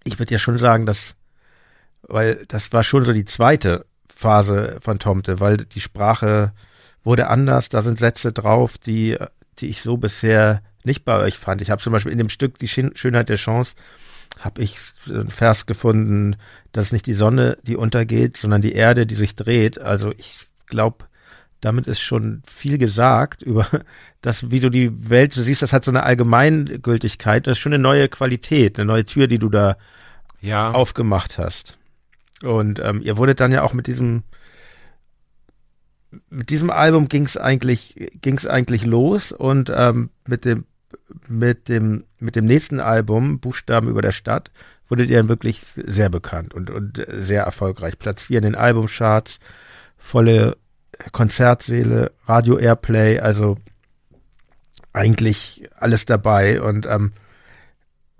ich 0.04 0.18
würde 0.18 0.34
ja 0.34 0.40
schon 0.40 0.58
sagen, 0.58 0.86
dass, 0.86 1.16
weil 2.02 2.46
das 2.48 2.72
war 2.72 2.84
schon 2.84 3.06
so 3.06 3.14
die 3.14 3.26
zweite 3.26 3.86
Phase 4.16 4.78
von 4.82 5.00
Tomte, 5.00 5.40
weil 5.40 5.58
die 5.58 5.82
Sprache 5.82 6.54
wurde 7.10 7.28
anders, 7.28 7.70
da 7.70 7.82
sind 7.82 7.98
Sätze 7.98 8.32
drauf, 8.32 8.78
die, 8.78 9.18
die 9.58 9.68
ich 9.68 9.82
so 9.82 9.98
bisher 9.98 10.62
nicht 10.84 11.06
bei 11.06 11.18
euch 11.18 11.40
fand. 11.40 11.60
Ich 11.60 11.72
habe 11.72 11.82
zum 11.82 11.92
Beispiel 11.92 12.12
in 12.12 12.20
dem 12.20 12.30
Stück 12.30 12.60
Die 12.60 12.68
Schönheit 12.68 13.30
der 13.30 13.36
Chance, 13.36 13.74
habe 14.40 14.62
ich 14.62 14.78
einen 15.08 15.32
Vers 15.32 15.66
gefunden, 15.66 16.36
dass 16.72 16.92
nicht 16.92 17.08
die 17.08 17.16
Sonne, 17.16 17.58
die 17.64 17.76
untergeht, 17.76 18.38
sondern 18.38 18.62
die 18.62 18.74
Erde, 18.74 19.08
die 19.08 19.16
sich 19.16 19.36
dreht. 19.36 19.82
Also 19.82 20.12
ich 20.18 20.46
glaube, 20.68 21.06
damit 21.62 21.88
ist 21.88 22.00
schon 22.00 22.44
viel 22.46 22.78
gesagt 22.78 23.42
über 23.42 23.66
das, 24.22 24.52
wie 24.52 24.60
du 24.60 24.70
die 24.70 25.10
Welt, 25.10 25.36
du 25.36 25.42
siehst, 25.42 25.64
das 25.64 25.74
hat 25.74 25.84
so 25.84 25.90
eine 25.90 26.04
Allgemeingültigkeit, 26.04 27.48
das 27.48 27.54
ist 27.54 27.60
schon 27.60 27.74
eine 27.74 27.82
neue 27.82 28.08
Qualität, 28.08 28.78
eine 28.78 28.86
neue 28.86 29.06
Tür, 29.06 29.26
die 29.26 29.40
du 29.40 29.50
da 29.50 29.78
ja. 30.42 30.72
aufgemacht 30.72 31.40
hast. 31.40 31.76
Und 32.44 32.80
ähm, 32.80 33.02
ihr 33.02 33.18
wurdet 33.18 33.40
dann 33.40 33.52
ja 33.52 33.64
auch 33.64 33.74
mit 33.74 33.88
diesem 33.88 34.22
mit 36.30 36.50
diesem 36.50 36.70
Album 36.70 37.10
ging 37.10 37.26
es 37.26 37.38
eigentlich 37.38 38.12
ging's 38.22 38.46
eigentlich 38.46 38.86
los 38.86 39.32
und 39.32 39.72
ähm, 39.76 40.10
mit 40.28 40.46
dem 40.46 40.66
mit 41.28 41.70
dem 41.70 42.04
mit 42.20 42.36
dem 42.36 42.46
nächsten 42.46 42.80
Album 42.80 43.40
Buchstaben 43.40 43.88
über 43.88 44.02
der 44.02 44.12
Stadt 44.12 44.52
wurdet 44.88 45.10
ihr 45.10 45.28
wirklich 45.28 45.62
sehr 45.76 46.10
bekannt 46.10 46.54
und 46.54 46.70
und 46.70 47.06
sehr 47.10 47.44
erfolgreich. 47.44 48.00
Platz 48.00 48.22
4 48.24 48.38
in 48.40 48.44
den 48.44 48.56
Albumcharts, 48.56 49.40
volle 49.98 50.58
Konzertsäle, 51.12 52.12
Radio 52.26 52.58
Airplay, 52.58 53.20
also 53.20 53.58
eigentlich 54.94 55.70
alles 55.78 56.06
dabei 56.06 56.62
und 56.62 56.86
ähm, 56.86 57.14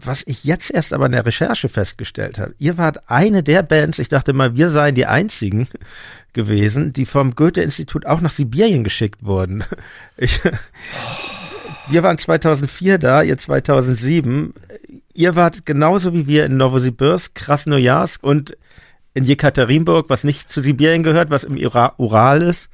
was 0.04 0.24
ich 0.26 0.44
jetzt 0.44 0.72
erst 0.72 0.94
aber 0.94 1.08
in 1.08 1.12
der 1.12 1.26
Recherche 1.26 1.70
festgestellt 1.70 2.38
habe, 2.40 2.54
ihr 2.58 2.78
wart 2.78 3.10
eine 3.10 3.44
der 3.44 3.64
Bands, 3.64 4.00
ich 4.00 4.10
dachte 4.10 4.34
mal, 4.34 4.56
wir 4.56 4.70
seien 4.70 4.96
die 4.96 5.06
einzigen 5.06 5.68
gewesen, 6.34 6.94
die 6.94 7.06
vom 7.06 7.36
Goethe-Institut 7.36 8.06
auch 8.06 8.22
nach 8.22 8.32
Sibirien 8.32 8.84
geschickt 8.84 9.24
wurden. 9.24 9.64
Ich, 10.18 10.42
wir 11.88 12.04
waren 12.04 12.18
2004 12.18 12.98
da, 12.98 13.22
ihr 13.24 13.38
2007. 13.38 14.54
Ihr 15.14 15.36
wart 15.36 15.66
genauso 15.66 16.14
wie 16.14 16.28
wir 16.28 16.46
in 16.46 16.58
Novosibirsk, 16.58 17.34
Krasnojarsk 17.34 18.22
und 18.22 18.58
in 19.14 19.24
Jekaterinburg, 19.24 20.10
was 20.10 20.26
nicht 20.26 20.50
zu 20.50 20.62
Sibirien 20.62 21.04
gehört, 21.04 21.30
was 21.30 21.46
im 21.46 21.58
Ural 21.58 22.42
ist. 22.42 22.70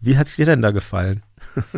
Wie 0.00 0.16
hat's 0.16 0.36
dir 0.36 0.46
denn 0.46 0.62
da 0.62 0.70
gefallen? 0.70 1.22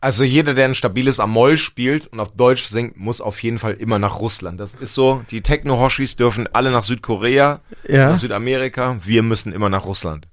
Also 0.00 0.24
jeder, 0.24 0.54
der 0.54 0.66
ein 0.66 0.74
stabiles 0.74 1.20
Amol 1.20 1.56
spielt 1.56 2.06
und 2.08 2.20
auf 2.20 2.32
Deutsch 2.32 2.66
singt, 2.66 2.96
muss 2.96 3.20
auf 3.20 3.42
jeden 3.42 3.58
Fall 3.58 3.72
immer 3.74 3.98
nach 3.98 4.20
Russland. 4.20 4.60
Das 4.60 4.74
ist 4.74 4.94
so. 4.94 5.24
Die 5.30 5.40
Techno-Hoshis 5.40 6.16
dürfen 6.16 6.46
alle 6.52 6.70
nach 6.70 6.84
Südkorea, 6.84 7.60
ja. 7.88 8.10
nach 8.10 8.18
Südamerika. 8.18 8.98
Wir 9.02 9.22
müssen 9.22 9.52
immer 9.52 9.70
nach 9.70 9.84
Russland. 9.84 10.28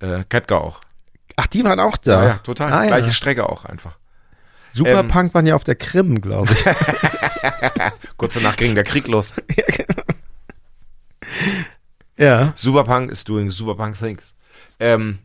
Äh, 0.00 0.24
Ketka 0.28 0.56
auch. 0.58 0.80
Ach, 1.36 1.46
die 1.46 1.64
waren 1.64 1.80
auch 1.80 1.96
da? 1.96 2.22
Ja, 2.22 2.28
ja 2.28 2.38
total. 2.38 2.72
Ah, 2.72 2.86
Gleiche 2.86 3.08
ja. 3.08 3.12
Strecke 3.12 3.48
auch 3.48 3.64
einfach. 3.64 3.98
Superpunk 4.72 5.28
ähm, 5.28 5.34
waren 5.34 5.46
ja 5.46 5.54
auf 5.54 5.64
der 5.64 5.76
Krim, 5.76 6.20
glaube 6.20 6.52
ich. 6.52 6.64
Kurz 8.16 8.34
danach 8.34 8.56
ging 8.56 8.74
der 8.74 8.84
Krieg 8.84 9.08
los. 9.08 9.32
ja, 9.56 9.64
genau. 9.68 10.02
Ja. 12.18 12.52
Superpunk 12.56 13.10
is 13.10 13.24
doing 13.24 13.50
Superpunk 13.50 13.96
things. 13.96 14.34
Ähm, 14.80 15.18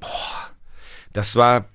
boah, 0.00 0.48
das 1.12 1.36
war 1.36 1.66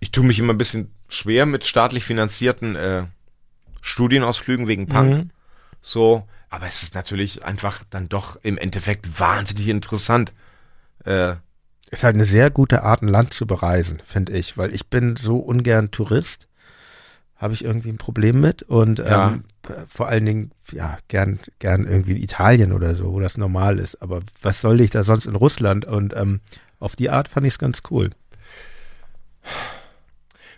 ich 0.00 0.10
tue 0.10 0.24
mich 0.24 0.38
immer 0.38 0.52
ein 0.52 0.58
bisschen 0.58 0.92
schwer 1.08 1.46
mit 1.46 1.64
staatlich 1.64 2.04
finanzierten 2.04 2.76
äh, 2.76 3.04
Studienausflügen 3.80 4.66
wegen 4.66 4.86
Punk. 4.86 5.16
Mhm. 5.16 5.30
So, 5.82 6.26
Aber 6.48 6.66
es 6.66 6.82
ist 6.82 6.94
natürlich 6.94 7.44
einfach 7.44 7.82
dann 7.90 8.08
doch 8.08 8.36
im 8.42 8.56
Endeffekt 8.56 9.20
wahnsinnig 9.20 9.68
interessant. 9.68 10.32
Äh, 11.04 11.34
ist 11.90 12.02
halt 12.02 12.16
eine 12.16 12.24
sehr 12.24 12.50
gute 12.50 12.82
Art, 12.82 13.02
ein 13.02 13.08
Land 13.08 13.34
zu 13.34 13.46
bereisen, 13.46 14.02
finde 14.04 14.32
ich, 14.32 14.56
weil 14.56 14.74
ich 14.74 14.86
bin 14.88 15.16
so 15.16 15.36
ungern 15.36 15.90
Tourist, 15.90 16.48
habe 17.36 17.54
ich 17.54 17.64
irgendwie 17.64 17.90
ein 17.90 17.98
Problem 17.98 18.40
mit 18.40 18.62
und 18.62 18.98
ja. 18.98 19.28
ähm, 19.28 19.44
vor 19.86 20.08
allen 20.08 20.24
Dingen, 20.24 20.50
ja, 20.72 20.98
gern, 21.08 21.38
gern 21.58 21.86
irgendwie 21.86 22.12
in 22.12 22.22
Italien 22.22 22.72
oder 22.72 22.94
so, 22.94 23.12
wo 23.12 23.20
das 23.20 23.36
normal 23.36 23.78
ist. 23.78 24.00
Aber 24.02 24.20
was 24.42 24.60
soll 24.60 24.80
ich 24.80 24.90
da 24.90 25.04
sonst 25.04 25.26
in 25.26 25.36
Russland? 25.36 25.84
Und 25.84 26.14
ähm, 26.16 26.40
auf 26.80 26.96
die 26.96 27.10
Art 27.10 27.28
fand 27.28 27.46
ich 27.46 27.54
es 27.54 27.58
ganz 27.58 27.82
cool. 27.90 28.10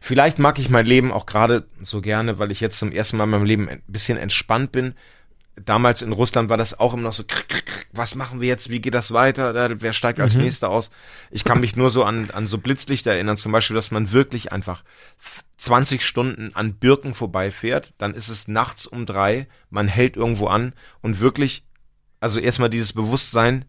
Vielleicht 0.00 0.38
mag 0.38 0.58
ich 0.58 0.68
mein 0.68 0.86
Leben 0.86 1.12
auch 1.12 1.26
gerade 1.26 1.66
so 1.80 2.00
gerne, 2.00 2.38
weil 2.38 2.50
ich 2.50 2.60
jetzt 2.60 2.78
zum 2.78 2.92
ersten 2.92 3.16
Mal 3.16 3.24
in 3.24 3.30
meinem 3.30 3.44
Leben 3.44 3.68
ein 3.68 3.82
bisschen 3.86 4.18
entspannt 4.18 4.72
bin. 4.72 4.94
Damals 5.56 6.02
in 6.02 6.12
Russland 6.12 6.50
war 6.50 6.58
das 6.58 6.78
auch 6.78 6.92
immer 6.92 7.04
noch 7.04 7.14
so, 7.14 7.24
was 7.92 8.14
machen 8.14 8.40
wir 8.40 8.48
jetzt, 8.48 8.70
wie 8.70 8.80
geht 8.80 8.94
das 8.94 9.12
weiter, 9.12 9.80
wer 9.80 9.92
steigt 9.92 10.20
als 10.20 10.36
mhm. 10.36 10.42
nächster 10.42 10.68
aus? 10.68 10.90
Ich 11.30 11.44
kann 11.44 11.60
mich 11.60 11.76
nur 11.76 11.90
so 11.90 12.04
an, 12.04 12.30
an 12.30 12.46
so 12.46 12.58
Blitzlichter 12.58 13.12
erinnern, 13.12 13.36
zum 13.36 13.52
Beispiel, 13.52 13.74
dass 13.74 13.90
man 13.90 14.12
wirklich 14.12 14.52
einfach 14.52 14.84
20 15.58 16.04
Stunden 16.04 16.54
an 16.54 16.74
Birken 16.74 17.14
vorbeifährt, 17.14 17.94
dann 17.98 18.14
ist 18.14 18.28
es 18.28 18.48
nachts 18.48 18.86
um 18.86 19.06
drei, 19.06 19.48
man 19.70 19.88
hält 19.88 20.16
irgendwo 20.16 20.48
an 20.48 20.74
und 21.00 21.20
wirklich, 21.20 21.64
also 22.20 22.38
erstmal 22.38 22.70
dieses 22.70 22.92
Bewusstsein, 22.92 23.64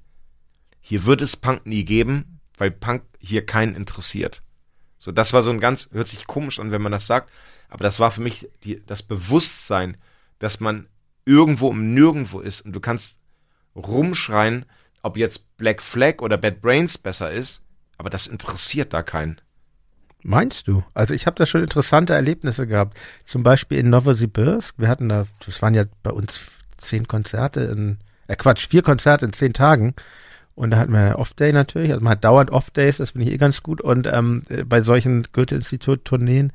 hier 0.81 1.05
wird 1.05 1.21
es 1.21 1.37
Punk 1.37 1.65
nie 1.65 1.85
geben, 1.85 2.39
weil 2.57 2.71
Punk 2.71 3.03
hier 3.19 3.45
keinen 3.45 3.75
interessiert. 3.75 4.41
So, 4.99 5.11
das 5.11 5.33
war 5.33 5.43
so 5.43 5.49
ein 5.49 5.59
ganz, 5.59 5.89
hört 5.91 6.07
sich 6.07 6.27
komisch 6.27 6.59
an, 6.59 6.71
wenn 6.71 6.81
man 6.81 6.91
das 6.91 7.07
sagt, 7.07 7.31
aber 7.69 7.83
das 7.83 7.99
war 7.99 8.11
für 8.11 8.21
mich 8.21 8.49
die, 8.63 8.83
das 8.85 9.03
Bewusstsein, 9.03 9.97
dass 10.39 10.59
man 10.59 10.87
irgendwo 11.25 11.71
im 11.71 11.93
Nirgendwo 11.93 12.39
ist 12.39 12.61
und 12.61 12.73
du 12.73 12.79
kannst 12.79 13.15
rumschreien, 13.75 14.65
ob 15.03 15.17
jetzt 15.17 15.57
Black 15.57 15.81
Flag 15.81 16.21
oder 16.21 16.37
Bad 16.37 16.61
Brains 16.61 16.97
besser 16.97 17.31
ist, 17.31 17.61
aber 17.97 18.09
das 18.09 18.27
interessiert 18.27 18.93
da 18.93 19.03
keinen. 19.03 19.39
Meinst 20.23 20.67
du? 20.67 20.83
Also 20.93 21.13
ich 21.13 21.25
habe 21.25 21.37
da 21.37 21.45
schon 21.45 21.61
interessante 21.61 22.13
Erlebnisse 22.13 22.67
gehabt. 22.67 22.97
Zum 23.25 23.43
Beispiel 23.43 23.77
in 23.77 23.89
Novosibirsk. 23.89 24.73
Wir 24.77 24.89
hatten 24.89 25.09
da, 25.09 25.27
das 25.45 25.61
waren 25.61 25.73
ja 25.73 25.85
bei 26.03 26.11
uns 26.11 26.33
zehn 26.79 27.07
Konzerte 27.07 27.61
in, 27.61 27.97
äh 28.27 28.35
Quatsch, 28.35 28.67
vier 28.67 28.81
Konzerte 28.81 29.25
in 29.25 29.33
zehn 29.33 29.53
Tagen. 29.53 29.93
Und 30.57 30.71
da 30.71 30.77
hatten 30.77 30.91
wir 30.91 31.19
Off-Day 31.19 31.53
natürlich, 31.53 31.91
also 31.91 32.03
man 32.03 32.13
hat 32.13 32.23
dauernd 32.23 32.49
Off-Days, 32.49 32.97
das 32.97 33.11
finde 33.11 33.27
ich 33.27 33.33
eh 33.33 33.37
ganz 33.37 33.61
gut. 33.61 33.79
Und 33.79 34.07
ähm, 34.11 34.41
bei 34.65 34.81
solchen 34.81 35.27
Goethe-Institut-Tourneen, 35.31 36.51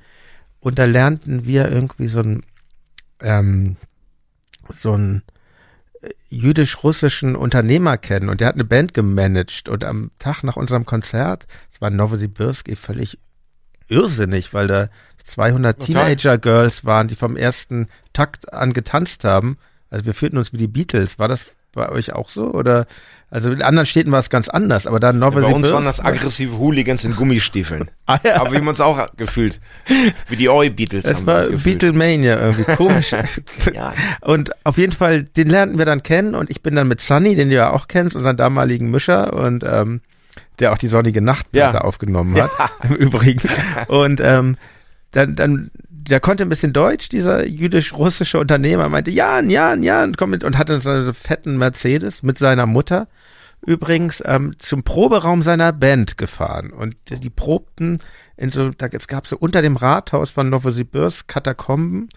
und 0.59 0.81
da 0.81 0.87
lernten 0.87 1.47
wir 1.47 1.71
irgendwie 1.71 2.09
so 2.09 2.19
ein, 2.19 2.43
ähm, 3.21 3.77
so 4.75 4.95
ein 4.95 5.23
äh, 6.01 6.11
jüdisch-russischen 6.31 7.37
Unternehmer 7.37 7.97
kennen 7.97 8.29
und 8.29 8.41
der 8.41 8.49
hat 8.49 8.57
eine 8.57 8.65
Band 8.65 8.93
gemanagt 8.93 9.69
und 9.69 9.85
am 9.85 10.11
Tag 10.19 10.43
nach 10.43 10.57
unserem 10.57 10.85
Konzert, 10.85 11.47
das 11.71 11.81
war 11.81 11.91
Novosibirsk, 11.91 12.69
eh 12.71 12.75
völlig 12.75 13.21
irrsinnig, 13.87 14.53
weil 14.53 14.67
da 14.67 14.89
200 15.27 15.79
Teenager-Girls 15.79 16.85
waren, 16.85 17.07
die 17.07 17.15
vom 17.15 17.37
ersten 17.37 17.87
Takt 18.13 18.53
an 18.53 18.73
getanzt 18.73 19.23
haben. 19.23 19.59
Also 19.91 20.07
wir 20.07 20.15
fühlten 20.15 20.39
uns 20.39 20.53
wie 20.53 20.59
die 20.59 20.67
Beatles. 20.67 21.21
War 21.21 21.29
das 21.29 21.47
bei 21.73 21.89
euch 21.89 22.13
auch 22.13 22.31
so? 22.31 22.53
Oder 22.53 22.87
also 23.33 23.51
in 23.51 23.63
anderen 23.63 23.87
Städten 23.87 24.13
war 24.13 24.19
es 24.19 24.29
ganz 24.29 24.51
anders, 24.51 24.87
aber 24.87 25.01
dann 25.01 25.19
Novel 25.19 25.43
ja, 25.43 25.49
Bei 25.49 25.55
uns 25.55 25.73
waren 25.73 25.87
das 25.87 26.01
aggressive 26.05 26.59
Hooligans 26.59 27.03
in 27.05 27.17
Gummistiefeln. 27.17 27.91
ah, 28.07 28.19
ja. 28.23 28.43
Aber 28.43 28.53
wir 28.53 28.59
haben 28.59 28.69
uns 28.69 28.83
auch 28.83 29.17
gefühlt. 29.17 29.59
Wie 30.29 30.37
die 30.37 30.51
Oi 30.51 30.69
Beatles. 30.69 31.07
Es 31.07 31.25
war 31.25 31.49
Beatlemania 31.49 32.39
irgendwie 32.39 32.65
komisch. 32.77 33.13
ja. 33.73 33.95
Und 34.21 34.51
auf 34.67 34.77
jeden 34.77 34.93
Fall, 34.93 35.23
den 35.23 35.49
lernten 35.49 35.79
wir 35.79 35.87
dann 35.87 36.03
kennen 36.03 36.35
und 36.35 36.51
ich 36.51 36.63
bin 36.63 36.77
dann 36.77 36.89
mit 36.89 37.01
Sunny, 37.01 37.35
den 37.35 37.49
du 37.49 37.55
ja 37.55 37.71
auch 37.71 37.89
kennst, 37.89 38.15
unseren 38.15 38.37
damaligen 38.37 38.91
Mischer 38.91 39.33
und 39.33 39.65
ähm, 39.65 40.03
der 40.59 40.73
auch 40.73 40.79
die 40.79 40.89
sonnige 40.89 41.23
Nacht 41.23 41.47
ja. 41.53 41.73
aufgenommen 41.81 42.39
hat, 42.39 42.51
ja. 42.59 42.71
im 42.83 42.97
Übrigen. 42.97 43.49
Und 43.89 44.21
ähm, 44.21 44.57
dann, 45.13 45.37
dann 45.37 45.71
der 46.09 46.21
konnte 46.21 46.43
ein 46.43 46.49
bisschen 46.49 46.73
Deutsch, 46.73 47.09
dieser 47.09 47.47
jüdisch-russische 47.47 48.39
Unternehmer, 48.39 48.89
meinte, 48.89 49.11
Jan, 49.11 49.51
Jan, 49.51 49.83
Jan, 49.83 50.17
komm 50.17 50.31
mit 50.31 50.45
und 50.45 50.59
hatte 50.59 50.81
so 50.81 50.91
einen 50.91 51.15
fetten 51.15 51.59
Mercedes 51.59 52.23
mit 52.23 52.39
seiner 52.39 52.67
Mutter 52.67 53.09
übrigens 53.65 54.23
ähm, 54.27 54.55
zum 54.59 54.83
Proberaum 54.83 55.43
seiner 55.43 55.73
Band 55.73 56.19
gefahren. 56.19 56.71
Und 56.73 56.97
die 57.09 57.31
probten 57.31 58.01
in 58.37 58.51
so, 58.51 58.71
da 58.71 58.87
es 58.87 59.07
gab 59.07 59.27
so 59.27 59.37
unter 59.37 59.63
dem 59.63 59.77
Rathaus 59.77 60.31
von 60.31 60.51
Novosibirsk 60.51 61.29
Katakomben, 61.29 62.09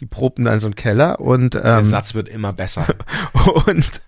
die 0.00 0.06
probten 0.06 0.44
dann 0.44 0.60
so 0.60 0.66
einen 0.66 0.74
Keller 0.74 1.20
und 1.20 1.54
ähm, 1.54 1.62
der 1.62 1.84
Satz 1.84 2.14
wird 2.14 2.28
immer 2.28 2.52
besser. 2.52 2.86
und 3.66 4.02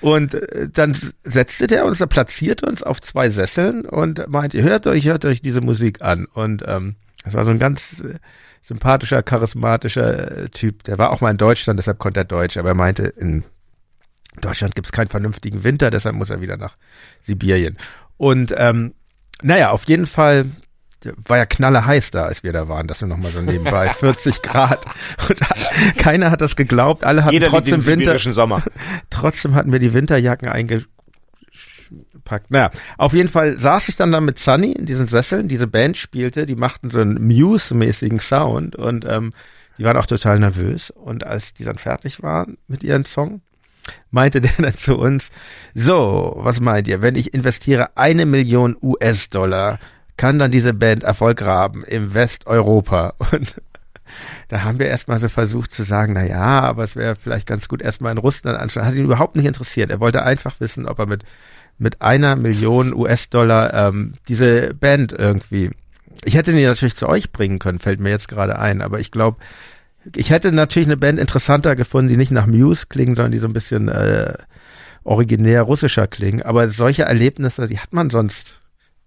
und 0.00 0.34
äh, 0.34 0.68
dann 0.68 0.96
setzte 1.22 1.66
der 1.66 1.84
uns, 1.84 2.00
er 2.00 2.08
platzierte 2.08 2.66
uns 2.66 2.82
auf 2.82 3.00
zwei 3.00 3.30
Sesseln 3.30 3.84
und 3.84 4.26
meinte, 4.28 4.62
hört 4.62 4.86
euch, 4.86 5.06
hört 5.06 5.24
euch 5.24 5.40
diese 5.40 5.60
Musik 5.60 6.02
an. 6.02 6.26
Und 6.26 6.64
ähm, 6.66 6.96
das 7.24 7.34
war 7.34 7.44
so 7.44 7.50
ein 7.50 7.58
ganz 7.58 8.02
sympathischer, 8.66 9.22
charismatischer 9.22 10.44
äh, 10.44 10.48
Typ. 10.48 10.82
Der 10.84 10.98
war 10.98 11.10
auch 11.10 11.20
mal 11.20 11.30
in 11.30 11.36
Deutschland, 11.36 11.78
deshalb 11.78 11.98
konnte 11.98 12.20
er 12.20 12.24
Deutsch, 12.24 12.56
aber 12.56 12.70
er 12.70 12.74
meinte, 12.74 13.04
in 13.04 13.44
Deutschland 14.40 14.74
gibt 14.74 14.88
es 14.88 14.92
keinen 14.92 15.08
vernünftigen 15.08 15.62
Winter, 15.62 15.90
deshalb 15.90 16.16
muss 16.16 16.30
er 16.30 16.40
wieder 16.40 16.56
nach 16.56 16.76
Sibirien. 17.22 17.76
Und 18.16 18.52
ähm, 18.56 18.94
naja, 19.40 19.70
auf 19.70 19.84
jeden 19.86 20.06
Fall 20.06 20.46
war 21.28 21.36
ja 21.36 21.46
knalle 21.46 21.86
heiß 21.86 22.10
da, 22.10 22.24
als 22.24 22.42
wir 22.42 22.52
da 22.52 22.68
waren, 22.68 22.88
das 22.88 23.00
nur 23.00 23.10
noch 23.10 23.18
mal 23.18 23.30
so 23.30 23.40
nebenbei, 23.40 23.90
40 23.94 24.42
Grad. 24.42 24.84
Und 25.28 25.38
keiner 25.96 26.32
hat 26.32 26.40
das 26.40 26.56
geglaubt, 26.56 27.04
alle 27.04 27.24
hatten 27.24 27.34
Jeder 27.34 27.48
trotzdem 27.48 27.86
Winter. 27.86 28.18
Sommer. 28.18 28.64
Trotzdem 29.10 29.54
hatten 29.54 29.70
wir 29.70 29.78
die 29.78 29.92
Winterjacken 29.92 30.48
eingepackt. 32.26 32.50
Naja, 32.50 32.70
auf 32.98 33.12
jeden 33.12 33.28
Fall 33.28 33.58
saß 33.58 33.88
ich 33.88 33.96
dann 33.96 34.12
da 34.12 34.20
mit 34.20 34.38
Sunny 34.38 34.72
in 34.72 34.86
diesen 34.86 35.08
Sesseln, 35.08 35.48
diese 35.48 35.66
Band 35.66 35.96
spielte, 35.96 36.46
die 36.46 36.56
machten 36.56 36.90
so 36.90 37.00
einen 37.00 37.26
Muse-mäßigen 37.26 38.20
Sound 38.20 38.76
und 38.76 39.04
ähm, 39.08 39.30
die 39.78 39.84
waren 39.84 39.96
auch 39.96 40.06
total 40.06 40.38
nervös. 40.38 40.90
Und 40.90 41.24
als 41.24 41.54
die 41.54 41.64
dann 41.64 41.78
fertig 41.78 42.22
waren 42.22 42.58
mit 42.66 42.82
ihren 42.82 43.04
Song, 43.04 43.40
meinte 44.10 44.40
der 44.42 44.52
dann 44.58 44.74
zu 44.74 44.98
uns, 44.98 45.30
so, 45.74 46.34
was 46.38 46.60
meint 46.60 46.88
ihr, 46.88 47.02
wenn 47.02 47.16
ich 47.16 47.32
investiere 47.32 47.96
eine 47.96 48.26
Million 48.26 48.76
US-Dollar, 48.82 49.78
kann 50.16 50.38
dann 50.38 50.50
diese 50.50 50.72
Band 50.72 51.02
Erfolg 51.02 51.42
haben 51.42 51.84
im 51.84 52.14
Westeuropa? 52.14 53.14
Und 53.32 53.56
da 54.48 54.62
haben 54.62 54.78
wir 54.78 54.86
erstmal 54.86 55.18
so 55.18 55.28
versucht 55.28 55.72
zu 55.72 55.82
sagen, 55.82 56.12
na 56.14 56.24
ja, 56.24 56.60
aber 56.60 56.84
es 56.84 56.94
wäre 56.94 57.16
vielleicht 57.16 57.46
ganz 57.46 57.68
gut 57.68 57.82
erstmal 57.82 58.12
in 58.12 58.18
Russland 58.18 58.56
anschauen. 58.56 58.86
Hat 58.86 58.94
ihn 58.94 59.04
überhaupt 59.04 59.34
nicht 59.34 59.46
interessiert. 59.46 59.90
Er 59.90 60.00
wollte 60.00 60.22
einfach 60.22 60.60
wissen, 60.60 60.86
ob 60.86 61.00
er 61.00 61.06
mit, 61.06 61.24
mit 61.78 62.02
einer 62.02 62.36
Million 62.36 62.94
US-Dollar 62.94 63.88
ähm, 63.88 64.14
diese 64.28 64.74
Band 64.74 65.12
irgendwie 65.12 65.70
ich 66.24 66.34
hätte 66.34 66.52
die 66.52 66.64
natürlich 66.64 66.96
zu 66.96 67.08
euch 67.08 67.32
bringen 67.32 67.58
können, 67.58 67.78
fällt 67.78 68.00
mir 68.00 68.10
jetzt 68.10 68.28
gerade 68.28 68.58
ein, 68.58 68.82
aber 68.82 69.00
ich 69.00 69.10
glaube, 69.10 69.38
ich 70.14 70.30
hätte 70.30 70.52
natürlich 70.52 70.88
eine 70.88 70.96
Band 70.96 71.18
interessanter 71.18 71.76
gefunden, 71.76 72.08
die 72.08 72.16
nicht 72.16 72.30
nach 72.30 72.46
Muse 72.46 72.86
klingen, 72.88 73.16
sondern 73.16 73.32
die 73.32 73.38
so 73.38 73.48
ein 73.48 73.52
bisschen 73.52 73.88
äh, 73.88 74.34
originär 75.04 75.62
russischer 75.62 76.06
klingen. 76.06 76.42
Aber 76.42 76.68
solche 76.68 77.02
Erlebnisse, 77.02 77.66
die 77.66 77.78
hat 77.78 77.92
man 77.92 78.10
sonst 78.10 78.60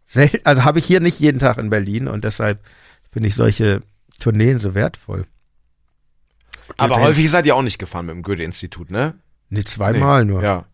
selten, 0.06 0.40
also 0.44 0.64
habe 0.64 0.80
ich 0.80 0.86
hier 0.86 1.00
nicht 1.00 1.20
jeden 1.20 1.40
Tag 1.40 1.58
in 1.58 1.70
Berlin 1.70 2.08
und 2.08 2.24
deshalb 2.24 2.60
finde 3.12 3.30
ich 3.30 3.36
solche 3.36 3.82
Tourneen 4.20 4.60
so 4.60 4.76
wertvoll. 4.76 5.26
Aber 6.78 7.00
häufig 7.02 7.32
seid 7.32 7.46
ihr 7.46 7.56
auch 7.56 7.62
nicht 7.62 7.80
gefahren 7.80 8.06
mit 8.06 8.16
dem 8.16 8.22
Goethe-Institut, 8.22 8.92
ne? 8.92 9.16
Nee, 9.50 9.64
zweimal 9.64 10.24
nee. 10.24 10.32
nur. 10.32 10.44
Ja. 10.44 10.66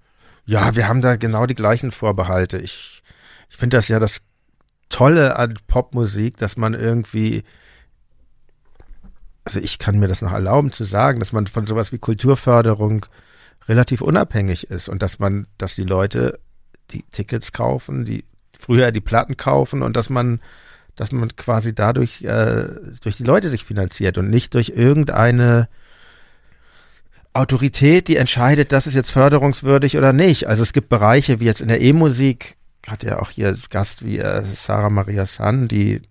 Ja, 0.46 0.76
wir 0.76 0.88
haben 0.88 1.02
da 1.02 1.16
genau 1.16 1.46
die 1.46 1.56
gleichen 1.56 1.92
Vorbehalte. 1.92 2.58
Ich, 2.58 3.02
ich 3.50 3.58
finde 3.58 3.78
das 3.78 3.88
ja 3.88 4.00
das 4.00 4.22
Tolle 4.90 5.38
an 5.38 5.58
Popmusik, 5.68 6.38
dass 6.38 6.58
man 6.58 6.74
irgendwie 6.74 7.44
also 9.46 9.60
ich 9.60 9.78
kann 9.78 10.00
mir 10.00 10.08
das 10.08 10.22
noch 10.22 10.34
erlauben 10.34 10.74
zu 10.74 10.84
sagen, 10.84 11.20
dass 11.20 11.32
man 11.32 11.48
von 11.48 11.68
sowas 11.68 11.92
wie 11.92 12.00
Kulturförderung 12.00 13.06
relativ 13.70 14.02
unabhängig 14.02 14.70
ist 14.70 14.90
und 14.90 15.02
dass 15.02 15.20
man, 15.20 15.48
dass 15.58 15.76
die 15.76 15.84
Leute 15.84 16.40
die 16.92 17.04
Tickets 17.04 17.52
kaufen, 17.52 18.06
die 18.06 18.26
früher 18.58 18.92
die 18.92 19.02
Platten 19.02 19.38
kaufen 19.38 19.84
und 19.84 19.96
dass 19.96 20.10
man, 20.10 20.40
dass 20.96 21.12
man 21.12 21.36
quasi 21.36 21.74
dadurch 21.74 22.24
äh, 22.24 22.68
durch 23.02 23.16
die 23.16 23.24
Leute 23.24 23.52
sich 23.52 23.64
finanziert 23.64 24.18
und 24.18 24.30
nicht 24.30 24.54
durch 24.56 24.70
irgendeine 24.70 25.70
Autorität, 27.36 28.08
die 28.08 28.18
entscheidet, 28.18 28.72
das 28.72 28.88
ist 28.88 28.94
jetzt 28.94 29.12
förderungswürdig 29.12 29.98
oder 29.98 30.14
nicht. 30.14 30.48
Also 30.48 30.64
es 30.64 30.74
gibt 30.74 30.90
Bereiche 30.90 31.40
wie 31.40 31.46
jetzt 31.46 31.62
in 31.62 31.68
der 31.68 31.82
E-Musik, 31.82 32.56
hat 32.88 33.04
ja 33.04 33.20
auch 33.20 33.30
hier 33.30 33.58
Gast 33.70 34.06
wie 34.06 34.20
äh, 34.20 34.44
Sarah 34.56 34.90
Maria 34.90 35.26
San, 35.26 35.68
die 35.68 36.02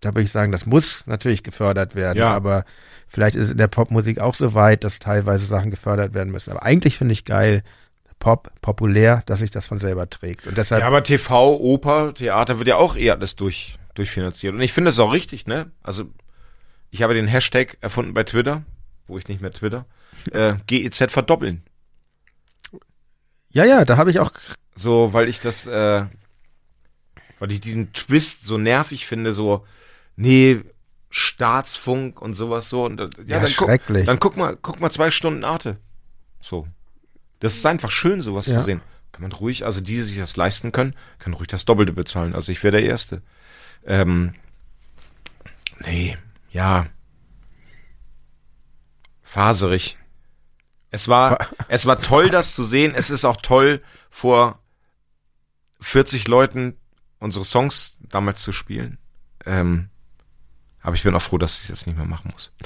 da 0.00 0.10
würde 0.10 0.22
ich 0.22 0.32
sagen, 0.32 0.50
das 0.50 0.66
muss 0.66 1.06
natürlich 1.06 1.42
gefördert 1.42 1.94
werden, 1.94 2.18
ja. 2.18 2.32
aber 2.32 2.64
vielleicht 3.06 3.36
ist 3.36 3.44
es 3.44 3.50
in 3.50 3.58
der 3.58 3.68
Popmusik 3.68 4.18
auch 4.18 4.34
so 4.34 4.54
weit, 4.54 4.84
dass 4.84 4.98
teilweise 4.98 5.44
Sachen 5.44 5.70
gefördert 5.70 6.14
werden 6.14 6.32
müssen. 6.32 6.50
Aber 6.50 6.62
eigentlich 6.62 6.96
finde 6.96 7.12
ich 7.12 7.24
geil, 7.24 7.62
Pop, 8.18 8.50
populär, 8.60 9.22
dass 9.26 9.38
sich 9.38 9.50
das 9.50 9.66
von 9.66 9.78
selber 9.78 10.08
trägt. 10.08 10.46
Und 10.46 10.58
deshalb. 10.58 10.82
Ja, 10.82 10.86
aber 10.86 11.02
TV, 11.02 11.56
Oper, 11.56 12.12
Theater 12.14 12.58
wird 12.58 12.68
ja 12.68 12.76
auch 12.76 12.96
eher 12.96 13.14
alles 13.14 13.34
durch, 13.34 13.78
durchfinanziert. 13.94 14.54
Und 14.54 14.60
ich 14.60 14.72
finde 14.72 14.90
es 14.90 14.98
auch 14.98 15.12
richtig, 15.12 15.46
ne? 15.46 15.70
Also, 15.82 16.04
ich 16.90 17.02
habe 17.02 17.14
den 17.14 17.28
Hashtag 17.28 17.78
erfunden 17.80 18.12
bei 18.12 18.24
Twitter, 18.24 18.62
wo 19.10 19.18
ich 19.18 19.28
nicht 19.28 19.40
mehr 19.42 19.52
Twitter, 19.52 19.84
äh, 20.32 20.54
GEZ 20.66 21.10
verdoppeln. 21.12 21.62
Ja, 23.50 23.64
ja, 23.64 23.84
da 23.84 23.96
habe 23.96 24.10
ich 24.10 24.20
auch. 24.20 24.32
So, 24.74 25.12
weil 25.12 25.28
ich 25.28 25.40
das, 25.40 25.66
äh, 25.66 26.06
weil 27.38 27.52
ich 27.52 27.60
diesen 27.60 27.92
Twist 27.92 28.44
so 28.44 28.58
nervig 28.58 29.06
finde, 29.06 29.34
so, 29.34 29.66
nee, 30.16 30.60
Staatsfunk 31.10 32.22
und 32.22 32.34
sowas 32.34 32.68
so. 32.68 32.84
Und, 32.84 33.00
äh, 33.00 33.08
Ja, 33.26 33.40
dann, 33.40 33.52
guck, 33.56 33.68
schrecklich. 33.68 34.06
dann 34.06 34.20
guck 34.20 34.36
mal, 34.36 34.56
guck 34.60 34.78
mal 34.80 34.90
zwei 34.90 35.10
Stunden 35.10 35.42
Arte. 35.44 35.78
So. 36.40 36.68
Das 37.40 37.54
ist 37.56 37.66
einfach 37.66 37.90
schön, 37.90 38.22
sowas 38.22 38.46
Ja. 38.46 38.60
zu 38.60 38.64
sehen. 38.66 38.80
Kann 39.12 39.22
man 39.22 39.32
ruhig, 39.32 39.66
also 39.66 39.80
die, 39.80 39.94
die 39.96 40.02
sich 40.02 40.18
das 40.18 40.36
leisten 40.36 40.70
können, 40.70 40.94
können 41.18 41.34
ruhig 41.34 41.48
das 41.48 41.64
Doppelte 41.64 41.92
bezahlen. 41.92 42.34
Also 42.34 42.52
ich 42.52 42.62
wäre 42.62 42.72
der 42.72 42.84
Erste. 42.84 43.22
Ähm, 43.84 44.34
nee, 45.80 46.16
ja. 46.52 46.86
Faserig. 49.30 49.96
Es 50.90 51.06
war, 51.06 51.38
es 51.68 51.86
war 51.86 52.00
toll, 52.00 52.30
das 52.30 52.52
zu 52.52 52.64
sehen. 52.64 52.92
Es 52.96 53.10
ist 53.10 53.24
auch 53.24 53.36
toll, 53.36 53.80
vor 54.10 54.58
40 55.80 56.26
Leuten 56.26 56.76
unsere 57.20 57.44
Songs 57.44 57.96
damals 58.00 58.42
zu 58.42 58.50
spielen. 58.50 58.98
Ähm, 59.46 59.88
aber 60.82 60.96
ich 60.96 61.04
bin 61.04 61.14
auch 61.14 61.22
froh, 61.22 61.38
dass 61.38 61.62
ich 61.62 61.68
das 61.68 61.86
nicht 61.86 61.96
mehr 61.96 62.06
machen 62.06 62.30
muss. 62.32 62.52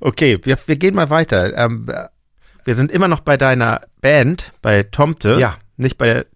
Okay, 0.00 0.38
wir, 0.42 0.58
wir 0.66 0.76
gehen 0.76 0.94
mal 0.94 1.08
weiter. 1.08 1.56
Ähm, 1.56 1.90
wir 2.66 2.74
sind 2.74 2.92
immer 2.92 3.08
noch 3.08 3.20
bei 3.20 3.38
deiner 3.38 3.80
Band, 4.02 4.52
bei 4.60 4.82
Tomte. 4.82 5.38
Ja. 5.40 5.56
Nicht 5.78 5.96
bei 5.96 6.06
der, 6.06 6.26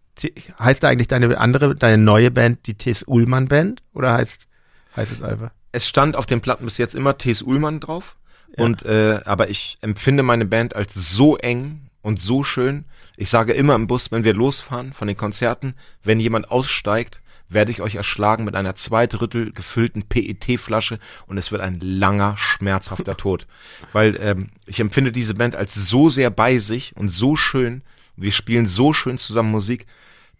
heißt 0.58 0.82
da 0.82 0.88
eigentlich 0.88 1.08
deine 1.08 1.36
andere, 1.36 1.74
deine 1.74 1.98
neue 1.98 2.30
Band 2.30 2.66
die 2.66 2.74
T.S. 2.74 3.02
Ullmann 3.06 3.46
Band? 3.46 3.82
Oder 3.92 4.14
heißt, 4.14 4.48
heißt 4.96 5.12
es 5.12 5.22
einfach? 5.22 5.50
Es 5.70 5.86
stand 5.86 6.16
auf 6.16 6.24
den 6.24 6.40
Platten 6.40 6.64
bis 6.64 6.78
jetzt 6.78 6.94
immer 6.94 7.18
T.S. 7.18 7.42
Ullmann 7.42 7.78
drauf. 7.78 8.16
Ja. 8.56 8.64
Und, 8.64 8.84
äh, 8.84 9.20
aber 9.24 9.50
ich 9.50 9.78
empfinde 9.80 10.22
meine 10.22 10.44
Band 10.44 10.74
als 10.74 10.94
so 10.94 11.36
eng 11.36 11.82
und 12.02 12.20
so 12.20 12.44
schön. 12.44 12.84
Ich 13.16 13.28
sage 13.28 13.52
immer 13.52 13.74
im 13.74 13.86
Bus, 13.86 14.10
wenn 14.10 14.24
wir 14.24 14.34
losfahren 14.34 14.92
von 14.92 15.08
den 15.08 15.16
Konzerten, 15.16 15.74
wenn 16.02 16.20
jemand 16.20 16.50
aussteigt, 16.50 17.20
werde 17.50 17.72
ich 17.72 17.82
euch 17.82 17.96
erschlagen 17.96 18.44
mit 18.44 18.54
einer 18.54 18.76
zwei 18.76 19.06
Drittel 19.06 19.52
gefüllten 19.52 20.04
PET-Flasche 20.04 20.98
und 21.26 21.36
es 21.36 21.50
wird 21.50 21.60
ein 21.60 21.80
langer, 21.80 22.36
schmerzhafter 22.36 23.16
Tod. 23.18 23.46
Weil 23.92 24.16
ähm, 24.20 24.50
ich 24.66 24.80
empfinde 24.80 25.12
diese 25.12 25.34
Band 25.34 25.56
als 25.56 25.74
so 25.74 26.08
sehr 26.08 26.30
bei 26.30 26.58
sich 26.58 26.96
und 26.96 27.08
so 27.08 27.36
schön, 27.36 27.82
wir 28.16 28.32
spielen 28.32 28.66
so 28.66 28.92
schön 28.92 29.18
zusammen 29.18 29.50
Musik, 29.50 29.86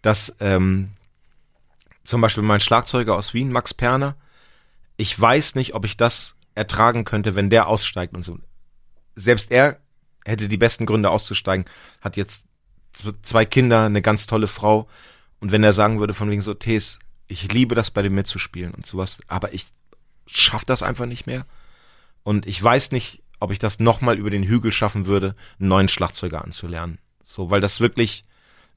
dass 0.01 0.33
ähm, 0.39 0.91
zum 2.03 2.21
Beispiel 2.21 2.43
mein 2.43 2.59
Schlagzeuger 2.59 3.15
aus 3.15 3.33
Wien, 3.33 3.51
Max 3.51 3.73
Perner, 3.73 4.15
ich 4.97 5.19
weiß 5.19 5.55
nicht, 5.55 5.73
ob 5.73 5.85
ich 5.85 5.97
das 5.97 6.35
ertragen 6.61 7.05
könnte, 7.05 7.35
wenn 7.35 7.49
der 7.49 7.67
aussteigt 7.67 8.13
und 8.13 8.23
so. 8.23 8.37
Selbst 9.15 9.51
er 9.51 9.79
hätte 10.23 10.47
die 10.47 10.57
besten 10.57 10.85
Gründe 10.85 11.09
auszusteigen, 11.09 11.65
hat 11.99 12.17
jetzt 12.17 12.45
zwei 13.23 13.45
Kinder, 13.45 13.85
eine 13.85 14.01
ganz 14.01 14.27
tolle 14.27 14.47
Frau. 14.47 14.87
Und 15.39 15.51
wenn 15.51 15.63
er 15.63 15.73
sagen 15.73 15.99
würde 15.99 16.13
von 16.13 16.29
wegen 16.29 16.41
so, 16.41 16.53
Tees, 16.53 16.99
ich 17.27 17.51
liebe 17.51 17.73
das 17.73 17.89
bei 17.89 18.03
dir 18.03 18.11
mitzuspielen 18.11 18.73
und 18.73 18.85
sowas, 18.85 19.19
aber 19.27 19.53
ich 19.53 19.65
schaff 20.27 20.63
das 20.65 20.83
einfach 20.83 21.07
nicht 21.07 21.25
mehr. 21.25 21.45
Und 22.23 22.45
ich 22.45 22.61
weiß 22.61 22.91
nicht, 22.91 23.23
ob 23.39 23.51
ich 23.51 23.57
das 23.57 23.79
nochmal 23.79 24.19
über 24.19 24.29
den 24.29 24.43
Hügel 24.43 24.71
schaffen 24.71 25.07
würde, 25.07 25.35
einen 25.59 25.69
neuen 25.69 25.87
Schlagzeuger 25.87 26.43
anzulernen. 26.43 26.99
So, 27.23 27.49
weil 27.49 27.61
das 27.61 27.79
wirklich, 27.79 28.25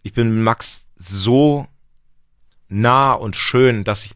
ich 0.03 0.15
bin 0.15 0.43
Max 0.43 0.87
so 0.97 1.69
nah 2.69 3.13
und 3.13 3.37
schön, 3.37 3.85
dass 3.85 4.07
ich 4.07 4.15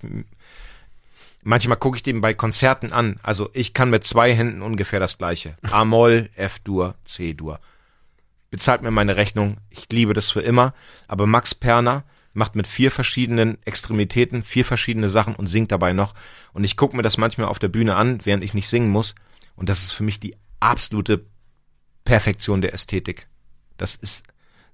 manchmal 1.49 1.79
gucke 1.79 1.97
ich 1.97 2.03
dem 2.03 2.21
bei 2.21 2.35
Konzerten 2.35 2.93
an. 2.93 3.19
Also 3.23 3.49
ich 3.55 3.73
kann 3.73 3.89
mit 3.91 4.05
zwei 4.05 4.35
Händen 4.35 4.63
ungefähr 4.63 5.01
das 5.01 5.17
gleiche. 5.19 5.57
A-Moll, 5.63 6.29
F-Dur, 6.37 6.95
C-Dur. 7.05 7.59
Bezahlt 8.51 8.83
mir 8.83 8.91
meine 8.91 9.17
Rechnung. 9.17 9.57
Ich 9.71 9.87
liebe 9.91 10.13
das 10.13 10.31
für 10.31 10.43
immer. 10.43 10.75
Aber 11.07 11.27
Max 11.27 11.55
Perner 11.55 12.05
macht 12.35 12.55
mit 12.55 12.67
vier 12.67 12.91
verschiedenen 12.91 13.59
Extremitäten 13.65 14.43
vier 14.43 14.65
verschiedene 14.65 15.09
Sachen 15.09 15.35
und 15.35 15.47
singt 15.47 15.73
dabei 15.73 15.93
noch. 15.93 16.15
Und 16.53 16.65
ich 16.65 16.77
gucke 16.77 16.97
mir 16.97 17.03
das 17.03 17.17
manchmal 17.17 17.49
auf 17.49 17.59
der 17.59 17.69
Bühne 17.69 17.97
an, 17.97 18.21
während 18.25 18.45
ich 18.45 18.55
nicht 18.55 18.69
singen 18.69 18.91
muss. 18.91 19.15
Und 19.57 19.71
das 19.71 19.83
ist 19.83 19.93
für 19.93 20.05
mich 20.05 20.21
die 20.21 20.37
absolute 20.61 21.25
Perfektion 22.05 22.61
der 22.61 22.75
Ästhetik. 22.75 23.27
Das 23.79 23.95
ist 23.95 24.25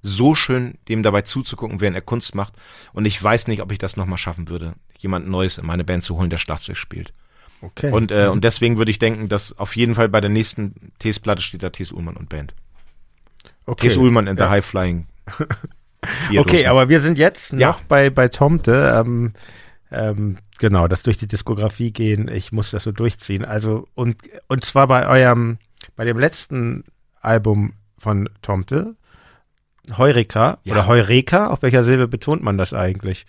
so 0.03 0.35
schön, 0.35 0.77
dem 0.89 1.03
dabei 1.03 1.23
zuzugucken, 1.23 1.81
während 1.81 1.97
er 1.97 2.03
Kunst 2.03 2.35
macht. 2.35 2.55
Und 2.93 3.07
ich 3.07 3.23
weiß 3.23 3.47
nicht, 3.47 3.63
ob 3.63 3.73
ich 3.73 3.79
das 3.79 3.97
nochmal 3.97 4.19
schaffen 4.19 4.49
würde, 4.49 4.75
jemand 4.99 5.29
Neues 5.29 5.59
in 5.59 5.67
meine 5.67 5.85
Band 5.85 6.03
zu 6.03 6.17
holen, 6.17 6.31
der 6.31 6.39
Schlagzeug 6.39 6.77
spielt. 6.77 7.13
Okay. 7.61 7.91
Und, 7.91 8.11
äh, 8.11 8.27
und 8.29 8.45
deswegen 8.45 8.77
würde 8.79 8.91
ich 8.91 8.99
denken, 8.99 9.29
dass 9.29 9.57
auf 9.59 9.75
jeden 9.77 9.95
Fall 9.95 10.09
bei 10.09 10.21
der 10.21 10.31
nächsten 10.31 10.75
T-Platte 10.99 11.41
steht 11.43 11.63
da 11.63 11.71
T.S. 11.71 11.93
Ullmann 11.93 12.17
und 12.17 12.29
Band. 12.29 12.55
okay. 13.67 13.89
T.S. 13.89 13.97
Ullmann 13.97 14.27
in 14.27 14.37
Ja. 14.37 14.45
the 14.47 14.51
High 14.51 14.65
Flying. 14.65 15.07
Okay, 16.37 16.67
aber 16.67 16.91
wir 16.91 17.01
sind 17.01 17.17
jetzt 17.17 17.53
Ja. 17.53 17.69
noch 17.69 17.81
bei, 17.81 18.11
bei 18.11 18.29
Tomte. 18.29 18.93
Ähm, 18.95 19.33
ähm, 19.91 20.37
genau, 20.59 20.87
das 20.87 21.03
durch 21.03 21.17
die 21.17 21.27
Diskografie 21.27 21.93
gehen. 21.93 22.29
Ich 22.29 22.53
muss 22.53 22.73
das 22.73 22.83
so 22.83 22.93
durchziehen. 22.93 23.43
Also, 23.45 23.89
und, 23.95 24.17
und 24.49 24.67
zwar 24.67 24.87
bei 24.87 25.07
eurem, 25.09 25.57
bei 25.97 26.05
dem 26.05 26.19
letzten 26.19 26.85
Album 27.23 27.73
von 27.97 28.29
Tomte, 28.43 28.97
Heureka 29.97 30.59
Ja. 30.65 30.73
oder 30.75 30.87
Heureka, 30.87 31.47
auf 31.47 31.63
welcher 31.63 31.85
Silbe 31.85 32.07
betont 32.07 32.43
man 32.43 32.59
das 32.59 32.75
eigentlich? 32.75 33.25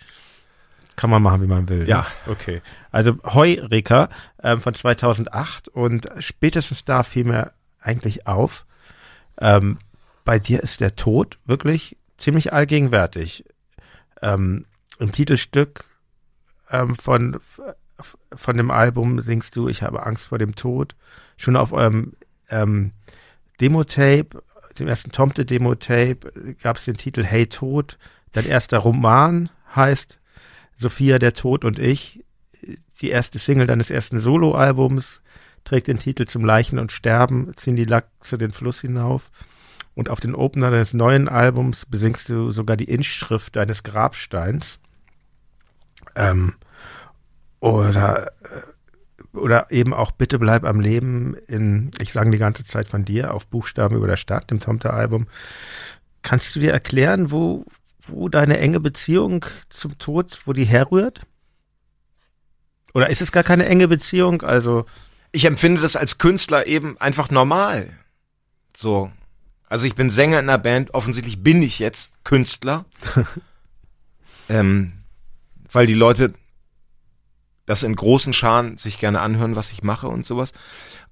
Kann 0.96 1.10
man 1.10 1.22
machen, 1.22 1.42
wie 1.42 1.46
man 1.46 1.68
will. 1.68 1.80
ne? 1.80 1.88
Ja. 1.88 2.06
Okay. 2.26 2.62
Also 2.90 3.18
Heureka 3.22 4.08
ähm, 4.42 4.60
von 4.60 4.74
2008 4.74 5.68
und 5.68 6.08
spätestens 6.18 6.84
da 6.84 7.02
fiel 7.02 7.24
mir 7.24 7.52
eigentlich 7.80 8.26
auf, 8.26 8.66
ähm, 9.38 9.78
bei 10.24 10.38
dir 10.38 10.62
ist 10.62 10.80
der 10.80 10.96
Tod 10.96 11.38
wirklich 11.44 11.96
ziemlich 12.18 12.52
allgegenwärtig. 12.52 13.44
Ähm, 14.22 14.64
Im 14.98 15.12
Titelstück 15.12 15.84
ähm, 16.70 16.96
von, 16.96 17.38
von 18.34 18.56
dem 18.56 18.70
Album 18.70 19.20
singst 19.22 19.54
du, 19.56 19.68
ich 19.68 19.82
habe 19.82 20.04
Angst 20.04 20.24
vor 20.24 20.38
dem 20.38 20.56
Tod. 20.56 20.96
Schon 21.36 21.56
auf 21.56 21.72
eurem 21.72 22.14
ähm, 22.50 22.92
Demo-Tape, 23.60 24.42
dem 24.78 24.88
ersten 24.88 25.12
Tomte-Demo-Tape, 25.12 26.56
gab 26.62 26.76
es 26.78 26.86
den 26.86 26.96
Titel 26.96 27.22
Hey 27.22 27.46
Tod. 27.46 27.98
Dein 28.32 28.46
erster 28.46 28.78
Roman 28.78 29.50
heißt 29.74 30.18
Sophia, 30.76 31.18
der 31.18 31.34
Tod 31.34 31.64
und 31.64 31.78
ich. 31.78 32.24
Die 33.00 33.10
erste 33.10 33.38
Single 33.38 33.66
deines 33.66 33.90
ersten 33.90 34.20
Soloalbums 34.20 35.22
trägt 35.64 35.88
den 35.88 35.98
Titel 35.98 36.26
Zum 36.26 36.44
Leichen 36.44 36.78
und 36.78 36.92
Sterben, 36.92 37.52
ziehen 37.56 37.76
die 37.76 37.84
Lachse 37.84 38.38
den 38.38 38.52
Fluss 38.52 38.80
hinauf. 38.80 39.30
Und 39.94 40.10
auf 40.10 40.20
den 40.20 40.34
Opener 40.34 40.70
deines 40.70 40.94
neuen 40.94 41.28
Albums 41.28 41.86
besingst 41.86 42.28
du 42.28 42.50
sogar 42.52 42.76
die 42.76 42.84
Inschrift 42.84 43.56
deines 43.56 43.82
Grabsteins. 43.82 44.78
Ähm, 46.14 46.54
oder, 47.60 48.32
äh, 48.42 49.36
oder 49.36 49.70
eben 49.70 49.94
auch 49.94 50.12
Bitte 50.12 50.38
bleib 50.38 50.64
am 50.64 50.80
Leben 50.80 51.34
in, 51.46 51.90
ich 51.98 52.12
sang 52.12 52.30
die 52.30 52.38
ganze 52.38 52.64
Zeit 52.64 52.88
von 52.88 53.04
dir, 53.04 53.32
auf 53.32 53.48
Buchstaben 53.48 53.96
über 53.96 54.06
der 54.06 54.18
Stadt, 54.18 54.50
dem 54.50 54.60
Tomte-Album. 54.60 55.26
Kannst 56.22 56.54
du 56.54 56.60
dir 56.60 56.72
erklären, 56.72 57.30
wo, 57.30 57.64
wo 58.08 58.28
deine 58.28 58.58
enge 58.58 58.80
Beziehung 58.80 59.44
zum 59.68 59.98
Tod, 59.98 60.40
wo 60.44 60.52
die 60.52 60.64
herrührt? 60.64 61.20
Oder 62.94 63.10
ist 63.10 63.20
es 63.20 63.32
gar 63.32 63.42
keine 63.42 63.66
enge 63.66 63.88
Beziehung? 63.88 64.42
Also, 64.42 64.86
ich 65.32 65.44
empfinde 65.44 65.82
das 65.82 65.96
als 65.96 66.18
Künstler 66.18 66.66
eben 66.66 66.98
einfach 66.98 67.30
normal. 67.30 67.90
So. 68.76 69.10
Also 69.68 69.86
ich 69.86 69.94
bin 69.94 70.10
Sänger 70.10 70.38
in 70.38 70.48
einer 70.48 70.58
Band, 70.58 70.94
offensichtlich 70.94 71.42
bin 71.42 71.62
ich 71.62 71.78
jetzt 71.78 72.24
Künstler. 72.24 72.84
ähm, 74.48 74.92
weil 75.70 75.86
die 75.86 75.94
Leute 75.94 76.32
das 77.66 77.82
in 77.82 77.96
großen 77.96 78.32
Scharen 78.32 78.76
sich 78.76 78.98
gerne 78.98 79.20
anhören, 79.20 79.56
was 79.56 79.72
ich 79.72 79.82
mache 79.82 80.08
und 80.08 80.24
sowas. 80.24 80.52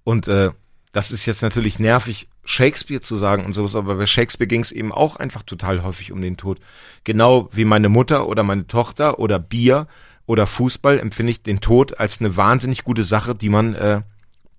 Und 0.05 0.29
äh, 0.29 0.53
das 0.95 1.11
ist 1.11 1.27
jetzt 1.27 1.43
natürlich 1.43 1.81
nervig, 1.81 2.29
Shakespeare 2.45 3.01
zu 3.01 3.17
sagen 3.17 3.45
und 3.45 3.53
sowas, 3.53 3.75
aber 3.75 3.97
bei 3.97 4.07
Shakespeare 4.07 4.47
ging 4.47 4.61
es 4.61 4.71
eben 4.71 4.93
auch 4.93 5.17
einfach 5.17 5.43
total 5.43 5.83
häufig 5.83 6.13
um 6.13 6.21
den 6.21 6.37
Tod. 6.37 6.61
Genau 7.03 7.49
wie 7.53 7.65
meine 7.65 7.89
Mutter 7.89 8.29
oder 8.29 8.45
meine 8.45 8.69
Tochter 8.69 9.19
oder 9.19 9.41
Bier 9.41 9.89
oder 10.25 10.47
Fußball 10.47 11.01
empfinde 11.01 11.33
ich 11.33 11.43
den 11.43 11.61
Tod 11.61 11.99
als 11.99 12.21
eine 12.21 12.37
wahnsinnig 12.37 12.85
gute 12.85 13.03
Sache, 13.03 13.35
die 13.35 13.49
man 13.49 13.75
äh, 13.75 14.03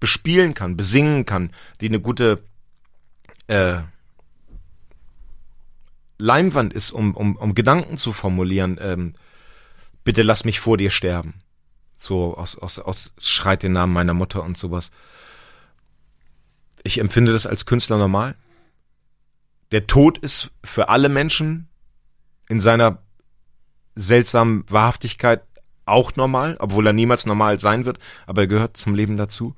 bespielen 0.02 0.53
kann, 0.53 0.76
besingen 0.76 1.26
kann, 1.26 1.52
die 1.80 1.88
eine 1.88 2.02
gute 2.02 2.44
äh, 3.48 3.78
Leinwand 6.18 6.74
ist, 6.74 6.91
um, 6.91 7.16
um, 7.16 7.38
um 7.38 7.56
Gedanken 7.56 7.95
zu 7.95 8.12
formulieren. 8.12 8.78
Ähm, 8.82 9.14
bitte 10.03 10.22
lass 10.22 10.44
mich 10.44 10.60
vor 10.60 10.76
dir 10.76 10.90
sterben. 10.90 11.36
So 11.95 12.36
aus, 12.36 12.57
aus, 12.57 12.78
aus 12.78 13.12
schreit 13.20 13.64
den 13.64 13.72
Namen 13.72 13.94
meiner 13.94 14.14
Mutter 14.14 14.44
und 14.44 14.57
sowas. 14.57 14.91
Ich 16.86 16.99
empfinde 16.99 17.34
das 17.34 17.48
als 17.48 17.66
Künstler 17.66 17.98
normal. 17.98 18.36
Der 19.72 19.88
Tod 19.88 20.20
ist 20.20 20.52
für 20.64 20.88
alle 20.90 21.10
Menschen 21.10 21.68
in 22.48 22.60
seiner 22.60 22.99
seltsamen 23.95 24.64
Wahrhaftigkeit 24.70 25.41
auch 25.86 26.16
normal, 26.16 26.57
obwohl 26.60 26.86
er 26.86 26.94
niemals 26.94 27.26
normal 27.26 27.60
sein 27.60 27.86
wird, 27.86 27.98
aber 28.28 28.44
er 28.44 28.48
gehört 28.48 28.78
zum 28.78 28.94
Leben 28.94 29.18
dazu. 29.18 29.56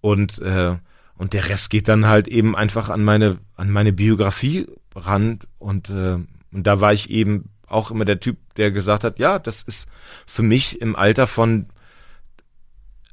Und, 0.00 0.38
äh, 0.38 0.76
und 1.16 1.32
der 1.32 1.48
Rest 1.48 1.70
geht 1.70 1.86
dann 1.86 2.06
halt 2.06 2.26
eben 2.26 2.56
einfach 2.56 2.88
an 2.88 3.04
meine, 3.04 3.38
an 3.54 3.70
meine 3.70 3.92
Biografie 3.92 4.66
ran 4.96 5.38
und, 5.58 5.90
äh, 5.90 6.14
und 6.50 6.66
da 6.66 6.80
war 6.80 6.92
ich 6.92 7.08
eben 7.08 7.50
auch 7.68 7.92
immer 7.92 8.04
der 8.04 8.18
Typ, 8.18 8.36
der 8.56 8.72
gesagt 8.72 9.04
hat, 9.04 9.20
ja, 9.20 9.38
das 9.38 9.62
ist 9.62 9.86
für 10.26 10.42
mich 10.42 10.80
im 10.80 10.96
Alter 10.96 11.28
von 11.28 11.68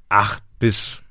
acht 0.09 0.43
bis 0.57 1.03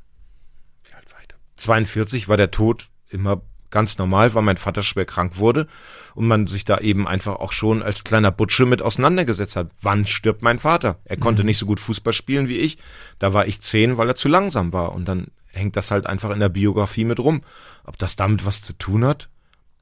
wie 0.84 0.94
alt 0.94 1.12
war 1.12 1.20
ich 1.20 1.28
da? 1.28 1.36
42 1.64 2.28
war 2.28 2.36
der 2.36 2.50
Tod 2.50 2.88
immer 3.08 3.40
ganz 3.70 3.98
normal, 3.98 4.34
weil 4.34 4.42
mein 4.42 4.56
Vater 4.56 4.82
schwer 4.82 5.04
krank 5.04 5.38
wurde 5.38 5.66
und 6.14 6.28
man 6.28 6.46
sich 6.46 6.64
da 6.64 6.78
eben 6.78 7.08
einfach 7.08 7.36
auch 7.36 7.52
schon 7.52 7.82
als 7.82 8.04
kleiner 8.04 8.30
Butsche 8.30 8.66
mit 8.66 8.82
auseinandergesetzt 8.82 9.56
hat. 9.56 9.70
Wann 9.80 10.06
stirbt 10.06 10.42
mein 10.42 10.60
Vater? 10.60 11.00
Er 11.04 11.16
konnte 11.16 11.42
mhm. 11.42 11.46
nicht 11.46 11.58
so 11.58 11.66
gut 11.66 11.80
Fußball 11.80 12.12
spielen 12.12 12.48
wie 12.48 12.58
ich. 12.58 12.78
Da 13.18 13.32
war 13.32 13.46
ich 13.46 13.60
zehn, 13.62 13.96
weil 13.96 14.08
er 14.08 14.14
zu 14.14 14.28
langsam 14.28 14.72
war. 14.72 14.92
Und 14.92 15.06
dann 15.06 15.28
hängt 15.46 15.74
das 15.76 15.90
halt 15.90 16.06
einfach 16.06 16.30
in 16.30 16.40
der 16.40 16.50
Biografie 16.50 17.04
mit 17.04 17.18
rum. 17.18 17.42
Ob 17.82 17.98
das 17.98 18.14
damit 18.14 18.46
was 18.46 18.62
zu 18.62 18.74
tun 18.74 19.04
hat? 19.04 19.28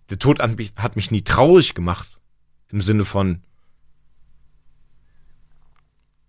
Der 0.08 0.18
Tod 0.18 0.38
hat 0.40 0.56
mich, 0.56 0.72
hat 0.76 0.96
mich 0.96 1.10
nie 1.10 1.22
traurig 1.22 1.74
gemacht. 1.74 2.18
Im 2.70 2.80
Sinne 2.80 3.04
von, 3.04 3.42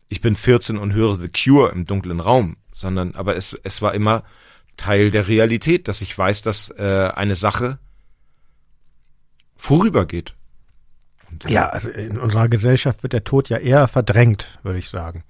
ich 0.10 0.20
bin 0.20 0.36
14 0.36 0.78
und 0.78 0.94
höre 0.94 1.18
The 1.18 1.30
Cure 1.30 1.72
im 1.72 1.86
dunklen 1.86 2.20
Raum, 2.20 2.58
sondern, 2.76 3.16
aber 3.16 3.38
es, 3.38 3.58
es 3.64 3.82
war 3.82 3.94
immer 3.94 4.24
Teil 4.78 5.12
der 5.12 5.28
Realität, 5.28 5.88
dass 5.88 6.02
ich 6.02 6.18
weiß, 6.18 6.42
dass 6.42 6.70
äh, 6.72 7.12
eine 7.14 7.36
Sache 7.36 7.80
vorübergeht. 9.56 10.34
Und, 11.30 11.46
äh, 11.46 11.54
ja, 11.54 11.70
also 11.70 11.90
in 11.90 12.20
unserer 12.20 12.50
Gesellschaft 12.50 13.04
wird 13.04 13.14
der 13.14 13.24
Tod 13.24 13.50
ja 13.50 13.58
eher 13.58 13.88
verdrängt, 13.88 14.60
würde 14.64 14.80
ich 14.80 14.90
sagen. 14.90 15.24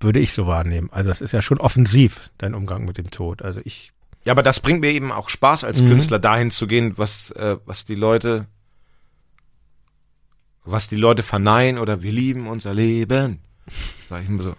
Würde 0.00 0.20
ich 0.20 0.32
so 0.32 0.46
wahrnehmen. 0.46 0.90
Also 0.92 1.10
es 1.10 1.20
ist 1.20 1.32
ja 1.32 1.40
schon 1.40 1.58
offensiv, 1.58 2.30
dein 2.38 2.54
Umgang 2.54 2.84
mit 2.84 2.98
dem 2.98 3.10
Tod. 3.10 3.42
Also 3.42 3.60
ich. 3.64 3.92
Ja, 4.24 4.32
aber 4.32 4.42
das 4.42 4.60
bringt 4.60 4.80
mir 4.80 4.90
eben 4.90 5.12
auch 5.12 5.28
Spaß 5.28 5.64
als 5.64 5.80
mhm. 5.80 5.88
Künstler, 5.88 6.18
dahin 6.18 6.50
zu 6.50 6.66
gehen, 6.66 6.96
was, 6.96 7.30
äh, 7.32 7.56
was 7.64 7.84
die 7.84 7.94
Leute, 7.94 8.46
was 10.64 10.88
die 10.88 10.96
Leute 10.96 11.22
verneinen 11.22 11.78
oder 11.78 12.02
wir 12.02 12.12
lieben 12.12 12.46
unser 12.46 12.74
Leben. 12.74 13.40
Sag 14.08 14.22
ich 14.22 14.28
immer 14.28 14.42
so. 14.42 14.56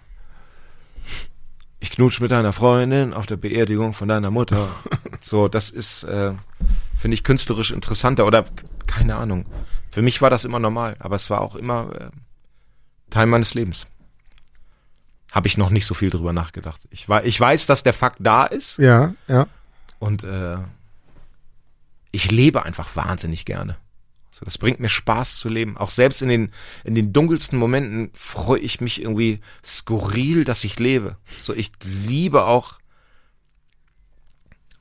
Ich 1.78 1.90
knutsch 1.90 2.20
mit 2.20 2.30
deiner 2.30 2.52
Freundin 2.52 3.12
auf 3.12 3.26
der 3.26 3.36
Beerdigung 3.36 3.92
von 3.92 4.08
deiner 4.08 4.30
Mutter. 4.30 4.68
so, 5.20 5.48
das 5.48 5.70
ist, 5.70 6.04
äh, 6.04 6.32
finde 6.96 7.14
ich 7.14 7.24
künstlerisch 7.24 7.70
interessanter 7.70 8.26
oder 8.26 8.44
keine 8.86 9.16
Ahnung. 9.16 9.46
Für 9.90 10.02
mich 10.02 10.22
war 10.22 10.30
das 10.30 10.44
immer 10.44 10.58
normal, 10.58 10.96
aber 10.98 11.16
es 11.16 11.30
war 11.30 11.40
auch 11.40 11.54
immer 11.54 11.90
äh, 11.98 12.10
Teil 13.10 13.26
meines 13.26 13.54
Lebens. 13.54 13.86
Habe 15.32 15.48
ich 15.48 15.58
noch 15.58 15.70
nicht 15.70 15.86
so 15.86 15.94
viel 15.94 16.10
drüber 16.10 16.32
nachgedacht. 16.32 16.80
Ich, 16.90 17.08
war, 17.08 17.24
ich 17.24 17.38
weiß, 17.38 17.66
dass 17.66 17.82
der 17.82 17.92
Fakt 17.92 18.18
da 18.20 18.44
ist. 18.44 18.78
Ja, 18.78 19.14
ja. 19.28 19.46
Und 19.98 20.24
äh, 20.24 20.56
ich 22.10 22.30
lebe 22.30 22.64
einfach 22.64 22.96
wahnsinnig 22.96 23.44
gerne. 23.44 23.76
So, 24.38 24.44
das 24.44 24.58
bringt 24.58 24.80
mir 24.80 24.90
Spaß 24.90 25.36
zu 25.36 25.48
leben. 25.48 25.78
Auch 25.78 25.90
selbst 25.90 26.20
in 26.20 26.28
den, 26.28 26.52
in 26.84 26.94
den 26.94 27.14
dunkelsten 27.14 27.58
Momenten 27.58 28.10
freue 28.12 28.60
ich 28.60 28.82
mich 28.82 29.00
irgendwie 29.00 29.40
skurril, 29.64 30.44
dass 30.44 30.62
ich 30.62 30.78
lebe. 30.78 31.16
So, 31.40 31.54
ich 31.54 31.72
liebe 31.82 32.44
auch 32.44 32.78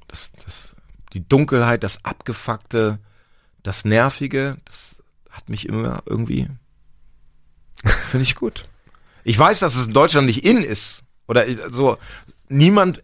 das, 0.10 0.34
das, 0.44 0.76
die 1.14 1.26
Dunkelheit, 1.26 1.84
das 1.84 2.04
Abgefuckte, 2.04 3.00
das 3.64 3.86
Nervige. 3.86 4.58
Das 4.66 4.98
hat 5.30 5.48
mich 5.48 5.70
immer 5.70 6.04
irgendwie, 6.06 6.50
finde 8.10 8.24
ich 8.24 8.36
gut. 8.36 8.66
Ich 9.24 9.40
weiß, 9.40 9.60
dass 9.60 9.76
es 9.76 9.88
in 9.88 9.94
Deutschland 9.94 10.28
nicht 10.28 10.44
in 10.44 10.66
ist. 10.66 11.04
Oder 11.30 11.46
so, 11.72 11.98
niemand, 12.50 13.02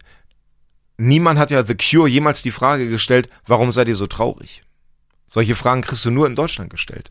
niemand 0.98 1.40
hat 1.40 1.50
ja 1.50 1.66
The 1.66 1.76
Cure 1.76 2.10
jemals 2.10 2.42
die 2.42 2.52
Frage 2.52 2.90
gestellt, 2.90 3.30
warum 3.48 3.72
seid 3.72 3.88
ihr 3.88 3.96
so 3.96 4.06
traurig? 4.06 4.64
Solche 5.32 5.56
Fragen 5.56 5.82
kriegst 5.82 6.04
du 6.04 6.12
nur 6.12 6.28
in 6.28 6.36
Deutschland 6.36 6.70
gestellt. 6.70 7.10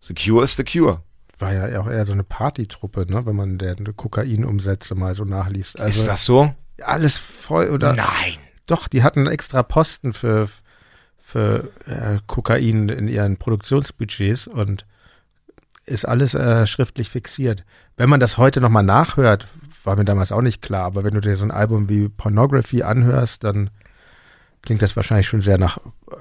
The 0.00 0.14
Cure 0.14 0.42
ist 0.42 0.56
The 0.56 0.64
Cure. 0.64 1.02
War 1.38 1.52
ja 1.52 1.78
auch 1.78 1.86
eher 1.86 2.06
so 2.06 2.14
eine 2.14 2.24
Partytruppe, 2.24 3.04
ne, 3.12 3.26
wenn 3.26 3.36
man 3.36 3.58
deren 3.58 3.94
Kokainumsätze 3.94 4.94
mal 4.94 5.14
so 5.14 5.26
nachliest. 5.26 5.78
Also, 5.78 6.00
ist 6.00 6.08
das 6.08 6.24
so? 6.24 6.54
Alles 6.80 7.16
voll 7.16 7.68
oder? 7.68 7.92
Nein. 7.92 8.38
Doch, 8.64 8.88
die 8.88 9.02
hatten 9.02 9.26
extra 9.26 9.62
Posten 9.62 10.14
für, 10.14 10.48
für 11.18 11.68
äh, 11.84 12.20
Kokain 12.26 12.88
in 12.88 13.06
ihren 13.06 13.36
Produktionsbudgets 13.36 14.46
und 14.46 14.86
ist 15.84 16.08
alles 16.08 16.32
äh, 16.32 16.66
schriftlich 16.66 17.10
fixiert. 17.10 17.66
Wenn 17.98 18.08
man 18.08 18.20
das 18.20 18.38
heute 18.38 18.62
nochmal 18.62 18.82
nachhört, 18.82 19.46
war 19.84 19.94
mir 19.94 20.06
damals 20.06 20.32
auch 20.32 20.40
nicht 20.40 20.62
klar, 20.62 20.86
aber 20.86 21.04
wenn 21.04 21.12
du 21.12 21.20
dir 21.20 21.36
so 21.36 21.44
ein 21.44 21.50
Album 21.50 21.90
wie 21.90 22.08
Pornography 22.08 22.82
anhörst, 22.82 23.44
dann 23.44 23.68
klingt 24.62 24.80
das 24.80 24.96
wahrscheinlich 24.96 25.26
schon 25.26 25.42
sehr 25.42 25.58
nach 25.58 25.76
äh, 25.76 26.14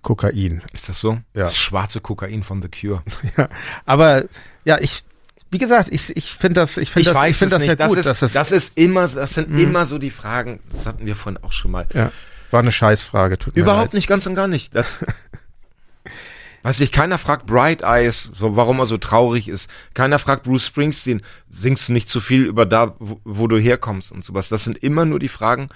Kokain. 0.00 0.62
Ist 0.72 0.88
das 0.88 1.00
so? 1.00 1.14
Ja. 1.34 1.44
Das 1.44 1.56
schwarze 1.56 2.00
Kokain 2.00 2.42
von 2.42 2.62
The 2.62 2.68
Cure. 2.68 3.02
ja, 3.36 3.48
aber 3.84 4.24
ja, 4.64 4.78
ich, 4.80 5.04
wie 5.50 5.58
gesagt, 5.58 5.88
ich, 5.92 6.16
ich 6.16 6.32
finde 6.32 6.60
das, 6.60 6.76
ich 6.78 6.90
finde 6.90 7.10
das, 7.10 7.14
weiß 7.14 7.30
ich 7.30 7.36
finde 7.38 7.58
das 7.58 7.66
ja 7.66 7.74
das 7.74 7.88
gut, 7.88 7.98
ist, 7.98 8.22
das, 8.22 8.32
das 8.32 8.52
ist 8.52 8.78
immer, 8.78 9.06
das 9.06 9.34
sind 9.34 9.50
Mhm. 9.50 9.58
immer 9.58 9.86
so 9.86 9.98
die 9.98 10.10
Fragen. 10.10 10.60
Das 10.72 10.86
hatten 10.86 11.04
wir 11.04 11.14
vorhin 11.16 11.42
auch 11.42 11.52
schon 11.52 11.70
mal. 11.72 11.86
ja, 11.94 12.10
war 12.50 12.60
eine 12.60 12.72
Scheißfrage. 12.72 13.38
Tut 13.38 13.54
mir 13.56 13.62
Überhaupt 13.62 13.88
leid. 13.88 13.94
nicht, 13.94 14.08
ganz 14.08 14.26
und 14.26 14.34
gar 14.34 14.48
nicht. 14.48 14.74
Das, 14.74 14.86
weiß 16.62 16.80
ich, 16.80 16.92
keiner 16.92 17.18
fragt 17.18 17.46
Bright 17.46 17.82
Eyes, 17.82 18.30
so, 18.34 18.56
warum 18.56 18.78
er 18.78 18.86
so 18.86 18.96
traurig 18.96 19.48
ist. 19.48 19.68
Keiner 19.94 20.18
fragt 20.18 20.44
Bruce 20.44 20.66
Springsteen, 20.66 21.22
singst 21.50 21.88
du 21.88 21.92
nicht 21.92 22.08
zu 22.08 22.20
viel 22.20 22.44
über 22.44 22.66
da, 22.66 22.94
wo, 22.98 23.20
wo 23.24 23.46
du 23.48 23.58
herkommst 23.58 24.12
und 24.12 24.24
sowas. 24.24 24.48
Das 24.48 24.64
sind 24.64 24.78
immer 24.78 25.04
nur 25.04 25.18
die 25.18 25.28
Fragen, 25.28 25.68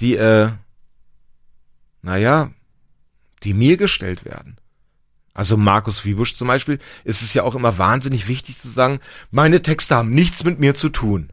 die, 0.00 0.16
äh, 0.16 0.48
naja, 2.02 2.50
die 3.44 3.54
mir 3.54 3.76
gestellt 3.76 4.24
werden. 4.24 4.56
Also 5.34 5.56
Markus 5.56 6.04
Wiebusch 6.04 6.34
zum 6.34 6.48
Beispiel, 6.48 6.78
ist 7.04 7.22
es 7.22 7.32
ja 7.34 7.42
auch 7.42 7.54
immer 7.54 7.78
wahnsinnig 7.78 8.28
wichtig 8.28 8.58
zu 8.58 8.68
sagen, 8.68 9.00
meine 9.30 9.62
Texte 9.62 9.94
haben 9.96 10.10
nichts 10.10 10.44
mit 10.44 10.60
mir 10.60 10.74
zu 10.74 10.90
tun. 10.90 11.30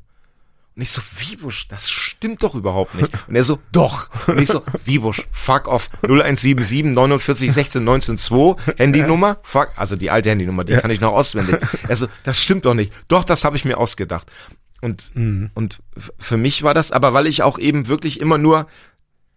Und 0.75 0.83
ich 0.83 0.91
so, 0.91 1.01
Wiebusch, 1.17 1.67
das 1.67 1.89
stimmt 1.89 2.41
doch 2.41 2.55
überhaupt 2.55 2.95
nicht. 2.95 3.09
Und 3.27 3.35
er 3.35 3.43
so, 3.43 3.59
doch. 3.73 4.09
Und 4.27 4.39
ich 4.39 4.47
so, 4.47 4.63
Wiebusch, 4.85 5.27
fuck 5.31 5.67
off, 5.67 5.89
0177 6.03 6.85
49 6.93 7.51
16 7.51 7.83
19 7.83 8.17
2, 8.17 8.55
Handynummer, 8.77 9.39
fuck, 9.43 9.71
also 9.75 9.97
die 9.97 10.09
alte 10.09 10.29
Handynummer, 10.29 10.63
die 10.63 10.71
Ja. 10.73 10.79
kann 10.79 10.91
ich 10.91 11.01
noch 11.01 11.11
auswendig. 11.11 11.57
Er 11.89 11.97
so, 11.97 12.07
das 12.23 12.41
stimmt 12.41 12.63
doch 12.63 12.75
nicht. 12.75 12.93
Doch, 13.09 13.25
das 13.25 13.43
habe 13.43 13.57
ich 13.57 13.65
mir 13.65 13.77
ausgedacht. 13.77 14.31
Und, 14.79 15.13
Mhm. 15.13 15.49
und 15.55 15.81
für 16.17 16.37
mich 16.37 16.63
war 16.63 16.73
das, 16.73 16.93
aber 16.93 17.13
weil 17.13 17.27
ich 17.27 17.43
auch 17.43 17.59
eben 17.59 17.87
wirklich 17.87 18.21
immer 18.21 18.37
nur, 18.37 18.67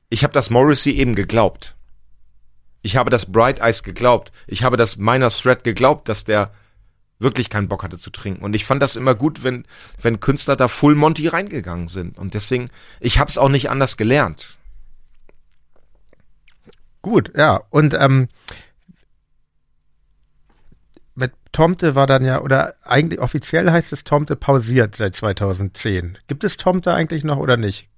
ich 0.09 0.23
habe 0.23 0.33
das 0.33 0.51
Morrissey 0.51 0.93
eben 0.93 1.17
geglaubt. 1.17 1.75
Ich 2.83 2.97
habe 2.97 3.11
das 3.11 3.31
Bright 3.31 3.61
Eyes 3.61 3.83
geglaubt. 3.83 4.33
Ich 4.47 4.65
habe 4.65 4.77
das 4.77 4.97
Minor 4.97 5.31
Threat 5.31 5.65
geglaubt, 5.65 6.09
dass 6.09 6.25
der 6.25 6.53
wirklich 7.19 7.49
keinen 7.49 7.69
Bock 7.69 7.85
hatte 7.85 7.99
zu 7.99 8.11
trinken. 8.11 8.45
Und 8.45 8.55
ich 8.55 8.65
fand 8.65 8.83
das 8.83 8.97
immer 8.97 9.15
gut, 9.15 9.45
wenn, 9.45 9.65
wenn 10.01 10.21
Künstler 10.21 10.57
da 10.57 10.69
Full 10.69 10.97
Monty 10.97 11.29
reingegangen 11.29 11.89
sind. 11.89 12.19
Und 12.19 12.35
deswegen, 12.35 12.69
ich 13.01 13.19
habe 13.19 13.29
es 13.29 13.39
auch 13.39 13.49
nicht 13.49 13.71
anders 13.71 13.97
gelernt. 13.97 14.59
Gut, 17.01 17.33
ja. 17.37 17.63
Und 17.71 17.95
ähm, 17.95 18.29
mit 21.15 21.33
Tomte 21.53 21.95
war 21.95 22.07
dann 22.07 22.25
ja, 22.25 22.41
oder 22.41 22.75
eigentlich 22.83 23.21
offiziell 23.21 23.71
heißt 23.71 23.93
es 23.93 24.05
Tomte 24.05 24.37
pausiert 24.37 24.97
seit 24.97 25.15
2010. 25.15 26.19
Gibt 26.27 26.45
es 26.45 26.57
Tomte 26.57 26.93
eigentlich 26.93 27.25
noch 27.25 27.39
oder 27.39 27.57
nicht? 27.57 27.89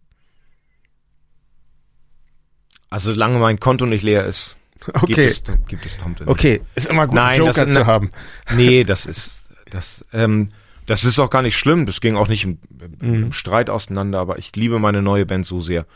Also 2.91 3.13
solange 3.13 3.39
mein 3.39 3.59
Konto 3.59 3.87
nicht 3.87 4.03
leer 4.03 4.25
ist, 4.25 4.57
gibt 4.85 5.03
Okay, 5.03 5.27
es, 5.27 5.43
gibt 5.69 5.87
es 5.87 5.97
Tomte 5.97 6.25
nicht. 6.25 6.31
okay. 6.33 6.61
Ist 6.75 6.87
immer 6.87 7.07
gut, 7.07 7.17
Nein, 7.17 7.39
Joker 7.39 7.65
das- 7.67 7.75
zu 7.75 7.87
haben. 7.87 8.11
Nee, 8.55 8.85
das 8.85 9.07
ist, 9.07 9.49
das, 9.71 10.05
ähm, 10.13 10.49
das 10.87 11.05
ist 11.05 11.19
auch 11.19 11.31
gar 11.31 11.43
nicht 11.43 11.57
schlimm. 11.59 11.87
Das 11.87 12.01
ging 12.01 12.17
auch 12.17 12.29
nicht 12.29 12.45
im, 12.45 12.59
im 13.01 13.33
Streit 13.33 13.71
auseinander, 13.71 14.19
aber 14.21 14.39
ich 14.39 14.55
liebe 14.57 14.79
meine 14.79 15.03
neue 15.03 15.25
Band 15.27 15.47
so 15.47 15.61
sehr. 15.61 15.87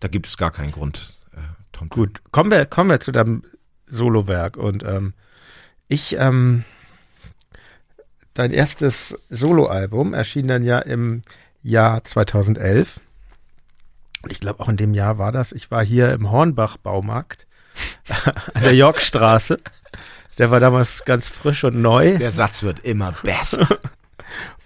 Da 0.00 0.08
gibt 0.08 0.26
es 0.26 0.36
gar 0.36 0.50
keinen 0.50 0.72
Grund. 0.72 1.14
Äh, 1.32 1.38
Tomte. 1.72 1.94
Gut, 1.94 2.20
kommen 2.32 2.50
wir, 2.50 2.64
kommen 2.66 2.90
wir 2.90 3.00
zu 3.00 3.12
deinem 3.12 3.42
Solowerk. 3.88 4.56
Und 4.56 4.82
ähm, 4.84 5.12
ich, 5.88 6.16
ähm, 6.18 6.64
dein 8.34 8.52
erstes 8.52 9.18
Soloalbum 9.28 10.14
erschien 10.14 10.48
dann 10.48 10.62
ja 10.64 10.78
im 10.78 11.22
Jahr 11.62 12.04
2011. 12.04 13.00
Ich 14.28 14.40
glaube, 14.40 14.60
auch 14.60 14.68
in 14.68 14.76
dem 14.76 14.94
Jahr 14.94 15.18
war 15.18 15.32
das. 15.32 15.52
Ich 15.52 15.70
war 15.70 15.84
hier 15.84 16.12
im 16.12 16.30
Hornbach-Baumarkt 16.30 17.46
an 18.54 18.62
der 18.62 18.74
Yorkstraße. 18.74 19.58
Der 20.38 20.50
war 20.50 20.60
damals 20.60 21.04
ganz 21.04 21.26
frisch 21.26 21.64
und 21.64 21.80
neu. 21.80 22.16
Der 22.18 22.30
Satz 22.30 22.62
wird 22.62 22.84
immer 22.84 23.12
besser. 23.22 23.68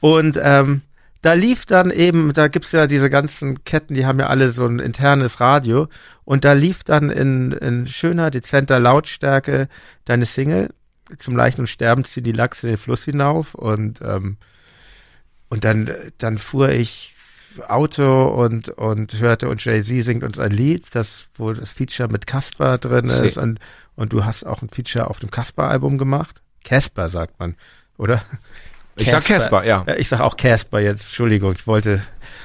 Und 0.00 0.38
ähm, 0.42 0.82
da 1.22 1.34
lief 1.34 1.66
dann 1.66 1.90
eben, 1.90 2.32
da 2.32 2.48
gibt's 2.48 2.72
ja 2.72 2.86
diese 2.86 3.08
ganzen 3.08 3.64
Ketten, 3.64 3.94
die 3.94 4.04
haben 4.04 4.18
ja 4.18 4.26
alle 4.26 4.50
so 4.50 4.66
ein 4.66 4.80
internes 4.80 5.40
Radio. 5.40 5.88
Und 6.24 6.44
da 6.44 6.52
lief 6.52 6.84
dann 6.84 7.10
in, 7.10 7.52
in 7.52 7.86
schöner, 7.86 8.30
dezenter 8.30 8.80
Lautstärke 8.80 9.68
deine 10.04 10.26
Single. 10.26 10.70
Zum 11.18 11.36
Leichen 11.36 11.60
und 11.62 11.66
Sterben 11.68 12.04
ziehen 12.04 12.24
die 12.24 12.32
Lachse 12.32 12.66
den 12.66 12.76
Fluss 12.76 13.04
hinauf. 13.04 13.54
Und, 13.54 14.00
ähm, 14.02 14.36
und 15.48 15.64
dann, 15.64 15.90
dann 16.18 16.38
fuhr 16.38 16.70
ich 16.70 17.11
Auto 17.68 18.24
und, 18.24 18.68
und 18.70 19.18
hörte 19.18 19.48
und 19.48 19.64
Jay-Z 19.64 20.04
singt 20.04 20.24
uns 20.24 20.38
ein 20.38 20.52
Lied, 20.52 20.86
das, 20.92 21.26
wo 21.34 21.52
das 21.52 21.70
Feature 21.70 22.08
mit 22.08 22.26
Casper 22.26 22.78
drin 22.78 23.06
See. 23.06 23.28
ist 23.28 23.36
und, 23.36 23.58
und 23.94 24.12
du 24.12 24.24
hast 24.24 24.44
auch 24.44 24.62
ein 24.62 24.68
Feature 24.68 25.08
auf 25.08 25.18
dem 25.18 25.30
Casper-Album 25.30 25.98
gemacht. 25.98 26.42
Casper 26.64 27.10
sagt 27.10 27.38
man, 27.38 27.56
oder? 27.96 28.22
Ich 28.96 29.08
sag 29.08 29.24
Casper, 29.24 29.64
ja. 29.64 29.86
Ich 29.96 30.08
sag 30.08 30.20
auch 30.20 30.36
Casper 30.36 30.80
jetzt, 30.80 31.02
Entschuldigung, 31.02 31.52
ich 31.52 31.66
wollte, 31.66 32.02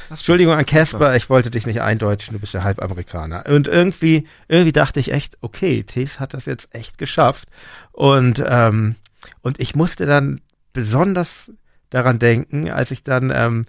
Entschuldigung 0.10 0.54
an 0.54 0.66
Casper, 0.66 1.16
ich 1.16 1.30
wollte 1.30 1.52
dich 1.52 1.66
nicht 1.66 1.82
eindeutschen, 1.82 2.34
du 2.34 2.40
bist 2.40 2.54
ja 2.54 2.64
halb 2.64 2.82
Amerikaner. 2.82 3.46
Und 3.48 3.68
irgendwie, 3.68 4.28
irgendwie 4.48 4.72
dachte 4.72 5.00
ich 5.00 5.12
echt, 5.12 5.38
okay, 5.42 5.84
Tees 5.84 6.20
hat 6.20 6.34
das 6.34 6.46
jetzt 6.46 6.74
echt 6.74 6.98
geschafft. 6.98 7.50
Und, 7.92 8.44
ähm, 8.48 8.96
und 9.42 9.60
ich 9.60 9.76
musste 9.76 10.06
dann 10.06 10.42
besonders 10.72 11.52
daran 11.90 12.20
denken, 12.20 12.70
als 12.70 12.92
ich 12.92 13.04
dann 13.04 13.32
ähm, 13.36 13.66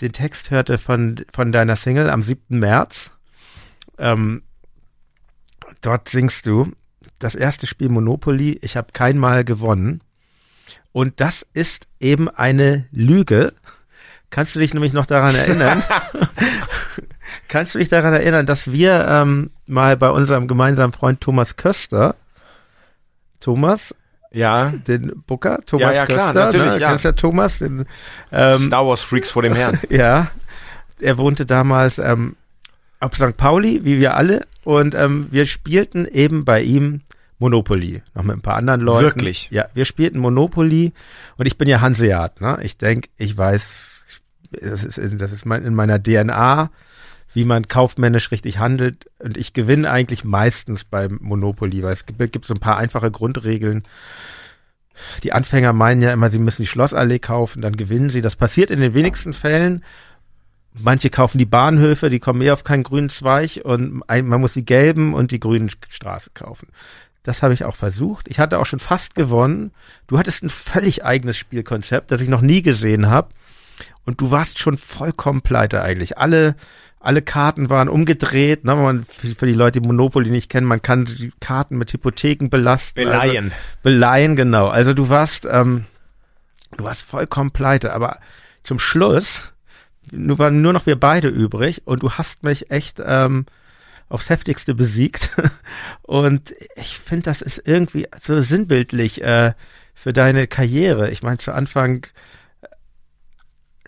den 0.00 0.12
Text 0.12 0.50
hörte 0.50 0.78
von, 0.78 1.24
von 1.32 1.52
deiner 1.52 1.76
Single 1.76 2.10
am 2.10 2.22
7. 2.22 2.58
März. 2.58 3.10
Ähm, 3.98 4.42
dort 5.80 6.08
singst 6.08 6.46
du, 6.46 6.72
das 7.18 7.34
erste 7.34 7.66
Spiel 7.66 7.88
Monopoly, 7.88 8.58
ich 8.62 8.76
habe 8.76 8.92
kein 8.92 9.18
Mal 9.18 9.44
gewonnen. 9.44 10.02
Und 10.92 11.20
das 11.20 11.46
ist 11.52 11.86
eben 12.00 12.28
eine 12.28 12.86
Lüge. 12.90 13.52
Kannst 14.30 14.54
du 14.54 14.58
dich 14.60 14.74
nämlich 14.74 14.92
noch 14.92 15.06
daran 15.06 15.34
erinnern? 15.34 15.82
Kannst 17.48 17.74
du 17.74 17.78
dich 17.78 17.88
daran 17.88 18.14
erinnern, 18.14 18.46
dass 18.46 18.72
wir 18.72 19.06
ähm, 19.08 19.50
mal 19.66 19.96
bei 19.96 20.10
unserem 20.10 20.48
gemeinsamen 20.48 20.92
Freund 20.92 21.20
Thomas 21.20 21.56
Köster, 21.56 22.16
Thomas, 23.40 23.94
Ja. 24.32 24.72
den 24.86 25.22
Booker, 25.26 25.60
Thomas 25.66 25.88
Ja, 25.88 25.92
ja, 25.92 26.06
klar, 26.06 26.32
Köster, 26.32 26.44
natürlich, 26.46 26.72
ne? 26.72 26.78
ja. 26.80 26.88
Kennst 26.88 27.04
du 27.04 27.14
Thomas? 27.14 27.58
Den, 27.58 27.86
ähm, 28.32 28.56
Star 28.58 28.86
Wars 28.86 29.00
Freaks 29.00 29.30
vor 29.30 29.42
dem 29.42 29.54
Herrn. 29.54 29.80
ja, 29.88 30.28
er 31.00 31.18
wohnte 31.18 31.46
damals 31.46 31.98
ähm, 31.98 32.36
auf 33.00 33.14
St. 33.14 33.36
Pauli, 33.36 33.84
wie 33.84 33.98
wir 33.98 34.16
alle, 34.16 34.46
und 34.64 34.94
ähm, 34.94 35.26
wir 35.30 35.46
spielten 35.46 36.06
eben 36.06 36.44
bei 36.44 36.62
ihm 36.62 37.00
Monopoly, 37.38 38.02
noch 38.14 38.22
mit 38.22 38.36
ein 38.36 38.42
paar 38.42 38.56
anderen 38.56 38.82
Leuten. 38.82 39.04
Wirklich? 39.04 39.50
Ja, 39.50 39.66
wir 39.72 39.86
spielten 39.86 40.18
Monopoly 40.18 40.92
und 41.38 41.46
ich 41.46 41.56
bin 41.56 41.68
ja 41.68 41.80
Hanseat, 41.80 42.40
ne? 42.42 42.58
Ich 42.62 42.76
denke, 42.76 43.08
ich 43.16 43.36
weiß, 43.36 44.04
das 44.52 44.84
ist, 44.84 44.98
in, 44.98 45.16
das 45.16 45.32
ist 45.32 45.46
mein, 45.46 45.64
in 45.64 45.74
meiner 45.74 46.00
DNA, 46.02 46.70
wie 47.32 47.44
man 47.44 47.68
kaufmännisch 47.68 48.30
richtig 48.30 48.58
handelt 48.58 49.06
und 49.18 49.36
ich 49.36 49.52
gewinne 49.52 49.90
eigentlich 49.90 50.24
meistens 50.24 50.84
beim 50.84 51.18
Monopoly, 51.20 51.82
weil 51.82 51.92
es 51.92 52.06
gibt, 52.06 52.18
gibt 52.32 52.44
so 52.44 52.54
ein 52.54 52.60
paar 52.60 52.76
einfache 52.76 53.10
Grundregeln. 53.10 53.84
Die 55.22 55.32
Anfänger 55.32 55.72
meinen 55.72 56.02
ja 56.02 56.12
immer, 56.12 56.30
sie 56.30 56.38
müssen 56.38 56.62
die 56.62 56.66
Schlossallee 56.66 57.20
kaufen, 57.20 57.62
dann 57.62 57.76
gewinnen 57.76 58.10
sie. 58.10 58.20
Das 58.20 58.36
passiert 58.36 58.70
in 58.70 58.80
den 58.80 58.94
wenigsten 58.94 59.32
Fällen. 59.32 59.84
Manche 60.74 61.10
kaufen 61.10 61.38
die 61.38 61.46
Bahnhöfe, 61.46 62.10
die 62.10 62.20
kommen 62.20 62.42
eher 62.42 62.52
auf 62.52 62.64
keinen 62.64 62.82
grünen 62.82 63.10
Zweig 63.10 63.60
und 63.64 64.02
man 64.08 64.40
muss 64.40 64.52
die 64.52 64.64
gelben 64.64 65.14
und 65.14 65.30
die 65.30 65.40
grünen 65.40 65.70
Straße 65.88 66.30
kaufen. 66.34 66.68
Das 67.22 67.42
habe 67.42 67.54
ich 67.54 67.64
auch 67.64 67.76
versucht. 67.76 68.28
Ich 68.28 68.38
hatte 68.38 68.58
auch 68.58 68.66
schon 68.66 68.78
fast 68.78 69.14
gewonnen. 69.14 69.72
Du 70.06 70.18
hattest 70.18 70.42
ein 70.42 70.50
völlig 70.50 71.04
eigenes 71.04 71.36
Spielkonzept, 71.36 72.10
das 72.10 72.20
ich 72.20 72.28
noch 72.28 72.40
nie 72.40 72.62
gesehen 72.62 73.08
habe. 73.08 73.28
Und 74.06 74.20
du 74.20 74.30
warst 74.30 74.58
schon 74.58 74.76
vollkommen 74.76 75.42
pleite 75.42 75.82
eigentlich. 75.82 76.18
Alle, 76.18 76.54
alle 77.00 77.22
Karten 77.22 77.70
waren 77.70 77.88
umgedreht. 77.88 78.64
Ne? 78.64 78.76
Man, 78.76 79.04
für 79.04 79.46
die 79.46 79.54
Leute, 79.54 79.80
die 79.80 79.86
Monopoly 79.86 80.30
nicht 80.30 80.50
kennen, 80.50 80.66
man 80.66 80.82
kann 80.82 81.06
die 81.06 81.32
Karten 81.40 81.78
mit 81.78 81.92
Hypotheken 81.92 82.48
belasten. 82.50 82.94
Beleihen. 82.94 83.46
Also, 83.46 83.56
beleihen, 83.82 84.36
genau. 84.36 84.68
Also 84.68 84.92
du 84.92 85.08
warst, 85.08 85.48
ähm, 85.50 85.86
du 86.76 86.84
warst 86.84 87.02
vollkommen 87.02 87.50
pleite. 87.50 87.94
Aber 87.94 88.18
zum 88.62 88.78
Schluss, 88.78 89.52
nur 90.10 90.38
waren 90.38 90.60
nur 90.60 90.74
noch 90.74 90.86
wir 90.86 91.00
beide 91.00 91.28
übrig 91.28 91.86
und 91.86 92.02
du 92.02 92.12
hast 92.12 92.42
mich 92.42 92.70
echt 92.70 93.02
ähm, 93.04 93.46
aufs 94.10 94.28
heftigste 94.28 94.74
besiegt. 94.74 95.30
und 96.02 96.54
ich 96.76 96.98
finde, 96.98 97.22
das 97.22 97.40
ist 97.40 97.62
irgendwie 97.64 98.08
so 98.20 98.42
sinnbildlich 98.42 99.22
äh, 99.22 99.54
für 99.94 100.12
deine 100.12 100.46
Karriere. 100.46 101.10
Ich 101.10 101.22
meine, 101.22 101.38
zu 101.38 101.52
Anfang, 101.52 102.06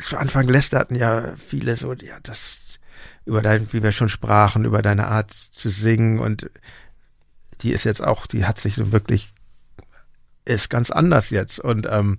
zu 0.00 0.16
Anfang 0.16 0.48
lästerten 0.48 0.96
ja 0.96 1.34
viele 1.36 1.76
so, 1.76 1.92
ja, 1.92 2.18
das 2.22 2.61
über 3.24 3.42
dein, 3.42 3.72
wie 3.72 3.82
wir 3.82 3.92
schon 3.92 4.08
sprachen, 4.08 4.64
über 4.64 4.82
deine 4.82 5.08
Art 5.08 5.32
zu 5.32 5.68
singen 5.68 6.18
und 6.18 6.50
die 7.60 7.70
ist 7.70 7.84
jetzt 7.84 8.02
auch, 8.02 8.26
die 8.26 8.44
hat 8.44 8.58
sich 8.58 8.74
so 8.74 8.92
wirklich, 8.92 9.32
ist 10.44 10.70
ganz 10.70 10.90
anders 10.90 11.30
jetzt 11.30 11.58
und 11.60 11.86
ähm, 11.90 12.18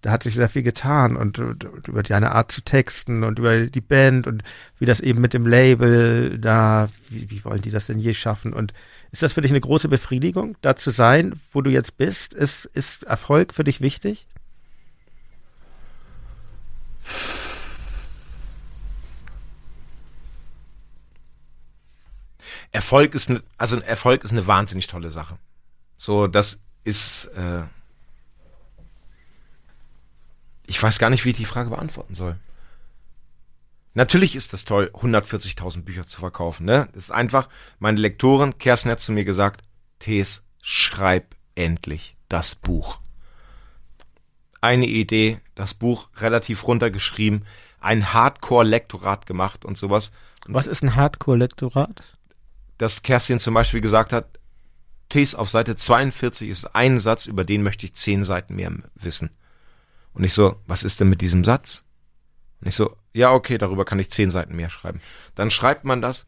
da 0.00 0.10
hat 0.10 0.24
sich 0.24 0.34
sehr 0.34 0.48
viel 0.48 0.64
getan 0.64 1.16
und, 1.16 1.38
und, 1.38 1.64
und 1.64 1.88
über 1.88 2.02
deine 2.02 2.32
Art 2.32 2.50
zu 2.50 2.62
texten 2.62 3.22
und 3.22 3.38
über 3.38 3.66
die 3.66 3.80
Band 3.80 4.26
und 4.26 4.42
wie 4.78 4.86
das 4.86 4.98
eben 4.98 5.20
mit 5.20 5.32
dem 5.32 5.46
Label 5.46 6.38
da, 6.38 6.88
wie, 7.08 7.30
wie 7.30 7.44
wollen 7.44 7.62
die 7.62 7.70
das 7.70 7.86
denn 7.86 8.00
je 8.00 8.14
schaffen 8.14 8.52
und 8.52 8.72
ist 9.12 9.22
das 9.22 9.34
für 9.34 9.42
dich 9.42 9.52
eine 9.52 9.60
große 9.60 9.88
Befriedigung, 9.88 10.56
da 10.62 10.74
zu 10.74 10.90
sein, 10.90 11.34
wo 11.52 11.60
du 11.60 11.70
jetzt 11.70 11.98
bist? 11.98 12.32
Ist, 12.32 12.64
ist 12.72 13.04
Erfolg 13.04 13.52
für 13.52 13.62
dich 13.62 13.82
wichtig? 13.82 14.26
Erfolg 22.72 23.14
ist 23.14 23.30
ne, 23.30 23.42
also 23.58 23.80
Erfolg 23.80 24.24
ist 24.24 24.32
eine 24.32 24.46
wahnsinnig 24.46 24.86
tolle 24.86 25.10
Sache. 25.10 25.38
So, 25.98 26.26
das 26.26 26.58
ist 26.84 27.26
äh, 27.36 27.62
ich 30.66 30.82
weiß 30.82 30.98
gar 30.98 31.10
nicht, 31.10 31.24
wie 31.24 31.30
ich 31.30 31.36
die 31.36 31.44
Frage 31.44 31.70
beantworten 31.70 32.14
soll. 32.14 32.38
Natürlich 33.94 34.34
ist 34.36 34.52
das 34.54 34.64
toll, 34.64 34.90
140.000 34.94 35.82
Bücher 35.82 36.06
zu 36.06 36.18
verkaufen. 36.18 36.64
Ne? 36.64 36.88
Das 36.94 37.04
ist 37.04 37.10
einfach, 37.10 37.48
meine 37.78 38.00
Lektorin, 38.00 38.56
Kerstin 38.56 38.90
hat 38.90 39.00
zu 39.00 39.12
mir 39.12 39.24
gesagt, 39.24 39.62
Tees, 39.98 40.42
schreib 40.62 41.36
endlich 41.54 42.16
das 42.28 42.54
Buch. 42.54 43.00
Eine 44.62 44.86
Idee, 44.86 45.40
das 45.54 45.74
Buch 45.74 46.08
relativ 46.16 46.66
runtergeschrieben, 46.66 47.44
ein 47.80 48.14
Hardcore-Lektorat 48.14 49.26
gemacht 49.26 49.64
und 49.64 49.76
sowas. 49.76 50.10
Was 50.46 50.66
ist 50.66 50.82
ein 50.82 50.96
Hardcore-Lektorat? 50.96 52.02
Dass 52.82 53.02
Kerstin 53.02 53.38
zum 53.38 53.54
Beispiel 53.54 53.80
gesagt 53.80 54.12
hat, 54.12 54.40
Tees 55.08 55.36
auf 55.36 55.48
Seite 55.48 55.76
42 55.76 56.48
ist 56.48 56.74
ein 56.74 56.98
Satz, 56.98 57.26
über 57.26 57.44
den 57.44 57.62
möchte 57.62 57.86
ich 57.86 57.94
zehn 57.94 58.24
Seiten 58.24 58.56
mehr 58.56 58.72
wissen. 58.96 59.30
Und 60.14 60.24
ich 60.24 60.34
so, 60.34 60.56
was 60.66 60.82
ist 60.82 60.98
denn 60.98 61.08
mit 61.08 61.20
diesem 61.20 61.44
Satz? 61.44 61.84
Und 62.60 62.66
ich 62.66 62.74
so, 62.74 62.96
ja, 63.12 63.30
okay, 63.30 63.56
darüber 63.56 63.84
kann 63.84 64.00
ich 64.00 64.10
zehn 64.10 64.32
Seiten 64.32 64.56
mehr 64.56 64.68
schreiben. 64.68 65.00
Dann 65.36 65.52
schreibt 65.52 65.84
man 65.84 66.02
das 66.02 66.26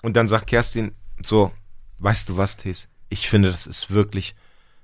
und 0.00 0.16
dann 0.16 0.30
sagt 0.30 0.46
Kerstin 0.46 0.94
so, 1.22 1.52
weißt 1.98 2.26
du 2.30 2.38
was, 2.38 2.56
Tees? 2.56 2.88
Ich 3.10 3.28
finde, 3.28 3.50
das 3.50 3.66
ist 3.66 3.90
wirklich 3.90 4.34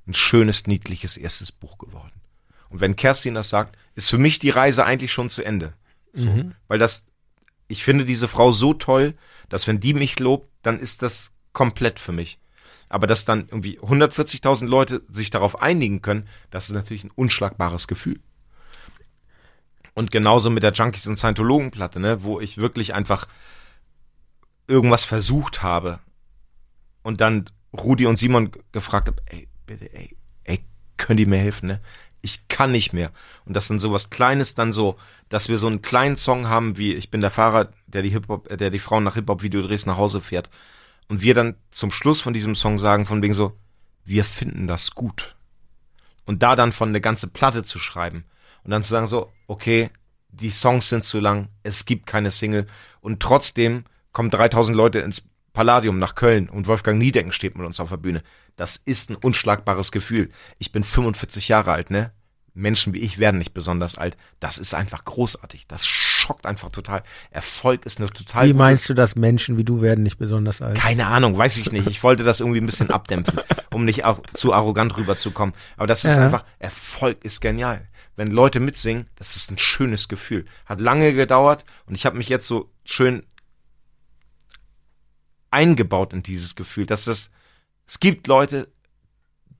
ein 0.06 0.12
schönes, 0.12 0.66
niedliches 0.66 1.16
erstes 1.16 1.52
Buch 1.52 1.78
geworden. 1.78 2.20
Und 2.68 2.80
wenn 2.80 2.96
Kerstin 2.96 3.32
das 3.32 3.48
sagt, 3.48 3.78
ist 3.94 4.10
für 4.10 4.18
mich 4.18 4.40
die 4.40 4.50
Reise 4.50 4.84
eigentlich 4.84 5.14
schon 5.14 5.30
zu 5.30 5.42
Ende. 5.42 5.72
So, 6.12 6.26
Weil 6.66 6.78
das, 6.78 7.06
ich 7.66 7.82
finde 7.82 8.04
diese 8.04 8.28
Frau 8.28 8.52
so 8.52 8.74
toll, 8.74 9.14
dass 9.48 9.66
wenn 9.66 9.80
die 9.80 9.94
mich 9.94 10.18
lobt, 10.18 10.48
dann 10.68 10.78
ist 10.78 11.00
das 11.02 11.32
komplett 11.52 11.98
für 11.98 12.12
mich. 12.12 12.38
Aber 12.90 13.06
dass 13.06 13.24
dann 13.24 13.48
irgendwie 13.48 13.80
140.000 13.80 14.66
Leute 14.66 15.02
sich 15.08 15.30
darauf 15.30 15.60
einigen 15.62 16.02
können, 16.02 16.28
das 16.50 16.68
ist 16.68 16.74
natürlich 16.74 17.04
ein 17.04 17.10
unschlagbares 17.14 17.88
Gefühl. 17.88 18.20
Und 19.94 20.10
genauso 20.10 20.50
mit 20.50 20.62
der 20.62 20.72
Junkies 20.72 21.06
und 21.06 21.16
Scientologen-Platte, 21.16 22.00
ne, 22.00 22.22
wo 22.22 22.38
ich 22.38 22.58
wirklich 22.58 22.94
einfach 22.94 23.26
irgendwas 24.66 25.04
versucht 25.04 25.62
habe 25.62 26.00
und 27.02 27.20
dann 27.20 27.46
Rudi 27.72 28.06
und 28.06 28.18
Simon 28.18 28.52
gefragt 28.70 29.08
habe, 29.08 29.22
ey, 29.26 29.48
bitte, 29.66 29.92
ey, 29.92 30.16
ey, 30.44 30.64
können 30.98 31.16
die 31.16 31.26
mir 31.26 31.38
helfen, 31.38 31.66
ne? 31.68 31.80
Ich 32.28 32.46
kann 32.48 32.72
nicht 32.72 32.92
mehr. 32.92 33.10
Und 33.46 33.56
das 33.56 33.68
dann 33.68 33.78
sowas 33.78 34.10
Kleines 34.10 34.54
dann 34.54 34.74
so, 34.74 34.98
dass 35.30 35.48
wir 35.48 35.56
so 35.56 35.66
einen 35.66 35.80
kleinen 35.80 36.18
Song 36.18 36.46
haben 36.46 36.76
wie 36.76 36.92
Ich 36.92 37.10
bin 37.10 37.22
der 37.22 37.30
Fahrer, 37.30 37.72
der 37.86 38.02
die 38.02 38.10
Hip-Hop, 38.10 38.50
äh, 38.50 38.58
der 38.58 38.68
die 38.68 38.78
Frauen 38.78 39.02
nach 39.02 39.14
Hip-Hop-Video 39.14 39.62
drehst 39.62 39.86
nach 39.86 39.96
Hause 39.96 40.20
fährt. 40.20 40.50
Und 41.08 41.22
wir 41.22 41.32
dann 41.32 41.56
zum 41.70 41.90
Schluss 41.90 42.20
von 42.20 42.34
diesem 42.34 42.54
Song 42.54 42.78
sagen, 42.78 43.06
von 43.06 43.22
wegen 43.22 43.32
so, 43.32 43.56
wir 44.04 44.26
finden 44.26 44.68
das 44.68 44.90
gut. 44.90 45.36
Und 46.26 46.42
da 46.42 46.54
dann 46.54 46.72
von 46.72 46.90
eine 46.90 47.00
ganze 47.00 47.28
Platte 47.28 47.62
zu 47.62 47.78
schreiben 47.78 48.24
und 48.62 48.72
dann 48.72 48.82
zu 48.82 48.90
sagen 48.90 49.06
so, 49.06 49.32
okay, 49.46 49.88
die 50.28 50.50
Songs 50.50 50.90
sind 50.90 51.04
zu 51.04 51.18
lang, 51.18 51.48
es 51.62 51.86
gibt 51.86 52.04
keine 52.04 52.30
Single 52.30 52.66
und 53.00 53.20
trotzdem 53.20 53.84
kommen 54.12 54.28
3000 54.28 54.76
Leute 54.76 54.98
ins 54.98 55.22
Palladium 55.54 55.96
nach 55.96 56.14
Köln 56.14 56.50
und 56.50 56.66
Wolfgang 56.66 56.98
Niedecken 56.98 57.32
steht 57.32 57.56
mit 57.56 57.66
uns 57.66 57.80
auf 57.80 57.88
der 57.88 57.96
Bühne. 57.96 58.22
Das 58.56 58.76
ist 58.76 59.08
ein 59.08 59.16
unschlagbares 59.16 59.90
Gefühl. 59.90 60.30
Ich 60.58 60.72
bin 60.72 60.84
45 60.84 61.48
Jahre 61.48 61.72
alt, 61.72 61.90
ne? 61.90 62.12
Menschen 62.58 62.92
wie 62.92 62.98
ich 62.98 63.18
werden 63.18 63.38
nicht 63.38 63.54
besonders 63.54 63.96
alt. 63.96 64.16
Das 64.40 64.58
ist 64.58 64.74
einfach 64.74 65.04
großartig. 65.04 65.66
Das 65.68 65.86
schockt 65.86 66.44
einfach 66.44 66.70
total. 66.70 67.02
Erfolg 67.30 67.86
ist 67.86 67.98
eine 67.98 68.08
total 68.10 68.48
Wie 68.48 68.52
meinst 68.52 68.88
du, 68.88 68.94
dass 68.94 69.14
Menschen 69.16 69.56
wie 69.56 69.64
du 69.64 69.80
werden 69.80 70.02
nicht 70.02 70.18
besonders 70.18 70.60
alt? 70.60 70.76
keine 70.76 71.06
Ahnung, 71.06 71.36
weiß 71.38 71.56
ich 71.58 71.72
nicht. 71.72 71.86
Ich 71.88 72.02
wollte 72.02 72.24
das 72.24 72.40
irgendwie 72.40 72.60
ein 72.60 72.66
bisschen 72.66 72.90
abdämpfen, 72.90 73.40
um 73.72 73.84
nicht 73.84 74.04
auch 74.04 74.20
zu 74.34 74.52
arrogant 74.52 74.96
rüberzukommen. 74.96 75.54
Aber 75.76 75.86
das 75.86 76.04
ist 76.04 76.16
Ja. 76.16 76.24
einfach, 76.24 76.44
Erfolg 76.58 77.24
ist 77.24 77.40
genial. 77.40 77.86
wenn 78.16 78.32
Leute 78.32 78.58
mitsingen, 78.58 79.04
das 79.14 79.36
ist 79.36 79.50
ein 79.52 79.58
schönes 79.58 80.08
Gefühl. 80.08 80.44
Hat 80.66 80.80
lange 80.80 81.12
gedauert 81.12 81.64
und 81.86 81.94
ich 81.94 82.04
habe 82.06 82.18
mich 82.18 82.28
jetzt 82.28 82.48
so 82.48 82.68
schön 82.84 83.22
eingebaut 85.50 86.12
in 86.12 86.22
dieses 86.22 86.54
Gefühl, 86.56 86.86
dass 86.86 87.04
das, 87.04 87.30
es 87.86 88.00
gibt 88.00 88.26
Leute, 88.26 88.68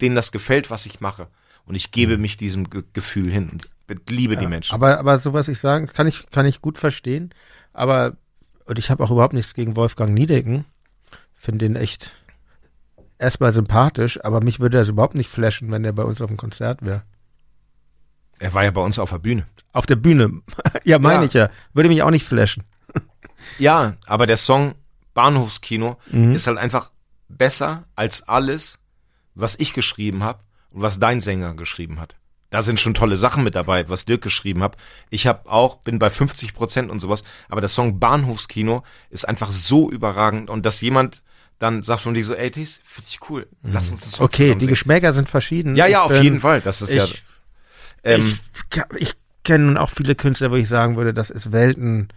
denen 0.01 0.17
das 0.17 0.33
gefällt, 0.33 0.71
was 0.71 0.87
ich 0.87 1.01
mache. 1.01 1.29
Und 1.69 1.75
ich 1.75 1.91
gebe 1.91 2.17
mich 2.19 2.37
diesem 2.37 2.71
Ge 2.71 2.83
Gefühl 2.95 3.31
hin 3.31 3.51
und 3.51 3.69
liebe 4.11 4.37
die 4.37 4.47
Menschen. 4.47 4.75
Aber, 4.75 4.99
aber 4.99 5.19
so 5.19 5.33
was 5.33 5.49
ich 5.49 5.59
sagen, 5.59 5.87
kann 5.87 6.07
ich, 6.07 6.29
kann 6.31 6.47
ich 6.47 6.61
gut 6.63 6.79
verstehen. 6.79 7.31
Aber, 7.73 8.17
und 8.65 8.79
ich 8.79 8.91
habe 8.91 9.05
auch 9.05 9.11
überhaupt 9.11 9.35
nichts 9.35 9.55
gegen 9.55 9.77
Wolfgang 9.77 10.13
Niedecken. 10.15 10.65
Finde 11.35 11.67
den 11.67 11.77
echt 11.77 12.11
erstmal 13.19 13.53
sympathisch, 13.53 14.23
aber 14.25 14.41
mich 14.43 14.61
würde 14.61 14.79
das 14.79 14.89
überhaupt 14.89 15.15
nicht 15.15 15.29
flashen, 15.29 15.71
wenn 15.71 15.83
der 15.83 15.93
bei 15.93 16.03
uns 16.05 16.21
auf 16.21 16.29
dem 16.29 16.37
Konzert 16.37 16.83
wäre. 16.85 17.03
er 18.39 18.55
war 18.55 18.65
ja 18.65 18.71
bei 18.71 18.81
uns 18.81 18.99
auf 18.99 19.11
der 19.11 19.19
Bühne. 19.19 19.47
Auf 19.73 19.87
der 19.87 19.97
Bühne. 19.97 20.43
ja, 20.85 20.99
meine 20.99 21.23
Ja. 21.23 21.27
ich 21.27 21.33
ja. 21.35 21.51
Würde 21.75 21.89
mich 21.89 22.03
auch 22.03 22.11
nicht 22.11 22.25
flashen. 22.27 22.63
Ja, 23.59 23.95
aber 24.07 24.27
der 24.27 24.37
Song 24.37 24.75
Bahnhofskino 25.15 25.97
Mhm. 26.11 26.33
ist 26.33 26.47
halt 26.47 26.59
einfach 26.59 26.91
besser 27.29 27.85
als 27.95 28.23
alles, 28.29 28.79
was 29.35 29.55
ich 29.59 29.73
geschrieben 29.73 30.23
habe 30.25 30.41
und 30.79 30.83
was 30.85 31.01
dein 31.01 31.21
Sänger 31.21 31.55
geschrieben 31.55 31.99
hat. 32.01 32.15
Da 32.51 32.63
sind 32.63 32.81
schon 32.81 32.95
tolle 32.95 33.17
Sachen 33.19 33.45
mit 33.45 33.55
dabei, 33.55 33.89
was 33.91 34.05
Dirk 34.07 34.23
geschrieben 34.23 34.63
hat. 34.63 34.77
Ich 35.11 35.27
habe 35.27 35.51
auch, 35.51 35.79
bin 35.81 35.99
bei 35.99 36.09
50 36.09 36.55
Prozent 36.55 36.91
und 36.91 36.99
sowas, 37.01 37.23
aber 37.49 37.61
der 37.61 37.69
Song 37.69 37.99
Bahnhofskino 38.01 38.85
ist 39.11 39.29
einfach 39.29 39.53
so 39.53 39.91
überragend 39.91 40.49
und 40.49 40.65
dass 40.65 40.81
jemand 40.81 41.23
dann 41.59 41.83
sagt 41.83 42.03
von 42.03 42.15
dir 42.15 42.25
so, 42.25 42.35
ey, 42.35 42.51
Tis, 42.53 42.81
finde 42.85 43.09
ich 43.11 43.19
cool, 43.29 43.49
lass 43.63 43.91
uns 43.91 44.03
das 44.03 44.21
Okay, 44.21 44.55
die 44.55 44.69
Geschmäcker 44.69 45.13
sind 45.13 45.29
verschieden. 45.29 45.75
Ja, 45.77 45.87
ja, 45.87 45.99
Ich 45.99 46.05
auf 46.05 46.13
bin- 46.13 46.23
jeden 46.23 46.41
Fall, 46.41 46.61
das 46.61 46.81
ist 46.81 46.95
ja, 46.95 47.05
ich, 47.05 47.23
ähm, 48.05 48.39
ich, 48.73 48.83
ich 48.97 49.15
kenne 49.43 49.65
nun 49.67 49.77
auch 49.77 49.91
viele 49.91 50.15
Künstler, 50.15 50.51
wo 50.53 50.55
ich 50.57 50.69
sagen 50.69 50.97
würde, 50.97 51.13
das 51.13 51.29
ist 51.31 51.51
Welten, 51.53 52.09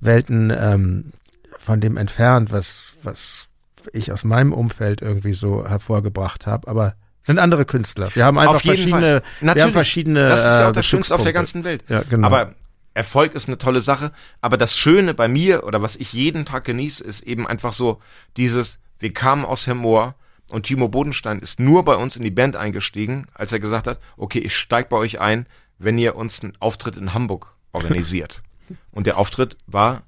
Welten 0.00 0.50
ähm, 0.56 1.12
von 1.58 1.80
dem 1.80 1.96
entfernt, 1.96 2.52
was, 2.52 2.78
was 3.02 3.48
ich 3.92 4.12
aus 4.12 4.22
meinem 4.22 4.52
Umfeld 4.52 5.00
irgendwie 5.02 5.32
so 5.34 5.66
hervorgebracht 5.66 6.46
habe. 6.46 6.68
Aber 6.68 6.94
sind 7.28 7.38
andere 7.38 7.64
Künstler. 7.64 8.08
Wir 8.14 8.24
haben 8.24 8.38
einfach 8.38 8.60
verschiedene, 8.60 9.22
wir 9.40 9.62
haben 9.62 9.72
verschiedene. 9.72 10.28
Das 10.28 10.40
ist 10.40 10.46
ja 10.46 10.66
auch 10.66 10.70
äh, 10.70 10.72
das 10.72 10.86
Schönste 10.86 11.14
auf 11.14 11.22
der 11.22 11.34
ganzen 11.34 11.62
Welt. 11.62 11.84
Ja, 11.88 12.02
genau. 12.08 12.26
Aber 12.26 12.54
Erfolg 12.94 13.34
ist 13.34 13.48
eine 13.48 13.58
tolle 13.58 13.80
Sache. 13.80 14.12
Aber 14.40 14.56
das 14.56 14.76
Schöne 14.76 15.14
bei 15.14 15.28
mir 15.28 15.64
oder 15.64 15.82
was 15.82 15.94
ich 15.94 16.12
jeden 16.12 16.46
Tag 16.46 16.64
genieße, 16.64 17.04
ist 17.04 17.20
eben 17.20 17.46
einfach 17.46 17.72
so 17.72 18.00
dieses, 18.36 18.78
wir 18.98 19.12
kamen 19.12 19.44
aus 19.44 19.66
Hemmoor 19.66 20.14
und 20.50 20.64
Timo 20.64 20.88
Bodenstein 20.88 21.38
ist 21.38 21.60
nur 21.60 21.84
bei 21.84 21.96
uns 21.96 22.16
in 22.16 22.24
die 22.24 22.30
Band 22.30 22.56
eingestiegen, 22.56 23.26
als 23.34 23.52
er 23.52 23.60
gesagt 23.60 23.86
hat, 23.86 24.00
okay, 24.16 24.38
ich 24.38 24.56
steig 24.56 24.88
bei 24.88 24.96
euch 24.96 25.20
ein, 25.20 25.46
wenn 25.78 25.98
ihr 25.98 26.16
uns 26.16 26.42
einen 26.42 26.54
Auftritt 26.60 26.96
in 26.96 27.14
Hamburg 27.14 27.54
organisiert. 27.72 28.42
und 28.90 29.06
der 29.06 29.18
Auftritt 29.18 29.56
war 29.66 30.02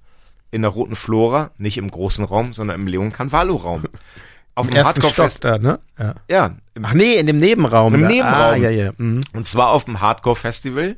in 0.51 0.63
der 0.63 0.71
Roten 0.71 0.97
Flora, 0.97 1.51
nicht 1.59 1.79
im 1.79 1.91
großen 1.91 2.25
Raum, 2.25 2.55
sondern 2.55 2.81
im 2.81 2.87
Leon 2.87 3.13
Canvalo 3.13 3.57
Raum. 3.57 3.85
Auf 4.57 4.67
dem 4.67 4.77
ersten 4.77 5.01
Stock 5.01 5.11
Hardcore-Fest. 5.11 5.45
da, 5.45 5.59
ne? 5.59 5.79
Ja. 5.99 6.15
Ja, 6.29 6.57
Ach 6.83 6.95
nee, 6.95 7.15
in 7.15 7.27
dem 7.27 7.39
Nebenraum. 7.39 7.95
Im 7.95 8.03
da. 8.03 8.09
Nebenraum. 8.09 8.53
Ah, 8.53 8.57
ja, 8.57 8.71
ja. 8.71 8.93
Mhm. 8.97 9.23
Und 9.33 9.47
zwar 9.47 9.71
auf 9.71 9.85
dem 9.85 10.01
Hardcore-Festival, 10.01 10.97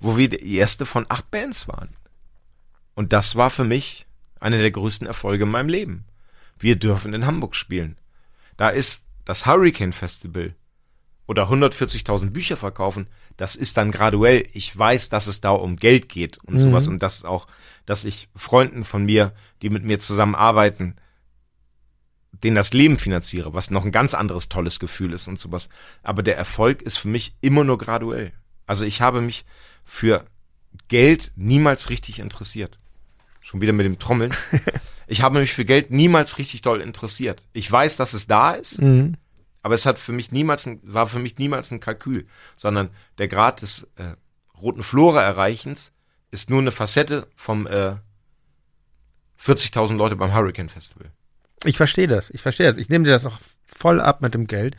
wo 0.00 0.16
wir 0.16 0.28
die 0.28 0.56
erste 0.56 0.86
von 0.86 1.06
acht 1.08 1.30
Bands 1.30 1.68
waren. 1.68 1.90
Und 2.94 3.12
das 3.12 3.36
war 3.36 3.50
für 3.50 3.64
mich 3.64 4.06
einer 4.40 4.58
der 4.58 4.70
größten 4.70 5.06
Erfolge 5.06 5.44
in 5.44 5.50
meinem 5.50 5.68
Leben. 5.68 6.04
Wir 6.58 6.76
dürfen 6.76 7.14
in 7.14 7.26
Hamburg 7.26 7.56
spielen. 7.56 7.96
Da 8.56 8.68
ist 8.68 9.04
das 9.24 9.46
Hurricane 9.46 9.92
Festival 9.92 10.54
oder 11.26 11.50
140.000 11.50 12.30
Bücher 12.30 12.56
verkaufen. 12.56 13.06
Das 13.36 13.56
ist 13.56 13.76
dann 13.76 13.90
graduell. 13.90 14.46
Ich 14.52 14.76
weiß, 14.76 15.08
dass 15.08 15.26
es 15.26 15.40
da 15.40 15.50
um 15.50 15.76
Geld 15.76 16.08
geht 16.08 16.38
und 16.44 16.60
sowas 16.60 16.86
und 16.86 17.02
das 17.02 17.24
auch, 17.24 17.46
dass 17.86 18.04
ich 18.04 18.28
Freunden 18.36 18.84
von 18.84 19.04
mir, 19.04 19.32
die 19.62 19.70
mit 19.70 19.84
mir 19.84 19.98
zusammenarbeiten, 19.98 20.96
denen 22.42 22.56
das 22.56 22.72
Leben 22.72 22.98
finanziere, 22.98 23.54
was 23.54 23.70
noch 23.70 23.84
ein 23.84 23.92
ganz 23.92 24.14
anderes 24.14 24.48
tolles 24.48 24.78
Gefühl 24.80 25.12
ist 25.12 25.28
und 25.28 25.38
sowas. 25.38 25.68
Aber 26.02 26.22
der 26.22 26.36
Erfolg 26.36 26.82
ist 26.82 26.96
für 26.96 27.08
mich 27.08 27.34
immer 27.40 27.64
nur 27.64 27.78
graduell. 27.78 28.32
Also 28.66 28.84
ich 28.84 29.00
habe 29.00 29.20
mich 29.20 29.44
für 29.84 30.24
Geld 30.88 31.32
niemals 31.36 31.90
richtig 31.90 32.18
interessiert. 32.18 32.78
Schon 33.40 33.60
wieder 33.60 33.72
mit 33.72 33.86
dem 33.86 33.98
Trommeln. 33.98 34.34
Ich 35.06 35.20
habe 35.20 35.38
mich 35.38 35.52
für 35.52 35.66
Geld 35.66 35.90
niemals 35.90 36.38
richtig 36.38 36.62
doll 36.62 36.80
interessiert. 36.80 37.46
Ich 37.52 37.70
weiß, 37.70 37.96
dass 37.96 38.14
es 38.14 38.26
da 38.26 38.52
ist, 38.52 38.80
Mhm. 38.80 39.18
aber 39.60 39.74
es 39.74 39.84
hat 39.84 39.98
für 39.98 40.12
mich 40.12 40.32
niemals 40.32 40.66
ein, 40.66 40.80
war 40.82 41.06
für 41.06 41.18
mich 41.18 41.36
niemals 41.36 41.70
ein 41.70 41.78
Kalkül, 41.78 42.26
sondern 42.56 42.88
der 43.18 43.28
Grad 43.28 43.60
des 43.60 43.86
äh, 43.96 44.14
roten 44.58 44.82
Flora 44.82 45.20
erreichens 45.20 45.92
ist 46.30 46.48
nur 46.48 46.60
eine 46.60 46.70
Facette 46.70 47.28
vom 47.36 47.66
äh, 47.66 47.96
40.000 49.38 49.96
Leute 49.96 50.16
beim 50.16 50.32
Hurricane 50.34 50.70
Festival. 50.70 51.10
Ich 51.64 51.76
verstehe 51.76 52.06
das. 52.08 52.30
Ich 52.30 52.42
verstehe 52.42 52.66
das. 52.68 52.76
Ich 52.76 52.88
nehme 52.88 53.04
dir 53.04 53.10
das 53.12 53.26
auch 53.26 53.38
voll 53.66 54.00
ab 54.00 54.20
mit 54.20 54.34
dem 54.34 54.46
Geld. 54.46 54.76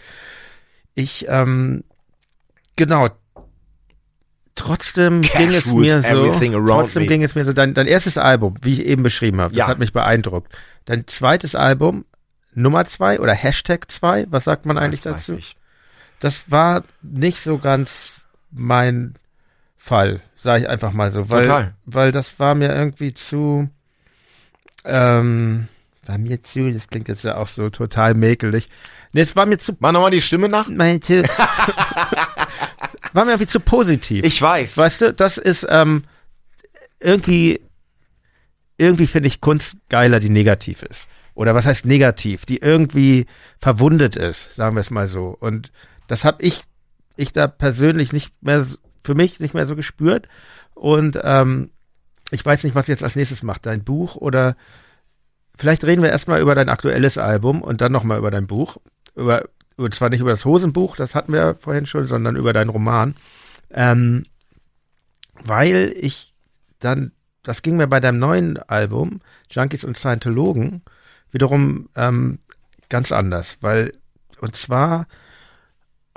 Ich, 0.94 1.26
ähm, 1.28 1.84
genau. 2.76 3.10
Trotzdem 4.58 5.22
Cash 5.22 5.34
ging 5.38 5.50
es 5.50 5.66
mir 5.66 6.02
so, 6.02 6.66
trotzdem 6.66 7.04
me. 7.04 7.08
ging 7.10 7.24
es 7.24 7.36
mir 7.36 7.44
so, 7.44 7.52
dein, 7.52 7.74
dein 7.74 7.88
erstes 7.88 8.18
Album, 8.18 8.56
wie 8.62 8.74
ich 8.76 8.86
eben 8.86 9.04
beschrieben 9.04 9.42
habe, 9.42 9.50
das 9.54 9.58
Ja. 9.60 9.68
hat 9.68 9.80
mich 9.80 9.92
beeindruckt. 9.92 10.54
Dein 10.86 11.06
zweites 11.08 11.56
Album, 11.56 12.06
Nummer 12.54 12.86
zwei 12.86 13.20
oder 13.20 13.34
Hashtag 13.34 13.92
zwei, 13.92 14.26
was 14.30 14.46
sagt 14.46 14.66
man 14.66 14.78
eigentlich 14.78 15.02
Das 15.02 15.26
dazu? 15.28 15.40
Das 16.22 16.50
war 16.50 16.84
nicht 17.02 17.44
so 17.44 17.58
ganz 17.58 18.14
mein 18.50 19.16
Fall, 19.78 20.22
sage 20.38 20.64
ich 20.64 20.70
einfach 20.70 20.94
mal 20.94 21.12
so, 21.12 21.30
weil, 21.30 21.44
Total. 21.44 21.74
weil 21.86 22.12
das 22.14 22.40
war 22.40 22.56
mir 22.56 22.74
irgendwie 22.74 23.14
zu, 23.14 23.70
ähm, 24.86 25.68
war 26.08 26.18
mir 26.18 26.42
zu, 26.42 26.72
das 26.72 26.88
klingt 26.88 27.08
jetzt 27.08 27.24
ja 27.24 27.38
auch 27.38 27.48
so 27.48 27.70
total 27.70 28.14
mäkelig. 28.14 28.70
Nee, 29.14 29.22
es 29.22 29.36
war 29.36 29.46
mir 29.46 29.58
zu, 29.58 29.76
Mach 29.80 29.92
nochmal 29.92 30.12
die 30.12 30.22
Stimme 30.22 30.50
nach. 30.50 30.68
mein, 30.70 31.02
zu 31.02 31.24
war 33.14 33.26
mir 33.26 33.32
irgendwie 33.32 33.48
zu 33.48 33.60
positiv. 33.60 34.26
Ich 34.26 34.42
weiß. 34.42 34.78
Weißt 34.78 35.02
du, 35.02 35.14
das 35.14 35.38
ist 35.38 35.66
ähm, 35.70 36.04
irgendwie, 37.00 37.62
irgendwie 38.78 39.08
finde 39.08 39.28
ich 39.28 39.42
Kunst 39.42 39.78
geiler, 39.90 40.20
die 40.20 40.30
negativ 40.30 40.84
ist. 40.84 41.08
Oder 41.34 41.56
was 41.56 41.66
heißt 41.66 41.86
negativ? 41.86 42.46
Die 42.46 42.58
irgendwie 42.58 43.26
verwundet 43.60 44.16
ist, 44.16 44.56
sagen 44.56 44.76
wir 44.76 44.82
es 44.82 44.90
mal 44.90 45.08
so. 45.08 45.36
Und 45.40 45.72
das 46.08 46.24
habe 46.24 46.42
ich, 46.44 46.62
ich 47.16 47.32
da 47.32 47.48
persönlich 47.48 48.14
nicht 48.14 48.32
mehr, 48.42 48.66
für 49.02 49.16
mich 49.16 49.40
nicht 49.40 49.54
mehr 49.54 49.66
so 49.66 49.76
gespürt. 49.76 50.28
Und 50.74 51.20
ähm, 51.24 51.72
ich 52.32 52.46
weiß 52.46 52.64
nicht, 52.64 52.76
was 52.76 52.88
jetzt 52.88 53.04
als 53.04 53.16
nächstes 53.16 53.44
macht. 53.44 53.66
Dein 53.66 53.84
Buch 53.84 54.16
oder 54.16 54.56
vielleicht 55.58 55.84
reden 55.84 56.02
wir 56.02 56.10
erstmal 56.10 56.42
über 56.42 56.56
dein 56.56 56.70
aktuelles 56.70 57.18
Album 57.18 57.62
und 57.62 57.82
dann 57.82 57.92
nochmal 57.92 58.18
über 58.18 58.32
dein 58.32 58.48
Buch. 58.48 58.78
Über, 59.16 59.46
und 59.78 59.94
zwar 59.94 60.10
nicht 60.10 60.22
über 60.22 60.32
das 60.32 60.46
Hosenbuch, 60.46 60.96
das 60.96 61.16
hatten 61.16 61.34
wir 61.34 61.56
vorhin 61.56 61.86
schon, 61.86 62.08
sondern 62.08 62.36
über 62.36 62.54
deinen 62.54 62.70
Roman. 62.70 63.16
Ähm, 63.72 64.24
weil 65.44 65.94
ich 65.98 66.34
dann, 66.80 67.12
das 67.44 67.62
ging 67.62 67.78
mir 67.78 67.88
bei 67.88 68.00
deinem 68.00 68.20
neuen 68.20 68.58
Album, 68.58 69.22
Junkies 69.50 69.84
und 69.84 69.98
Scientologen, 69.98 70.82
wiederum 71.32 71.90
ähm, 71.96 72.40
ganz 72.90 73.12
anders, 73.12 73.58
weil, 73.62 73.92
und 74.40 74.56
zwar 74.56 75.08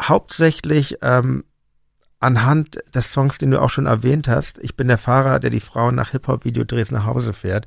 hauptsächlich 0.01 0.98
ähm, 1.02 1.44
anhand 2.20 2.78
des 2.94 3.12
Songs, 3.12 3.39
den 3.39 3.51
du 3.51 3.60
auch 3.60 3.70
schon 3.70 3.86
erwähnt 3.86 4.28
hast, 4.28 4.59
ich 4.59 4.77
bin 4.77 4.89
der 4.89 4.98
Fahrer, 4.98 5.40
der 5.40 5.51
die 5.51 5.60
Frauen 5.60 5.94
nach 5.94 6.10
Hip-Hop-Videodrehs 6.10 6.90
nach 6.90 7.06
Hause 7.06 7.32
fährt, 7.32 7.66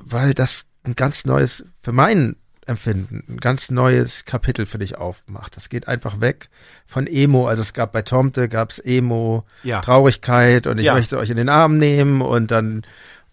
weil 0.00 0.34
das 0.34 0.64
ein 0.84 0.94
ganz 0.94 1.24
neues, 1.24 1.64
für 1.82 1.92
mein 1.92 2.36
Empfinden, 2.66 3.22
ein 3.28 3.36
ganz 3.38 3.70
neues 3.70 4.24
Kapitel 4.24 4.66
für 4.66 4.78
dich 4.78 4.96
aufmacht. 4.96 5.56
Das 5.56 5.68
geht 5.68 5.86
einfach 5.88 6.20
weg 6.20 6.48
von 6.84 7.06
Emo, 7.06 7.46
also 7.46 7.62
es 7.62 7.72
gab 7.72 7.92
bei 7.92 8.02
Tomte, 8.02 8.48
gab's 8.48 8.78
Emo, 8.80 9.44
Ja. 9.62 9.80
Traurigkeit 9.82 10.66
und 10.66 10.78
ich 10.78 10.86
Ja. 10.86 10.94
möchte 10.94 11.16
euch 11.18 11.30
in 11.30 11.36
den 11.36 11.48
Arm 11.48 11.78
nehmen 11.78 12.22
und 12.22 12.50
dann, 12.50 12.82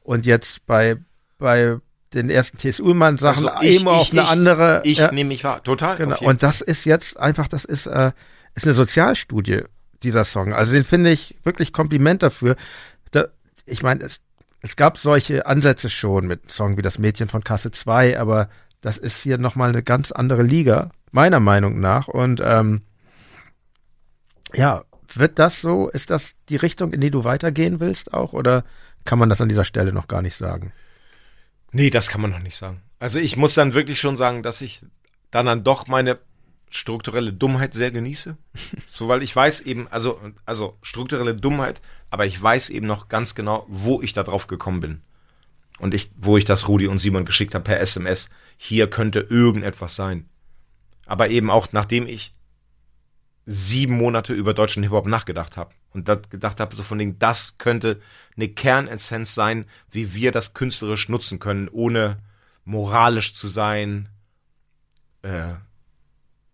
und 0.04 0.26
jetzt 0.28 0.66
bei, 0.68 0.98
bei 1.40 1.78
den 2.14 2.30
ersten 2.30 2.60
T.S. 2.60 2.80
Ullmann 2.80 3.18
Sachen 3.18 3.48
Also 3.50 3.62
ich- 3.68 3.80
Emo 3.82 3.92
auf 3.92 4.04
ich- 4.04 4.12
eine 4.12 4.28
andere. 4.28 4.82
Ich 4.84 5.00
ja. 5.00 5.12
nehme 5.12 5.30
mich 5.30 5.44
wahr. 5.44 5.64
Total. 5.64 5.98
Genau. 5.98 6.16
auf 6.16 6.22
Und 6.22 6.44
das 6.44 6.62
ist 6.62 6.86
jetzt 6.86 7.18
einfach, 7.18 7.48
das 7.48 7.66
ist, 7.66 7.88
äh, 7.88 8.12
ist 8.54 8.66
eine 8.66 8.76
Sozialstudie, 8.76 9.62
dieser 10.04 10.26
Song. 10.26 10.54
Also 10.54 10.74
den 10.74 10.84
finde 10.84 11.10
ich 11.12 11.36
wirklich 11.44 11.74
Kompliment 11.74 12.22
dafür. 12.22 12.56
Da, 13.10 13.26
ich 13.66 13.82
meine, 13.82 14.04
es, 14.04 14.20
es 14.64 14.78
gab 14.78 14.98
solche 14.98 15.46
Ansätze 15.46 15.90
schon 15.90 16.26
mit 16.26 16.50
Song 16.50 16.78
wie 16.78 16.82
das 16.82 16.98
Mädchen 16.98 17.28
von 17.28 17.44
Kasse 17.44 17.70
2, 17.70 18.18
aber 18.18 18.50
das 18.80 18.98
ist 18.98 19.22
hier 19.22 19.38
nochmal 19.38 19.70
eine 19.70 19.84
ganz 19.84 20.14
andere 20.14 20.42
Liga, 20.42 20.92
meiner 21.12 21.42
Meinung 21.42 21.82
nach. 21.82 22.08
Und 22.08 22.42
ähm, 22.44 22.82
ja, 24.54 24.84
wird 25.14 25.38
das 25.38 25.60
so, 25.60 25.90
ist 25.90 26.10
das 26.10 26.36
die 26.48 26.56
Richtung, 26.56 26.94
in 26.94 27.02
die 27.02 27.12
du 27.12 27.26
weitergehen 27.26 27.82
willst 27.82 28.14
auch? 28.14 28.32
Oder 28.32 28.64
kann 29.04 29.20
man 29.20 29.28
das 29.28 29.42
an 29.42 29.50
dieser 29.50 29.66
Stelle 29.66 29.92
noch 29.92 30.08
gar 30.08 30.22
nicht 30.22 30.38
sagen? 30.38 30.72
Nee, 31.74 31.90
das 31.90 32.08
kann 32.08 32.22
man 32.22 32.32
noch 32.32 32.40
nicht 32.40 32.56
sagen. 32.56 32.82
Also 33.00 33.20
ich 33.20 33.36
muss 33.36 33.56
dann 33.56 33.74
wirklich 33.74 34.00
schon 34.00 34.16
sagen, 34.16 34.44
dass 34.44 34.62
ich 34.62 34.86
dann 35.30 35.46
dann 35.46 35.66
doch 35.66 35.88
meine 35.88 36.20
strukturelle 36.74 37.32
Dummheit 37.32 37.74
sehr 37.74 37.92
genieße. 37.92 38.38
so, 38.88 39.08
weil 39.08 39.22
ich 39.22 39.36
weiß 39.36 39.62
eben, 39.62 39.88
also, 39.90 40.20
also 40.46 40.78
strukturelle 40.82 41.36
Dummheit, 41.36 41.82
aber 42.10 42.26
ich 42.26 42.42
weiß 42.42 42.70
eben 42.70 42.88
noch 42.88 43.10
ganz 43.10 43.36
genau, 43.36 43.66
wo 43.68 44.02
ich 44.02 44.14
da 44.14 44.24
drauf 44.24 44.48
gekommen 44.48 44.80
bin. 44.80 45.02
Und 45.80 45.94
ich, 45.94 46.12
wo 46.18 46.38
ich 46.38 46.46
das 46.46 46.68
Rudi 46.68 46.88
und 46.88 47.00
Simon 47.00 47.26
geschickt 47.26 47.56
habe 47.56 47.64
per 47.64 47.80
SMS. 47.80 48.30
Hier 48.58 48.90
könnte 48.90 49.20
irgendetwas 49.22 49.96
sein. 49.96 50.30
Aber 51.06 51.30
eben 51.30 51.52
auch, 51.52 51.68
nachdem 51.72 52.08
ich 52.08 52.34
sieben 53.46 53.98
Monate 53.98 54.34
über 54.34 54.54
deutschen 54.54 54.84
Hip-Hop 54.84 55.06
nachgedacht 55.06 55.58
habe 55.58 55.76
und 55.92 56.08
das 56.08 56.30
gedacht 56.30 56.60
habe, 56.60 56.76
so 56.76 56.84
von 56.84 56.98
dem, 56.98 57.20
das 57.20 57.58
könnte 57.58 58.00
eine 58.36 58.48
Kernessenz 58.48 59.36
sein, 59.36 59.66
wie 59.92 60.14
wir 60.14 60.32
das 60.32 60.54
künstlerisch 60.54 61.10
nutzen 61.10 61.40
können, 61.40 61.68
ohne 61.68 62.20
moralisch 62.64 63.36
zu 63.36 63.48
sein, 63.48 64.10
äh, 65.24 65.56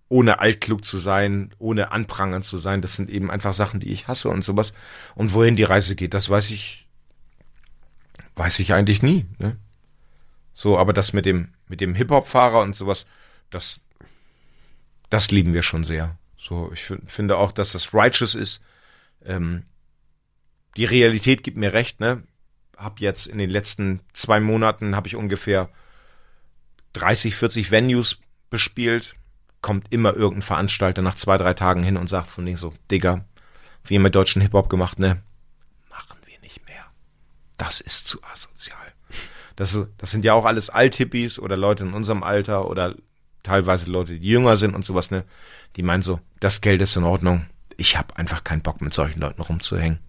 ohne 0.10 0.40
altklug 0.40 0.84
zu 0.84 0.98
sein, 0.98 1.54
ohne 1.60 1.92
anprangern 1.92 2.42
zu 2.44 2.58
sein. 2.58 2.82
Das 2.82 2.96
sind 2.96 3.10
eben 3.10 3.30
einfach 3.30 3.54
Sachen, 3.54 3.80
die 3.80 3.92
ich 3.92 4.08
hasse 4.08 4.30
und 4.30 4.44
sowas. 4.44 4.74
Und 5.16 5.34
wohin 5.34 5.56
die 5.56 5.64
Reise 5.64 5.96
geht, 5.96 6.14
das 6.14 6.30
weiß 6.30 6.50
ich, 6.50 6.88
weiß 8.36 8.60
ich 8.60 8.74
eigentlich 8.74 9.04
nie. 9.04 9.28
Ne? 9.38 9.58
So, 10.54 10.78
aber 10.78 10.94
das 10.94 11.14
mit 11.14 11.26
dem, 11.26 11.54
mit 11.68 11.80
dem 11.80 11.96
Hip-Hop-Fahrer 11.96 12.62
und 12.62 12.76
sowas, 12.76 13.06
das, 13.52 13.80
das 15.10 15.32
lieben 15.32 15.54
wir 15.54 15.64
schon 15.64 15.84
sehr. 15.84 16.18
So, 16.38 16.72
ich 16.74 16.92
finde 17.06 17.38
auch, 17.38 17.52
dass 17.52 17.74
das 17.74 17.94
righteous 17.94 18.34
ist. 18.34 18.62
Ähm, 19.24 19.64
die 20.76 20.86
Realität 20.86 21.44
gibt 21.44 21.58
mir 21.58 21.74
recht, 21.74 22.00
ne? 22.00 22.24
Hab 22.76 23.00
jetzt 23.02 23.28
in 23.28 23.38
den 23.38 23.50
letzten 23.50 24.00
zwei 24.14 24.40
Monaten 24.40 24.96
habe 24.96 25.08
ich 25.08 25.16
ungefähr 25.16 25.70
30, 26.94 27.36
40 27.36 27.72
Venues 27.72 28.20
bespielt. 28.50 29.16
Kommt 29.62 29.92
immer 29.92 30.14
irgendein 30.14 30.42
Veranstalter 30.42 31.02
nach 31.02 31.16
zwei, 31.16 31.38
drei 31.38 31.54
Tagen 31.54 31.84
hin 31.84 31.98
und 31.98 32.10
sagt 32.10 32.28
von 32.28 32.46
denen 32.46 32.58
so, 32.58 32.74
Digga, 32.90 33.26
wie 33.84 33.96
ihr 33.96 34.00
mit 34.00 34.16
deutschen 34.16 34.42
Hip-Hop 34.42 34.70
gemacht, 34.70 35.00
ne? 35.00 35.22
Machen 35.90 36.20
wir 36.26 36.40
nicht 36.40 36.66
mehr. 36.68 36.86
Das 37.58 37.82
ist 37.82 38.08
zu 38.08 38.24
asozial. 38.24 38.78
Das, 39.56 39.78
das 39.98 40.12
sind 40.12 40.24
ja 40.24 40.34
auch 40.34 40.46
alles 40.46 40.70
Althippies 40.70 41.40
oder 41.40 41.58
Leute 41.58 41.84
in 41.84 41.94
unserem 41.94 42.24
Alter 42.24 42.70
oder 42.70 42.96
teilweise 43.44 43.92
Leute, 43.92 44.18
die 44.18 44.28
jünger 44.28 44.56
sind 44.56 44.76
und 44.76 44.86
sowas, 44.86 45.12
ne? 45.12 45.26
Die 45.76 45.84
meinen 45.84 46.02
so, 46.02 46.20
das 46.40 46.62
Geld 46.62 46.82
ist 46.82 46.96
in 46.96 47.04
Ordnung. 47.04 47.46
Ich 47.76 47.98
habe 47.98 48.16
einfach 48.18 48.44
keinen 48.44 48.62
Bock, 48.62 48.82
mit 48.82 48.94
solchen 48.94 49.20
Leuten 49.20 49.42
rumzuhängen. 49.42 50.00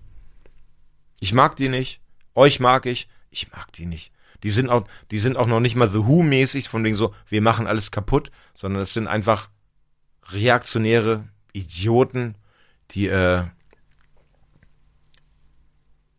Ich 1.20 1.32
mag 1.32 1.56
die 1.56 1.68
nicht. 1.68 2.01
Euch 2.35 2.60
mag 2.60 2.86
ich. 2.86 3.09
Ich 3.31 3.52
mag 3.52 3.72
die 3.72 3.86
nicht. 3.86 4.12
Die 4.42 4.50
sind 4.50 4.68
auch, 4.68 4.86
die 5.10 5.18
sind 5.18 5.36
auch 5.36 5.46
noch 5.46 5.60
nicht 5.60 5.76
mal 5.76 5.90
The 5.90 6.06
Who-mäßig, 6.06 6.68
von 6.68 6.84
wegen 6.84 6.96
so, 6.96 7.14
wir 7.28 7.42
machen 7.42 7.66
alles 7.66 7.90
kaputt, 7.90 8.30
sondern 8.54 8.82
es 8.82 8.94
sind 8.94 9.06
einfach 9.06 9.48
reaktionäre 10.30 11.24
Idioten, 11.52 12.36
die 12.92 13.08
äh, 13.08 13.44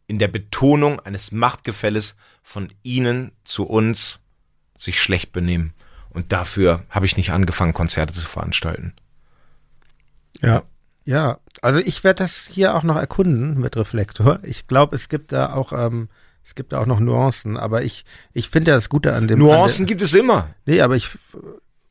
in 0.08 0.20
der 0.20 0.28
Betonung 0.28 1.00
eines 1.00 1.32
Machtgefälles 1.32 2.16
von 2.44 2.74
ihnen 2.84 3.32
zu 3.44 3.64
uns 3.64 4.20
sich 4.78 5.02
schlecht 5.02 5.32
benehmen. 5.32 5.74
Und 6.10 6.34
dafür 6.34 6.84
habe 6.90 7.06
ich 7.06 7.16
nicht 7.16 7.32
angefangen, 7.32 7.74
Konzerte 7.74 8.14
zu 8.14 8.26
veranstalten. 8.26 8.94
Ja. 10.42 10.64
Ja, 11.04 11.40
also 11.62 11.80
ich 11.80 12.04
werde 12.04 12.24
das 12.24 12.48
hier 12.52 12.76
auch 12.76 12.84
noch 12.84 12.96
erkunden 12.96 13.60
mit 13.60 13.76
Reflektor. 13.76 14.40
Ich 14.44 14.68
glaube, 14.68 14.96
es 14.96 15.10
gibt 15.10 15.32
da 15.32 15.54
auch, 15.54 15.74
ähm, 15.74 16.10
es 16.44 16.56
gibt 16.56 16.74
auch 16.74 16.86
noch 16.86 17.00
Nuancen, 17.00 17.58
aber 17.58 17.84
ich, 17.84 18.06
ich 18.34 18.50
finde 18.50 18.72
ja 18.72 18.76
das 18.76 18.90
Gute 18.90 19.14
an 19.14 19.28
dem. 19.28 19.40
Nuancen 19.40 19.84
an 19.84 19.88
gibt 19.88 20.02
es 20.02 20.14
immer. 20.14 20.50
Nee, 20.66 20.82
aber 20.82 20.96
ich, 20.96 21.10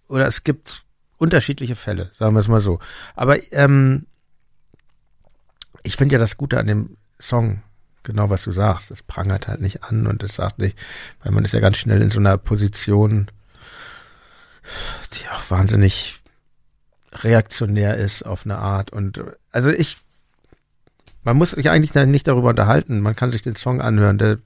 oder 0.09 0.27
es 0.27 0.45
gibt 0.45 0.85
unterschiedliche 1.17 1.77
Fälle, 1.77 2.11
sagen 2.19 2.35
wir 2.35 2.41
es 2.41 2.49
mal 2.49 2.61
so. 2.61 2.79
Aber 3.15 3.39
ähm, 3.53 4.07
ich 5.83 5.97
finde 5.97 6.15
ja 6.15 6.19
das 6.19 6.37
Gute 6.37 6.59
an 6.59 6.67
dem 6.67 6.97
Song, 7.19 7.63
genau 8.03 8.31
was 8.31 8.43
du 8.43 8.53
sagst, 8.53 8.91
es 8.91 9.03
prangert 9.03 9.49
halt 9.49 9.61
nicht 9.61 9.85
an 9.85 10.07
und 10.07 10.23
es 10.23 10.35
sagt 10.35 10.59
nicht, 10.59 10.77
weil 11.23 11.33
man 11.33 11.45
ist 11.45 11.53
ja 11.53 11.61
ganz 11.61 11.77
schnell 11.77 12.03
in 12.03 12.11
so 12.11 12.19
einer 12.19 12.39
Position, 12.39 13.31
die 15.15 15.29
auch 15.29 15.51
wahnsinnig 15.51 16.17
reaktionär 17.13 17.97
ist 17.97 18.25
auf 18.25 18.45
eine 18.45 18.59
Art. 18.59 18.91
Und 18.91 19.23
also 19.53 19.71
ich, 19.71 19.99
man 21.23 21.37
muss 21.37 21.51
sich 21.51 21.71
eigentlich 21.71 21.95
nicht 21.95 22.27
darüber 22.27 22.51
unterhalten. 22.51 23.01
Man 23.01 23.17
kann 23.17 23.33
sich 23.33 23.43
den 23.43 23.57
Song 23.57 23.81
anhören. 23.81 24.19
Der, 24.19 24.39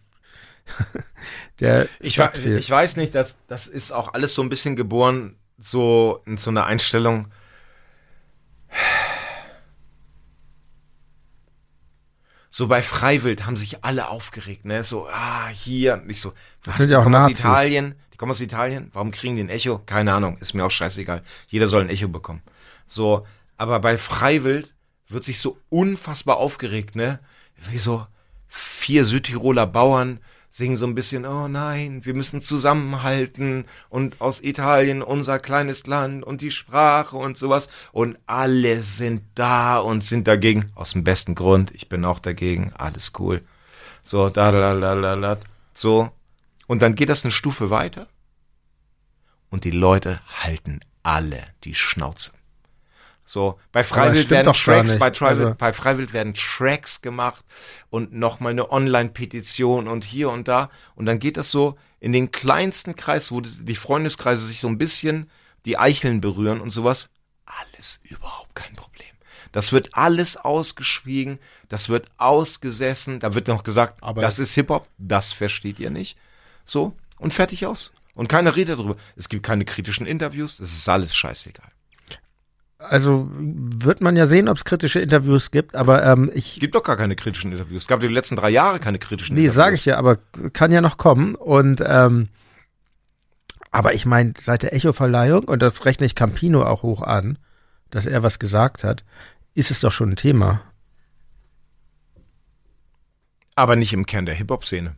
der 1.60 1.88
ich, 2.00 2.18
ich 2.18 2.70
weiß 2.70 2.96
nicht, 2.96 3.14
das, 3.14 3.36
das 3.48 3.66
ist 3.66 3.92
auch 3.92 4.14
alles 4.14 4.34
so 4.34 4.42
ein 4.42 4.48
bisschen 4.48 4.76
geboren, 4.76 5.36
so 5.58 6.22
in 6.26 6.36
so 6.36 6.50
einer 6.50 6.66
Einstellung. 6.66 7.28
So 12.50 12.68
bei 12.68 12.82
Freiwild 12.82 13.46
haben 13.46 13.56
sich 13.56 13.84
alle 13.84 14.08
aufgeregt, 14.08 14.64
ne? 14.64 14.84
So, 14.84 15.08
ah, 15.08 15.48
hier, 15.48 15.96
nicht 15.96 16.20
so, 16.20 16.30
was, 16.62 16.74
das 16.74 16.76
sind 16.78 16.90
ja 16.90 17.00
auch 17.00 17.06
aus 17.06 17.30
Italien, 17.30 17.96
die 18.12 18.16
kommen 18.16 18.30
aus 18.30 18.40
Italien, 18.40 18.90
warum 18.92 19.10
kriegen 19.10 19.34
die 19.34 19.42
ein 19.42 19.48
Echo? 19.48 19.80
Keine 19.80 20.14
Ahnung, 20.14 20.36
ist 20.38 20.54
mir 20.54 20.64
auch 20.64 20.70
scheißegal. 20.70 21.22
Jeder 21.48 21.66
soll 21.66 21.82
ein 21.82 21.90
Echo 21.90 22.06
bekommen. 22.06 22.42
So, 22.86 23.26
aber 23.56 23.80
bei 23.80 23.98
Freiwild 23.98 24.73
wird 25.08 25.24
sich 25.24 25.38
so 25.38 25.58
unfassbar 25.68 26.36
aufgeregt, 26.36 26.96
ne? 26.96 27.20
Wie 27.70 27.78
so 27.78 28.06
vier 28.48 29.04
Südtiroler 29.04 29.66
Bauern 29.66 30.20
singen 30.54 30.76
so 30.76 30.86
ein 30.86 30.94
bisschen, 30.94 31.26
oh 31.26 31.48
nein, 31.48 32.04
wir 32.04 32.14
müssen 32.14 32.40
zusammenhalten 32.40 33.64
und 33.88 34.20
aus 34.20 34.40
Italien 34.40 35.02
unser 35.02 35.40
kleines 35.40 35.88
Land 35.88 36.22
und 36.22 36.42
die 36.42 36.52
Sprache 36.52 37.16
und 37.16 37.36
sowas. 37.36 37.68
Und 37.90 38.18
alle 38.26 38.82
sind 38.82 39.22
da 39.34 39.78
und 39.78 40.04
sind 40.04 40.28
dagegen. 40.28 40.70
Aus 40.76 40.92
dem 40.92 41.02
besten 41.02 41.34
Grund, 41.34 41.72
ich 41.72 41.88
bin 41.88 42.04
auch 42.04 42.20
dagegen, 42.20 42.72
alles 42.74 43.12
cool. 43.18 43.42
So, 44.04 44.28
da, 44.28 44.52
da, 44.52 44.74
da, 44.74 44.94
da, 44.94 45.16
da, 45.16 45.38
so. 45.74 46.10
Und 46.68 46.82
dann 46.82 46.94
geht 46.94 47.08
das 47.08 47.24
eine 47.24 47.32
Stufe 47.32 47.70
weiter 47.70 48.06
und 49.50 49.64
die 49.64 49.72
Leute 49.72 50.20
halten 50.40 50.80
alle 51.02 51.42
die 51.64 51.74
Schnauze. 51.74 52.30
So, 53.24 53.58
bei 53.72 53.82
Freiwild 53.82 54.28
werden 54.28 54.52
Tracks, 54.52 54.98
bei, 54.98 55.10
Tribal, 55.10 55.30
also. 55.30 55.54
bei 55.56 55.72
Freiwild 55.72 56.12
werden 56.12 56.34
Tracks 56.34 57.00
gemacht 57.00 57.44
und 57.88 58.12
nochmal 58.12 58.52
eine 58.52 58.70
Online-Petition 58.70 59.88
und 59.88 60.04
hier 60.04 60.28
und 60.30 60.46
da. 60.46 60.70
Und 60.94 61.06
dann 61.06 61.18
geht 61.18 61.38
das 61.38 61.50
so 61.50 61.78
in 62.00 62.12
den 62.12 62.30
kleinsten 62.32 62.96
Kreis, 62.96 63.32
wo 63.32 63.40
die 63.40 63.76
Freundeskreise 63.76 64.44
sich 64.44 64.60
so 64.60 64.68
ein 64.68 64.76
bisschen 64.76 65.30
die 65.64 65.78
Eicheln 65.78 66.20
berühren 66.20 66.60
und 66.60 66.70
sowas. 66.70 67.08
Alles 67.46 68.00
überhaupt 68.02 68.54
kein 68.54 68.74
Problem. 68.74 69.08
Das 69.52 69.72
wird 69.72 69.94
alles 69.94 70.36
ausgeschwiegen, 70.36 71.38
das 71.68 71.88
wird 71.88 72.08
ausgesessen, 72.18 73.20
da 73.20 73.34
wird 73.34 73.48
noch 73.48 73.62
gesagt, 73.62 74.02
Aber 74.02 74.20
das 74.20 74.38
ist 74.38 74.54
Hip-Hop, 74.54 74.88
das 74.98 75.32
versteht 75.32 75.78
ihr 75.78 75.90
nicht. 75.90 76.18
So, 76.64 76.96
und 77.18 77.32
fertig 77.32 77.64
aus. 77.64 77.92
Und 78.14 78.28
keiner 78.28 78.56
redet 78.56 78.78
darüber. 78.78 78.96
Es 79.16 79.28
gibt 79.28 79.44
keine 79.44 79.64
kritischen 79.64 80.06
Interviews, 80.06 80.58
es 80.58 80.72
ist 80.76 80.88
alles 80.88 81.14
scheißegal. 81.14 81.70
Also 82.88 83.28
wird 83.36 84.00
man 84.00 84.16
ja 84.16 84.26
sehen, 84.26 84.48
ob 84.48 84.56
es 84.56 84.64
kritische 84.64 85.00
Interviews 85.00 85.50
gibt, 85.50 85.74
aber 85.74 86.04
ähm, 86.04 86.30
ich. 86.34 86.60
Gibt 86.60 86.74
doch 86.74 86.82
gar 86.82 86.96
keine 86.96 87.16
kritischen 87.16 87.52
Interviews. 87.52 87.82
Es 87.82 87.88
gab 87.88 88.00
die 88.00 88.08
letzten 88.08 88.36
drei 88.36 88.50
Jahre 88.50 88.78
keine 88.78 88.98
kritischen 88.98 89.34
nee, 89.34 89.42
Interviews. 89.42 89.56
Nee, 89.56 89.64
sage 89.64 89.74
ich 89.76 89.84
ja, 89.84 89.96
aber 89.96 90.18
kann 90.52 90.72
ja 90.72 90.80
noch 90.80 90.96
kommen. 90.96 91.34
Und 91.34 91.82
ähm, 91.84 92.28
aber 93.70 93.94
ich 93.94 94.06
meine, 94.06 94.34
seit 94.40 94.62
der 94.62 94.72
Echo-Verleihung, 94.72 95.44
und 95.44 95.60
das 95.60 95.84
rechne 95.84 96.06
ich 96.06 96.14
Campino 96.14 96.62
auch 96.62 96.82
hoch 96.82 97.02
an, 97.02 97.38
dass 97.90 98.06
er 98.06 98.22
was 98.22 98.38
gesagt 98.38 98.84
hat, 98.84 99.04
ist 99.54 99.72
es 99.72 99.80
doch 99.80 99.90
schon 99.90 100.10
ein 100.10 100.16
Thema. 100.16 100.62
Aber 103.56 103.74
nicht 103.74 103.92
im 103.92 104.06
Kern 104.06 104.26
der 104.26 104.34
Hip-Hop-Szene. 104.36 104.94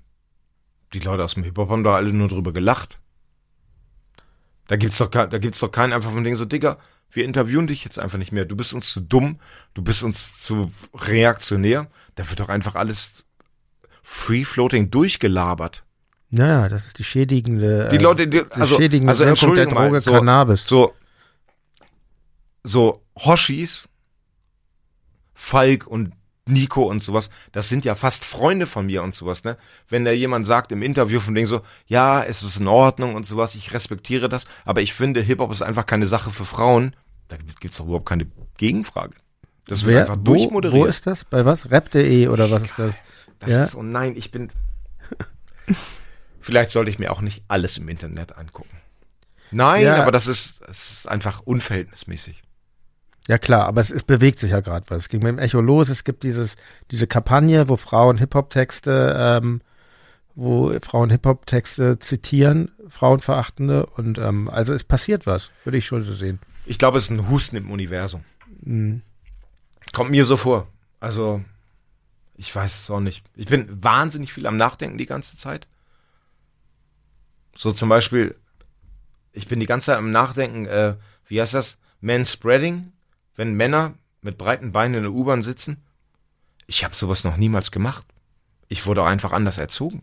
Die 0.92 0.98
Leute 0.98 1.24
aus 1.24 1.34
dem 1.34 1.44
Hip-Hop 1.44 1.70
haben 1.70 1.84
da 1.84 1.94
alle 1.94 2.12
nur 2.12 2.28
drüber 2.28 2.52
gelacht. 2.52 3.00
Da 4.68 4.76
gibt's 4.76 4.98
doch, 4.98 5.08
da 5.08 5.26
gibt's 5.26 5.60
doch 5.60 5.70
keinen 5.70 5.92
einfach 5.92 6.10
von 6.10 6.24
Ding 6.24 6.36
so, 6.36 6.44
Digga, 6.44 6.78
wir 7.10 7.24
interviewen 7.24 7.66
dich 7.66 7.84
jetzt 7.84 7.98
einfach 7.98 8.18
nicht 8.18 8.32
mehr. 8.32 8.44
Du 8.44 8.56
bist 8.56 8.74
uns 8.74 8.92
zu 8.92 9.00
dumm, 9.00 9.38
du 9.74 9.82
bist 9.82 10.02
uns 10.02 10.40
zu 10.40 10.70
reaktionär. 10.94 11.88
Da 12.14 12.28
wird 12.28 12.40
doch 12.40 12.48
einfach 12.48 12.74
alles 12.74 13.24
free-floating 14.02 14.90
durchgelabert. 14.90 15.84
Naja, 16.30 16.68
das 16.68 16.86
ist 16.86 16.98
die 16.98 17.04
schädigende, 17.04 17.88
die 17.90 17.98
Leute, 17.98 18.26
die, 18.26 18.42
also, 18.50 18.76
die 18.76 18.82
schädigende 18.82 19.10
also 19.10 19.24
Wirkung 19.24 19.54
der 19.54 19.66
Droge 19.66 19.90
mal, 19.90 20.00
so, 20.00 20.12
Cannabis. 20.12 20.66
So, 20.66 20.94
so 22.64 23.02
Hoshis, 23.16 23.88
Falk 25.34 25.86
und 25.86 26.12
Nico 26.48 26.84
und 26.84 27.02
sowas, 27.02 27.28
das 27.52 27.68
sind 27.68 27.84
ja 27.84 27.94
fast 27.94 28.24
Freunde 28.24 28.66
von 28.66 28.86
mir 28.86 29.02
und 29.02 29.14
sowas, 29.14 29.42
ne? 29.42 29.56
Wenn 29.88 30.04
da 30.04 30.12
jemand 30.12 30.46
sagt 30.46 30.70
im 30.70 30.82
Interview 30.82 31.20
von 31.20 31.34
denen 31.34 31.48
so, 31.48 31.60
ja, 31.86 32.22
es 32.22 32.42
ist 32.42 32.58
in 32.58 32.68
Ordnung 32.68 33.16
und 33.16 33.26
sowas, 33.26 33.56
ich 33.56 33.74
respektiere 33.74 34.28
das, 34.28 34.44
aber 34.64 34.80
ich 34.80 34.94
finde, 34.94 35.20
Hip-Hop 35.20 35.50
ist 35.50 35.62
einfach 35.62 35.86
keine 35.86 36.06
Sache 36.06 36.30
für 36.30 36.44
Frauen, 36.44 36.94
da 37.28 37.36
gibt's 37.60 37.78
doch 37.78 37.86
überhaupt 37.86 38.06
keine 38.06 38.26
Gegenfrage. 38.56 39.14
Das 39.66 39.84
wird 39.84 39.98
einfach 39.98 40.18
wo, 40.20 40.34
durchmoderiert. 40.34 40.84
Wo 40.84 40.86
ist 40.86 41.06
das? 41.06 41.24
Bei 41.24 41.44
was? 41.44 41.68
Rap.de 41.70 42.28
oder 42.28 42.50
was 42.50 42.62
ist 42.62 42.78
das? 42.78 42.94
Das 43.40 43.50
ja? 43.50 43.62
ist, 43.64 43.74
oh 43.74 43.82
nein, 43.82 44.14
ich 44.16 44.30
bin. 44.30 44.50
Vielleicht 46.40 46.70
sollte 46.70 46.90
ich 46.90 47.00
mir 47.00 47.10
auch 47.10 47.20
nicht 47.20 47.42
alles 47.48 47.76
im 47.78 47.88
Internet 47.88 48.36
angucken. 48.36 48.78
Nein, 49.50 49.84
ja. 49.84 50.00
aber 50.00 50.12
das 50.12 50.28
ist, 50.28 50.60
das 50.66 50.90
ist 50.92 51.08
einfach 51.08 51.40
unverhältnismäßig. 51.40 52.42
Ja 53.28 53.38
klar, 53.38 53.66
aber 53.66 53.80
es, 53.80 53.90
es 53.90 54.04
bewegt 54.04 54.38
sich 54.38 54.52
ja 54.52 54.60
gerade 54.60 54.86
was. 54.88 55.04
Es 55.04 55.08
ging 55.08 55.22
mit 55.22 55.28
dem 55.28 55.38
Echo 55.38 55.60
los. 55.60 55.88
Es 55.88 56.04
gibt 56.04 56.22
dieses 56.22 56.56
diese 56.90 57.06
Kampagne, 57.06 57.68
wo 57.68 57.76
Frauen 57.76 58.18
Hip-Hop-Texte, 58.18 59.14
ähm, 59.18 59.62
wo 60.34 60.72
Frauen 60.80 61.10
Hip-Hop-Texte 61.10 61.98
zitieren, 61.98 62.70
Frauenverachtende. 62.88 63.86
Und 63.86 64.18
ähm, 64.18 64.48
also 64.48 64.72
es 64.72 64.84
passiert 64.84 65.26
was, 65.26 65.50
würde 65.64 65.78
ich 65.78 65.86
schon 65.86 66.04
so 66.04 66.12
sehen. 66.12 66.38
Ich 66.66 66.78
glaube, 66.78 66.98
es 66.98 67.04
ist 67.04 67.10
ein 67.10 67.28
Husten 67.28 67.56
im 67.56 67.70
Universum. 67.70 68.24
Mhm. 68.62 69.02
Kommt 69.92 70.10
mir 70.10 70.24
so 70.24 70.36
vor. 70.36 70.68
Also, 71.00 71.42
ich 72.36 72.54
weiß 72.54 72.82
es 72.82 72.90
auch 72.90 73.00
nicht. 73.00 73.24
Ich 73.34 73.46
bin 73.46 73.82
wahnsinnig 73.82 74.32
viel 74.32 74.46
am 74.46 74.56
Nachdenken 74.56 74.98
die 74.98 75.06
ganze 75.06 75.36
Zeit. 75.36 75.66
So 77.56 77.72
zum 77.72 77.88
Beispiel, 77.88 78.36
ich 79.32 79.48
bin 79.48 79.60
die 79.60 79.66
ganze 79.66 79.86
Zeit 79.86 79.98
am 79.98 80.10
Nachdenken, 80.10 80.66
äh, 80.66 80.96
wie 81.28 81.40
heißt 81.40 81.54
das? 81.54 81.78
Manspreading, 82.00 82.92
wenn 83.36 83.54
Männer 83.54 83.94
mit 84.22 84.38
breiten 84.38 84.72
Beinen 84.72 84.94
in 84.94 85.02
der 85.02 85.12
U-Bahn 85.12 85.42
sitzen. 85.42 85.82
Ich 86.66 86.84
habe 86.84 86.94
sowas 86.94 87.24
noch 87.24 87.36
niemals 87.36 87.70
gemacht. 87.70 88.06
Ich 88.68 88.86
wurde 88.86 89.02
auch 89.02 89.06
einfach 89.06 89.32
anders 89.32 89.58
erzogen. 89.58 90.02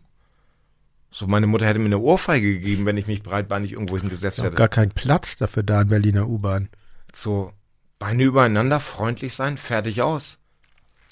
So, 1.11 1.27
meine 1.27 1.45
Mutter 1.45 1.68
hätte 1.68 1.80
mir 1.80 1.85
eine 1.85 1.99
Ohrfeige 1.99 2.53
gegeben, 2.53 2.85
wenn 2.85 2.97
ich 2.97 3.05
mich 3.05 3.22
breitbeinig 3.22 3.73
irgendwo 3.73 3.97
hingesetzt 3.97 4.41
hätte. 4.41 4.55
gar 4.55 4.69
kein 4.69 4.89
Platz 4.89 5.35
dafür 5.35 5.61
da 5.61 5.81
in 5.81 5.89
Berliner 5.89 6.27
U-Bahn. 6.27 6.69
So, 7.14 7.53
Beine 7.99 8.23
übereinander, 8.23 8.80
freundlich 8.80 9.35
sein, 9.35 9.57
fertig 9.57 10.01
aus. 10.01 10.39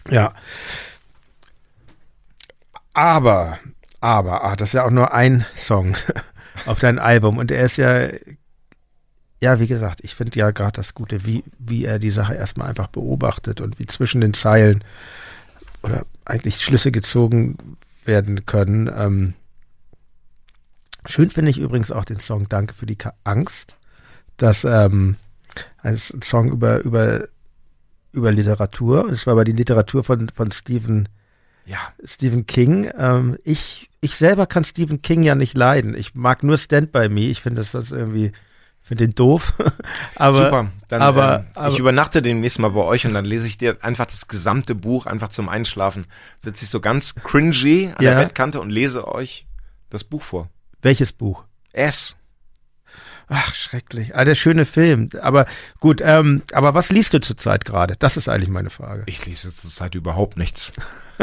Ja. 0.09 0.33
Aber, 2.93 3.59
aber, 3.99 4.43
ah, 4.43 4.55
das 4.55 4.69
ist 4.69 4.73
ja 4.73 4.85
auch 4.85 4.91
nur 4.91 5.13
ein 5.13 5.45
Song 5.55 5.95
auf 6.65 6.79
dein 6.79 6.97
Album 6.97 7.37
und 7.37 7.51
er 7.51 7.65
ist 7.65 7.77
ja, 7.77 8.09
ja, 9.41 9.59
wie 9.59 9.67
gesagt, 9.67 10.01
ich 10.03 10.13
finde 10.13 10.37
ja 10.37 10.51
gerade 10.51 10.73
das 10.73 10.93
Gute, 10.93 11.25
wie, 11.25 11.43
wie 11.57 11.83
er 11.83 11.97
die 11.97 12.11
Sache 12.11 12.35
erstmal 12.35 12.69
einfach 12.69 12.87
beobachtet 12.87 13.59
und 13.59 13.79
wie 13.79 13.87
zwischen 13.87 14.21
den 14.21 14.35
Zeilen 14.35 14.83
oder 15.81 16.05
eigentlich 16.25 16.61
Schlüsse 16.61 16.91
gezogen 16.91 17.57
werden 18.05 18.45
können. 18.45 18.89
Ähm, 18.95 19.33
schön 21.07 21.31
finde 21.31 21.49
ich 21.49 21.57
übrigens 21.57 21.91
auch 21.91 22.05
den 22.05 22.19
Song 22.19 22.47
Danke 22.49 22.75
für 22.75 22.85
die 22.85 22.95
Ka 22.95 23.13
Angst, 23.23 23.75
dass 24.37 24.63
ähm, 24.63 25.15
ein 25.81 25.97
Song 25.97 26.51
über, 26.51 26.81
über, 26.81 27.27
über 28.11 28.31
Literatur, 28.31 29.05
und 29.05 29.13
es 29.13 29.25
war 29.25 29.33
aber 29.33 29.43
die 29.43 29.53
Literatur 29.53 30.03
von, 30.03 30.29
von 30.29 30.51
Stephen 30.51 31.09
Ja, 31.65 31.79
Stephen 32.03 32.45
King. 32.45 32.91
Ähm, 32.95 33.39
ich, 33.43 33.89
ich 34.01 34.15
selber 34.15 34.45
kann 34.45 34.65
Stephen 34.65 35.01
King 35.01 35.23
ja 35.23 35.33
nicht 35.33 35.55
leiden. 35.55 35.95
Ich 35.95 36.13
mag 36.13 36.43
nur 36.43 36.59
Stand 36.59 36.91
By 36.91 37.09
Me. 37.09 37.21
Ich 37.21 37.41
finde 37.41 37.61
das, 37.61 37.71
das 37.71 37.91
irgendwie, 37.91 38.33
finde 38.91 39.07
den 39.07 39.15
doof. 39.15 39.53
aber, 40.15 40.37
super. 40.37 40.71
Dann, 40.89 41.01
aber, 41.01 41.39
ähm, 41.39 41.45
aber 41.55 41.69
ich 41.69 41.79
übernachte 41.79 42.21
demnächst 42.21 42.59
mal 42.59 42.71
bei 42.71 42.81
euch 42.81 43.05
und 43.05 43.13
dann 43.13 43.23
lese 43.23 43.47
ich 43.47 43.57
dir 43.57 43.77
einfach 43.81 44.05
das 44.05 44.27
gesamte 44.27 44.75
Buch 44.75 45.05
einfach 45.05 45.29
zum 45.29 45.47
Einschlafen. 45.47 46.05
Sitze 46.37 46.65
ich 46.65 46.69
so 46.69 46.81
ganz 46.81 47.15
cringy 47.15 47.93
an 47.95 48.03
Ja. 48.03 48.15
der 48.15 48.23
Bettkante 48.25 48.59
und 48.59 48.69
lese 48.69 49.07
euch 49.07 49.47
das 49.89 50.03
Buch 50.03 50.21
vor. 50.23 50.49
welches 50.81 51.13
Buch? 51.13 51.45
S. 51.71 52.17
Ach, 53.29 53.55
schrecklich. 53.55 54.13
Ah, 54.13 54.25
der 54.25 54.35
schöne 54.35 54.65
Film. 54.65 55.09
Aber 55.21 55.45
gut, 55.79 56.01
ähm, 56.03 56.41
aber 56.51 56.73
was 56.73 56.89
liest 56.89 57.13
du 57.13 57.21
zurzeit 57.21 57.63
gerade? 57.63 57.95
Das 57.97 58.17
ist 58.17 58.27
eigentlich 58.27 58.49
meine 58.49 58.71
Frage. 58.71 59.03
Ich 59.05 59.25
lese 59.25 59.55
zurzeit 59.55 59.95
überhaupt 59.95 60.35
nichts. 60.35 60.73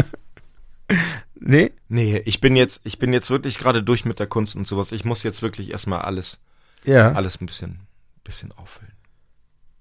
Nee? 1.41 1.73
Nee, 1.89 2.23
ich 2.25 2.41
bin 2.41 2.57
jetzt, 2.57 2.81
ich 2.85 2.99
bin 2.99 3.13
jetzt 3.13 3.29
wirklich 3.31 3.59
gerade 3.59 3.83
durch 3.83 4.07
mit 4.07 4.19
der 4.19 4.27
Kunst 4.27 4.57
und 4.57 4.67
sowas. 4.67 4.91
Ich 4.91 5.05
muss 5.05 5.23
jetzt 5.23 5.43
wirklich 5.43 5.71
erstmal 5.71 6.01
alles, 6.01 6.41
Ja. 6.89 7.13
alles 7.13 7.41
ein 7.41 7.47
bisschen, 7.47 7.81
bisschen 8.25 8.53
auffüllen. 8.53 8.93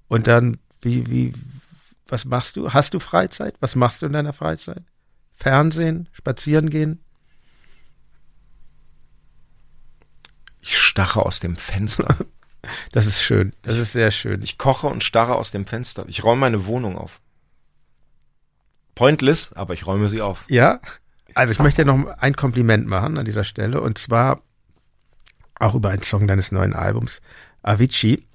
Und 0.08 0.28
dann, 0.28 0.58
wie, 0.82 1.08
wie, 1.10 1.34
was 2.08 2.26
machst 2.26 2.56
du? 2.56 2.74
Hast 2.74 2.94
du 2.94 3.00
Freizeit? 3.00 3.56
Was 3.60 3.76
machst 3.76 4.02
du 4.02 4.06
in 4.06 4.14
deiner 4.14 4.34
Freizeit? 4.34 4.84
Fernsehen? 5.36 6.10
Spazieren 6.12 6.70
gehen? 6.70 7.04
Ich 10.60 10.78
starre 10.78 11.26
aus 11.26 11.40
dem 11.40 11.56
Fenster. 11.56 12.16
Das 12.92 13.06
ist 13.06 13.22
schön. 13.22 13.54
Das 13.62 13.78
ist 13.78 13.94
sehr 13.94 14.12
schön. 14.12 14.42
Ich 14.42 14.58
koche 14.58 14.88
und 14.88 15.02
starre 15.02 15.36
aus 15.36 15.52
dem 15.52 15.66
Fenster. 15.66 16.04
Ich 16.10 16.26
räume 16.26 16.42
meine 16.42 16.66
Wohnung 16.66 16.98
auf. 16.98 17.22
Pointless, 18.94 19.54
aber 19.54 19.74
ich 19.74 19.86
räume 19.86 20.10
sie 20.10 20.22
auf. 20.22 20.44
Ja, 20.50 20.82
also 21.34 21.54
ich 21.54 21.60
möchte 21.60 21.86
dir 21.86 21.94
noch 21.94 22.18
ein 22.18 22.36
Kompliment 22.36 22.86
machen 22.86 23.18
an 23.18 23.24
dieser 23.24 23.46
Stelle 23.46 23.80
und 23.80 23.98
zwar 24.00 24.42
auch 25.60 25.76
über 25.76 25.90
einen 25.90 26.04
Song 26.04 26.28
deines 26.28 26.52
neuen 26.52 26.74
Albums, 26.74 27.22
Avicii. 27.62 28.28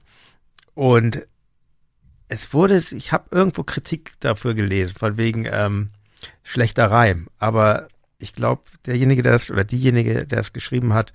Und 0.75 1.27
es 2.29 2.53
wurde, 2.55 2.83
ich 2.91 3.13
habe 3.13 3.29
irgendwo 3.31 3.63
Kritik 3.63 4.13
dafür 4.21 4.55
gelesen, 4.55 4.95
von 4.95 5.17
wegen 5.17 5.47
ähm, 5.51 5.91
schlechter 6.43 6.91
Reim. 6.91 7.29
Aber 7.39 7.89
ich 8.19 8.33
glaube, 8.33 8.63
derjenige, 8.87 9.23
der 9.23 9.33
das 9.33 9.51
oder 9.51 9.65
diejenige, 9.65 10.27
der 10.27 10.39
es 10.39 10.53
geschrieben 10.53 10.95
hat, 10.95 11.13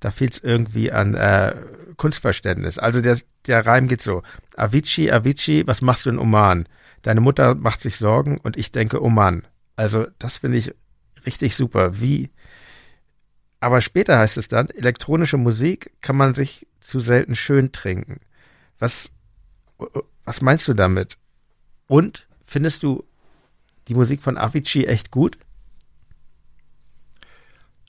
da 0.00 0.10
fehlt 0.10 0.34
es 0.34 0.38
irgendwie 0.38 0.90
an 0.90 1.14
äh, 1.14 1.54
Kunstverständnis. 1.96 2.78
Also 2.78 3.00
der, 3.00 3.18
der 3.46 3.64
Reim 3.66 3.88
geht 3.88 4.02
so: 4.02 4.22
Avicii, 4.56 5.10
Avicii, 5.10 5.66
was 5.66 5.82
machst 5.82 6.06
du 6.06 6.10
in 6.10 6.18
Oman? 6.18 6.68
Deine 7.02 7.20
Mutter 7.20 7.54
macht 7.54 7.80
sich 7.80 7.96
Sorgen 7.96 8.38
und 8.38 8.56
ich 8.56 8.72
denke, 8.72 8.98
Mann. 9.08 9.46
Also 9.76 10.06
das 10.18 10.38
finde 10.38 10.56
ich 10.56 10.74
richtig 11.26 11.56
super. 11.56 12.00
Wie? 12.00 12.30
Aber 13.64 13.80
später 13.80 14.18
heißt 14.18 14.36
es 14.36 14.48
dann, 14.48 14.68
elektronische 14.68 15.38
Musik 15.38 15.90
kann 16.02 16.18
man 16.18 16.34
sich 16.34 16.66
zu 16.80 17.00
selten 17.00 17.34
schön 17.34 17.72
trinken. 17.72 18.20
Was, 18.78 19.10
was 20.26 20.42
meinst 20.42 20.68
du 20.68 20.74
damit? 20.74 21.16
Und 21.86 22.28
findest 22.44 22.82
du 22.82 23.06
die 23.88 23.94
Musik 23.94 24.22
von 24.22 24.36
Avicii 24.36 24.84
echt 24.84 25.10
gut? 25.10 25.38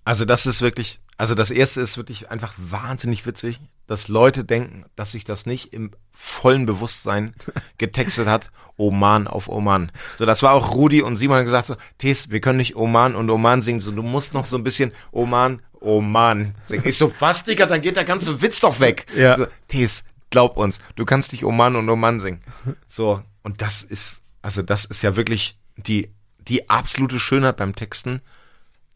Also 0.06 0.24
das 0.24 0.46
ist 0.46 0.62
wirklich, 0.62 1.02
also 1.18 1.36
das 1.36 1.52
erste 1.52 1.82
ist 1.82 1.98
wirklich 1.98 2.32
einfach 2.32 2.54
wahnsinnig 2.56 3.26
witzig, 3.26 3.60
dass 3.88 4.08
Leute 4.08 4.44
denken, 4.44 4.86
dass 4.96 5.12
sich 5.12 5.24
das 5.26 5.46
nicht 5.46 5.74
im 5.74 5.92
vollen 6.12 6.66
Bewusstsein 6.66 7.34
getextet 7.78 8.28
hat. 8.28 8.50
Oman 8.78 9.28
auf 9.28 9.48
Oman. 9.48 9.92
So, 10.18 10.26
das 10.26 10.44
war 10.44 10.52
auch 10.52 10.74
Rudi 10.74 11.02
und 11.02 11.16
Simon 11.16 11.46
gesagt 11.46 11.68
so, 11.68 11.76
Tes, 11.98 12.30
wir 12.30 12.42
können 12.42 12.58
nicht 12.58 12.76
Oman 12.76 13.16
und 13.16 13.30
Oman 13.30 13.62
singen, 13.62 13.80
so, 13.80 13.92
du 13.92 14.02
musst 14.04 14.34
noch 14.34 14.46
so 14.46 14.58
ein 14.58 14.64
bisschen 14.64 14.92
Oman, 15.12 15.62
Oman 15.82 16.56
singen. 16.64 16.84
Ich 16.86 16.98
so, 16.98 17.14
was, 17.20 17.44
Digga, 17.44 17.66
dann 17.66 17.82
geht 17.82 17.96
der 17.96 18.06
ganze 18.06 18.42
Witz 18.42 18.60
doch 18.60 18.80
weg. 18.80 19.06
Ja. 19.16 19.38
So, 19.38 19.48
Tes, 19.68 20.04
glaub 20.30 20.58
uns, 20.58 20.80
du 20.96 21.06
kannst 21.06 21.32
nicht 21.32 21.44
Oman 21.44 21.76
und 21.76 21.90
Oman 21.90 22.20
singen. 22.20 22.42
So, 22.88 23.22
und 23.44 23.62
das 23.62 23.84
ist, 23.84 24.22
also 24.42 24.62
das 24.62 24.86
ist 24.86 25.02
ja 25.02 25.16
wirklich 25.16 25.58
die, 25.78 26.10
die 26.40 26.70
absolute 26.70 27.20
Schönheit 27.20 27.58
beim 27.58 27.76
Texten, 27.76 28.22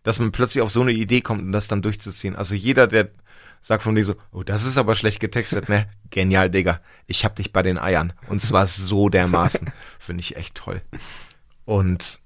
dass 0.03 0.19
man 0.19 0.31
plötzlich 0.31 0.61
auf 0.61 0.71
so 0.71 0.81
eine 0.81 0.91
Idee 0.93 1.21
kommt 1.21 1.41
und 1.41 1.51
das 1.51 1.67
dann 1.67 1.81
durchzuziehen. 1.81 2.35
Also 2.35 2.55
jeder, 2.55 2.87
der 2.87 3.09
sagt 3.61 3.83
von 3.83 3.95
dir 3.95 4.05
so, 4.05 4.15
oh, 4.31 4.43
das 4.43 4.63
ist 4.63 4.77
aber 4.77 4.95
schlecht 4.95 5.19
getextet, 5.19 5.69
ne? 5.69 5.89
Genial, 6.09 6.49
Digga. 6.49 6.81
Ich 7.07 7.25
hab 7.25 7.35
dich 7.35 7.51
bei 7.51 7.61
den 7.61 7.77
Eiern. 7.77 8.13
Und 8.27 8.39
zwar 8.41 8.67
so 8.67 9.09
dermaßen. 9.09 9.71
Finde 9.99 10.21
ich 10.21 10.37
echt 10.37 10.55
toll. 10.55 10.81
Und 11.65 12.19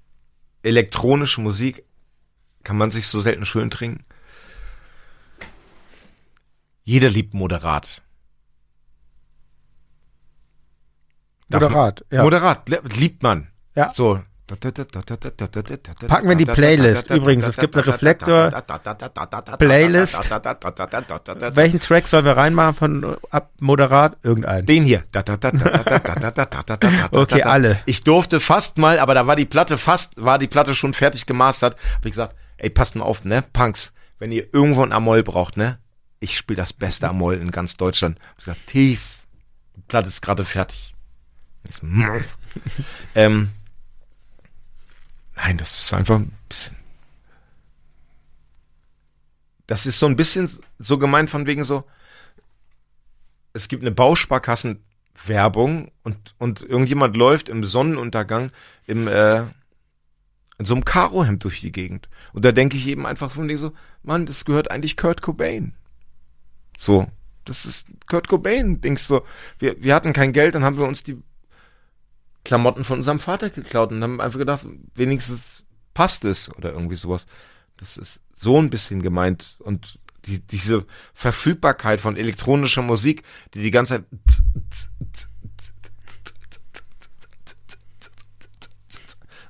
elektronische 0.62 1.40
Musik 1.40 1.84
kann 2.62 2.76
man 2.76 2.90
sich 2.90 3.08
so 3.08 3.20
selten 3.20 3.44
schön 3.44 3.70
trinken. 3.70 4.04
Jeder 6.84 7.08
liebt 7.08 7.34
moderat. 7.34 8.02
Moderat, 11.48 12.04
ja. 12.10 12.22
Moderat, 12.22 12.68
liebt 12.96 13.22
man. 13.22 13.48
Ja. 13.74 13.90
So. 13.92 14.20
Packen 14.46 16.26
wir 16.26 16.32
in 16.32 16.38
die 16.38 16.44
Playlist. 16.44 17.08
Übrigens, 17.10 17.44
es 17.44 17.56
gibt 17.56 17.74
eine 17.76 17.86
Reflektor- 17.86 18.50
Playlist. 19.58 20.18
Welchen 21.56 21.80
Track 21.80 22.06
sollen 22.08 22.26
wir 22.26 22.36
reinmachen 22.36 22.74
von 22.74 23.16
ab 23.30 23.52
Moderat? 23.60 24.18
Irgendeinen. 24.22 24.66
Den 24.66 24.84
hier. 24.84 25.04
Okay, 27.12 27.42
alle. 27.42 27.78
Ich 27.86 28.04
durfte 28.04 28.38
fast 28.38 28.76
mal, 28.76 28.98
aber 28.98 29.14
da 29.14 29.26
war 29.26 29.36
die 29.36 29.46
Platte 29.46 29.78
fast, 29.78 30.12
war 30.16 30.38
die 30.38 30.48
Platte 30.48 30.74
schon 30.74 30.92
fertig 30.92 31.24
gemastert. 31.24 31.76
Hab 31.96 32.04
ich 32.04 32.12
gesagt, 32.12 32.36
ey, 32.58 32.68
passt 32.68 32.96
mal 32.96 33.04
auf, 33.04 33.24
ne, 33.24 33.42
Punks, 33.54 33.94
wenn 34.18 34.30
ihr 34.30 34.52
irgendwo 34.52 34.82
ein 34.82 34.92
Amol 34.92 35.22
braucht, 35.22 35.56
ne, 35.56 35.78
ich 36.24 36.36
spiele 36.38 36.56
das 36.56 36.72
beste 36.72 37.08
Amol 37.08 37.34
in 37.34 37.50
ganz 37.50 37.76
Deutschland. 37.76 38.18
Ich 38.32 38.46
gesagt, 38.46 38.66
Tees, 38.66 39.26
die 39.76 39.82
Platte 39.82 40.08
ist 40.08 40.22
gerade 40.22 40.44
fertig. 40.44 40.94
Ich 41.68 41.76
so, 41.76 41.86
ähm, 43.14 43.50
nein, 45.36 45.58
das 45.58 45.78
ist 45.78 45.92
einfach 45.92 46.16
ein 46.16 46.32
bisschen. 46.48 46.76
Das 49.66 49.86
ist 49.86 49.98
so 49.98 50.06
ein 50.06 50.16
bisschen 50.16 50.50
so 50.78 50.98
gemeint 50.98 51.30
von 51.30 51.46
wegen 51.46 51.64
so, 51.64 51.84
es 53.54 53.68
gibt 53.68 53.82
eine 53.82 53.92
Bausparkassen-Werbung 53.92 55.90
und, 56.02 56.34
und 56.38 56.62
irgendjemand 56.62 57.16
läuft 57.16 57.48
im 57.48 57.64
Sonnenuntergang 57.64 58.50
im, 58.86 59.08
äh, 59.08 59.42
in 60.58 60.64
so 60.66 60.74
einem 60.74 60.84
Karohemd 60.84 61.44
durch 61.44 61.60
die 61.60 61.72
Gegend. 61.72 62.08
Und 62.32 62.44
da 62.44 62.52
denke 62.52 62.76
ich 62.76 62.86
eben 62.86 63.06
einfach 63.06 63.30
von 63.30 63.48
dir 63.48 63.56
so, 63.56 63.72
Mann, 64.02 64.26
das 64.26 64.44
gehört 64.44 64.70
eigentlich 64.70 64.96
Kurt 64.96 65.22
Cobain. 65.22 65.74
So, 66.76 67.06
das 67.44 67.66
ist 67.66 67.88
Kurt 68.06 68.28
Cobain, 68.28 68.80
denkst 68.80 69.08
du. 69.08 69.20
Wir, 69.58 69.82
wir 69.82 69.94
hatten 69.94 70.12
kein 70.12 70.32
Geld, 70.32 70.54
dann 70.54 70.64
haben 70.64 70.78
wir 70.78 70.86
uns 70.86 71.02
die 71.02 71.22
Klamotten 72.44 72.84
von 72.84 72.98
unserem 72.98 73.20
Vater 73.20 73.50
geklaut 73.50 73.90
und 73.90 74.02
haben 74.02 74.20
einfach 74.20 74.38
gedacht, 74.38 74.66
wenigstens 74.94 75.62
passt 75.94 76.24
es 76.24 76.54
oder 76.54 76.72
irgendwie 76.72 76.96
sowas. 76.96 77.26
Das 77.76 77.96
ist 77.96 78.20
so 78.36 78.60
ein 78.60 78.70
bisschen 78.70 79.02
gemeint 79.02 79.56
und 79.60 79.98
die, 80.26 80.40
diese 80.40 80.86
Verfügbarkeit 81.12 82.00
von 82.00 82.16
elektronischer 82.16 82.82
Musik, 82.82 83.22
die 83.54 83.62
die 83.62 83.70
ganze 83.70 83.94
Zeit 83.94 84.04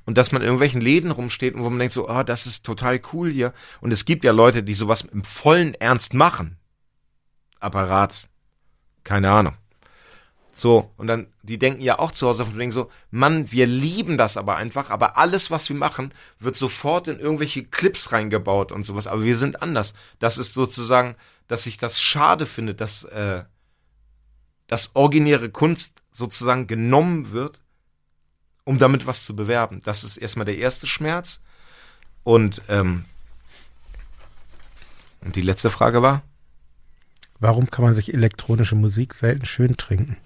und 0.05 0.17
dass 0.17 0.31
man 0.31 0.41
in 0.41 0.45
irgendwelchen 0.45 0.81
Läden 0.81 1.11
rumsteht 1.11 1.55
und 1.55 1.63
wo 1.63 1.69
man 1.69 1.79
denkt 1.79 1.93
so, 1.93 2.07
oh, 2.07 2.23
das 2.23 2.45
ist 2.45 2.63
total 2.63 3.01
cool 3.11 3.31
hier. 3.31 3.53
Und 3.81 3.91
es 3.91 4.05
gibt 4.05 4.23
ja 4.23 4.31
Leute, 4.31 4.61
die 4.61 4.75
sowas 4.75 5.01
im 5.01 5.23
vollen 5.23 5.73
Ernst 5.73 6.13
machen. 6.13 6.57
Apparat. 7.59 8.27
Keine 9.03 9.31
Ahnung. 9.31 9.55
So, 10.57 10.89
und 10.95 11.07
dann, 11.07 11.27
die 11.43 11.59
denken 11.59 11.81
ja 11.81 11.99
auch 11.99 12.11
zu 12.11 12.27
Hause 12.27 12.45
von 12.45 12.57
wegen 12.57 12.71
so, 12.71 12.89
Mann, 13.11 13.51
wir 13.51 13.67
lieben 13.67 14.17
das 14.17 14.37
aber 14.37 14.55
einfach, 14.55 14.89
aber 14.89 15.17
alles, 15.17 15.51
was 15.51 15.67
wir 15.67 15.75
machen, 15.75 16.13
wird 16.39 16.55
sofort 16.55 17.09
in 17.09 17.19
irgendwelche 17.19 17.65
Clips 17.65 18.13
reingebaut 18.13 18.71
und 18.71 18.83
sowas, 18.83 19.05
aber 19.05 19.23
wir 19.23 19.37
sind 19.37 19.61
anders. 19.61 19.93
Das 20.19 20.37
ist 20.37 20.53
sozusagen, 20.53 21.15
dass 21.49 21.65
ich 21.65 21.77
das 21.77 22.01
schade 22.01 22.45
finde, 22.45 22.73
dass, 22.73 23.03
äh, 23.03 23.43
dass 24.67 24.91
originäre 24.95 25.49
Kunst 25.49 26.01
sozusagen 26.11 26.67
genommen 26.67 27.31
wird, 27.31 27.61
um 28.63 28.77
damit 28.77 29.05
was 29.07 29.25
zu 29.25 29.35
bewerben. 29.35 29.81
Das 29.83 30.05
ist 30.05 30.15
erstmal 30.15 30.45
der 30.45 30.57
erste 30.57 30.87
Schmerz. 30.87 31.41
Und, 32.23 32.61
ähm, 32.69 33.03
und 35.19 35.35
die 35.35 35.41
letzte 35.41 35.69
Frage 35.69 36.01
war? 36.01 36.23
Warum 37.39 37.69
kann 37.69 37.85
man 37.85 37.95
sich 37.95 38.13
elektronische 38.13 38.75
Musik 38.75 39.13
selten 39.13 39.45
schön 39.45 39.77
trinken? 39.77 40.17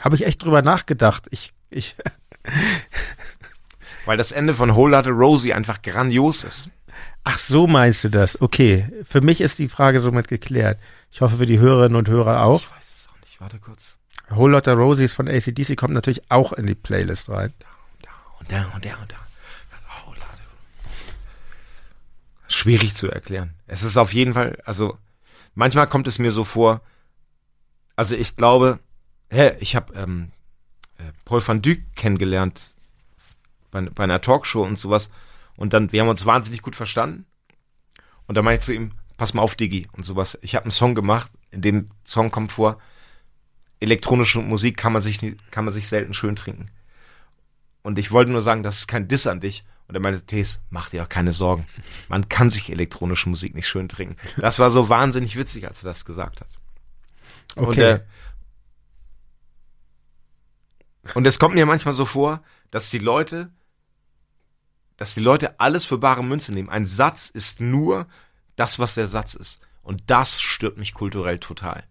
Habe 0.00 0.16
ich 0.16 0.26
echt 0.26 0.42
drüber 0.42 0.62
nachgedacht. 0.62 1.28
Ich, 1.30 1.52
ich. 1.70 1.94
Weil 4.04 4.16
das 4.16 4.32
Ende 4.32 4.52
von 4.52 4.74
Whole 4.74 4.96
Lotta 4.96 5.10
Rosie 5.10 5.54
einfach 5.54 5.80
grandios 5.80 6.42
ist. 6.42 6.68
Ach, 7.22 7.38
so 7.38 7.68
meinst 7.68 8.02
du 8.02 8.08
das? 8.08 8.40
Okay. 8.40 8.88
Für 9.04 9.20
mich 9.20 9.40
ist 9.40 9.58
die 9.58 9.68
Frage 9.68 10.00
somit 10.00 10.26
geklärt. 10.26 10.80
Ich 11.12 11.20
hoffe 11.20 11.36
für 11.36 11.46
die 11.46 11.60
Hörerinnen 11.60 11.96
und 11.96 12.08
Hörer 12.08 12.44
auch. 12.44 12.62
Ich 12.62 12.70
weiß 12.70 12.96
es 12.96 13.08
auch 13.08 13.20
nicht. 13.20 13.40
Warte 13.40 13.58
kurz. 13.58 13.98
Whole 14.30 14.52
Lotta 14.52 14.72
Rosies 14.72 15.12
von 15.12 15.28
ACDC 15.28 15.76
kommt 15.76 15.94
natürlich 15.94 16.28
auch 16.30 16.52
in 16.52 16.66
die 16.66 16.74
Playlist 16.74 17.28
rein. 17.28 17.52
Da 18.02 18.08
und 18.40 18.50
da 18.50 18.62
und 18.74 18.84
da 18.84 18.96
und 19.00 19.12
da. 19.12 19.16
Whole 20.04 20.18
Lotta. 20.18 20.32
Schwierig 22.52 22.94
zu 22.94 23.10
erklären. 23.10 23.54
Es 23.66 23.82
ist 23.82 23.96
auf 23.96 24.12
jeden 24.12 24.34
Fall, 24.34 24.58
also 24.64 24.98
manchmal 25.54 25.86
kommt 25.86 26.06
es 26.06 26.18
mir 26.18 26.32
so 26.32 26.44
vor, 26.44 26.80
also 27.96 28.14
ich 28.14 28.36
glaube, 28.36 28.78
hä, 29.30 29.56
ich 29.60 29.76
habe 29.76 29.94
ähm, 29.94 30.32
äh, 30.98 31.12
Paul 31.24 31.46
van 31.46 31.62
Dyk 31.62 31.94
kennengelernt 31.96 32.60
bei, 33.70 33.82
bei 33.82 34.04
einer 34.04 34.20
Talkshow 34.20 34.62
und 34.62 34.78
sowas. 34.78 35.10
Und 35.56 35.72
dann, 35.72 35.92
wir 35.92 36.00
haben 36.00 36.08
uns 36.08 36.26
wahnsinnig 36.26 36.62
gut 36.62 36.76
verstanden. 36.76 37.26
Und 38.26 38.36
dann 38.36 38.44
meinte 38.44 38.60
ich 38.60 38.66
zu 38.66 38.72
ihm, 38.72 38.92
pass 39.16 39.34
mal 39.34 39.42
auf, 39.42 39.54
Digi 39.54 39.88
und 39.92 40.04
sowas. 40.04 40.38
Ich 40.42 40.54
habe 40.54 40.64
einen 40.64 40.70
Song 40.70 40.94
gemacht, 40.94 41.30
in 41.50 41.62
dem 41.62 41.90
Song 42.04 42.30
kommt 42.30 42.52
vor, 42.52 42.78
elektronische 43.80 44.40
Musik 44.40 44.76
kann 44.76 44.92
man 44.92 45.02
sich, 45.02 45.20
kann 45.50 45.64
man 45.64 45.74
sich 45.74 45.88
selten 45.88 46.14
schön 46.14 46.36
trinken. 46.36 46.66
Und 47.82 47.98
ich 47.98 48.12
wollte 48.12 48.32
nur 48.32 48.42
sagen, 48.42 48.62
das 48.62 48.78
ist 48.78 48.88
kein 48.88 49.08
Diss 49.08 49.26
an 49.26 49.40
dich. 49.40 49.64
Und 49.88 49.94
er 49.94 50.00
meinte, 50.00 50.24
Tees, 50.24 50.60
mach 50.70 50.90
dir 50.90 51.02
auch 51.02 51.08
keine 51.08 51.32
Sorgen. 51.32 51.66
Man 52.08 52.28
kann 52.28 52.50
sich 52.50 52.70
elektronische 52.70 53.28
Musik 53.28 53.54
nicht 53.54 53.68
schön 53.68 53.88
trinken. 53.88 54.16
Das 54.36 54.58
war 54.58 54.70
so 54.70 54.88
wahnsinnig 54.88 55.36
witzig, 55.36 55.66
als 55.66 55.82
er 55.82 55.84
das 55.84 56.04
gesagt 56.04 56.40
hat. 56.40 56.48
Okay. 57.56 57.66
Und, 57.66 57.78
äh, 57.78 58.00
und 61.14 61.26
es 61.26 61.38
kommt 61.38 61.54
mir 61.54 61.66
manchmal 61.66 61.94
so 61.94 62.04
vor, 62.04 62.42
dass 62.70 62.90
die 62.90 62.98
Leute, 62.98 63.50
dass 64.96 65.14
die 65.14 65.20
Leute 65.20 65.60
alles 65.60 65.84
für 65.84 65.98
bare 65.98 66.24
Münze 66.24 66.52
nehmen. 66.52 66.70
Ein 66.70 66.86
Satz 66.86 67.28
ist 67.28 67.60
nur 67.60 68.06
das, 68.56 68.78
was 68.78 68.94
der 68.94 69.08
Satz 69.08 69.34
ist. 69.34 69.60
Und 69.82 70.04
das 70.06 70.40
stört 70.40 70.78
mich 70.78 70.94
kulturell 70.94 71.38
total. 71.38 71.84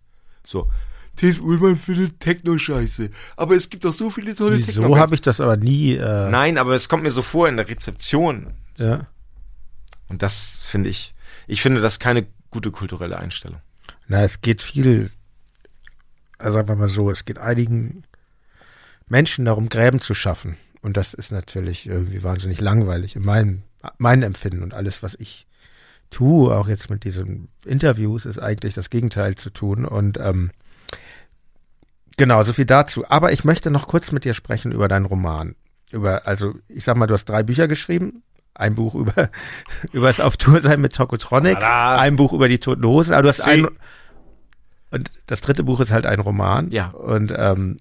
So, 0.45 0.71
T.S. 1.15 1.39
Ullmann 1.39 1.77
findet 1.77 2.19
Techno 2.19 2.57
scheiße. 2.57 3.09
Aber 3.37 3.55
es 3.55 3.69
gibt 3.69 3.85
doch 3.85 3.93
so 3.93 4.09
viele 4.09 4.33
tolle 4.35 4.57
Wieso 4.57 4.81
Techno. 4.81 4.97
habe 4.97 5.15
ich 5.15 5.21
das 5.21 5.39
aber 5.39 5.57
nie. 5.57 5.95
Äh, 5.95 6.29
Nein, 6.29 6.57
aber 6.57 6.73
es 6.75 6.89
kommt 6.89 7.03
mir 7.03 7.11
so 7.11 7.21
vor 7.21 7.47
in 7.47 7.57
der 7.57 7.67
Rezeption. 7.67 8.53
Ja. 8.77 9.07
Und 10.07 10.21
das 10.23 10.63
finde 10.65 10.89
ich, 10.89 11.13
ich 11.47 11.61
finde 11.61 11.81
das 11.81 11.99
keine 11.99 12.25
gute 12.49 12.71
kulturelle 12.71 13.17
Einstellung. 13.17 13.59
Na, 14.07 14.23
es 14.23 14.41
geht 14.41 14.61
viel, 14.61 15.11
also 16.37 16.55
sagen 16.55 16.67
wir 16.67 16.75
mal 16.75 16.89
so, 16.89 17.09
es 17.11 17.25
geht 17.25 17.37
einigen 17.37 18.03
Menschen 19.07 19.45
darum, 19.45 19.69
Gräben 19.69 20.01
zu 20.01 20.13
schaffen. 20.13 20.57
Und 20.81 20.97
das 20.97 21.13
ist 21.13 21.31
natürlich 21.31 21.85
irgendwie 21.85 22.23
wahnsinnig 22.23 22.59
langweilig 22.59 23.15
in 23.15 23.23
meinem, 23.23 23.63
meinem 23.97 24.23
Empfinden 24.23 24.63
und 24.63 24.73
alles, 24.73 25.03
was 25.03 25.15
ich 25.19 25.45
tue, 26.09 26.53
auch 26.55 26.67
jetzt 26.67 26.89
mit 26.89 27.03
diesen 27.03 27.49
Interviews, 27.65 28.25
ist 28.25 28.39
eigentlich 28.39 28.73
das 28.73 28.89
Gegenteil 28.89 29.35
zu 29.35 29.49
tun. 29.49 29.85
Und 29.85 30.17
ähm, 30.19 30.51
genau, 32.17 32.43
so 32.43 32.53
viel 32.53 32.65
dazu. 32.65 33.05
Aber 33.09 33.31
ich 33.31 33.43
möchte 33.43 33.71
noch 33.71 33.87
kurz 33.87 34.11
mit 34.11 34.25
dir 34.25 34.33
sprechen 34.33 34.71
über 34.71 34.87
deinen 34.87 35.05
Roman. 35.05 35.55
Über, 35.91 36.27
also 36.27 36.55
ich 36.67 36.83
sag 36.83 36.97
mal, 36.97 37.07
du 37.07 37.13
hast 37.13 37.25
drei 37.25 37.43
Bücher 37.43 37.67
geschrieben. 37.67 38.23
Ein 38.53 38.75
Buch 38.75 38.95
über, 38.95 39.29
über 39.91 40.07
das 40.07 40.19
Auf 40.19 40.37
Tour 40.37 40.61
sein 40.61 40.81
mit 40.81 40.93
Tokotronic, 40.93 41.57
ein 41.57 42.15
Buch 42.17 42.33
über 42.33 42.49
die 42.49 42.59
Toten 42.59 42.85
Hosen, 42.85 43.13
aber 43.13 43.23
du 43.23 43.29
hast 43.29 43.43
Sie. 43.43 43.49
ein, 43.49 43.67
und 44.91 45.09
das 45.25 45.41
dritte 45.41 45.63
Buch 45.63 45.79
ist 45.79 45.91
halt 45.91 46.05
ein 46.05 46.19
Roman. 46.19 46.69
Ja. 46.69 46.89
Und, 46.89 47.33
ähm, 47.35 47.79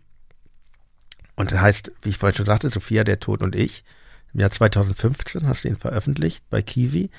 und 1.37 1.53
heißt, 1.53 1.93
wie 2.03 2.11
ich 2.11 2.19
vorhin 2.19 2.37
schon 2.37 2.47
sagte, 2.47 2.71
Sophia, 2.71 3.05
der 3.05 3.21
Tod 3.21 3.43
und 3.43 3.55
ich. 3.55 3.85
Im 4.33 4.41
Jahr 4.41 4.51
2015 4.51 5.47
hast 5.49 5.65
du 5.65 5.69
ihn 5.69 5.77
veröffentlicht 5.77 6.45
bei 6.51 6.63
Kiwi. 6.63 7.11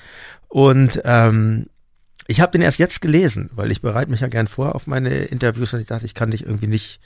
Und 0.48 1.02
ähm, 1.04 1.68
ich 2.28 2.42
habe 2.42 2.52
den 2.52 2.62
erst 2.62 2.80
jetzt 2.80 3.02
gelesen, 3.02 3.50
weil 3.54 3.72
ich 3.72 3.82
bereite 3.82 4.12
mich 4.12 4.22
ja 4.22 4.28
gern 4.28 4.48
vor 4.48 4.76
auf 4.76 4.88
meine 4.88 5.24
Interviews 5.26 5.74
und 5.74 5.82
ich 5.82 5.88
dachte, 5.88 6.06
ich 6.06 6.14
kann 6.14 6.32
dich 6.32 6.46
irgendwie 6.46 6.68
nicht 6.68 7.00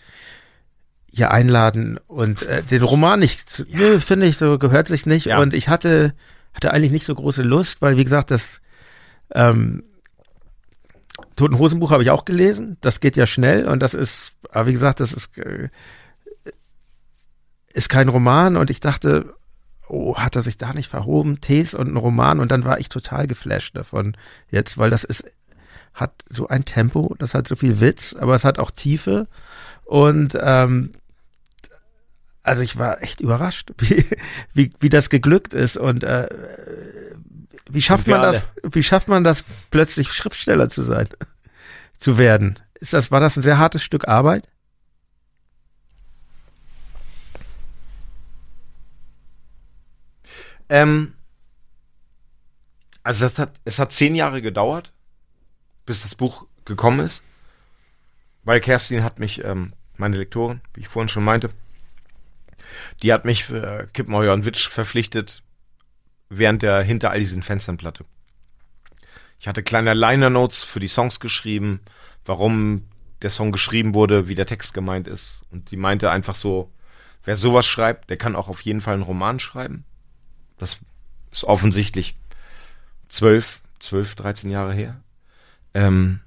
hier 1.12 1.32
einladen 1.32 1.98
und 2.08 2.42
äh, 2.42 2.62
den 2.62 2.82
Roman 2.82 3.20
nicht, 3.20 3.50
zu, 3.50 3.64
nö, 3.70 4.00
finde 4.00 4.26
ich, 4.26 4.38
so 4.38 4.60
gehört 4.60 4.90
sich 4.90 5.06
nicht. 5.06 5.28
Ja. 5.28 5.40
Und 5.40 5.54
ich 5.54 5.70
hatte, 5.70 6.14
hatte 6.54 6.72
eigentlich 6.72 6.92
nicht 6.92 7.06
so 7.06 7.16
große 7.16 7.42
Lust, 7.42 7.82
weil 7.82 7.98
wie 7.98 8.04
gesagt, 8.04 8.32
das 8.32 8.60
ähm, 9.34 9.84
Toten 11.38 11.58
Hosenbuch 11.58 11.92
habe 11.92 12.04
ich 12.04 12.10
auch 12.10 12.26
gelesen. 12.26 12.78
Das 12.82 13.00
geht 13.00 13.16
ja 13.16 13.28
schnell 13.28 13.66
und 13.68 13.80
das 13.80 13.94
ist, 13.94 14.34
aber 14.52 14.68
wie 14.68 14.74
gesagt, 14.74 15.00
das 15.00 15.14
ist, 15.14 15.38
äh, 15.38 15.70
ist 17.74 17.90
kein 17.90 18.10
Roman 18.10 18.58
und 18.58 18.70
ich 18.70 18.82
dachte, 18.82 19.34
oh, 19.88 20.18
hat 20.18 20.36
er 20.36 20.42
sich 20.42 20.58
da 20.58 20.74
nicht 20.74 20.90
verhoben? 20.90 21.42
Tees 21.42 21.74
und 21.74 21.88
ein 21.88 21.98
Roman 21.98 22.40
und 22.40 22.52
dann 22.52 22.66
war 22.66 22.80
ich 22.80 22.90
total 22.90 23.28
geflasht 23.28 23.76
davon 23.76 24.16
jetzt, 24.50 24.78
weil 24.78 24.90
das 24.90 25.04
ist, 25.04 25.24
hat 25.94 26.24
so 26.28 26.48
ein 26.48 26.66
Tempo, 26.66 27.16
das 27.20 27.34
hat 27.34 27.48
so 27.48 27.56
viel 27.56 27.80
Witz, 27.80 28.14
aber 28.14 28.36
es 28.36 28.44
hat 28.44 28.60
auch 28.60 28.72
Tiefe 28.72 29.28
und 29.84 30.38
ähm, 30.42 30.92
also 32.44 32.62
ich 32.62 32.78
war 32.78 33.02
echt 33.02 33.22
überrascht, 33.22 33.72
wie, 33.80 34.06
wie, 34.54 34.70
wie 34.80 34.90
das 34.90 35.10
geglückt 35.10 35.54
ist 35.54 35.78
und 35.78 36.04
äh, 36.04 36.28
wie 37.70 37.82
schafft 37.82 38.08
man 38.08 38.22
das, 38.22 38.46
wie 38.64 38.84
schafft 38.84 39.08
man 39.08 39.24
das 39.24 39.44
plötzlich 39.72 40.12
Schriftsteller 40.12 40.70
zu 40.70 40.84
sein, 40.84 41.08
zu 41.98 42.18
werden? 42.18 42.60
Ist 42.80 42.94
das, 42.94 43.10
war 43.10 43.20
das 43.20 43.38
ein 43.38 43.44
sehr 43.44 43.58
hartes 43.58 43.84
Stück 43.84 44.08
Arbeit? 44.08 44.48
Ähm, 50.70 51.14
also 53.04 53.26
es 53.26 53.38
hat, 53.38 53.54
es 53.66 53.80
hat 53.80 53.92
zehn 53.92 54.16
Jahre 54.16 54.42
gedauert, 54.42 54.92
bis 55.86 56.02
das 56.02 56.16
Buch 56.16 56.48
gekommen 56.66 57.00
ist. 57.06 57.24
Weil 58.44 58.60
Kerstin 58.62 59.04
hat 59.04 59.20
mich, 59.20 59.44
ähm, 59.44 59.74
meine 59.98 60.18
Lektorin, 60.18 60.62
wie 60.74 60.82
ich 60.82 60.88
vorhin 60.88 61.10
schon 61.10 61.24
meinte, 61.24 61.50
die 63.02 63.14
hat 63.14 63.26
mich 63.26 63.46
für 63.46 63.88
Kippenheuer 63.94 64.34
und 64.34 64.46
Witsch 64.46 64.68
verpflichtet 64.68 65.44
während 66.30 66.64
der 66.64 66.82
hinter 66.82 67.12
all 67.12 67.20
diesen 67.20 67.44
Fenstern 67.44 67.78
Platte. 67.78 68.06
Ich 69.40 69.48
hatte 69.48 69.64
kleine 69.64 69.94
Liner 69.94 70.30
Notes 70.30 70.64
für 70.64 70.80
die 70.80 70.88
Songs 70.88 71.20
geschrieben, 71.20 71.82
warum 72.26 72.88
der 73.22 73.30
Song 73.30 73.52
geschrieben 73.52 73.94
wurde, 73.94 74.28
wie 74.28 74.36
der 74.36 74.48
Text 74.48 74.74
gemeint 74.74 75.08
ist. 75.08 75.42
Und 75.52 75.72
die 75.72 75.78
meinte 75.78 76.12
einfach 76.12 76.36
so, 76.36 76.72
wer 77.24 77.36
sowas 77.36 77.66
schreibt, 77.66 78.10
der 78.10 78.18
kann 78.18 78.36
auch 78.36 78.48
auf 78.48 78.62
jeden 78.62 78.82
Fall 78.82 78.96
einen 78.96 79.04
Roman 79.04 79.40
schreiben. 79.40 79.86
Das 80.58 80.78
ist 81.32 81.44
offensichtlich 81.44 82.16
zwölf, 83.10 83.62
zwölf, 83.80 84.16
dreizehn 84.16 84.50
Jahre 84.50 84.74
her. 84.74 85.00
Ähm, 85.74 86.22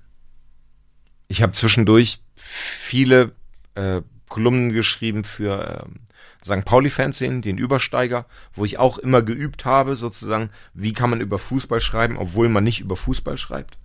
ich 1.29 1.43
habe 1.43 1.53
zwischendurch 1.53 2.21
viele 2.37 3.33
äh, 3.75 4.03
Kolumnen 4.29 4.73
geschrieben 4.73 5.25
für 5.25 5.85
ähm, 5.87 6.01
St. 6.45 6.65
Pauli-Fernsehen, 6.65 7.43
den 7.43 7.59
Übersteiger, 7.59 8.27
wo 8.55 8.65
ich 8.65 8.79
auch 8.79 8.99
immer 8.99 9.23
geübt 9.23 9.65
habe, 9.65 9.97
sozusagen, 9.97 10.51
wie 10.73 10.93
kann 10.93 11.11
man 11.11 11.21
über 11.21 11.39
Fußball 11.39 11.81
schreiben, 11.81 12.17
obwohl 12.17 12.49
man 12.49 12.65
nicht 12.65 12.81
über 12.81 12.97
Fußball 12.97 13.39
schreibt. 13.39 13.77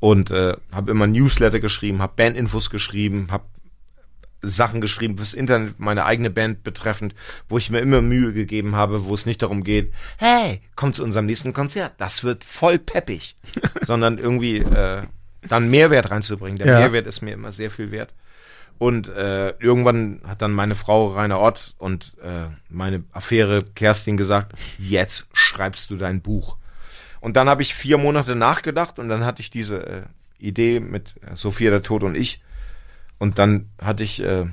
und 0.00 0.30
äh, 0.30 0.56
habe 0.72 0.90
immer 0.90 1.06
Newsletter 1.06 1.60
geschrieben, 1.60 2.02
habe 2.02 2.12
Bandinfos 2.16 2.70
geschrieben, 2.70 3.28
habe 3.30 3.44
Sachen 4.42 4.80
geschrieben 4.80 5.16
fürs 5.16 5.34
Internet, 5.34 5.78
meine 5.78 6.04
eigene 6.04 6.30
Band 6.30 6.62
betreffend, 6.62 7.14
wo 7.48 7.58
ich 7.58 7.70
mir 7.70 7.80
immer 7.80 8.00
Mühe 8.02 8.32
gegeben 8.32 8.76
habe, 8.76 9.06
wo 9.06 9.14
es 9.14 9.26
nicht 9.26 9.42
darum 9.42 9.64
geht, 9.64 9.92
hey, 10.18 10.60
komm 10.76 10.92
zu 10.92 11.02
unserem 11.02 11.26
nächsten 11.26 11.52
Konzert, 11.52 11.94
das 11.98 12.22
wird 12.22 12.44
voll 12.44 12.78
peppig, 12.78 13.36
sondern 13.82 14.18
irgendwie 14.18 14.58
äh, 14.58 15.02
dann 15.48 15.70
Mehrwert 15.70 16.10
reinzubringen. 16.10 16.58
Der 16.58 16.66
Ja. 16.66 16.78
Mehrwert 16.80 17.06
ist 17.06 17.22
mir 17.22 17.32
immer 17.32 17.52
sehr 17.52 17.70
viel 17.70 17.90
wert. 17.90 18.12
Und 18.78 19.08
äh, 19.08 19.50
irgendwann 19.58 20.20
hat 20.26 20.42
dann 20.42 20.52
meine 20.52 20.74
Frau 20.74 21.06
Rainer 21.08 21.40
Ott 21.40 21.74
und 21.78 22.12
äh, 22.22 22.50
meine 22.68 23.04
Affäre 23.12 23.64
Kerstin 23.74 24.18
gesagt, 24.18 24.52
jetzt 24.78 25.26
schreibst 25.32 25.88
du 25.90 25.96
dein 25.96 26.20
Buch. 26.20 26.56
Und 27.20 27.36
dann 27.36 27.48
habe 27.48 27.62
ich 27.62 27.74
vier 27.74 27.96
Monate 27.96 28.36
nachgedacht 28.36 28.98
und 28.98 29.08
dann 29.08 29.24
hatte 29.24 29.40
ich 29.40 29.48
diese 29.50 29.86
äh, 29.86 30.02
Idee 30.38 30.80
mit 30.80 31.14
äh, 31.22 31.34
Sophia 31.36 31.70
der 31.70 31.82
Tod 31.82 32.02
und 32.02 32.14
ich. 32.16 32.42
Und 33.18 33.38
dann 33.38 33.70
hatte 33.80 34.02
ich 34.02 34.22
äh, 34.22 34.46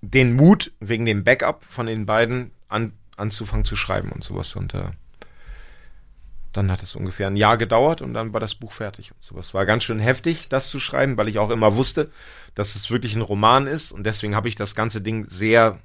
den 0.00 0.34
Mut, 0.34 0.72
wegen 0.80 1.04
dem 1.06 1.24
Backup 1.24 1.64
von 1.64 1.86
den 1.86 2.06
beiden 2.06 2.52
an, 2.68 2.92
anzufangen 3.16 3.64
zu 3.64 3.76
schreiben 3.76 4.10
und 4.10 4.24
sowas. 4.24 4.56
Und 4.56 4.74
äh, 4.74 4.90
dann 6.52 6.70
hat 6.70 6.82
es 6.82 6.96
ungefähr 6.96 7.28
ein 7.28 7.36
Jahr 7.36 7.56
gedauert 7.56 8.02
und 8.02 8.14
dann 8.14 8.32
war 8.32 8.40
das 8.40 8.54
Buch 8.54 8.72
fertig 8.72 9.12
und 9.12 9.22
sowas. 9.22 9.54
War 9.54 9.66
ganz 9.66 9.84
schön 9.84 10.00
heftig, 10.00 10.48
das 10.48 10.68
zu 10.68 10.80
schreiben, 10.80 11.16
weil 11.16 11.28
ich 11.28 11.38
auch 11.38 11.50
immer 11.50 11.76
wusste, 11.76 12.10
dass 12.54 12.74
es 12.74 12.90
wirklich 12.90 13.14
ein 13.14 13.20
Roman 13.20 13.66
ist 13.66 13.92
und 13.92 14.04
deswegen 14.04 14.34
habe 14.34 14.48
ich 14.48 14.56
das 14.56 14.74
ganze 14.74 15.00
Ding 15.00 15.26
sehr, 15.28 15.78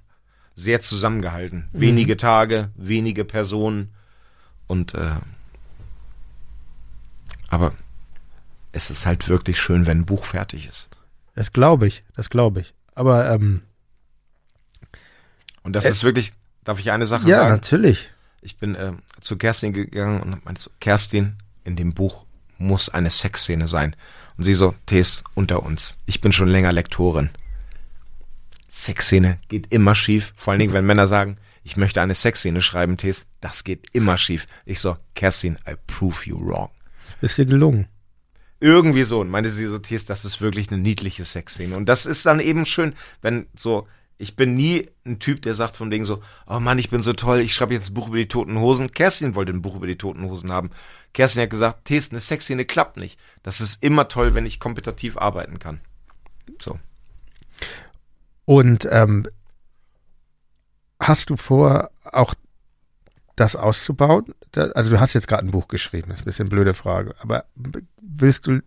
sehr 0.55 0.79
zusammengehalten. 0.81 1.67
Wenige 1.71 2.17
Tage, 2.17 2.71
wenige 2.75 3.25
Personen 3.25 3.93
und 4.67 4.95
äh, 4.95 5.17
aber 7.47 7.73
es 8.75 8.89
ist 8.89 9.05
halt 9.05 9.29
wirklich 9.29 9.59
schön, 9.59 9.87
wenn 9.87 9.99
ein 10.01 10.05
Buch 10.05 10.25
fertig 10.25 10.67
ist. 10.67 10.89
Das 11.33 11.51
glaube 11.53 11.87
ich, 11.87 12.03
das 12.15 12.29
glaube 12.29 12.61
ich. 12.61 12.73
Aber 12.93 13.29
ähm, 13.31 13.61
Und 15.63 15.73
das 15.73 15.85
Äh, 15.85 15.89
ist 15.89 16.03
wirklich, 16.03 16.33
darf 16.63 16.79
ich 16.79 16.91
eine 16.91 17.07
Sache 17.07 17.27
ja, 17.27 17.39
sagen? 17.39 17.51
natürlich. 17.53 18.09
Ich 18.41 18.57
bin 18.57 18.75
äh, 18.75 18.93
zu 19.21 19.37
Kerstin 19.37 19.73
gegangen 19.73 20.21
und 20.21 20.45
meinte 20.45 20.61
so, 20.61 20.69
Kerstin, 20.79 21.37
in 21.63 21.75
dem 21.75 21.93
Buch 21.93 22.25
muss 22.57 22.89
eine 22.89 23.09
Sexszene 23.09 23.67
sein. 23.67 23.95
Und 24.37 24.43
sie 24.43 24.53
so, 24.53 24.75
Tees, 24.85 25.23
unter 25.33 25.63
uns. 25.63 25.97
Ich 26.05 26.21
bin 26.21 26.31
schon 26.31 26.47
länger 26.49 26.71
Lektorin. 26.71 27.29
Sexszene 28.71 29.39
geht 29.47 29.71
immer 29.73 29.95
schief. 29.95 30.33
Vor 30.35 30.51
allen 30.51 30.59
Dingen, 30.59 30.73
wenn 30.73 30.85
Männer 30.85 31.07
sagen, 31.07 31.37
ich 31.63 31.77
möchte 31.77 32.01
eine 32.01 32.13
Sexszene 32.13 32.61
schreiben, 32.61 32.97
Tees, 32.97 33.25
das 33.41 33.63
geht 33.63 33.87
immer 33.93 34.17
schief. 34.17 34.47
Ich 34.65 34.79
so, 34.79 34.97
Kerstin, 35.15 35.57
I 35.67 35.75
prove 35.87 36.25
you 36.25 36.37
wrong. 36.39 36.69
Ist 37.21 37.37
dir 37.37 37.45
gelungen. 37.45 37.87
Irgendwie 38.59 39.03
so. 39.03 39.19
Und 39.19 39.29
meinte 39.29 39.51
sie 39.51 39.65
so, 39.65 39.77
Tees, 39.77 40.05
das 40.05 40.25
ist 40.25 40.41
wirklich 40.41 40.71
eine 40.71 40.81
niedliche 40.81 41.25
Sexszene. 41.25 41.75
Und 41.75 41.87
das 41.87 42.05
ist 42.05 42.25
dann 42.25 42.39
eben 42.39 42.65
schön, 42.65 42.93
wenn 43.21 43.47
so, 43.55 43.87
ich 44.17 44.35
bin 44.35 44.55
nie 44.55 44.87
ein 45.05 45.19
Typ, 45.19 45.41
der 45.41 45.55
sagt 45.55 45.77
von 45.77 45.89
Ding 45.89 46.05
so, 46.05 46.23
oh 46.47 46.59
Mann, 46.59 46.79
ich 46.79 46.89
bin 46.89 47.01
so 47.01 47.13
toll, 47.13 47.41
ich 47.41 47.53
schreibe 47.53 47.73
jetzt 47.73 47.89
ein 47.89 47.93
Buch 47.93 48.07
über 48.07 48.17
die 48.17 48.27
Toten 48.27 48.59
Hosen. 48.59 48.91
Kerstin 48.91 49.35
wollte 49.35 49.51
ein 49.51 49.61
Buch 49.61 49.75
über 49.75 49.87
die 49.87 49.97
Toten 49.97 50.23
Hosen 50.23 50.51
haben. 50.51 50.71
Kerstin 51.13 51.43
hat 51.43 51.49
gesagt, 51.49 51.85
Tees, 51.85 52.11
eine 52.11 52.21
Sexszene 52.21 52.65
klappt 52.65 52.97
nicht. 52.97 53.19
Das 53.43 53.59
ist 53.59 53.83
immer 53.83 54.07
toll, 54.07 54.33
wenn 54.33 54.45
ich 54.45 54.59
kompetitiv 54.59 55.17
arbeiten 55.17 55.59
kann. 55.59 55.81
So. 56.61 56.79
Und 58.45 58.87
ähm, 58.91 59.27
hast 60.99 61.29
du 61.29 61.35
vor, 61.35 61.89
auch 62.03 62.35
das 63.35 63.55
auszubauen? 63.55 64.33
Also 64.53 64.89
du 64.89 64.99
hast 64.99 65.13
jetzt 65.13 65.27
gerade 65.27 65.45
ein 65.45 65.51
Buch 65.51 65.67
geschrieben, 65.67 66.09
das 66.09 66.19
ist 66.19 66.23
ein 66.23 66.25
bisschen 66.25 66.49
blöde 66.49 66.73
Frage. 66.73 67.15
Aber 67.19 67.45
willst 68.01 68.47
du, 68.47 68.61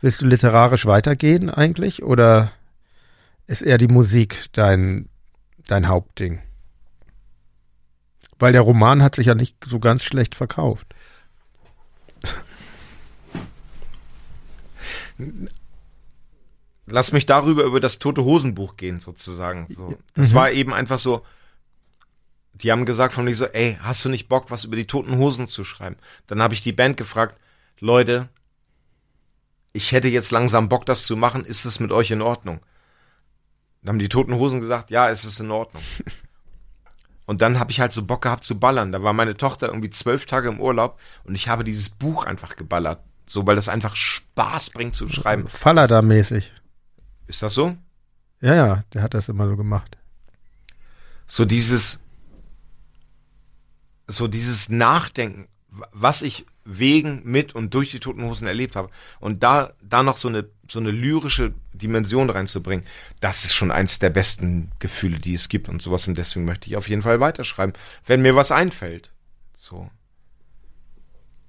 willst 0.00 0.20
du 0.22 0.26
literarisch 0.26 0.86
weitergehen 0.86 1.50
eigentlich? 1.50 2.02
Oder 2.02 2.52
ist 3.46 3.62
eher 3.62 3.78
die 3.78 3.88
Musik 3.88 4.46
dein, 4.52 5.08
dein 5.66 5.88
Hauptding? 5.88 6.40
Weil 8.38 8.52
der 8.52 8.62
Roman 8.62 9.02
hat 9.02 9.16
sich 9.16 9.26
ja 9.26 9.34
nicht 9.34 9.56
so 9.66 9.80
ganz 9.80 10.02
schlecht 10.02 10.34
verkauft. 10.34 10.94
Lass 16.86 17.12
mich 17.12 17.26
darüber 17.26 17.64
über 17.64 17.80
das 17.80 17.98
Tote 17.98 18.24
Hosenbuch 18.24 18.76
gehen, 18.76 19.00
sozusagen. 19.00 19.66
So. 19.68 19.96
Das 20.14 20.30
Mhm. 20.30 20.34
war 20.34 20.50
eben 20.50 20.74
einfach 20.74 20.98
so, 20.98 21.22
die 22.62 22.72
haben 22.72 22.86
gesagt 22.86 23.14
von 23.14 23.24
mir 23.24 23.34
so, 23.34 23.46
ey, 23.46 23.78
hast 23.82 24.04
du 24.04 24.08
nicht 24.08 24.28
Bock, 24.28 24.50
was 24.50 24.64
über 24.64 24.76
die 24.76 24.86
Toten 24.86 25.18
Hosen 25.18 25.46
zu 25.46 25.64
schreiben? 25.64 25.96
Dann 26.26 26.42
habe 26.42 26.54
ich 26.54 26.62
die 26.62 26.72
Band 26.72 26.96
gefragt, 26.96 27.38
Leute, 27.78 28.28
ich 29.72 29.92
hätte 29.92 30.08
jetzt 30.08 30.30
langsam 30.30 30.68
Bock, 30.68 30.86
das 30.86 31.04
zu 31.04 31.16
machen, 31.16 31.44
ist 31.44 31.64
es 31.64 31.80
mit 31.80 31.92
euch 31.92 32.10
in 32.10 32.22
Ordnung? 32.22 32.60
Dann 33.82 33.90
haben 33.90 33.98
die 33.98 34.08
Toten 34.08 34.34
Hosen 34.34 34.60
gesagt, 34.60 34.90
ja, 34.90 35.08
es 35.08 35.24
ist 35.24 35.40
in 35.40 35.50
Ordnung. 35.50 35.82
Und 37.26 37.42
dann 37.42 37.60
habe 37.60 37.70
ich 37.70 37.80
halt 37.80 37.92
so 37.92 38.02
Bock 38.02 38.22
gehabt 38.22 38.42
zu 38.42 38.58
ballern. 38.58 38.90
Da 38.90 39.04
war 39.04 39.12
meine 39.12 39.36
Tochter 39.36 39.68
irgendwie 39.68 39.90
zwölf 39.90 40.26
Tage 40.26 40.48
im 40.48 40.60
Urlaub 40.60 40.98
und 41.22 41.36
ich 41.36 41.46
habe 41.46 41.62
dieses 41.62 41.88
Buch 41.88 42.24
einfach 42.24 42.56
geballert. 42.56 43.04
So, 43.24 43.46
weil 43.46 43.54
das 43.54 43.68
einfach 43.68 43.94
Spaß 43.94 44.70
bringt 44.70 44.96
zu 44.96 45.08
schreiben. 45.08 45.46
Fallada-mäßig. 45.46 46.50
Ist 47.28 47.44
das 47.44 47.54
so? 47.54 47.76
Ja, 48.40 48.56
ja, 48.56 48.84
der 48.92 49.02
hat 49.02 49.14
das 49.14 49.28
immer 49.28 49.46
so 49.46 49.56
gemacht. 49.56 49.96
so 51.28 51.44
dieses 51.44 52.00
so 54.10 54.28
dieses 54.28 54.68
Nachdenken, 54.68 55.48
was 55.92 56.22
ich 56.22 56.46
wegen, 56.64 57.22
mit 57.24 57.54
und 57.54 57.74
durch 57.74 57.90
die 57.90 58.00
Toten 58.00 58.24
Hosen 58.24 58.46
erlebt 58.46 58.76
habe 58.76 58.90
und 59.18 59.42
da 59.42 59.72
da 59.82 60.02
noch 60.02 60.16
so 60.16 60.28
eine 60.28 60.48
so 60.68 60.78
eine 60.78 60.90
lyrische 60.90 61.52
Dimension 61.72 62.30
reinzubringen, 62.30 62.86
das 63.20 63.44
ist 63.44 63.54
schon 63.54 63.70
eins 63.70 63.98
der 63.98 64.10
besten 64.10 64.70
Gefühle, 64.78 65.18
die 65.18 65.34
es 65.34 65.48
gibt 65.48 65.68
und 65.68 65.82
sowas 65.82 66.06
und 66.06 66.16
deswegen 66.16 66.44
möchte 66.44 66.68
ich 66.68 66.76
auf 66.76 66.88
jeden 66.88 67.02
Fall 67.02 67.20
weiterschreiben, 67.20 67.72
wenn 68.06 68.22
mir 68.22 68.36
was 68.36 68.52
einfällt. 68.52 69.10
So. 69.56 69.90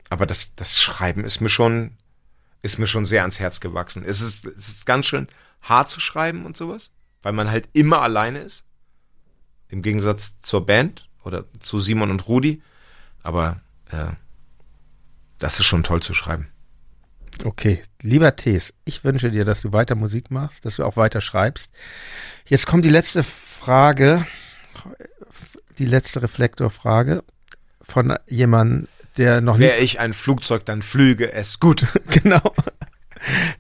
Aber 0.09 0.25
das 0.25 0.55
das 0.55 0.81
Schreiben 0.81 1.23
ist 1.23 1.41
mir 1.41 1.49
schon 1.49 1.97
ist 2.61 2.77
mir 2.77 2.87
schon 2.87 3.05
sehr 3.05 3.21
ans 3.21 3.39
Herz 3.39 3.59
gewachsen. 3.59 4.03
Es 4.05 4.21
ist 4.21 4.45
es 4.45 4.69
ist 4.69 4.85
ganz 4.85 5.07
schön 5.07 5.27
hart 5.61 5.89
zu 5.89 5.99
schreiben 5.99 6.45
und 6.45 6.57
sowas, 6.57 6.89
weil 7.21 7.33
man 7.33 7.51
halt 7.51 7.69
immer 7.73 8.01
alleine 8.01 8.39
ist. 8.39 8.63
Im 9.67 9.81
Gegensatz 9.81 10.39
zur 10.41 10.65
Band 10.65 11.07
oder 11.23 11.45
zu 11.59 11.79
Simon 11.79 12.11
und 12.11 12.27
Rudi. 12.27 12.61
Aber 13.23 13.59
äh, 13.91 14.11
das 15.39 15.59
ist 15.59 15.65
schon 15.65 15.83
toll 15.83 16.01
zu 16.01 16.13
schreiben. 16.13 16.47
Okay, 17.43 17.81
lieber 18.01 18.35
Tees, 18.35 18.73
ich 18.85 19.03
wünsche 19.03 19.31
dir, 19.31 19.45
dass 19.45 19.61
du 19.61 19.71
weiter 19.71 19.95
Musik 19.95 20.29
machst, 20.31 20.65
dass 20.65 20.75
du 20.75 20.83
auch 20.83 20.97
weiter 20.97 21.21
schreibst. 21.21 21.69
Jetzt 22.45 22.67
kommt 22.67 22.85
die 22.85 22.89
letzte 22.89 23.23
Frage, 23.23 24.25
die 25.79 25.85
letzte 25.85 26.21
Reflektorfrage 26.21 27.23
von 27.81 28.15
jemandem, 28.27 28.87
der 29.17 29.41
noch 29.41 29.59
Wäre 29.59 29.77
ich 29.77 29.99
ein 29.99 30.13
Flugzeug, 30.13 30.65
dann 30.65 30.81
flüge 30.81 31.31
es 31.33 31.59
gut. 31.59 31.81
nicht 31.81 32.23
genau. 32.23 32.53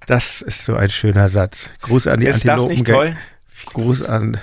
Das 0.07 0.41
ist 0.41 0.65
so 0.65 0.75
ein 0.75 0.89
schöner 0.89 1.29
Satz. 1.29 1.69
Gruß 1.81 2.07
an 2.07 2.19
die 2.19 2.25
ist 2.27 2.45
das 2.45 2.63
nicht 2.65 2.79
Antilopen. 2.81 3.13
toll? 3.13 3.17
Gruß 3.65 4.03
an 4.03 4.39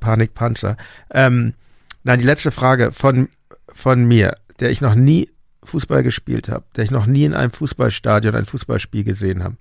Panikpanzer. 0.00 0.76
Ähm, 1.10 1.54
nein, 2.02 2.18
die 2.18 2.26
letzte 2.26 2.50
Frage 2.50 2.92
von, 2.92 3.28
von 3.72 4.04
mir, 4.04 4.36
der 4.60 4.70
ich 4.70 4.80
noch 4.80 4.94
nie 4.94 5.30
Fußball 5.64 6.02
gespielt 6.02 6.48
habe, 6.48 6.64
der 6.76 6.84
ich 6.84 6.90
noch 6.90 7.06
nie 7.06 7.24
in 7.24 7.34
einem 7.34 7.52
Fußballstadion 7.52 8.34
ein 8.34 8.46
Fußballspiel 8.46 9.04
gesehen 9.04 9.44
habe. 9.44 9.56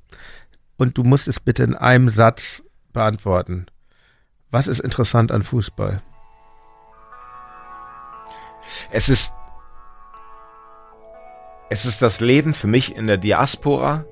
Und 0.78 0.98
du 0.98 1.03
musst 1.03 1.28
es 1.28 1.40
bitte 1.40 1.64
in 1.64 1.76
einem 1.76 2.10
Satz 2.10 2.64
beantworten. 2.94 3.66
Was 4.49 4.68
ist 4.68 4.80
interessant 4.80 5.32
an 5.32 5.44
Fußball? 5.44 6.02
Es 8.91 9.10
ist 9.10 9.34
es 11.72 11.86
ist 11.86 12.02
das 12.02 12.20
Leben 12.20 12.56
für 12.56 12.66
mich 12.66 12.95
in 12.95 13.06
der 13.06 13.18
Diaspora 13.18 14.06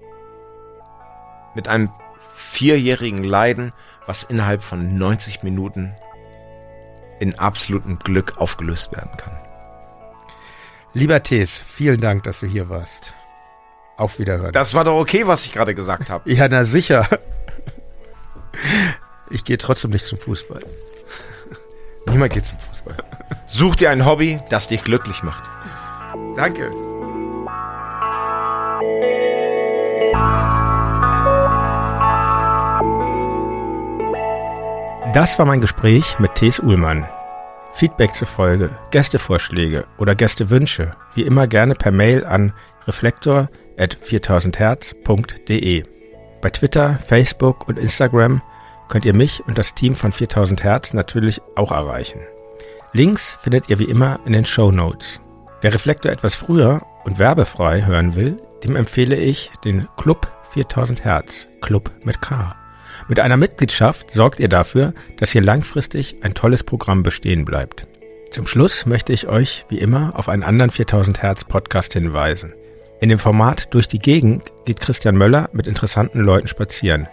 mit 1.56 1.68
einem 1.68 1.90
vierjährigen 2.34 3.24
Leiden, 3.24 3.74
was 4.06 4.22
innerhalb 4.22 4.62
von 4.62 4.98
90 4.98 5.42
Minuten 5.42 5.96
in 7.20 7.38
absolutem 7.40 8.00
Glück 8.00 8.38
aufgelöst 8.38 8.94
werden 8.94 9.12
kann. 9.18 9.38
Lieber 10.94 11.22
Tees, 11.22 11.52
vielen 11.52 12.02
Dank, 12.02 12.24
dass 12.24 12.40
du 12.40 12.48
hier 12.48 12.70
warst. 12.70 13.14
Auf 13.98 14.20
Wiederhören. 14.20 14.52
Das 14.52 14.74
war 14.74 14.84
doch 14.84 15.00
okay, 15.00 15.26
was 15.26 15.46
ich 15.46 15.54
gerade 15.54 15.76
gesagt 15.76 16.10
habe. 16.10 16.32
ja, 16.32 16.48
na 16.48 16.66
sicher. 16.66 17.08
Ich 19.30 19.44
gehe 19.44 19.58
trotzdem 19.58 19.92
nicht 19.92 20.06
zum 20.06 20.20
Fußball. 20.20 20.64
Niemand 22.10 22.34
geht 22.34 22.46
zum 22.46 22.58
Fußball. 22.60 22.98
Such 23.46 23.76
dir 23.76 23.90
ein 23.90 24.06
Hobby, 24.06 24.40
das 24.50 24.68
dich 24.68 24.84
glücklich 24.84 25.24
macht. 25.24 25.44
Danke. 26.36 26.72
Das 35.18 35.40
war 35.40 35.48
mein 35.48 35.62
Gespräch 35.62 36.20
mit 36.20 36.36
Thes 36.36 36.60
Uhlmann. 36.60 37.04
Feedback 37.74 38.14
zur 38.14 38.28
Folge, 38.28 38.70
Gästevorschläge 38.92 39.88
oder 39.98 40.14
Gästewünsche, 40.14 40.92
wie 41.16 41.24
immer 41.24 41.48
gerne 41.48 41.74
per 41.74 41.92
Mail 41.92 42.24
an 42.24 42.54
reflektor 42.86 43.50
at 43.80 43.98
4000herz.de. 43.98 45.84
Bei 46.40 46.50
Twitter, 46.52 47.00
Facebook 47.00 47.68
und 47.68 47.80
Instagram 47.80 48.44
könnt 48.90 49.06
ihr 49.06 49.16
mich 49.16 49.44
und 49.48 49.58
das 49.58 49.74
Team 49.74 49.96
von 49.96 50.12
4000 50.12 50.64
Hertz 50.64 50.94
natürlich 50.94 51.42
auch 51.56 51.72
erreichen. 51.72 52.20
Links 52.94 53.40
findet 53.42 53.72
ihr 53.72 53.80
wie 53.80 53.90
immer 53.90 54.20
in 54.28 54.34
den 54.34 54.46
Show 54.46 54.70
Notes. 54.70 55.20
Wer 55.62 55.74
Reflektor 55.74 56.12
etwas 56.12 56.36
früher 56.36 56.84
und 57.06 57.18
werbefrei 57.18 57.84
hören 57.84 58.14
will, 58.14 58.40
dem 58.64 58.76
empfehle 58.76 59.16
ich 59.16 59.50
den 59.66 59.88
Club 59.98 60.32
4000 60.52 61.04
Hertz, 61.04 61.48
Club 61.60 61.92
mit 62.04 62.22
K. 62.22 62.56
Mit 63.08 63.22
einer 63.22 63.38
Mitgliedschaft 63.38 64.12
sorgt 64.12 64.40
ihr 64.40 64.50
dafür, 64.50 64.94
dass 65.18 65.32
hier 65.32 65.42
langfristig 65.42 66.18
ein 66.22 66.34
tolles 66.34 66.64
Programm 66.64 67.04
bestehen 67.04 67.46
bleibt. 67.46 67.88
Zum 68.32 68.48
Schluss 68.48 68.86
möchte 68.86 69.14
ich 69.14 69.28
euch, 69.28 69.66
wie 69.70 69.78
immer, 69.78 70.12
auf 70.16 70.28
einen 70.28 70.44
anderen 70.44 70.72
4000 70.72 71.22
Hertz 71.24 71.46
Podcast 71.46 71.94
hinweisen. 71.94 72.54
In 73.00 73.08
dem 73.08 73.20
Format 73.20 73.74
Durch 73.74 73.88
die 73.88 74.00
Gegend 74.00 74.52
geht 74.66 74.82
Christian 74.82 75.16
Möller 75.16 75.50
mit 75.54 75.68
interessanten 75.68 76.20
Leuten 76.20 76.48
spazieren. 76.48 77.08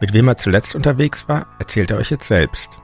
Mit 0.00 0.12
wem 0.12 0.26
er 0.26 0.36
zuletzt 0.36 0.74
unterwegs 0.74 1.28
war, 1.28 1.46
erzählt 1.60 1.92
er 1.92 1.98
euch 1.98 2.10
jetzt 2.10 2.26
selbst. 2.26 2.80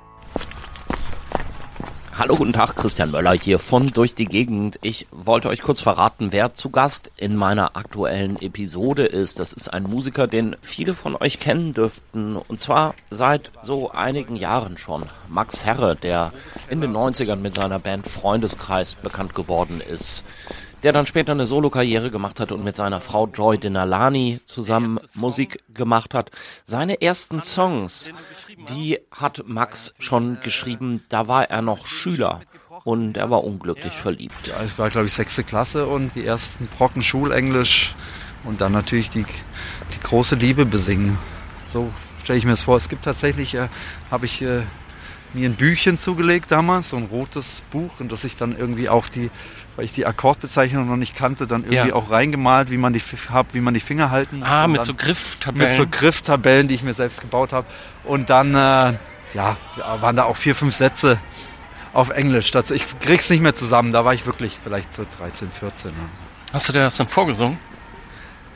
Hallo, 2.15 2.37
guten 2.37 2.53
Tag, 2.53 2.77
Christian 2.77 3.11
Möller 3.11 3.33
hier 3.33 3.59
von 3.59 3.87
Durch 3.89 4.15
die 4.15 4.27
Gegend. 4.27 4.79
Ich 4.83 5.07
wollte 5.13 5.49
euch 5.49 5.63
kurz 5.63 5.81
verraten, 5.81 6.31
wer 6.31 6.53
zu 6.53 6.69
Gast 6.69 7.11
in 7.17 7.37
meiner 7.37 7.75
aktuellen 7.75 8.37
Episode 8.37 9.07
ist. 9.07 9.41
Das 9.41 9.55
ist 9.55 9.73
ein 9.73 9.85
Musiker, 9.85 10.27
den 10.27 10.55
viele 10.61 10.93
von 10.93 11.17
euch 11.17 11.39
kennen 11.39 11.73
dürften. 11.73 12.37
Und 12.37 12.61
zwar 12.61 12.95
seit 13.09 13.51
so 13.63 13.93
einigen 13.93 14.37
Jahren 14.37 14.77
schon. 14.77 15.05
Max 15.31 15.65
Herre, 15.65 15.97
der 15.97 16.35
in 16.69 16.83
den 16.83 16.93
90ern 16.93 17.37
mit 17.37 17.55
seiner 17.55 17.79
Band 17.79 18.07
Freundeskreis 18.07 18.95
bekannt 18.95 19.35
geworden 19.35 19.81
ist 19.81 20.23
der 20.83 20.93
dann 20.93 21.07
später 21.07 21.33
eine 21.33 21.47
Solokarriere 21.47 22.11
gemacht 22.11 22.41
hat 22.41 22.53
und 22.53 22.65
mit 22.65 22.77
seiner 22.77 23.01
Frau 23.01 23.27
Joy 23.29 23.59
Denalani 23.59 24.41
zusammen 24.45 24.99
Musik 25.15 25.61
gemacht 25.73 26.15
hat. 26.15 26.31
Seine 26.65 27.01
ersten 27.01 27.41
Songs, 27.41 28.11
die 28.71 28.99
hat 29.11 29.45
Max 29.47 29.95
schon 29.99 30.41
geschrieben, 30.41 31.03
da 31.09 31.29
war 31.29 31.51
er 31.51 31.63
noch 31.63 31.87
Schüler 31.87 32.41
und 32.85 33.17
er 33.17 33.31
war 33.31 33.45
unglücklich 33.45 33.93
verliebt. 33.93 34.49
Ja, 34.49 34.65
ich 34.65 34.77
war, 34.79 34.91
glaube 34.91 35.07
ich, 35.07 35.15
sechste 35.15 35.45
Klasse 35.45 35.87
und 35.87 36.15
die 36.15 36.27
ersten 36.27 36.67
Brocken 36.67 37.03
Schulenglisch 37.03 37.95
und 38.45 38.61
dann 38.61 38.73
natürlich 38.73 39.11
die, 39.11 39.25
die 39.25 40.01
große 40.03 40.35
Liebe 40.35 40.67
besingen. 40.67 41.19
So 41.69 41.93
stelle 42.23 42.39
ich 42.39 42.45
mir 42.45 42.51
das 42.51 42.63
vor. 42.63 42.77
Es 42.77 42.89
gibt 42.89 43.05
tatsächlich, 43.05 43.55
äh, 43.55 43.69
habe 44.11 44.27
ich 44.27 44.43
äh, 44.43 44.63
mir 45.35 45.49
ein 45.49 45.55
Büchchen 45.55 45.97
zugelegt 45.97 46.51
damals, 46.51 46.91
so 46.91 46.97
ein 46.97 47.07
rotes 47.07 47.63
Buch 47.71 48.01
und 48.01 48.13
dass 48.13 48.25
ich 48.25 48.37
dann 48.37 48.57
irgendwie 48.57 48.89
auch 48.89 49.09
die, 49.09 49.31
weil 49.77 49.85
ich 49.85 49.93
die 49.93 50.07
Akkordbezeichnung 50.07 50.87
noch 50.87 50.97
nicht 50.97 51.15
kannte, 51.15 51.47
dann 51.47 51.63
irgendwie 51.63 51.89
ja. 51.89 51.95
auch 51.95 52.11
reingemalt, 52.11 52.71
wie 52.71 52.77
man 52.77 52.93
die 52.93 53.01
hab, 53.31 53.55
wie 53.55 53.61
man 53.61 53.75
die 53.75 53.81
Finger 53.81 54.11
halten 54.11 54.41
muss. 54.41 54.49
Ah, 54.49 54.69
mit 54.69 54.85
so 54.85 54.95
Grifftabellen. 54.95 55.69
Mit 55.69 55.77
so 55.77 55.87
Grifftabellen, 55.91 56.69
die 56.69 56.75
ich 56.75 56.83
mir 56.83 56.95
selbst 56.95 57.21
gebaut 57.21 57.53
habe. 57.53 57.67
Und 58.05 58.31
dann, 58.31 58.55
äh, 58.55 58.93
ja, 59.35 59.57
waren 59.77 60.17
da 60.17 60.25
auch 60.25 60.37
vier, 60.37 60.55
fünf 60.55 60.75
Sätze 60.75 61.19
auf 61.93 62.11
Englisch. 62.11 62.51
Das, 62.51 62.71
ich 62.71 62.85
krieg's 63.01 63.31
nicht 63.31 63.43
mehr 63.43 63.55
zusammen. 63.55 63.93
Da 63.93 64.05
war 64.05 64.15
ich 64.15 64.27
wirklich 64.27 64.59
vielleicht 64.63 64.93
so 64.95 65.07
13, 65.19 65.51
14. 65.51 65.91
Also. 65.91 66.23
Hast 66.53 66.69
du 66.69 66.73
dir 66.73 66.81
das 66.81 66.97
dann 66.97 67.09
vorgesungen? 67.09 67.59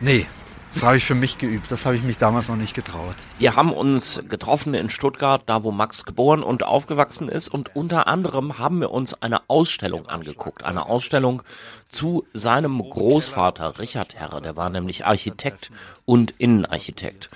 Nee, 0.01 0.27
das 0.73 0.83
habe 0.83 0.97
ich 0.97 1.05
für 1.05 1.15
mich 1.15 1.39
geübt. 1.39 1.71
Das 1.71 1.87
habe 1.87 1.97
ich 1.97 2.03
mich 2.03 2.19
damals 2.19 2.49
noch 2.49 2.57
nicht 2.57 2.75
getraut. 2.75 3.15
Wir 3.39 3.57
haben 3.57 3.73
uns 3.73 4.21
getroffen 4.29 4.75
in 4.75 4.91
Stuttgart, 4.91 5.43
da 5.47 5.65
wo 5.65 5.73
Max 5.73 6.05
geboren 6.05 6.43
und 6.43 6.67
aufgewachsen 6.67 7.29
ist. 7.29 7.49
Und 7.49 7.75
unter 7.75 8.07
anderem 8.07 8.59
haben 8.59 8.81
wir 8.81 8.91
uns 8.91 9.15
eine 9.23 9.49
Ausstellung 9.49 10.07
angeguckt. 10.07 10.67
Eine 10.67 10.87
Ausstellung 10.87 11.43
zu 11.89 12.27
seinem 12.35 12.79
Großvater 12.79 13.79
Richard 13.79 14.17
Herre. 14.17 14.43
Der 14.43 14.57
war 14.57 14.69
nämlich 14.69 15.07
Architekt 15.07 15.71
und 16.05 16.33
Innenarchitekt. 16.39 17.31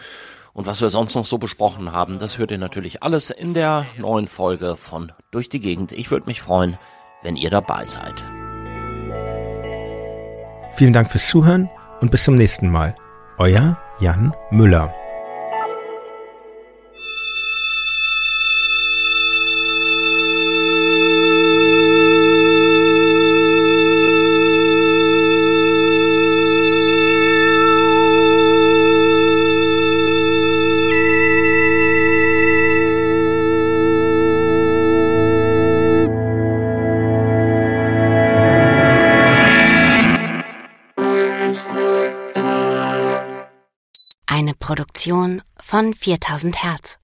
Und 0.52 0.66
was 0.66 0.80
wir 0.82 0.90
sonst 0.90 1.14
noch 1.14 1.24
so 1.24 1.38
besprochen 1.38 1.92
haben, 1.92 2.18
das 2.18 2.36
hört 2.38 2.50
ihr 2.50 2.58
natürlich 2.58 3.02
alles 3.02 3.30
in 3.30 3.54
der 3.54 3.86
neuen 3.96 4.26
Folge 4.26 4.76
von 4.76 5.12
Durch 5.30 5.48
die 5.48 5.60
Gegend. 5.60 5.92
Ich 5.92 6.10
würde 6.10 6.26
mich 6.26 6.42
freuen, 6.42 6.76
wenn 7.22 7.36
ihr 7.36 7.50
dabei 7.50 7.86
seid. 7.86 8.22
Vielen 10.74 10.92
Dank 10.92 11.10
fürs 11.10 11.28
Zuhören 11.28 11.70
und 12.00 12.10
bis 12.10 12.24
zum 12.24 12.34
nächsten 12.34 12.68
Mal. 12.68 12.94
Euer 13.40 13.74
Jan 14.00 14.34
Müller. 14.50 14.92
Von 45.58 45.94
4000 45.94 46.62
Hertz. 46.62 46.98